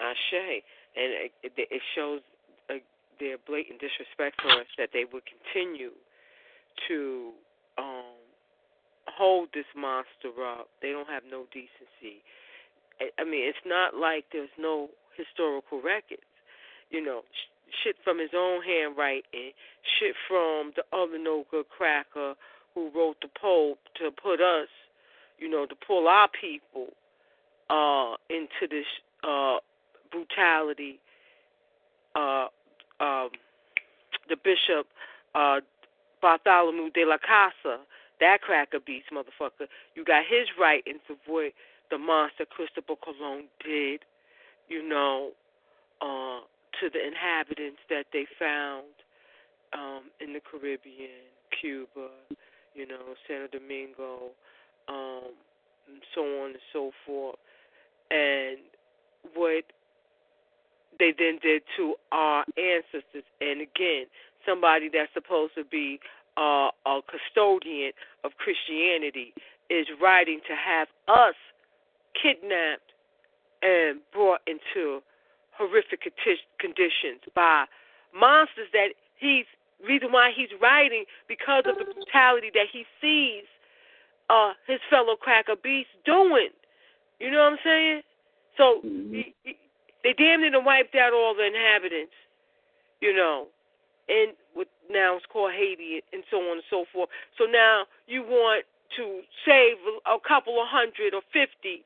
[0.00, 0.62] Ashe.
[0.96, 2.20] And it, it, shows
[2.70, 2.74] uh,
[3.20, 5.92] their blatant disrespect for us that they would continue
[6.88, 7.32] to
[7.76, 8.18] um,
[9.06, 10.68] hold this monster up.
[10.82, 12.22] They don't have no decency.
[13.00, 16.26] I, mean, it's not like there's no historical records.
[16.90, 19.52] You know, sh- shit from his own handwriting,
[19.98, 22.34] shit from the other no good cracker
[22.74, 24.68] who wrote the Pope to put us,
[25.38, 26.88] you know, to pull our people
[27.70, 28.86] uh, into this
[29.22, 29.58] uh,
[30.38, 31.00] brutality.
[32.14, 32.46] Uh,
[33.00, 33.30] um,
[34.28, 34.86] the bishop
[35.34, 35.60] uh,
[36.20, 37.80] Bartholomew de la Casa,
[38.20, 39.66] that cracker beast motherfucker.
[39.94, 41.52] You got his right of what
[41.90, 44.00] the monster Cristobal Colon did,
[44.68, 45.30] you know,
[46.02, 46.40] uh,
[46.80, 48.86] to the inhabitants that they found
[49.72, 51.24] um, in the Caribbean,
[51.60, 52.10] Cuba,
[52.74, 54.30] you know, Santo Domingo,
[54.88, 55.32] um,
[55.88, 57.36] and so on and so forth.
[58.10, 58.58] And
[59.34, 59.64] what
[60.98, 63.24] they then did to our ancestors.
[63.40, 64.06] And again,
[64.46, 66.00] somebody that's supposed to be
[66.36, 67.92] uh, a custodian
[68.24, 69.34] of Christianity
[69.70, 71.34] is writing to have us
[72.20, 72.92] kidnapped
[73.62, 75.00] and brought into
[75.52, 76.00] horrific
[76.60, 77.64] conditions by
[78.14, 79.44] monsters that he's
[79.86, 83.44] reason why he's writing because of the brutality that he sees
[84.30, 86.50] uh his fellow cracker beasts doing.
[87.20, 88.02] You know what I'm saying?
[88.56, 89.56] So he, he,
[90.08, 92.16] they damn near wiped out all the inhabitants,
[93.00, 93.46] you know,
[94.08, 97.10] and with now it's called Haiti and so on and so forth.
[97.36, 98.64] So now you want
[98.96, 101.84] to save a couple of hundred or fifty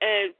[0.00, 0.34] and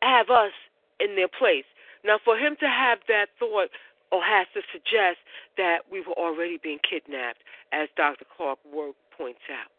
[0.00, 0.52] have us
[1.00, 1.66] in their place.
[2.04, 3.70] Now, for him to have that thought
[4.12, 5.18] or has to suggest
[5.56, 8.24] that we were already being kidnapped, as Dr.
[8.36, 9.72] Clarke Ward points out,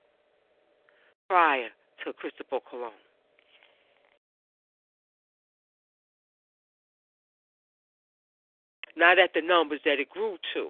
[1.30, 1.70] prior
[2.04, 2.92] to Cristobal Colon.
[8.98, 10.70] Not at the numbers that it grew to.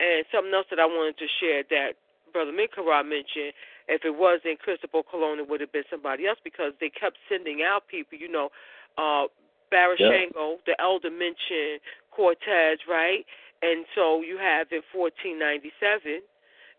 [0.00, 1.98] And something else that I wanted to share that
[2.32, 3.52] Brother Minkara mentioned,
[3.88, 7.62] if it wasn't Cristobal Colon, it would have been somebody else because they kept sending
[7.62, 8.18] out people.
[8.18, 8.50] You know,
[8.96, 9.26] uh,
[9.72, 13.24] Barashango, the elder mentioned Cortez, right?
[13.62, 16.22] And so you have in 1497,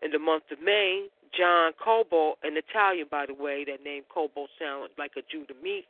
[0.02, 4.48] in the month of May, John Cabot, an Italian, by the way, that name Cabot
[4.58, 5.84] sounds like a Jew to me.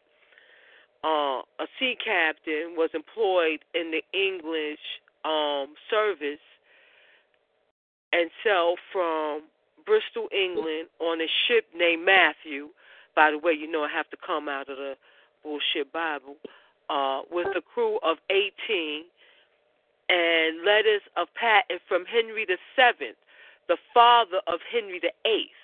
[1.02, 4.80] Uh, a sea captain was employed in the English
[5.24, 6.44] um, service
[8.12, 9.42] and sailed from
[9.86, 12.68] Bristol, England, on a ship named Matthew.
[13.16, 14.94] By the way, you know I have to come out of the
[15.42, 16.36] bullshit Bible
[16.90, 19.04] uh, with a crew of 18
[20.10, 23.16] and letters of patent from Henry the Seventh,
[23.68, 25.60] the father of Henry the Eighth,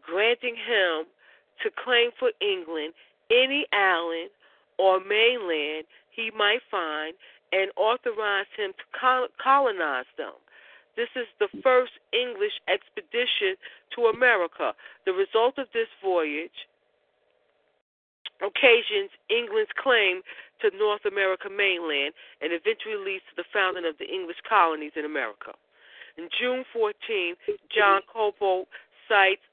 [0.00, 1.04] granting him
[1.62, 2.94] to claim for England
[3.30, 4.30] any island
[4.80, 7.12] or mainland he might find
[7.52, 10.32] and authorize him to colonize them.
[10.96, 13.60] This is the first English expedition
[13.94, 14.72] to America.
[15.04, 16.66] The result of this voyage
[18.40, 20.22] occasions England's claim
[20.64, 25.04] to North America mainland and eventually leads to the founding of the English colonies in
[25.04, 25.52] America.
[26.16, 27.36] In June 14,
[27.68, 28.66] John Cabot
[29.08, 29.44] sights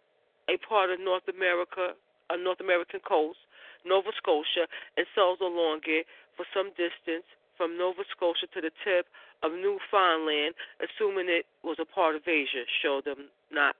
[0.49, 1.95] a part of North America,
[2.29, 3.39] a North American coast,
[3.87, 7.25] Nova Scotia, and sails along it for some distance
[7.57, 9.07] from Nova Scotia to the tip
[9.41, 12.63] of Newfoundland, assuming it was a part of Asia.
[12.81, 13.75] Show them not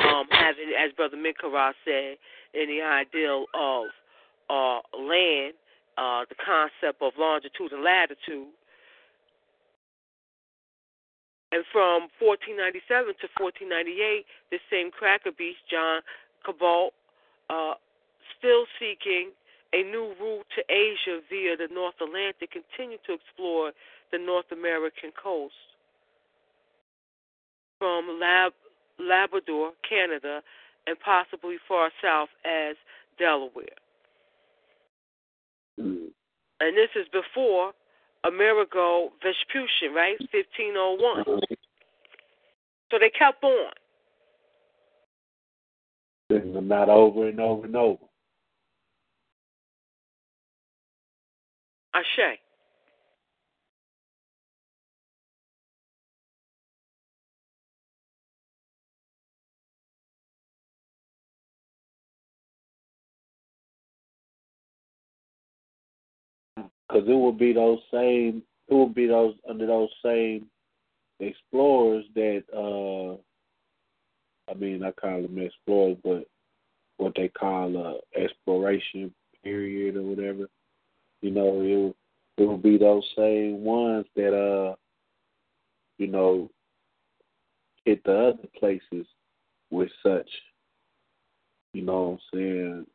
[0.00, 2.16] um, having, as Brother Minkara said,
[2.54, 3.86] any ideal of
[4.48, 5.54] uh, land
[5.96, 8.50] uh, the concept of longitude and latitude.
[11.52, 16.02] And from 1497 to 1498, the same cracker beast, John
[16.42, 16.90] Cabot,
[17.48, 17.78] uh,
[18.38, 19.30] still seeking
[19.72, 23.72] a new route to Asia via the North Atlantic, continued to explore
[24.12, 25.54] the North American coast.
[27.78, 28.52] From Lab-
[29.00, 30.42] Labrador, Canada,
[30.86, 32.76] and possibly far south as
[33.18, 33.64] Delaware.
[35.80, 36.08] Mm.
[36.60, 37.72] And this is before
[38.24, 40.18] Amerigo Vespucci, right?
[40.32, 41.24] 1501.
[42.90, 43.72] So they kept on.
[46.30, 47.98] Not over and over and over.
[51.94, 52.38] Ashe.
[66.94, 70.46] because it would be those same it would be those under those same
[71.20, 73.16] explorers that uh
[74.50, 76.24] I mean I call them explorers but
[76.98, 80.48] what they call a exploration period or whatever.
[81.24, 81.96] You know, it
[82.42, 84.74] it would be those same ones that uh
[85.96, 86.50] you know
[87.86, 89.06] hit the other places
[89.70, 90.28] with such
[91.72, 92.86] you know what I'm saying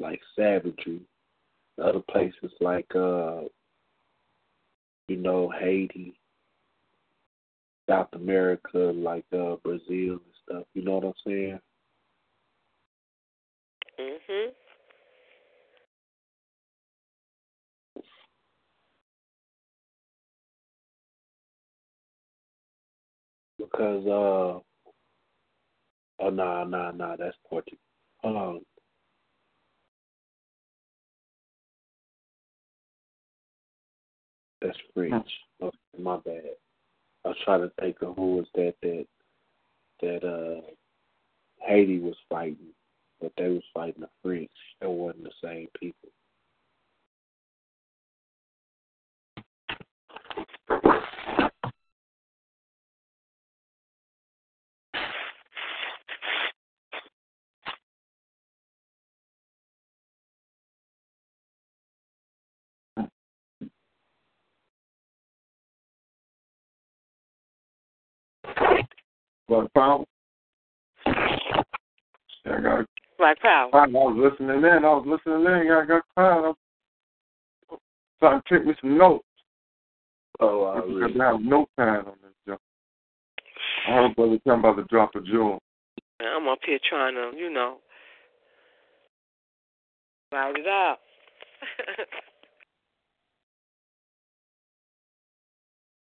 [0.00, 1.02] like savagery
[1.80, 3.42] other places like uh
[5.06, 6.14] you know Haiti,
[7.88, 10.64] South America, like uh Brazil and stuff.
[10.74, 11.60] You know what I'm saying?
[14.00, 14.52] Mhm.
[23.60, 24.60] Because uh
[26.20, 27.78] oh nah nah nah that's Portugal.
[28.22, 28.60] Hold on.
[34.62, 35.28] That's French.
[35.62, 36.42] Okay, my bad.
[37.24, 39.06] I was trying to think of who was that that
[40.00, 40.60] that uh
[41.66, 42.74] Haiti was fighting,
[43.20, 44.50] but they was fighting the French.
[44.80, 46.08] That wasn't the same people.
[69.50, 70.04] Black Power.
[71.06, 71.12] Yeah,
[72.46, 72.86] I got.
[73.18, 73.74] Black Power.
[73.74, 74.64] I was listening in.
[74.64, 75.72] I was listening in.
[75.72, 76.54] I got time.
[77.70, 77.78] I'm
[78.20, 79.26] trying to take me some notes.
[80.38, 81.18] Oh, I I really.
[81.18, 82.60] have no time on this job.
[83.88, 85.58] I heard brother talking about the drop of jewel.
[86.20, 87.78] I'm up here trying to, you know,
[90.32, 90.98] route it out.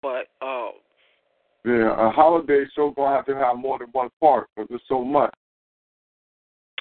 [0.03, 0.73] but um,
[1.63, 5.03] Yeah, a holiday show gonna have to have more than one part because there's so
[5.03, 5.33] much.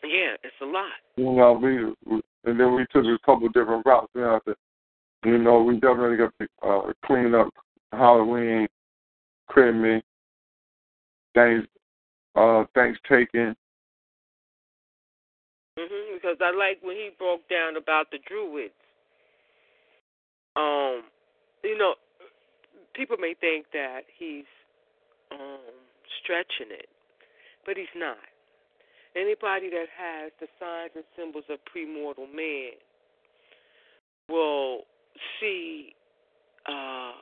[0.02, 0.92] yeah, it's a lot.
[1.16, 4.08] You know, we, and then we took a couple different routes.
[4.14, 4.54] We have to,
[5.24, 7.48] you know, we definitely got to uh, clean up
[7.92, 8.66] Halloween,
[9.48, 10.02] Christmas,
[11.34, 11.64] things,
[12.34, 13.54] uh, things taken.
[15.78, 18.74] hmm because I like when he broke down about the Druids.
[20.56, 21.04] Um,
[21.64, 21.94] you know,
[22.94, 24.44] people may think that he's
[26.30, 26.86] stretching it,
[27.66, 28.16] but he's not.
[29.16, 32.78] Anybody that has the signs and symbols of primordial man
[34.28, 34.82] will
[35.40, 35.94] see
[36.66, 37.18] uh,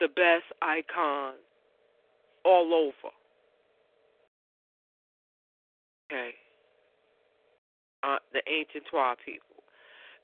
[0.00, 1.34] the best icon
[2.44, 3.12] all over.
[6.10, 6.30] Okay.
[8.02, 9.44] Uh, the ancient Twa people.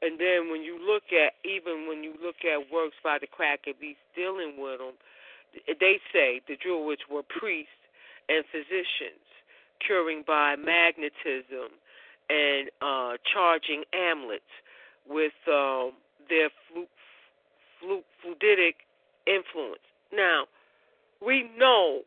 [0.00, 3.60] And then when you look at, even when you look at works by the crack
[3.68, 4.94] of beast dealing with them,
[5.66, 7.70] they say the Druids were priests
[8.28, 9.24] and physicians,
[9.84, 11.76] curing by magnetism
[12.30, 14.42] and uh, charging amulets
[15.08, 15.92] with um,
[16.28, 16.86] their flu-
[17.80, 18.74] flu- fluidic
[19.26, 19.84] influence.
[20.12, 20.44] Now,
[21.24, 22.00] we know,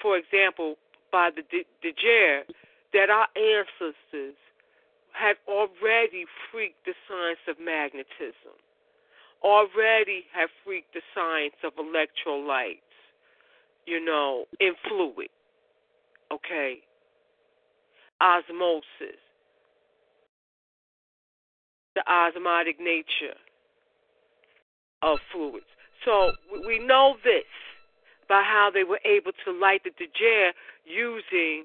[0.00, 0.76] for example,
[1.12, 2.44] by the De- Dejair,
[2.92, 4.36] that our ancestors
[5.12, 8.56] had already freaked the science of magnetism,
[9.42, 12.78] already have freaked the science of electrolytes,
[13.86, 15.28] you know, in fluid,
[16.32, 16.78] okay?
[18.20, 19.18] Osmosis,
[21.94, 23.36] the osmotic nature
[25.02, 25.64] of fluids.
[26.04, 26.32] So
[26.66, 27.44] we know this
[28.28, 30.52] by how they were able to light the Dejere
[30.84, 31.64] using,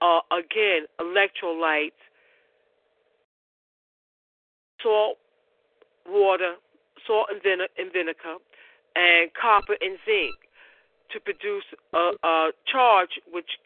[0.00, 1.92] uh, again, electrolytes,
[4.82, 5.16] salt,
[6.06, 6.54] water,
[7.06, 8.36] salt and, vine- and vinegar,
[8.96, 10.34] and copper and zinc
[11.10, 13.58] to produce a, a charge which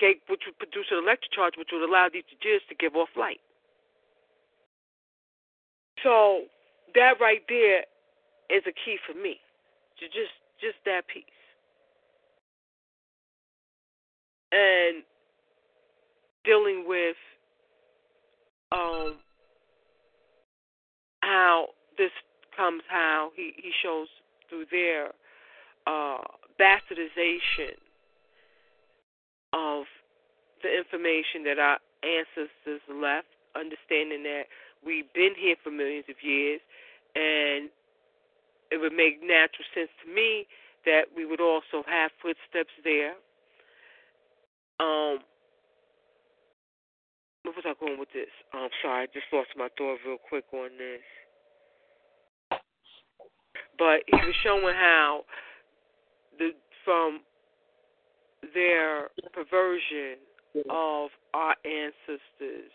[0.00, 3.08] gave, which would produce an electric charge which would allow these Dejeres to give off
[3.16, 3.40] light.
[6.02, 6.42] So
[6.94, 7.84] that right there
[8.50, 9.40] is a key for me.
[9.98, 11.24] To just just that piece.
[14.52, 15.02] And
[16.44, 17.16] dealing with
[18.72, 19.16] um
[21.22, 22.10] how this
[22.56, 24.08] comes how he, he shows
[24.48, 25.08] through their
[25.86, 26.18] uh
[26.60, 27.76] bastardization
[29.52, 29.84] of
[30.62, 34.44] the information that our ancestors left, understanding that
[34.84, 36.60] we've been here for millions of years
[37.14, 37.70] and
[38.70, 40.46] it would make natural sense to me
[40.84, 43.14] that we would also have footsteps there.
[44.78, 45.24] Um,
[47.42, 48.30] where was I going with this?
[48.52, 51.02] I'm sorry, I just lost my thought real quick on this.
[53.78, 55.24] But he was showing how
[56.38, 56.50] the
[56.84, 57.20] from
[58.54, 60.18] their perversion
[60.70, 62.72] of our ancestors'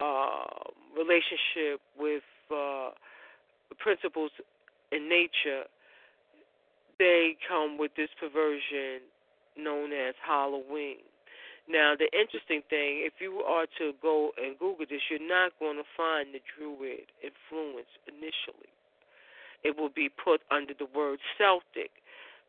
[0.00, 2.90] uh, relationship with uh,
[3.78, 4.30] principles
[4.92, 5.64] in nature,
[6.98, 9.02] they come with this perversion
[9.56, 11.04] known as Halloween.
[11.68, 15.76] Now, the interesting thing, if you are to go and Google this, you're not going
[15.76, 18.70] to find the Druid influence initially.
[19.66, 21.90] It will be put under the word Celtic.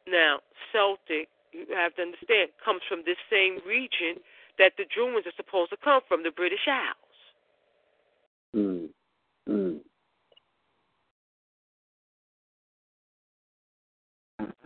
[0.08, 0.40] Now,
[0.72, 4.22] Celtic, you have to understand, comes from this same region
[4.60, 7.18] that the Druids are supposed to come from, the British Isles.
[8.56, 8.90] Mm.
[9.50, 9.80] Mm.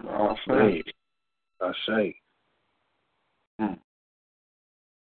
[0.09, 0.83] I say.
[1.61, 2.15] I say.
[3.59, 3.73] Hmm.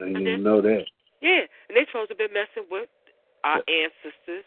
[0.01, 0.85] I didn't even know that.
[1.23, 2.89] Yeah, and they're supposed to be messing with
[3.45, 4.45] our ancestors'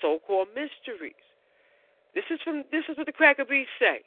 [0.00, 1.14] so-called mysteries.
[2.14, 4.00] This is from this is what the Cracker Beats say.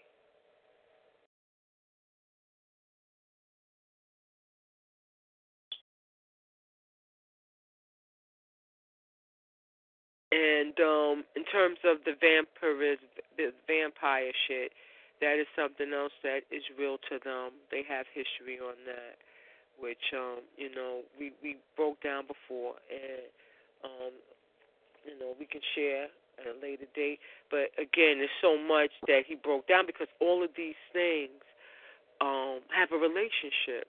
[10.32, 13.06] And um, in terms of the vampirism,
[13.38, 14.74] the vampire shit,
[15.22, 17.52] that is something else that is real to them.
[17.72, 19.16] They have history on that,
[19.80, 23.28] which um, you know we we broke down before, and
[23.84, 24.14] um,
[25.06, 26.08] you know we can share
[26.42, 27.20] at a later date.
[27.50, 31.32] But again, there's so much that he broke down because all of these things
[32.20, 33.88] um, have a relationship.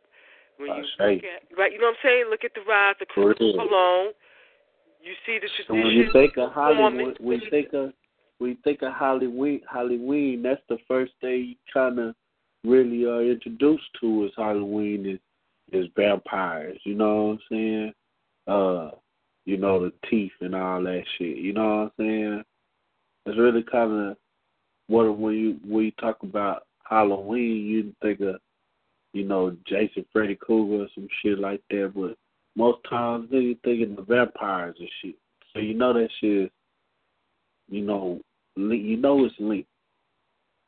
[0.59, 2.25] When you look at right, you know what I'm saying?
[2.31, 4.13] Look at the rise of Christopher real.
[5.03, 6.53] You see the So when you think of.
[6.53, 7.93] Hollywood, we think of
[8.39, 9.63] we think of Halloween.
[9.71, 10.43] Halloween.
[10.43, 12.15] That's the first thing you kind of
[12.65, 15.19] really are introduced to is Halloween is
[15.73, 16.79] is vampires.
[16.85, 17.93] You know what I'm saying?
[18.47, 18.91] Uh,
[19.45, 21.37] you know the teeth and all that shit.
[21.37, 22.45] You know what I'm saying?
[23.27, 24.17] It's really kind of
[24.89, 28.41] what when you when you talk about Halloween, you think of
[29.13, 31.93] you know Jason, Freddy Krueger, some shit like that.
[31.95, 32.17] But
[32.57, 35.17] most times, niggas thinking the vampires and shit.
[35.53, 36.53] So you know that shit.
[37.71, 38.21] You know,
[38.57, 39.69] you know it's linked.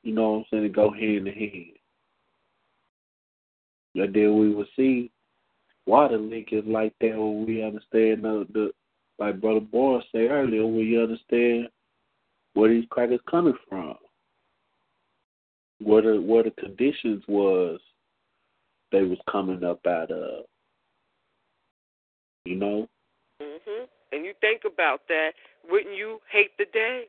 [0.02, 0.64] You know what I'm saying?
[0.64, 1.66] It go hand in hand.
[3.96, 5.10] And then we will see
[5.86, 8.70] why the link is like that when we understand the, the
[9.18, 11.68] like Brother Boy said earlier, when you understand
[12.54, 13.94] where these crackers coming from.
[15.80, 17.80] Where the where the conditions was
[18.92, 20.44] they was coming up out of.
[22.44, 22.88] You know?
[23.40, 25.32] hmm And you think about that,
[25.68, 27.04] wouldn't you hate the day?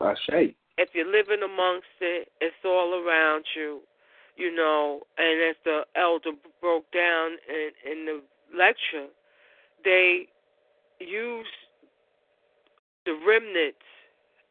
[0.00, 0.54] I say.
[0.78, 3.80] If you're living amongst it, it's all around you,
[4.40, 5.02] you know.
[5.18, 8.22] And as the elder broke down in, in the
[8.56, 9.12] lecture,
[9.84, 10.26] they
[10.98, 11.46] use
[13.06, 13.78] the remnants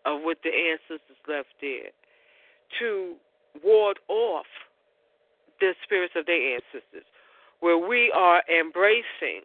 [0.05, 1.91] of what the ancestors left there
[2.79, 3.15] to
[3.63, 4.45] ward off
[5.59, 7.05] the spirits of their ancestors,
[7.59, 9.43] where we are embracing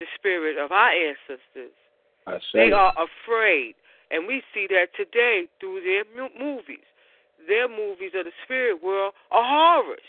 [0.00, 1.72] the spirit of our ancestors.
[2.54, 3.74] They are afraid,
[4.10, 6.04] and we see that today through their
[6.38, 6.86] movies.
[7.46, 10.00] Their movies of the spirit world are horrors,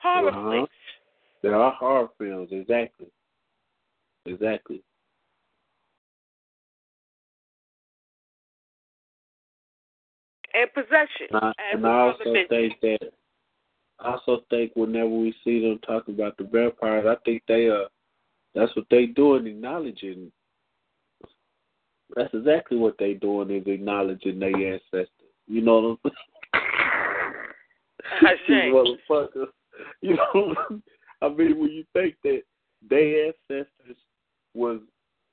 [0.00, 0.50] horror Uh-huh.
[0.50, 0.72] flicks.
[1.42, 3.10] There are horror films, exactly.
[4.26, 4.82] Exactly.
[10.52, 11.28] and possession.
[11.30, 13.12] And I, and I also think that
[14.00, 17.88] I also think whenever we see them talk about the vampires, I think they are.
[18.54, 20.32] that's what they doing, acknowledging
[22.16, 25.08] that's exactly what they doing is acknowledging their ancestors.
[25.46, 26.14] You know what I'm saying?
[28.48, 29.46] motherfuckers.
[30.02, 30.54] You know
[31.22, 32.42] I mean when you think that
[32.86, 33.96] their ancestors
[34.52, 34.80] was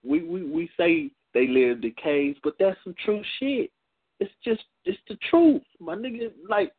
[0.05, 3.71] we, we, we say they lived in caves, but that's some true shit.
[4.19, 5.63] It's just it's the truth.
[5.79, 6.71] My nigga like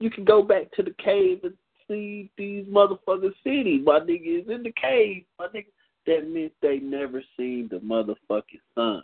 [0.00, 1.54] you can go back to the cave and
[1.88, 3.82] see these motherfucking cities.
[3.84, 5.24] My nigga is in the cave.
[5.38, 5.66] My nigga
[6.06, 9.02] that meant they never seen the motherfucking sun.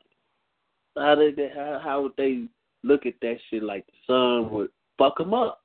[0.96, 2.44] How did they, how how would they
[2.82, 5.59] look at that shit like the sun would fuck them up?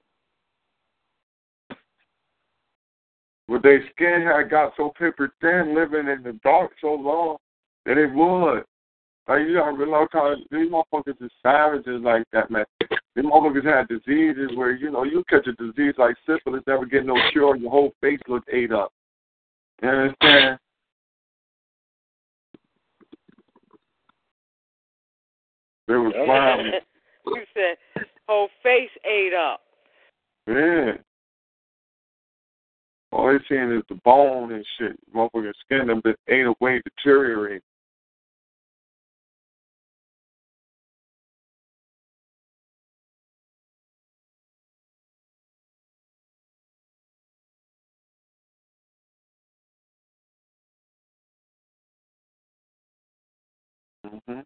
[3.48, 7.38] But their skin had got so paper thin living in the dark so long
[7.86, 8.64] that it would.
[9.28, 12.66] Like you gotta realize how these motherfuckers is savages like that, man.
[13.16, 17.06] These motherfuckers had diseases where, you know, you catch a disease like syphilis, never get
[17.06, 18.92] no cure, your whole face look ate up.
[19.82, 20.60] You understand?
[25.88, 26.74] There was clowns.
[27.28, 29.62] you said whole face ate up.
[30.48, 30.94] Yeah.
[33.16, 34.98] All they're seeing is the bone and shit.
[35.16, 37.64] Motherfucking skin them been ate away, deteriorate.
[54.06, 54.42] hmm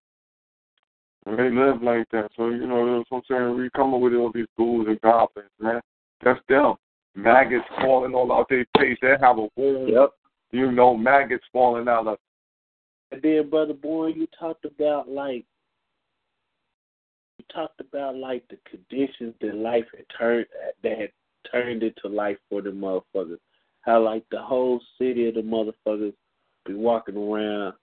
[1.26, 2.30] And they live like that.
[2.38, 3.58] So, you know, that's what I'm saying.
[3.58, 5.82] We come up with all these ghouls and goblins, man.
[6.24, 6.76] That's them.
[7.16, 8.98] Maggots falling all out their face.
[9.02, 9.90] They have a wound.
[9.90, 10.12] Yep.
[10.52, 12.18] You know, maggots falling out of
[13.12, 15.46] And then, brother boy, you talked about like
[17.38, 20.46] you talked about like the conditions that life had turned
[20.84, 21.12] that had
[21.52, 23.40] turned into life for the motherfuckers.
[23.82, 26.14] How like the whole city of the motherfuckers
[26.66, 27.74] be walking around,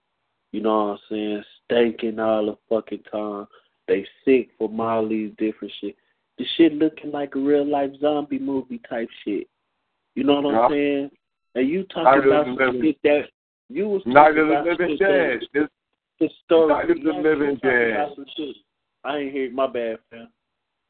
[0.53, 3.47] you know what I'm saying, stinking all the fucking time.
[3.89, 5.97] They sick from all these different shit.
[6.39, 9.49] The shit looking like a real life zombie movie type shit.
[10.15, 10.69] You know what I'm Yeah.
[10.69, 11.11] saying?
[11.55, 13.31] And you talking about some shit that
[13.69, 15.41] you was Night talking of the about Living Dead.
[15.53, 15.69] This
[16.19, 16.69] the story.
[16.69, 17.91] Night of the Living Dead.
[17.91, 18.27] about.
[19.05, 20.29] I ain't hear my bad, fam.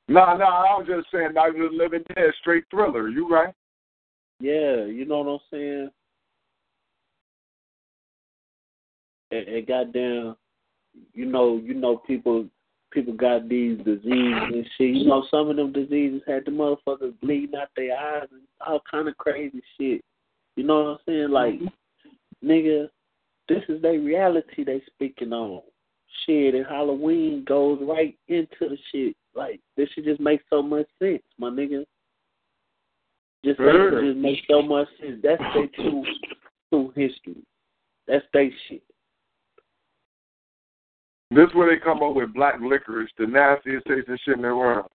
[0.09, 3.09] No, no, I was just saying Night of the Living Dead, straight thriller.
[3.09, 3.55] You right?
[4.41, 5.91] Yeah, you know what I'm saying?
[9.33, 10.37] And, and goddamn,
[11.15, 12.47] you know, you know, people,
[12.97, 14.97] people got these diseases and shit.
[14.97, 18.81] You know, some of them diseases had the motherfuckers bleeding out their eyes and all
[18.91, 20.03] kind of crazy shit.
[20.57, 21.31] You know what I'm saying?
[21.31, 21.61] Like,
[22.43, 22.89] nigga,
[23.51, 25.61] this is their reality they speaking on.
[26.25, 29.15] Shit, and Halloween goes right into the shit.
[29.35, 31.85] Like, this shit just makes so much sense, my nigga.
[33.45, 35.21] Just, just makes so much sense.
[35.23, 36.03] That's their true,
[36.71, 37.43] true history.
[38.09, 38.83] That's their shit.
[41.31, 44.55] This is where they come up with black licorice, the nastiest tasting shit in the
[44.55, 44.87] world.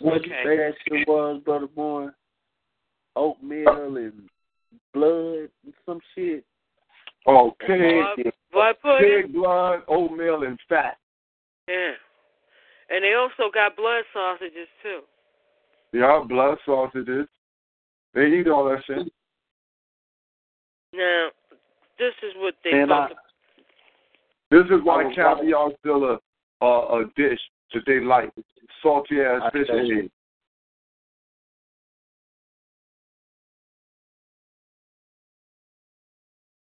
[0.00, 2.08] What you say that shit was, brother boy?
[3.14, 4.28] Oatmeal and
[4.92, 6.44] blood and some shit.
[7.26, 7.78] Oh, pig,
[8.52, 10.96] Blood, blood pig blood, oatmeal, and fat.
[11.68, 11.92] Yeah.
[12.90, 15.00] And they also got blood sausages too.
[15.92, 17.28] Yeah, blood sausages.
[18.14, 19.12] They eat all that shit.
[20.94, 21.28] Now,
[21.98, 23.21] this is what they And talk I-
[24.52, 26.18] This is why caviar is still a,
[26.62, 27.40] a a dish
[27.72, 28.30] that they like.
[28.82, 29.98] Salty ass fish and you.
[30.00, 30.10] eggs.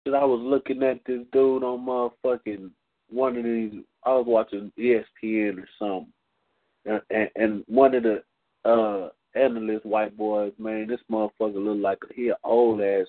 [0.06, 2.70] Cause I was looking at this dude on motherfucking
[3.10, 3.72] one of these.
[4.04, 6.12] I was watching ESPN or something,
[6.86, 8.24] and, and, and one of the
[8.66, 13.08] uh analyst white boys, man, this motherfucker look like he an old ass,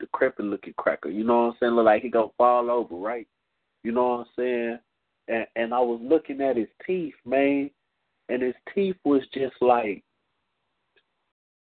[0.00, 1.10] decrepit looking cracker.
[1.10, 1.72] You know what I'm saying?
[1.74, 3.28] Look like he gonna fall over, right?
[3.82, 4.78] You know what I'm saying?
[5.28, 7.70] And and I was looking at his teeth, man,
[8.28, 10.02] and his teeth was just like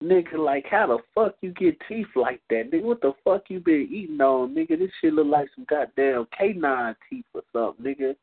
[0.04, 2.70] Nigga, like how the fuck you get teeth like that?
[2.70, 4.78] Nigga, what the fuck you been eating on, nigga?
[4.78, 8.14] This shit look like some goddamn canine teeth or something, nigga.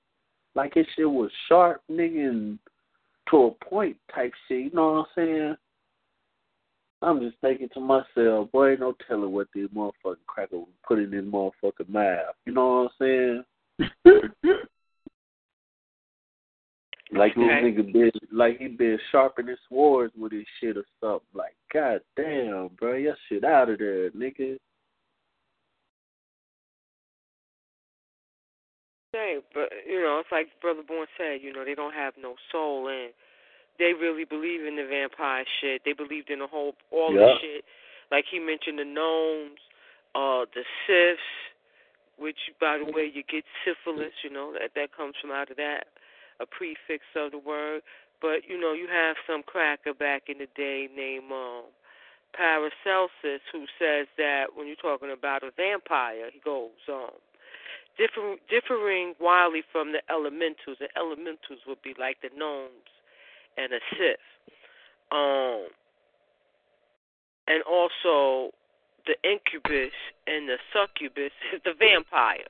[0.53, 2.59] Like his shit was sharp, nigga, and
[3.31, 4.65] to a point type shit.
[4.65, 5.55] You know what I'm saying?
[7.01, 10.99] I'm just thinking to myself, boy, ain't no telling what this motherfucking cracker would put
[10.99, 12.35] in motherfucking mouth.
[12.45, 13.43] You know what I'm saying?
[17.13, 17.61] Like this Okay.
[17.61, 21.27] nigga been like he been sharpening swords with his shit or something.
[21.33, 24.57] Like, god damn, bro, your shit out of there, nigga.
[29.13, 32.35] say, but you know, it's like Brother Bourne said, you know, they don't have no
[32.51, 33.11] soul and
[33.77, 35.81] they really believe in the vampire shit.
[35.83, 37.65] They believed in the whole all the shit.
[38.11, 39.59] Like he mentioned the gnomes,
[40.15, 41.21] uh, the sylphs,
[42.21, 45.57] which by the way you get syphilis, you know, that that comes from out of
[45.57, 45.89] that,
[46.39, 47.81] a prefix of the word.
[48.21, 51.65] But, you know, you have some cracker back in the day named um
[52.33, 57.11] Paracelsus who says that when you're talking about a vampire, he goes, um,
[57.97, 60.77] differ, differing wildly from the elementals.
[60.79, 62.87] The elementals would be like the gnomes
[63.57, 64.23] and a sith.
[65.11, 65.67] Um,
[67.47, 68.55] and also
[69.05, 69.93] the incubus
[70.27, 72.47] and the succubus is the vampire,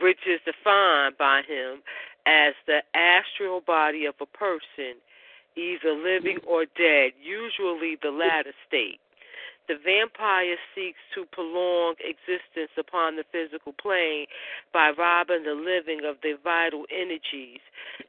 [0.00, 1.82] which is defined by him
[2.26, 4.98] as the astral body of a person,
[5.56, 9.00] either living or dead, usually the latter state.
[9.68, 14.26] The vampire seeks to prolong existence upon the physical plane
[14.72, 17.60] by robbing the living of their vital energies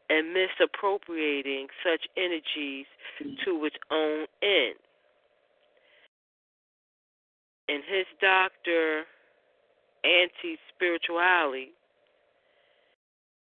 [0.10, 2.86] and misappropriating such energies
[3.44, 4.78] to its own end.
[7.68, 9.04] In his doctor,
[10.04, 11.72] Anti Spirituality,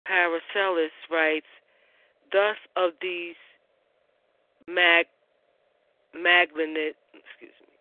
[0.07, 1.47] Paracelsus writes,
[2.33, 3.37] Thus of these
[4.69, 5.07] mag,
[6.15, 7.75] magnet, excuse me,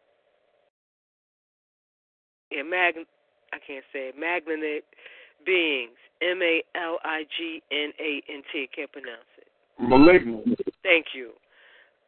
[2.52, 2.96] yeah, mag,
[3.54, 4.84] I can't say it, magnet
[5.46, 9.48] beings, M A L I G N A N T, I can't pronounce it.
[9.80, 10.60] Malignant.
[10.84, 11.32] Thank you.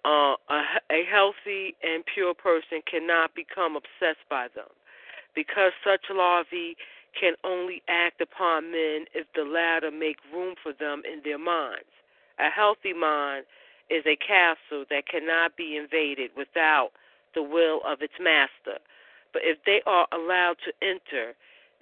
[0.07, 4.71] Uh, a, a healthy and pure person cannot become obsessed by them
[5.35, 6.77] because such larvae
[7.19, 11.91] can only act upon men if the latter make room for them in their minds.
[12.39, 13.43] A healthy mind
[13.89, 16.91] is a castle that cannot be invaded without
[17.35, 18.79] the will of its master.
[19.33, 21.35] But if they are allowed to enter,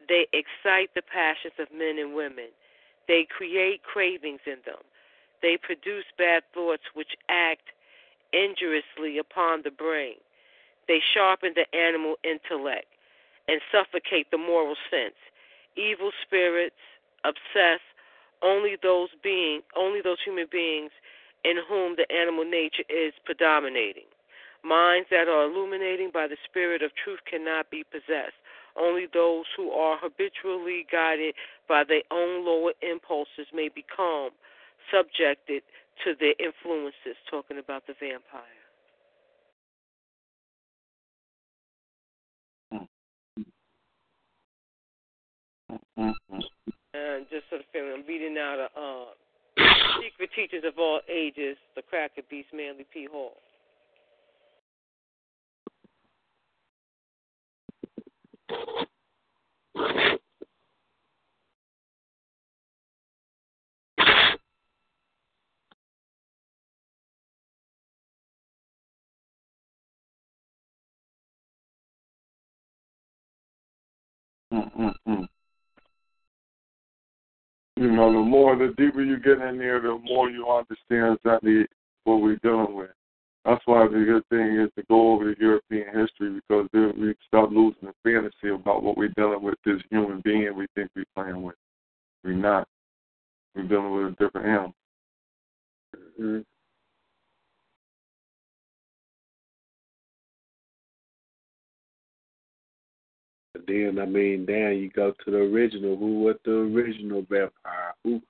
[0.09, 2.49] they excite the passions of men and women.
[3.07, 4.81] They create cravings in them.
[5.41, 7.74] They produce bad thoughts which act
[8.33, 10.15] injuriously upon the brain.
[10.87, 12.87] They sharpen the animal intellect
[13.47, 15.17] and suffocate the moral sense.
[15.75, 16.75] Evil spirits
[17.23, 17.81] obsess
[18.43, 20.91] only those being only those human beings
[21.43, 24.09] in whom the animal nature is predominating.
[24.63, 28.33] Minds that are illuminating by the Spirit of truth cannot be possessed.
[28.75, 31.35] Only those who are habitually guided
[31.69, 34.31] by their own lower impulses may become
[34.91, 35.61] subjected
[36.03, 38.65] to their influences, talking about the vampire.
[46.93, 49.61] And just sort of feeling, I'm reading out of uh,
[50.03, 53.07] Secret Teachings of All Ages, The Cracker Beast, Manly P.
[53.11, 53.37] Hall.
[77.77, 81.65] You know, the more, the deeper you get in there, the more you understand exactly
[82.05, 82.91] what we're dealing with.
[83.43, 87.13] That's why the good thing is to go over the European history because then we
[87.27, 91.05] start losing the fantasy about what we're dealing with this human being we think we're
[91.15, 91.55] playing with.
[92.23, 92.67] We're not.
[93.55, 94.73] We're dealing with a different animal.
[96.19, 96.54] Mm-hmm.
[103.67, 105.97] Then I mean, then you go to the original.
[105.97, 107.93] Who was the original vampire?
[108.03, 108.21] Who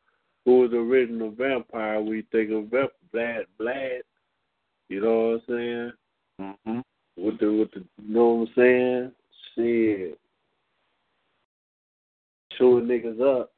[0.45, 2.01] who was the original vampire?
[2.01, 4.01] We think of Vamp- Vlad Vlad.
[4.89, 5.91] You know what I'm saying?
[6.41, 6.79] Mm-hmm.
[7.17, 9.11] With the with the you know what I'm saying?
[9.55, 10.19] Shit.
[12.57, 13.51] Chewing niggas up.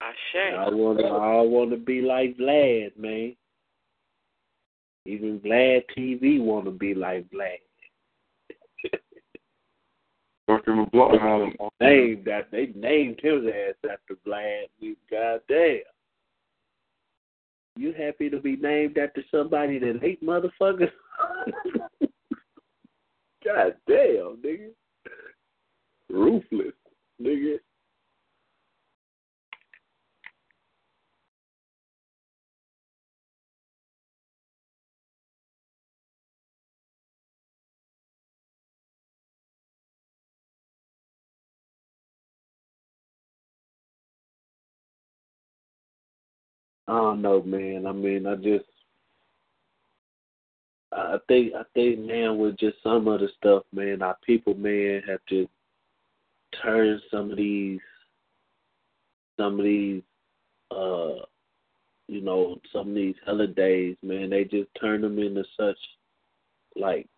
[0.00, 0.54] Ashe.
[0.58, 3.34] I want to I want to be like Vlad, man.
[5.06, 7.58] Even Vlad TV want to be like Vlad.
[10.46, 11.52] Fucking out.
[11.80, 14.64] Named that they named his ass after Vlad.
[14.78, 15.80] You goddamn.
[17.76, 20.92] You happy to be named after somebody that hate motherfuckers?
[23.44, 24.70] God damn, nigga.
[26.08, 26.72] Ruthless,
[27.20, 27.58] nigga.
[46.86, 47.86] I don't know, man.
[47.86, 48.66] I mean, I just,
[50.92, 55.02] I think, I think, man, with just some of the stuff, man, our people, man,
[55.08, 55.48] have to
[56.62, 57.80] turn some of these,
[59.38, 60.02] some of these,
[60.70, 61.24] uh,
[62.06, 64.30] you know, some of these holidays, man.
[64.30, 65.78] They just turn them into such,
[66.76, 67.08] like,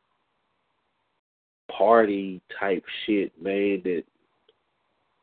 [1.70, 3.82] party type shit, man.
[3.84, 4.04] That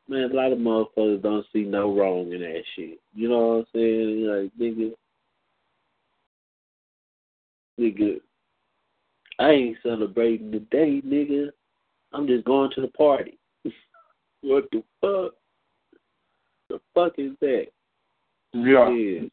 [0.07, 2.99] man, a lot of motherfuckers don't see no wrong in that shit.
[3.14, 4.27] You know what I'm saying?
[4.27, 4.91] Like, nigga,
[7.80, 8.19] nigga,
[9.40, 11.49] I ain't celebrating the day, nigga.
[12.11, 13.38] I'm just going to the party.
[14.41, 15.33] what the fuck?
[16.69, 17.67] The fuck is that?
[18.53, 18.90] Yeah.
[18.90, 19.27] Yeah.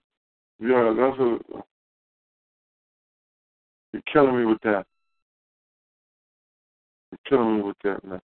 [0.63, 1.39] Yeah, that's a.
[3.93, 4.87] You're killing me with that.
[7.11, 8.21] You're killing me with that, man.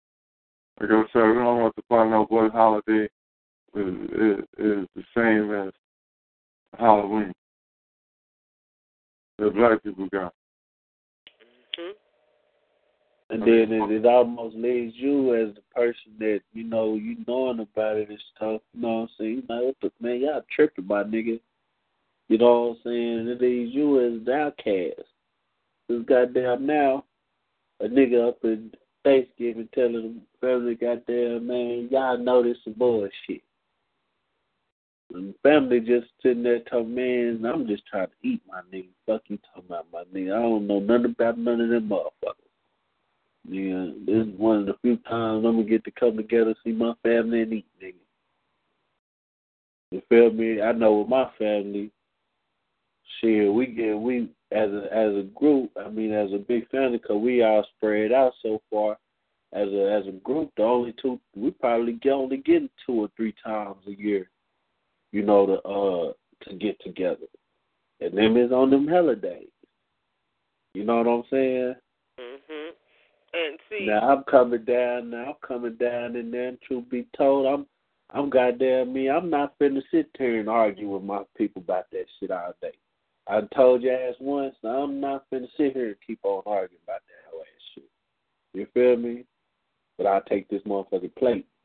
[0.81, 3.09] Like I said, we don't want to find out what holiday
[3.75, 5.73] is, is, is the same as
[6.79, 7.33] Halloween.
[9.39, 10.33] The black people got.
[11.79, 11.93] Mhm.
[13.31, 17.61] And then it, it almost leaves you as the person that, you know, you knowing
[17.61, 19.35] about it and stuff, you know what I'm saying?
[19.37, 21.41] You know, but man, y'all tripping, my nigga.
[22.29, 23.29] You know what I'm saying?
[23.29, 25.09] It leaves you as the outcast.
[25.89, 27.05] This goddamn now,
[27.81, 28.71] a nigga up in
[29.05, 33.43] Thanksgiving telling the family, goddamn, man, y'all know this some bullshit.
[35.13, 38.89] And family just sitting there talking, man, I'm just trying to eat my nigga.
[39.07, 40.35] Fuck you talking about my nigga.
[40.37, 42.45] I don't know nothing about none of them motherfuckers.
[43.47, 46.73] Yeah, this is one of the few times I'm gonna get to come together, see
[46.73, 47.95] my family and eat, nigga.
[49.91, 50.63] You feel me?
[50.63, 51.91] I know with my family,
[53.21, 55.71] shit, we get we as a as a group.
[55.77, 58.97] I mean, as a big family, cause we all spread out so far.
[59.53, 63.11] As a as a group, the only two we probably get only getting two or
[63.17, 64.31] three times a year.
[65.13, 66.13] You know to uh
[66.49, 67.27] to get together,
[68.01, 69.49] and them is on them holidays.
[70.75, 71.75] You know what I'm saying?
[72.19, 72.71] Mhm.
[73.33, 75.11] And see, Now I'm coming down.
[75.11, 77.67] Now I'm coming down, and then truth be told, I'm
[78.11, 79.09] I'm goddamn me.
[79.09, 82.73] I'm not finna sit here and argue with my people about that shit all day.
[83.27, 84.55] I told your ass once.
[84.65, 87.89] I'm not finna sit here and keep on arguing about that whole ass shit.
[88.53, 89.25] You feel me?
[89.97, 91.47] But I'll take this motherfucking plate.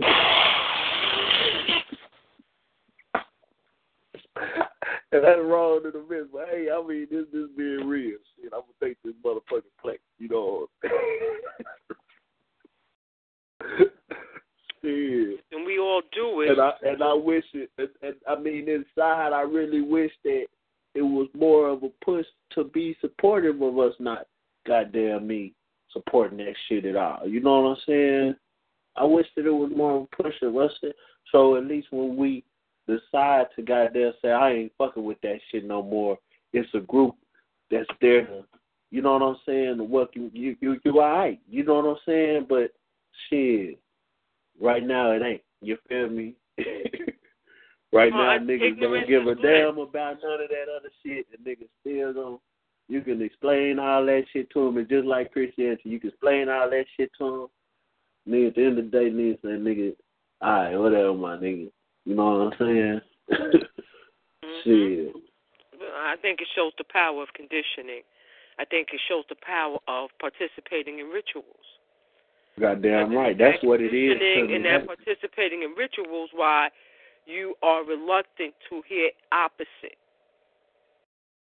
[5.11, 6.31] and that's wrong in the midst.
[6.31, 8.17] But hey, I mean, this this being real.
[8.35, 9.99] Shit, I'm gonna take this motherfucking place.
[10.17, 10.67] You know.
[14.81, 15.43] Shit.
[15.51, 16.51] And we all do it.
[16.51, 17.69] And I and I wish it.
[17.77, 20.45] And, and I mean, inside, I really wish that
[20.95, 24.25] it was more of a push to be supportive of us, not
[24.67, 25.53] goddamn me
[25.91, 27.27] supporting that shit at all.
[27.27, 28.35] You know what I'm saying?
[28.95, 30.71] I wish that it was more of a push of us.
[31.31, 32.43] So at least when we
[32.87, 36.17] decide to goddamn say I ain't fucking with that shit no more,
[36.53, 37.15] it's a group
[37.69, 38.43] that's there to,
[38.91, 39.77] you know what I'm saying?
[39.77, 41.39] To what you you you, you all right.
[41.47, 42.47] You know what I'm saying?
[42.49, 42.71] But
[43.29, 43.79] shit,
[44.59, 45.41] right now it ain't.
[45.61, 46.35] You feel me?
[47.91, 51.45] right Well, now niggas don't give a damn about none of that other shit, and
[51.45, 52.41] niggas still don't.
[52.87, 56.49] You can explain all that shit to them, and just like Christianity, you can explain
[56.49, 57.49] all that shit to
[58.27, 58.33] them.
[58.33, 59.95] Nigga, at the end of the day, niggas say, nigga,
[60.43, 61.71] alright, whatever, my nigga.
[62.05, 63.01] You know what I'm saying?
[63.31, 63.57] Mm-hmm.
[64.63, 65.13] Shit.
[66.01, 68.01] I think it shows the power of conditioning.
[68.57, 71.63] I think it shows the power of participating in rituals.
[72.59, 73.37] Goddamn right.
[73.37, 74.19] That's what it is.
[74.19, 76.69] And that participating in rituals why
[77.29, 79.97] you are reluctant to hear opposite.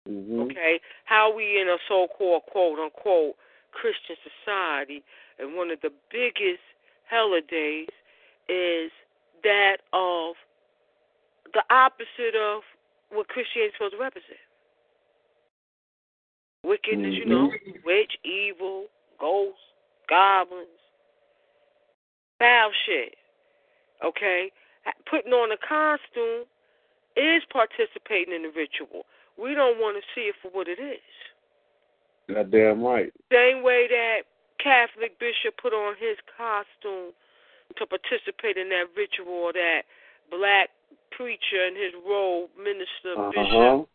[0.09, 0.51] Mhm.
[0.51, 0.81] Okay?
[1.05, 3.37] How we in a so called quote unquote
[3.73, 5.03] Christian society
[5.39, 6.63] and one of the biggest
[7.09, 7.89] holidays
[8.49, 8.91] is
[9.43, 10.37] that of
[11.53, 12.63] the opposite of
[13.11, 14.41] what Christianity is supposed to represent.
[16.63, 17.53] Wickedness, you know,
[17.85, 18.87] witch, evil,
[19.19, 19.61] ghosts,
[20.09, 20.69] goblins,
[22.39, 23.17] foul shit.
[24.03, 24.51] Okay?
[25.09, 26.47] Putting on a costume
[27.17, 29.07] is participating in the ritual.
[29.39, 31.01] We don't want to see it for what it is.
[32.33, 33.13] Goddamn right.
[33.33, 34.23] Same way that
[34.63, 37.13] Catholic bishop put on his costume
[37.77, 39.83] to participate in that ritual, that
[40.31, 40.71] black
[41.11, 43.77] preacher in his robe, minister, Uh huh.
[43.77, 43.89] bishop.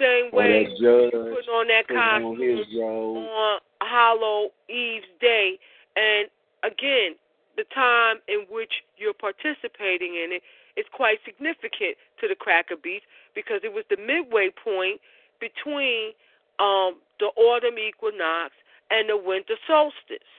[0.00, 5.58] Same way that judge putting on that putting on costume on Hallow Eve's Day.
[5.96, 6.28] And
[6.64, 7.14] again,
[7.56, 10.42] the time in which you're participating in it
[10.76, 15.00] is quite significant to the Cracker Beats because it was the midway point
[15.38, 16.12] between
[16.58, 18.54] um, the autumn equinox
[18.90, 20.30] and the winter solstice.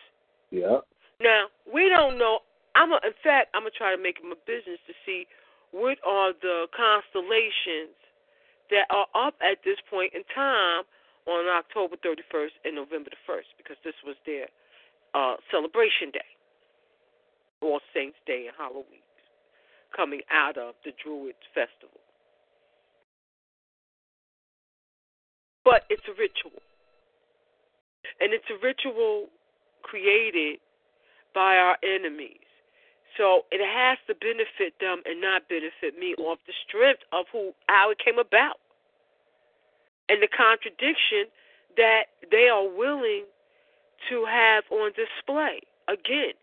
[0.52, 0.84] Yep.
[1.22, 2.40] Now we don't know.
[2.76, 5.28] I'm a, in fact I'm gonna try to make it my business to see
[5.72, 7.96] what are the constellations
[8.72, 10.84] that are up at this point in time
[11.28, 14.48] on October 31st and November the 1st because this was their
[15.14, 16.30] uh, celebration day,
[17.62, 19.06] All Saints Day and Halloween,
[19.96, 22.00] coming out of the Druid festival.
[25.64, 26.62] But it's a ritual.
[28.22, 29.28] And it's a ritual
[29.82, 30.60] created
[31.34, 32.46] by our enemies.
[33.18, 37.52] So it has to benefit them and not benefit me off the strength of who
[37.68, 38.60] how it came about.
[40.10, 41.32] And the contradiction
[41.78, 43.26] that they are willing
[44.10, 45.62] to have on display.
[45.88, 46.34] Again,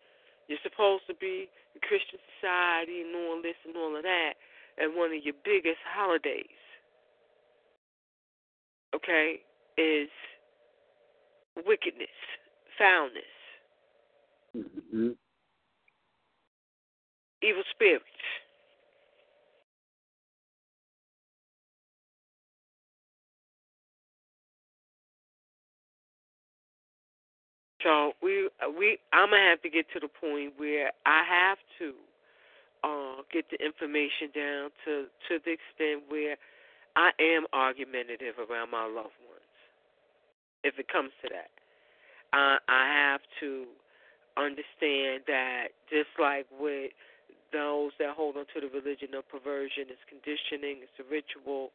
[0.48, 4.34] you're supposed to be a Christian society and all this and all of that,
[4.78, 6.60] and one of your biggest holidays,
[8.94, 9.40] okay,
[9.78, 10.08] is
[11.66, 12.16] wickedness,
[12.78, 13.24] foulness,
[14.54, 15.12] Mm-hmm.
[17.42, 18.04] evil spirits.
[27.82, 31.94] So we we I'm gonna have to get to the point where I have to
[32.84, 36.36] uh, get the information down to to the extent where
[36.96, 39.54] I am argumentative around my loved ones.
[40.64, 41.50] If it comes to that,
[42.32, 43.66] I I have to
[44.36, 46.92] understand that just like with
[47.52, 51.70] those that hold on to the religion of perversion, it's conditioning, it's a ritual.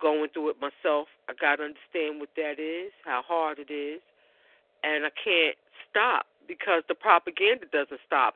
[0.00, 4.00] Going through it myself, I got to understand what that is, how hard it is,
[4.86, 5.56] and I can't
[5.90, 8.34] stop because the propaganda doesn't stop.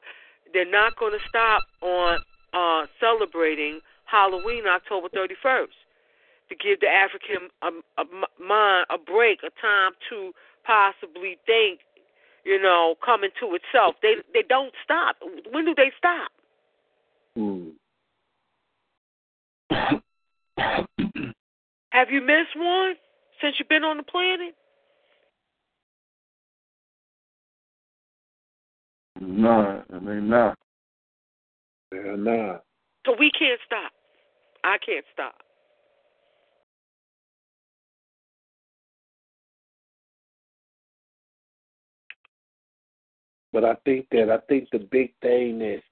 [0.53, 2.19] They're not going to stop on
[2.53, 5.69] uh, celebrating Halloween October 31st
[6.49, 10.33] to give the African um, a, m- mind a break, a time to
[10.67, 11.81] possibly think,
[12.45, 13.95] you know, come into itself.
[14.03, 15.17] They they don't stop.
[15.53, 16.33] When do they stop?
[17.39, 17.73] Mm.
[21.91, 22.95] Have you missed one
[23.41, 24.55] since you've been on the planet?
[29.21, 30.55] Nah, I mean, nah.
[31.93, 32.65] Yeah, not.
[33.05, 33.93] So we can't stop.
[34.65, 35.35] I can't stop.
[43.53, 45.83] But I think that I think the big thing that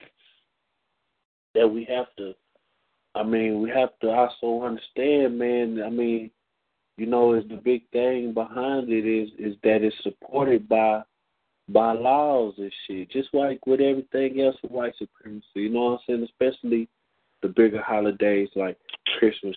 [1.55, 2.35] that we have to
[3.15, 5.83] I mean, we have to also understand, man.
[5.85, 6.31] I mean,
[6.97, 11.03] you know, is the big thing behind it is is that it's supported by
[11.69, 13.11] by laws and shit.
[13.11, 15.45] Just like with everything else with white supremacy.
[15.55, 16.23] You know what I'm saying?
[16.25, 16.89] Especially
[17.43, 18.77] the bigger holidays like
[19.19, 19.57] Christmas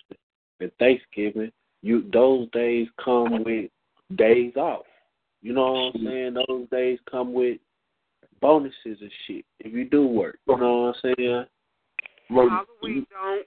[0.60, 1.52] and Thanksgiving.
[1.82, 3.70] You those days come with
[4.16, 4.84] days off.
[5.40, 6.36] You know what I'm saying?
[6.46, 7.58] Those days come with
[8.40, 10.38] bonuses and shit if you do work.
[10.46, 11.44] You know what I'm saying?
[12.28, 13.46] Halloween don't.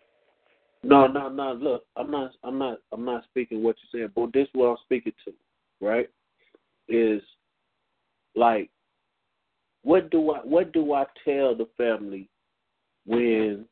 [0.84, 1.54] No, no, no.
[1.54, 4.68] Look, I'm not, I'm not, I'm not speaking what you're saying, but this is what
[4.68, 5.34] I'm speaking to,
[5.82, 6.08] right?
[6.88, 7.22] Is
[8.36, 8.70] like,
[9.84, 12.30] what do I, what do I tell the family
[13.06, 13.66] when,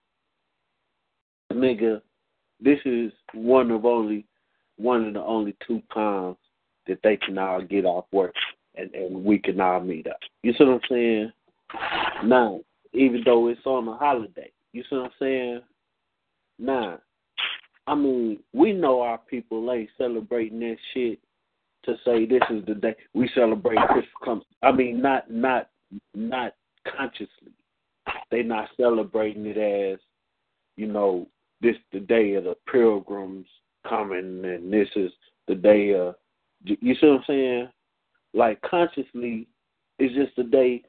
[1.51, 2.01] nigga,
[2.59, 4.25] this is one of only,
[4.77, 6.37] one of the only two times
[6.87, 8.33] that they can all get off work
[8.75, 10.17] and and we can all meet up.
[10.41, 11.31] You see what I'm saying?
[12.25, 12.61] Now,
[12.93, 15.61] even though it's on a holiday, you see what I'm saying?
[16.59, 16.97] Nah.
[17.85, 21.19] I mean, we know our people ain't celebrating that shit
[21.85, 24.43] to say this is the day we celebrate Christmas comes.
[24.61, 25.69] I mean, not not
[26.15, 26.53] not
[26.87, 27.51] consciously.
[28.31, 29.99] They not celebrating it as,
[30.75, 31.27] you know,
[31.61, 33.47] this the day of the pilgrims
[33.87, 35.11] coming and this is
[35.47, 36.15] the day of
[36.63, 37.69] you see what I'm saying?
[38.33, 39.47] Like consciously
[39.99, 40.83] it's just a day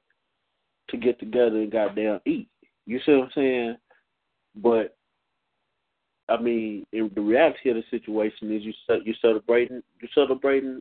[0.90, 2.48] to get together and goddamn eat.
[2.86, 3.76] You see what I'm saying?
[4.56, 4.96] But
[6.28, 8.72] I mean, the reality of the situation is you
[9.04, 10.80] you celebrating you celebrating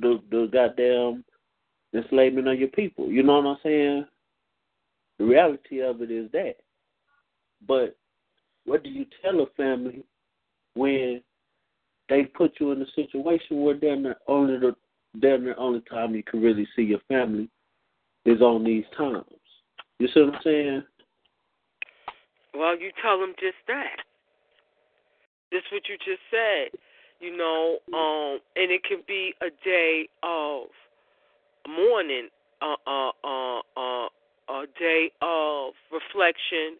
[0.00, 1.24] the the goddamn
[1.94, 3.10] enslavement of your people.
[3.10, 4.06] You know what I'm saying?
[5.18, 6.56] The reality of it is that.
[7.66, 7.96] But
[8.64, 10.04] what do you tell a family
[10.74, 11.22] when
[12.08, 14.74] they put you in a situation where they're the only the
[15.20, 17.48] the only time you can really see your family
[18.24, 19.24] is on these times.
[19.98, 20.82] You see what I'm saying?
[22.54, 24.02] Well, you tell them just that.
[25.52, 26.78] Just what you just said.
[27.20, 30.68] You know, um, and it can be a day of
[31.66, 32.28] mourning,
[32.60, 34.08] uh, uh, uh, uh,
[34.48, 36.76] a day of reflection,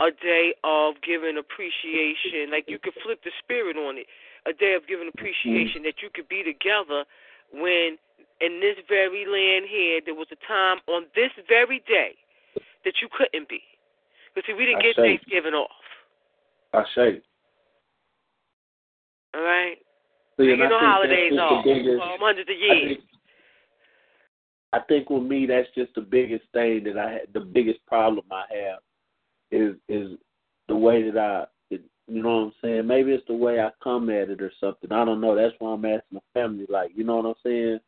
[0.00, 2.50] a day of giving appreciation.
[2.50, 4.06] Like you could flip the spirit on it.
[4.46, 7.04] A day of giving appreciation that you could be together
[7.52, 7.96] when
[8.40, 12.14] in this very land here there was a time on this very day
[12.84, 13.62] that you couldn't be.
[14.34, 15.02] Because see, we didn't I get say.
[15.02, 15.70] Thanksgiving off.
[16.72, 17.22] I say.
[19.34, 19.76] All right.
[20.36, 21.64] So, We and get I think holidays off.
[21.64, 23.00] the biggest, Um, hundreds of I think,
[24.72, 27.32] I think with me, that's just the biggest thing that I had.
[27.32, 28.78] The biggest problem I have
[29.50, 30.18] is is
[30.68, 32.86] the way that I, it, you know what I'm saying.
[32.86, 34.90] Maybe it's the way I come at it or something.
[34.90, 35.36] I don't know.
[35.36, 37.78] That's why I'm asking the family, like, you know what I'm saying?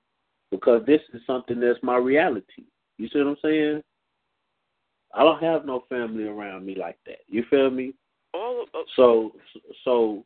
[0.50, 2.64] Because this is something that's my reality.
[2.98, 3.82] You see what I'm saying?
[5.14, 7.20] I don't have no family around me like that.
[7.26, 7.94] You feel me?
[8.34, 9.32] All of, uh, So,
[9.84, 10.24] so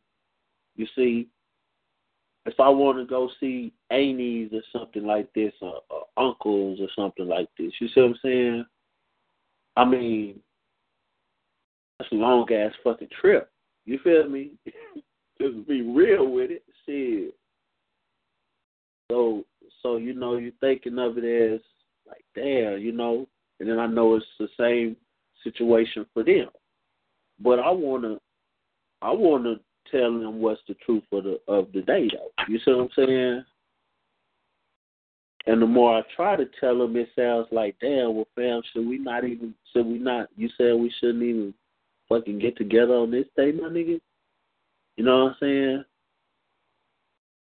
[0.76, 1.28] you see,
[2.47, 6.89] if I want to go see aunties or something like this, or, or uncles or
[6.97, 8.65] something like this, you see what I'm saying?
[9.76, 10.40] I mean,
[11.99, 13.50] that's a long ass fucking trip.
[13.84, 14.52] You feel me?
[15.40, 16.62] Just be real with it.
[16.86, 17.34] Shit.
[19.10, 19.44] So,
[19.82, 21.60] so you know, you're thinking of it as
[22.07, 23.26] like, damn, you know,
[23.58, 24.97] and then I know it's the same
[25.44, 26.49] situation for them.
[27.39, 28.18] But I wanna,
[29.02, 29.57] I wanna
[29.91, 32.31] tell them what's the truth of the of the day, though.
[32.49, 33.44] You see what I'm saying?
[35.47, 38.86] And the more I try to tell them, it sounds like, damn, well, fam, should
[38.86, 39.55] we not even?
[39.73, 40.28] Should we not?
[40.36, 41.55] You said we shouldn't even
[42.09, 44.01] fucking get together on this day, my nigga.
[44.97, 45.85] You know what I'm saying?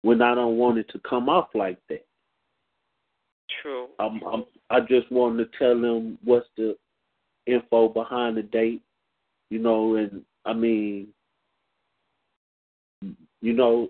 [0.03, 2.05] When I don't want it to come off like that.
[3.61, 3.87] True.
[3.99, 6.77] I'm, I'm I just wanted to tell them what's the
[7.45, 8.81] info behind the date,
[9.49, 11.09] you know, and I mean,
[13.41, 13.89] you know,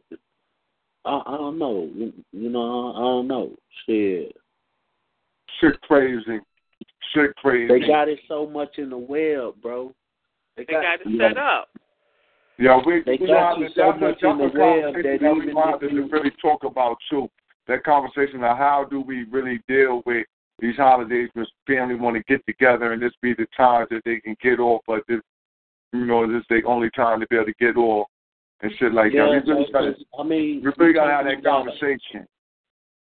[1.06, 3.52] I, I don't know, you, you know, I, I don't know,
[3.86, 4.36] shit.
[5.60, 6.40] Shit crazy.
[7.14, 7.68] Shit crazy.
[7.68, 9.94] They got it so much in the web, bro.
[10.58, 11.70] They got it set up.
[12.58, 15.36] Yeah, we, They we got have you to- so much in the web that that
[15.36, 17.28] we even want if to really talk about too.
[17.68, 20.26] That conversation of how do we really deal with
[20.60, 24.20] these holidays when family want to get together and this be the time that they
[24.20, 25.22] can get off, but this,
[25.92, 28.08] you know, this is the only time to be able to get off
[28.62, 29.46] and shit like yeah, that.
[29.46, 32.28] We really gotta, I mean, we really gotta have that conversation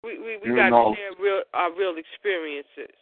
[0.02, 0.94] We we, we You got know.
[0.94, 2.94] to share real our real experiences.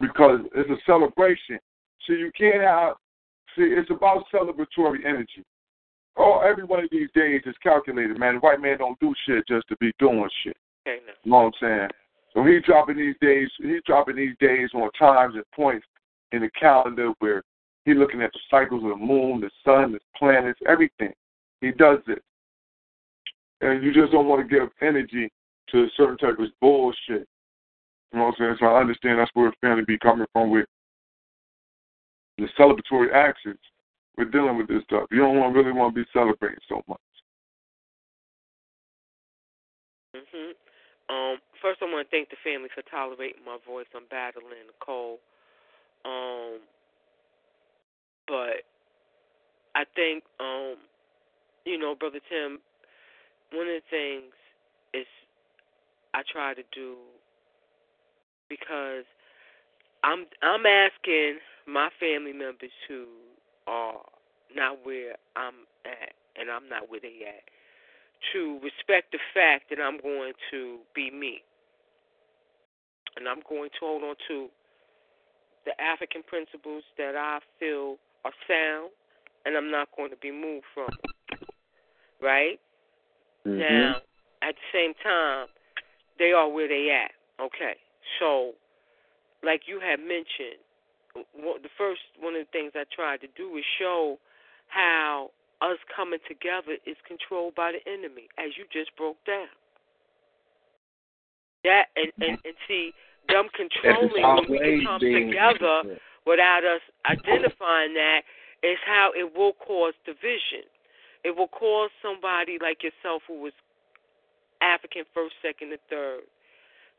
[0.00, 1.58] because it's a celebration.
[2.06, 2.94] See, you can't have.
[3.56, 5.44] See, it's about celebratory energy.
[6.16, 8.34] Oh, every one of these days is calculated, man.
[8.34, 10.56] The white man don't do shit just to be doing shit.
[10.86, 11.12] Okay, now.
[11.22, 11.88] You know what I'm saying?
[12.32, 13.48] So he's dropping these days.
[13.58, 15.86] He's dropping these days on times and points
[16.32, 17.42] in the calendar where
[17.84, 21.12] He's looking at the cycles of the moon, the sun, the planets, everything.
[21.64, 22.22] He does it.
[23.62, 25.30] And you just don't want to give energy
[25.70, 27.26] to a certain type of bullshit.
[28.12, 28.56] You know what I'm saying?
[28.60, 30.66] So I understand that's where family be coming from with
[32.36, 33.58] the celebratory actions.
[34.18, 35.08] We're dealing with this stuff.
[35.10, 37.00] You don't want, really want to be celebrating so much.
[40.14, 40.52] Mhm.
[41.08, 43.86] Um, first, I want to thank the family for tolerating my voice.
[43.94, 45.18] I'm battling a cold.
[46.04, 46.60] Um,
[48.28, 48.64] but
[49.74, 50.76] I think, um,
[51.64, 52.58] you know, brother Tim,
[53.52, 54.32] one of the things
[54.92, 55.06] is
[56.14, 56.96] I try to do
[58.48, 59.04] because
[60.02, 63.06] I'm I'm asking my family members who
[63.66, 64.00] are
[64.54, 67.42] not where I'm at and I'm not where they at
[68.32, 71.42] to respect the fact that I'm going to be me.
[73.16, 74.48] And I'm going to hold on to
[75.64, 78.90] the African principles that I feel are sound
[79.46, 80.88] and I'm not going to be moved from.
[82.24, 82.58] Right?
[83.46, 83.58] Mm-hmm.
[83.60, 83.96] Now,
[84.40, 85.48] at the same time,
[86.18, 87.12] they are where they at.
[87.44, 87.74] Okay.
[88.18, 88.52] So,
[89.44, 90.64] like you had mentioned,
[91.14, 94.18] the first one of the things I tried to do is show
[94.68, 95.30] how
[95.60, 99.52] us coming together is controlled by the enemy, as you just broke down.
[101.64, 102.92] That and and, and see
[103.28, 108.20] them controlling when we can come together without us identifying that
[108.62, 110.68] is how it will cause division.
[111.24, 113.52] It will cause somebody like yourself who was
[114.60, 116.24] African first, second, and third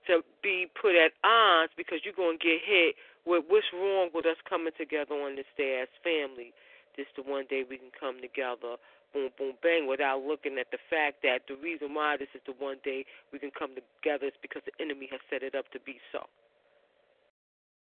[0.07, 2.95] to be put at odds because you're going to get hit
[3.25, 6.53] with what's wrong with us coming together on this day as family.
[6.97, 8.77] This the one day we can come together,
[9.13, 12.53] boom, boom, bang, without looking at the fact that the reason why this is the
[12.57, 15.79] one day we can come together is because the enemy has set it up to
[15.81, 16.23] be so.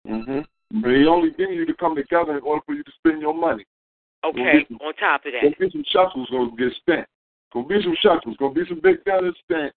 [0.10, 0.90] Mm-hmm.
[0.90, 3.66] He only getting you to come together in order for you to spend your money.
[4.26, 4.66] Okay.
[4.68, 7.08] Some, on top of that, gonna be some shekels gonna get spent.
[7.54, 8.36] Gonna be some shekels.
[8.38, 9.74] Gonna be some big dollars spent.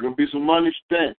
[0.00, 1.16] Gonna be some money spent.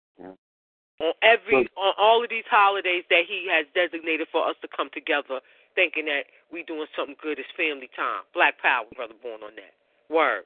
[1.01, 4.89] On every, on all of these holidays that he has designated for us to come
[4.95, 5.41] together,
[5.75, 8.23] thinking that we doing something good as family time.
[8.33, 9.75] Black Power, brother, born on that.
[10.09, 10.45] Word.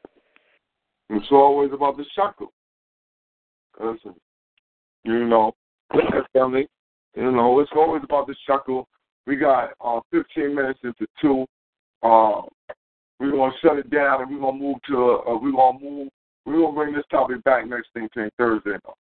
[1.11, 2.53] It's always about the shekel.
[3.79, 4.15] Listen,
[5.05, 5.55] you know,
[6.33, 6.67] family,
[7.15, 8.89] you know, it's always about the shekel.
[9.27, 11.47] We got uh, 15 minutes into two.
[12.03, 12.43] Uh,
[13.21, 15.23] we're gonna shut it down and we're gonna move to.
[15.27, 16.09] Uh, we're gonna move.
[16.47, 18.77] We're gonna bring this topic back next thing Thursday.
[18.85, 18.95] Though.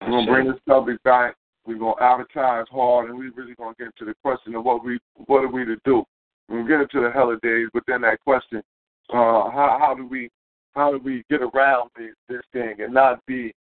[0.00, 1.34] We're gonna bring this topic back.
[1.66, 4.98] We're gonna advertise hard, and we're really gonna get into the question of what we
[5.26, 6.04] what are we to do.
[6.48, 8.62] We're gonna get into the holidays, but then that question,
[9.10, 10.30] uh, how how do we
[10.74, 13.52] how do we get around this, this thing and not be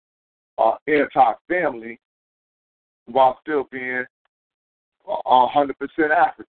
[0.58, 1.98] uh, anti-family
[3.06, 4.04] while still being
[5.06, 6.46] hundred percent African?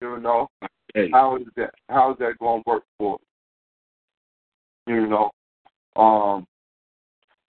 [0.00, 0.48] You know,
[0.94, 1.10] hey.
[1.12, 1.74] how is that?
[1.88, 3.18] How is that going to work for?
[4.86, 5.30] You know,
[5.96, 6.46] um,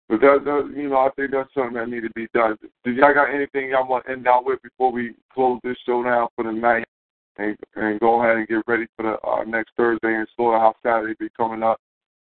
[0.09, 2.57] but that, that, you know, I think that's something that need to be done.
[2.83, 6.01] Do y'all got anything y'all want to end out with before we close this show
[6.03, 6.85] down for the night
[7.37, 11.13] and and go ahead and get ready for the uh, next Thursday and Slaughterhouse Saturday
[11.19, 11.79] be coming up?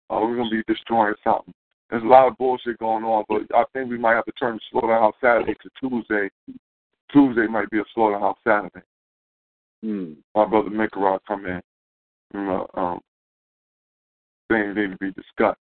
[0.08, 1.52] Uh, we're gonna be destroying something.
[1.90, 4.58] There's a lot of bullshit going on, but I think we might have to turn
[4.70, 6.30] Slaughterhouse Saturday to Tuesday.
[7.12, 8.84] Tuesday might be a Slaughterhouse Saturday.
[9.82, 10.12] Hmm.
[10.34, 11.60] My brother Mikarot come in.
[12.34, 13.00] You know, um,
[14.48, 15.60] things need to be discussed.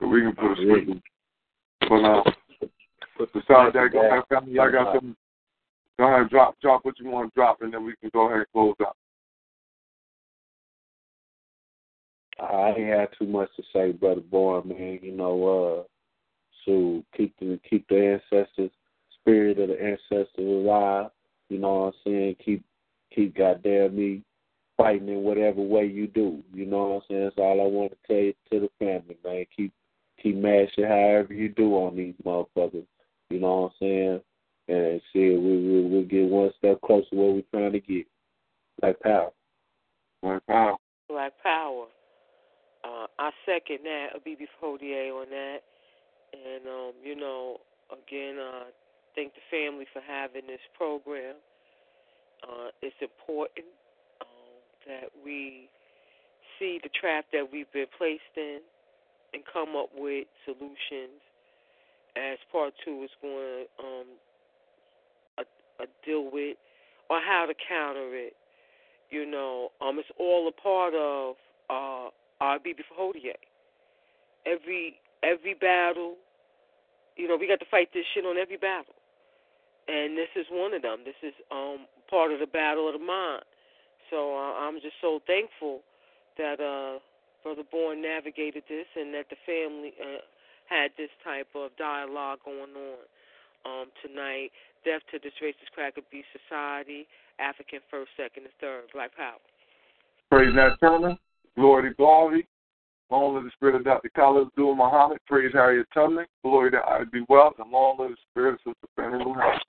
[0.00, 1.02] But we can put a switch.
[1.80, 2.22] But uh,
[3.32, 4.52] besides that, go ahead, family.
[4.52, 5.16] Y'all got something.
[5.98, 8.38] Go ahead, drop, drop what you want to drop, and then we can go ahead
[8.38, 8.96] and close out.
[12.40, 15.00] I ain't had too much to say, brother boy, man.
[15.02, 15.82] You know, uh,
[16.64, 18.70] so keep the keep the ancestors
[19.20, 21.10] spirit of the ancestors alive.
[21.48, 22.36] You know what I'm saying?
[22.44, 22.64] Keep
[23.14, 24.22] keep goddamn me
[24.76, 26.42] fighting in whatever way you do.
[26.52, 27.24] You know what I'm saying?
[27.24, 29.44] That's all I want to tell you to the family, man.
[29.56, 29.72] Keep
[30.22, 32.86] keep mashing however you do on these motherfuckers.
[33.30, 34.20] You know what I'm saying?
[34.68, 38.06] And see, we we we'll get one step closer to where we're trying to get.
[38.82, 39.30] Like power.
[40.22, 40.76] Like power.
[41.08, 41.86] Black Power.
[42.84, 45.58] Uh, I second that, a BB Fodier on that.
[46.32, 47.58] And, um, you know,
[47.90, 48.64] again, uh,
[49.14, 51.36] thank the family for having this program.
[52.42, 53.66] Uh, it's important
[54.20, 55.68] um, that we
[56.58, 58.60] see the trap that we've been placed in
[59.34, 61.20] and come up with solutions.
[62.16, 64.06] As part two is going to um,
[65.38, 66.56] a, a deal with
[67.10, 68.34] or how to counter it.
[69.10, 71.36] You know, um, it's all a part of
[71.70, 72.10] uh,
[72.40, 73.34] our BB Fodier.
[74.46, 76.16] Every every battle,
[77.16, 78.94] you know, we got to fight this shit on every battle.
[79.88, 81.00] and this is one of them.
[81.04, 83.44] This is um part of the battle of the mind.
[84.10, 85.80] So uh, I'm just so thankful
[86.36, 86.98] that uh
[87.42, 90.20] Brother Bourne navigated this and that the family uh,
[90.68, 92.98] had this type of dialogue going on
[93.64, 94.50] um tonight.
[94.84, 97.06] Death to this racist cracker beast society,
[97.38, 99.42] African first, second, and third, Black Power.
[100.30, 101.16] Praise Nat Turner.
[101.56, 102.46] Glory to glory.
[103.10, 104.10] Long live the spirit of Dr.
[104.14, 105.18] Khalid Abdul Muhammad.
[105.26, 106.26] Praise Harriet Tubman.
[106.44, 107.24] Glory to Ida B.
[107.28, 107.54] Wells.
[107.58, 109.60] And long live the spirit of Sister Fannie Lou House.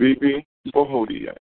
[0.00, 1.36] BB Bohodiak.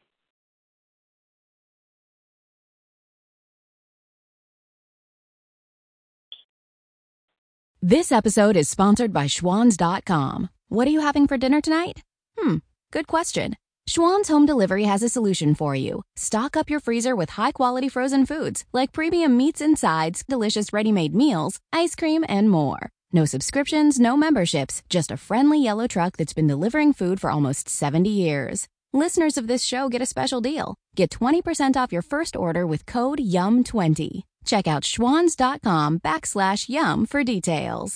[7.83, 10.51] This episode is sponsored by Schwans.com.
[10.69, 12.03] What are you having for dinner tonight?
[12.39, 12.57] Hmm,
[12.93, 13.57] good question.
[13.89, 16.03] Schwan's Home Delivery has a solution for you.
[16.15, 20.73] Stock up your freezer with high quality frozen foods like premium meats and sides, delicious
[20.73, 22.91] ready made meals, ice cream, and more.
[23.13, 27.69] No subscriptions, no memberships, just a friendly yellow truck that's been delivering food for almost
[27.69, 28.69] 70 years.
[28.93, 30.75] Listeners of this show get a special deal.
[30.97, 34.23] Get 20% off your first order with code YUM20.
[34.45, 37.93] Check out schwans.com backslash YUM for details.